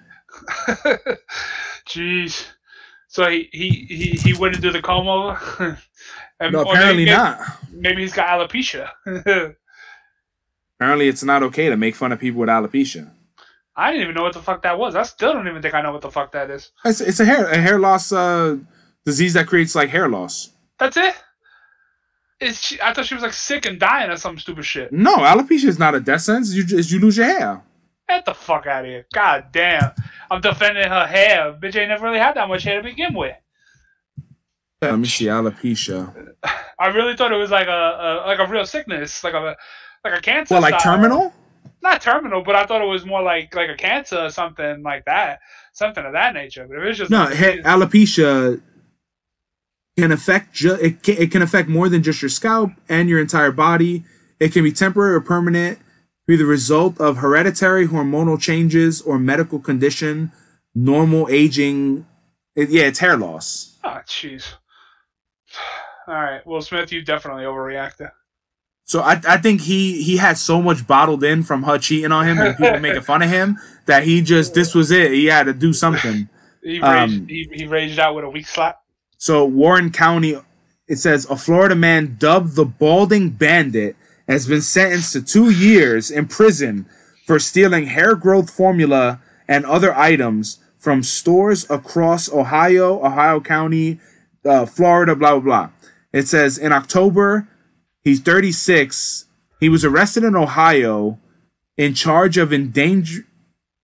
Jeez. 1.88 2.48
So 3.16 3.30
he 3.30 3.48
he 3.54 3.70
he, 4.00 4.10
he 4.26 4.34
wouldn't 4.34 4.62
do 4.62 4.72
the 4.72 4.82
comb 4.82 5.08
over. 5.08 5.80
And- 6.42 6.52
no 6.52 6.64
apparently 6.64 7.06
maybe, 7.06 7.16
not 7.16 7.40
Maybe 7.72 8.02
he's 8.02 8.12
got 8.12 8.28
alopecia. 8.28 8.90
apparently 10.78 11.08
it's 11.08 11.24
not 11.24 11.44
okay 11.44 11.70
to 11.70 11.78
make 11.78 11.96
fun 11.96 12.12
of 12.12 12.20
people 12.20 12.42
with 12.42 12.50
alopecia 12.50 13.10
I 13.78 13.92
didn't 13.92 14.04
even 14.04 14.16
know 14.16 14.24
what 14.24 14.34
the 14.34 14.42
fuck 14.42 14.62
that 14.64 14.78
was. 14.78 14.96
I 14.96 15.04
still 15.04 15.32
don't 15.34 15.48
even 15.48 15.62
think 15.62 15.74
I 15.74 15.82
know 15.82 15.94
what 15.94 16.02
the 16.02 16.12
fuck 16.12 16.34
that 16.34 16.50
is. 16.50 16.72
it's, 16.84 17.00
it's 17.00 17.22
a 17.22 17.26
hair 17.26 17.46
a 17.48 17.58
hair 17.58 17.80
loss 17.80 18.12
uh 18.12 18.58
disease 19.06 19.34
that 19.36 19.48
creates 19.48 19.76
like 19.76 19.90
hair 19.90 20.10
loss 20.10 20.50
That's 20.78 20.98
it. 20.98 21.16
Is 22.42 22.62
she, 22.62 22.82
I 22.82 22.92
thought 22.94 23.06
she 23.06 23.14
was 23.16 23.24
like 23.24 23.32
sick 23.32 23.66
and 23.66 23.80
dying 23.80 24.10
or 24.12 24.18
some 24.18 24.38
stupid 24.38 24.66
shit. 24.66 24.92
no 24.92 25.16
alopecia 25.20 25.70
is 25.74 25.80
not 25.80 25.96
a 25.96 26.02
death 26.02 26.24
sentence 26.24 26.54
you 26.54 26.66
just 26.66 26.92
you 26.92 27.00
lose 27.00 27.16
your 27.16 27.28
hair 27.28 27.62
Get 28.08 28.26
the 28.26 28.34
fuck 28.34 28.68
out 28.68 28.86
of 28.86 28.90
here. 28.90 29.06
God 29.14 29.46
damn. 29.52 29.92
I'm 30.30 30.42
defending 30.42 30.88
her 30.88 31.06
hair. 31.08 31.58
Bitch 31.60 31.76
ain't 31.76 31.90
never 31.90 32.06
really 32.06 32.20
had 32.20 32.36
that 32.36 32.48
much 32.48 32.64
hair 32.64 32.82
to 32.82 32.88
begin 32.88 33.14
with. 33.14 33.36
Let 34.82 35.00
me 35.00 35.08
see 35.08 35.26
alopecia. 35.26 36.34
I 36.80 36.88
really 36.88 37.16
thought 37.16 37.32
it 37.32 37.38
was 37.38 37.50
like 37.50 37.68
a, 37.68 37.72
a 37.72 38.10
like 38.28 38.40
a 38.40 38.46
real 38.46 38.66
sickness, 38.66 39.24
like 39.24 39.34
a 39.34 39.56
like 40.04 40.18
a 40.18 40.22
cancer. 40.22 40.54
Well, 40.54 40.62
like 40.62 40.80
style. 40.80 40.96
terminal? 40.98 41.34
Not 41.82 42.02
terminal, 42.02 42.44
but 42.44 42.56
I 42.56 42.66
thought 42.66 42.82
it 42.82 42.88
was 42.88 43.06
more 43.06 43.24
like 43.24 43.56
like 43.56 43.70
a 43.70 43.76
cancer 43.76 44.20
or 44.20 44.30
something 44.30 44.84
like 44.84 45.06
that, 45.06 45.40
something 45.74 46.06
of 46.06 46.14
that 46.14 46.34
nature. 46.34 46.68
But 46.68 46.78
it 46.78 46.86
was 46.86 46.98
just 46.98 47.10
No, 47.10 47.24
like, 47.24 47.34
alopecia 47.34 48.62
can 49.98 50.12
affect 50.12 50.54
ju- 50.54 50.78
it 50.82 51.02
can, 51.02 51.18
it 51.18 51.32
can 51.32 51.42
affect 51.42 51.70
more 51.70 51.90
than 51.90 52.04
just 52.04 52.22
your 52.22 52.30
scalp 52.30 52.72
and 52.90 53.10
your 53.10 53.20
entire 53.20 53.52
body. 53.52 54.04
It 54.40 54.52
can 54.52 54.64
be 54.64 54.72
temporary 54.72 55.16
or 55.16 55.22
permanent, 55.22 55.80
be 56.28 56.36
the 56.36 56.46
result 56.46 57.00
of 57.00 57.18
hereditary 57.18 57.88
hormonal 57.88 58.40
changes 58.40 59.02
or 59.02 59.20
medical 59.20 59.60
condition, 59.60 60.32
normal 60.74 61.28
aging. 61.30 62.06
It, 62.56 62.70
yeah, 62.70 62.84
it's 62.84 63.00
hair 63.00 63.18
loss. 63.18 63.78
oh 63.84 64.00
jeez. 64.08 64.54
All 66.08 66.14
right, 66.14 66.46
Will 66.46 66.62
Smith, 66.62 66.92
you 66.92 67.02
definitely 67.02 67.44
overreacted. 67.44 68.12
So 68.84 69.02
I, 69.02 69.20
I 69.28 69.38
think 69.38 69.62
he 69.62 70.04
he 70.04 70.18
had 70.18 70.38
so 70.38 70.62
much 70.62 70.86
bottled 70.86 71.24
in 71.24 71.42
from 71.42 71.64
her 71.64 71.80
cheating 71.80 72.12
on 72.12 72.28
him 72.28 72.38
and 72.38 72.56
people 72.56 72.80
making 72.80 73.02
fun 73.02 73.24
of 73.24 73.30
him 73.30 73.58
that 73.88 74.04
he 74.04 74.22
just 74.22 74.54
this 74.54 74.76
was 74.76 74.92
it. 74.92 75.12
He 75.12 75.26
had 75.26 75.44
to 75.46 75.54
do 75.54 75.74
something. 75.74 76.30
He 76.64 76.82
Um, 76.82 77.10
raged, 77.12 77.30
he, 77.30 77.50
he 77.54 77.66
raged 77.68 78.00
out 78.00 78.16
with 78.16 78.26
a 78.26 78.30
weak 78.30 78.48
slap. 78.48 78.80
So 79.20 79.46
Warren 79.46 79.92
County, 79.92 80.36
it 80.88 80.96
says 80.96 81.26
a 81.30 81.36
Florida 81.36 81.76
man 81.76 82.16
dubbed 82.18 82.56
the 82.56 82.66
Balding 82.66 83.30
Bandit 83.30 83.96
has 84.28 84.48
been 84.48 84.62
sentenced 84.62 85.14
to 85.14 85.22
two 85.22 85.50
years 85.50 86.10
in 86.10 86.28
prison 86.28 86.86
for 87.26 87.40
stealing 87.40 87.88
hair 87.88 88.16
growth 88.16 88.50
formula 88.50 89.22
and 89.48 89.66
other 89.66 89.94
items 89.96 90.60
from 90.78 91.04
stores 91.04 91.70
across 91.70 92.32
Ohio, 92.32 93.04
Ohio 93.04 93.40
County, 93.40 94.00
uh, 94.46 94.66
Florida, 94.66 95.16
blah 95.16 95.40
blah 95.40 95.40
blah. 95.40 95.70
It 96.14 96.28
says 96.28 96.58
in 96.58 96.72
October, 96.72 97.48
he's 98.02 98.22
36. 98.22 99.26
He 99.60 99.70
was 99.70 99.84
arrested 99.84 100.24
in 100.24 100.36
Ohio, 100.36 101.20
in 101.78 101.94
charge 101.94 102.38
of 102.38 102.54
endanger, 102.54 103.26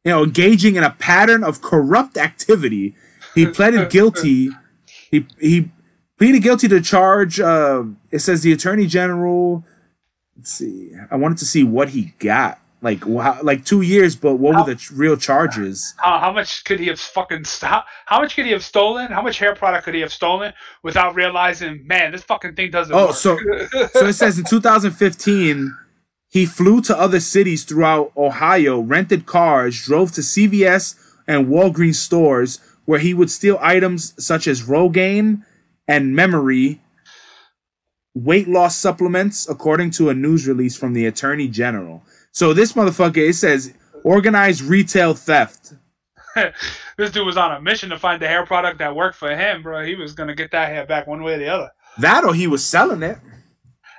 you 0.04 0.12
know, 0.12 0.24
engaging 0.24 0.76
in 0.76 0.84
a 0.84 0.92
pattern 0.92 1.44
of 1.44 1.62
corrupt 1.62 2.18
activity. 2.18 2.96
He 3.34 3.46
pleaded 3.46 3.90
guilty 3.90 4.52
he 5.12 5.28
he 5.40 5.70
pleaded 6.18 6.42
guilty 6.42 6.68
to 6.70 6.82
charge. 6.82 7.40
Uh, 7.40 7.84
it 8.10 8.20
says 8.20 8.42
the 8.42 8.54
attorney 8.54 8.88
general. 8.88 9.66
Let's 10.38 10.52
see. 10.52 10.92
I 11.10 11.16
wanted 11.16 11.38
to 11.40 11.46
see 11.46 11.64
what 11.64 11.90
he 11.90 12.14
got. 12.20 12.60
Like 12.84 13.06
wow, 13.06 13.38
like 13.44 13.64
two 13.64 13.82
years, 13.82 14.16
but 14.16 14.38
what 14.38 14.56
were 14.56 14.64
the 14.64 14.74
ch- 14.74 14.90
real 14.90 15.16
charges? 15.16 15.94
How, 15.98 16.18
how 16.18 16.32
much 16.34 16.64
could 16.64 16.80
he 16.80 16.88
have 16.88 17.00
fucking 17.00 17.44
stop? 17.46 17.86
How 18.08 18.20
much 18.22 18.36
could 18.36 18.46
he 18.48 18.52
have 18.54 18.64
stolen? 18.64 19.12
How 19.12 19.22
much 19.22 19.38
hair 19.38 19.54
product 19.54 19.86
could 19.86 19.94
he 19.94 20.02
have 20.02 20.12
stolen 20.12 20.52
without 20.82 21.14
realizing, 21.14 21.86
man, 21.86 22.12
this 22.12 22.24
fucking 22.24 22.56
thing 22.56 22.72
doesn't 22.72 22.96
Oh, 22.96 23.08
work? 23.08 23.16
so 23.16 23.38
so 23.94 24.08
it 24.08 24.14
says 24.14 24.40
in 24.40 24.46
2015, 24.46 25.78
he 26.28 26.46
flew 26.48 26.82
to 26.82 26.98
other 27.00 27.20
cities 27.20 27.66
throughout 27.66 28.12
Ohio, 28.18 28.80
rented 28.80 29.28
cars, 29.28 29.80
drove 29.86 30.12
to 30.14 30.22
CVS 30.22 30.96
and 31.28 31.50
Walgreens 31.50 31.96
stores 31.96 32.60
where 32.86 33.00
he 33.00 33.14
would 33.14 33.30
steal 33.30 33.60
items 33.62 34.16
such 34.18 34.48
as 34.48 34.64
Rogaine 34.64 35.44
and 35.88 36.16
Memory 36.16 36.82
weight 38.14 38.48
loss 38.48 38.76
supplements, 38.76 39.48
according 39.50 39.92
to 39.92 40.10
a 40.10 40.14
news 40.14 40.48
release 40.48 40.76
from 40.78 40.94
the 40.94 41.06
Attorney 41.06 41.48
General. 41.48 42.04
So 42.32 42.54
this 42.54 42.74
motherfucker, 42.74 43.30
it 43.30 43.34
says 43.34 43.74
organized 44.04 44.62
retail 44.62 45.14
theft. 45.14 45.74
this 46.98 47.12
dude 47.12 47.26
was 47.26 47.38
on 47.38 47.52
a 47.52 47.62
mission 47.62 47.90
to 47.90 48.00
find 48.00 48.22
the 48.22 48.28
hair 48.28 48.46
product 48.46 48.80
that 48.80 48.96
worked 48.96 49.18
for 49.18 49.36
him, 49.36 49.62
bro. 49.62 49.84
He 49.84 49.96
was 49.96 50.14
gonna 50.14 50.36
get 50.36 50.52
that 50.52 50.70
hair 50.70 50.86
back 50.86 51.08
one 51.08 51.24
way 51.24 51.34
or 51.34 51.38
the 51.40 51.50
other. 51.50 51.72
That 52.00 52.24
or 52.24 52.34
he 52.34 52.48
was 52.48 52.66
selling 52.66 53.04
it. 53.04 53.18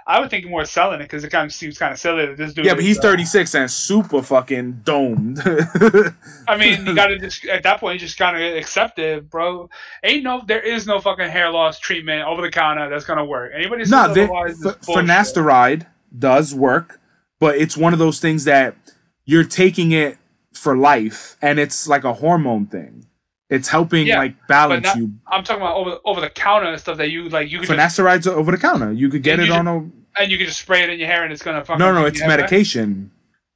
I 0.07 0.21
would 0.21 0.31
think 0.31 0.47
more 0.47 0.65
selling 0.65 1.01
it 1.01 1.05
because 1.05 1.25
it 1.25 1.31
kind 1.31 1.47
of 1.47 1.53
seems 1.53 1.79
kind 1.79 1.93
of 1.93 1.99
silly 1.99 2.27
that 2.27 2.37
this 2.37 2.55
dude. 2.55 2.65
Yeah, 2.65 2.75
but 2.75 2.83
he's 2.83 2.99
uh, 2.99 3.03
36 3.03 3.55
and 3.55 3.71
super 3.71 4.23
fucking 4.23 4.81
domed. 4.85 5.41
I 6.49 6.57
mean, 6.57 6.87
you 6.87 6.95
gotta 6.95 7.19
just 7.19 7.45
at 7.47 7.63
that 7.63 7.81
point 7.81 7.95
you 7.95 8.07
just 8.07 8.19
gotta 8.19 8.57
accept 8.57 8.99
it, 8.99 9.31
bro. 9.31 9.71
Ain't 10.03 10.25
no, 10.25 10.43
there 10.47 10.61
is 10.61 10.87
no 10.87 11.01
fucking 11.01 11.29
hair 11.29 11.51
loss 11.51 11.79
treatment 11.79 12.27
over 12.27 12.43
the 12.43 12.51
counter 12.51 12.89
that's 12.91 13.05
gonna 13.05 13.25
work. 13.25 13.53
Anybody 13.55 13.85
says 13.85 13.91
No, 13.91 14.13
the, 14.13 14.23
otherwise 14.25 14.59
is 14.59 14.67
f- 14.67 14.81
finasteride 14.81 15.87
does 16.19 16.55
work, 16.55 17.01
but 17.39 17.57
it's 17.57 17.77
one 17.77 17.93
of 17.93 17.99
those 17.99 18.19
things 18.21 18.45
that 18.45 18.77
you're 19.25 19.45
taking 19.45 19.93
it 19.93 20.19
for 20.53 20.77
life, 20.77 21.37
and 21.41 21.59
it's 21.59 21.87
like 21.89 22.05
a 22.05 22.15
hormone 22.15 22.67
thing. 22.67 23.07
It's 23.53 23.69
helping 23.69 24.07
Yeah, 24.07 24.17
like 24.17 24.47
balance 24.47 24.85
not, 24.85 24.97
you. 24.97 25.13
I'm 25.27 25.45
talking 25.45 25.61
about 25.61 25.77
over 25.77 25.99
over 26.07 26.23
the 26.23 26.31
counter 26.31 26.69
and 26.69 26.81
stuff 26.81 26.97
that 26.97 27.11
you 27.11 27.29
like. 27.29 27.51
You 27.51 27.61
Finasteride's 27.61 28.27
over 28.27 28.51
the 28.51 28.57
counter. 28.57 28.91
You 28.91 29.11
could 29.11 29.23
get 29.23 29.41
it 29.41 29.51
on 29.51 29.69
a. 29.69 29.75
and 30.19 30.31
you 30.33 30.39
can 30.39 30.47
just 30.47 30.61
spray 30.61 30.83
it 30.83 30.89
in 30.89 30.99
your 30.99 31.09
hair 31.09 31.23
and 31.23 31.31
it's 31.31 31.43
gonna 31.43 31.63
fucking. 31.63 31.79
No, 31.79 31.93
no, 31.93 32.07
it's 32.07 32.21
medication. 32.21 33.11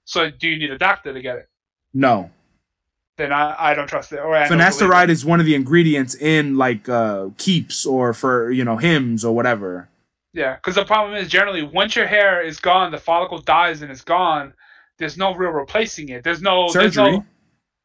So 0.04 0.30
do 0.30 0.48
you 0.48 0.58
need 0.58 0.70
a 0.70 0.76
doctor 0.76 1.14
to 1.14 1.22
get 1.22 1.36
it? 1.36 1.48
No, 1.94 2.30
Then 3.16 3.32
I, 3.32 3.70
I 3.70 3.74
don't 3.74 3.86
trust 3.88 4.12
it. 4.12 4.18
Or 4.18 4.36
I 4.36 4.46
finasteride 4.46 5.08
is 5.08 5.24
one 5.24 5.40
of 5.40 5.46
the 5.46 5.54
ingredients 5.54 6.14
in 6.14 6.58
like 6.58 6.90
uh 6.90 7.30
keeps 7.38 7.86
or 7.86 8.12
for 8.12 8.50
you 8.50 8.64
know 8.64 8.76
Hims 8.76 9.24
or 9.24 9.34
whatever. 9.34 9.88
Yeah, 10.34 10.56
because 10.56 10.74
the 10.74 10.84
problem 10.84 11.16
is 11.16 11.28
generally 11.28 11.62
once 11.62 11.96
your 11.96 12.06
hair 12.06 12.42
is 12.42 12.60
gone, 12.60 12.92
the 12.92 12.98
follicle 12.98 13.38
dies 13.38 13.80
and 13.80 13.90
it's 13.90 14.02
gone. 14.02 14.52
There's 14.98 15.16
no 15.16 15.34
real 15.34 15.52
replacing 15.52 16.10
it. 16.10 16.22
There's 16.22 16.42
no 16.42 16.70
there's 16.70 16.96
Surgery, 16.96 17.12
no- 17.12 17.24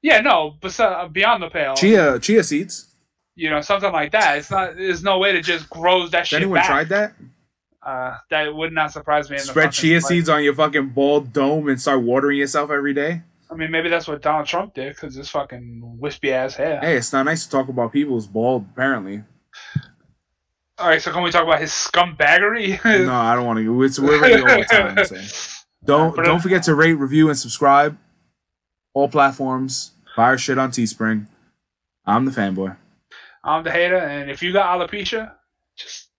yeah, 0.01 0.19
no, 0.21 0.55
but 0.61 0.79
uh, 0.79 1.07
beyond 1.07 1.43
the 1.43 1.49
pale, 1.49 1.75
chia 1.75 2.19
chia 2.19 2.43
seeds. 2.43 2.93
you 3.35 3.49
know, 3.49 3.61
something 3.61 3.91
like 3.91 4.11
that. 4.11 4.37
It's 4.37 4.51
not. 4.51 4.75
There's 4.75 5.03
no 5.03 5.17
way 5.19 5.31
to 5.33 5.41
just 5.41 5.69
grow 5.69 6.07
that 6.07 6.19
Has 6.19 6.27
shit 6.29 6.41
anyone 6.41 6.55
back. 6.59 6.67
tried 6.67 6.89
that? 6.89 7.13
Uh, 7.83 8.15
that 8.29 8.53
would 8.53 8.71
not 8.73 8.91
surprise 8.91 9.29
me. 9.29 9.37
In 9.37 9.41
Spread 9.41 9.71
chia 9.71 9.99
slightest. 9.99 10.07
seeds 10.07 10.29
on 10.29 10.43
your 10.43 10.53
fucking 10.53 10.89
bald 10.89 11.33
dome 11.33 11.67
and 11.67 11.81
start 11.81 12.01
watering 12.03 12.37
yourself 12.37 12.69
every 12.69 12.93
day. 12.93 13.21
I 13.49 13.55
mean, 13.55 13.69
maybe 13.71 13.89
that's 13.89 14.07
what 14.07 14.21
Donald 14.21 14.45
Trump 14.47 14.73
did 14.75 14.93
because 14.95 15.15
his 15.15 15.29
fucking 15.29 15.97
wispy 15.99 16.31
ass 16.31 16.55
hair. 16.55 16.79
Hey, 16.79 16.95
it's 16.95 17.11
not 17.11 17.23
nice 17.23 17.43
to 17.45 17.51
talk 17.51 17.67
about 17.69 17.91
people's 17.91 18.27
bald. 18.27 18.65
Apparently, 18.71 19.23
All 20.77 20.87
right, 20.87 21.01
so 21.01 21.11
can 21.11 21.21
we 21.21 21.31
talk 21.31 21.43
about 21.43 21.59
his 21.59 21.71
scumbaggery? 21.71 22.83
no, 23.05 23.13
I 23.13 23.35
don't 23.35 23.45
want 23.45 23.59
to. 23.59 23.83
It's 23.83 23.99
we're 23.99 24.17
already 24.17 24.41
over 24.41 24.63
time. 24.63 25.05
So. 25.05 25.17
Don't 25.83 26.17
uh, 26.19 26.21
don't 26.21 26.39
forget 26.39 26.61
to 26.63 26.75
rate, 26.75 26.93
review, 26.93 27.29
and 27.29 27.37
subscribe. 27.39 27.97
All 28.93 29.07
platforms. 29.09 29.91
Buy 30.15 30.23
our 30.23 30.37
shit 30.37 30.57
on 30.57 30.71
Teespring. 30.71 31.27
I'm 32.05 32.25
the 32.25 32.31
fanboy. 32.31 32.75
I'm 33.43 33.63
the 33.63 33.71
hater, 33.71 33.97
and 33.97 34.29
if 34.29 34.43
you 34.43 34.53
got 34.53 34.77
alopecia, 34.77 35.31
just 35.77 36.09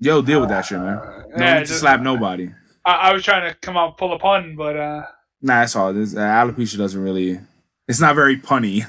Yo, 0.00 0.22
deal 0.22 0.40
with 0.40 0.48
that 0.48 0.64
shit, 0.64 0.78
man. 0.78 0.96
uh, 0.98 1.22
No 1.36 1.44
yeah, 1.44 1.54
need 1.54 1.60
to 1.60 1.66
just- 1.66 1.80
slap 1.80 2.00
nobody. 2.00 2.50
I, 2.84 2.92
I 2.92 3.12
was 3.12 3.24
trying 3.24 3.50
to 3.50 3.54
come 3.58 3.76
out 3.76 3.98
pull 3.98 4.12
a 4.14 4.18
pun, 4.18 4.54
but 4.56 4.76
uh, 4.76 5.02
Nah, 5.42 5.62
it's 5.62 5.76
all. 5.76 5.92
This, 5.92 6.14
uh, 6.16 6.20
alopecia 6.20 6.78
doesn't 6.78 7.02
really. 7.02 7.40
It's 7.86 8.00
not 8.00 8.14
very 8.14 8.38
punny. 8.38 8.84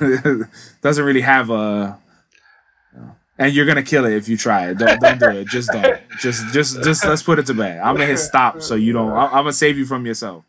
doesn't 0.82 1.03
really 1.03 1.22
have 1.22 1.49
a. 1.49 1.97
And 3.38 3.53
you're 3.53 3.65
gonna 3.65 3.84
kill 3.84 4.05
it 4.05 4.13
if 4.13 4.28
you 4.28 4.36
try 4.38 4.70
it. 4.70 4.78
Don't 4.78 4.99
don't 4.99 5.20
do 5.20 5.30
it. 5.30 5.47
Just 5.47 5.72
don't. 5.72 5.99
Just 6.20 6.47
just 6.53 6.84
just 6.84 7.05
let's 7.05 7.24
put 7.24 7.39
it 7.39 7.45
to 7.45 7.53
bed. 7.53 7.79
I'm 7.79 7.96
gonna 7.96 8.05
hit 8.05 8.17
stop 8.20 8.62
so 8.62 8.75
you 8.75 8.91
don't. 8.91 9.12
I'm, 9.12 9.28
I'm 9.28 9.32
gonna 9.43 9.54
save 9.54 9.78
you 9.78 9.86
from 9.86 10.05
yourself. 10.05 10.43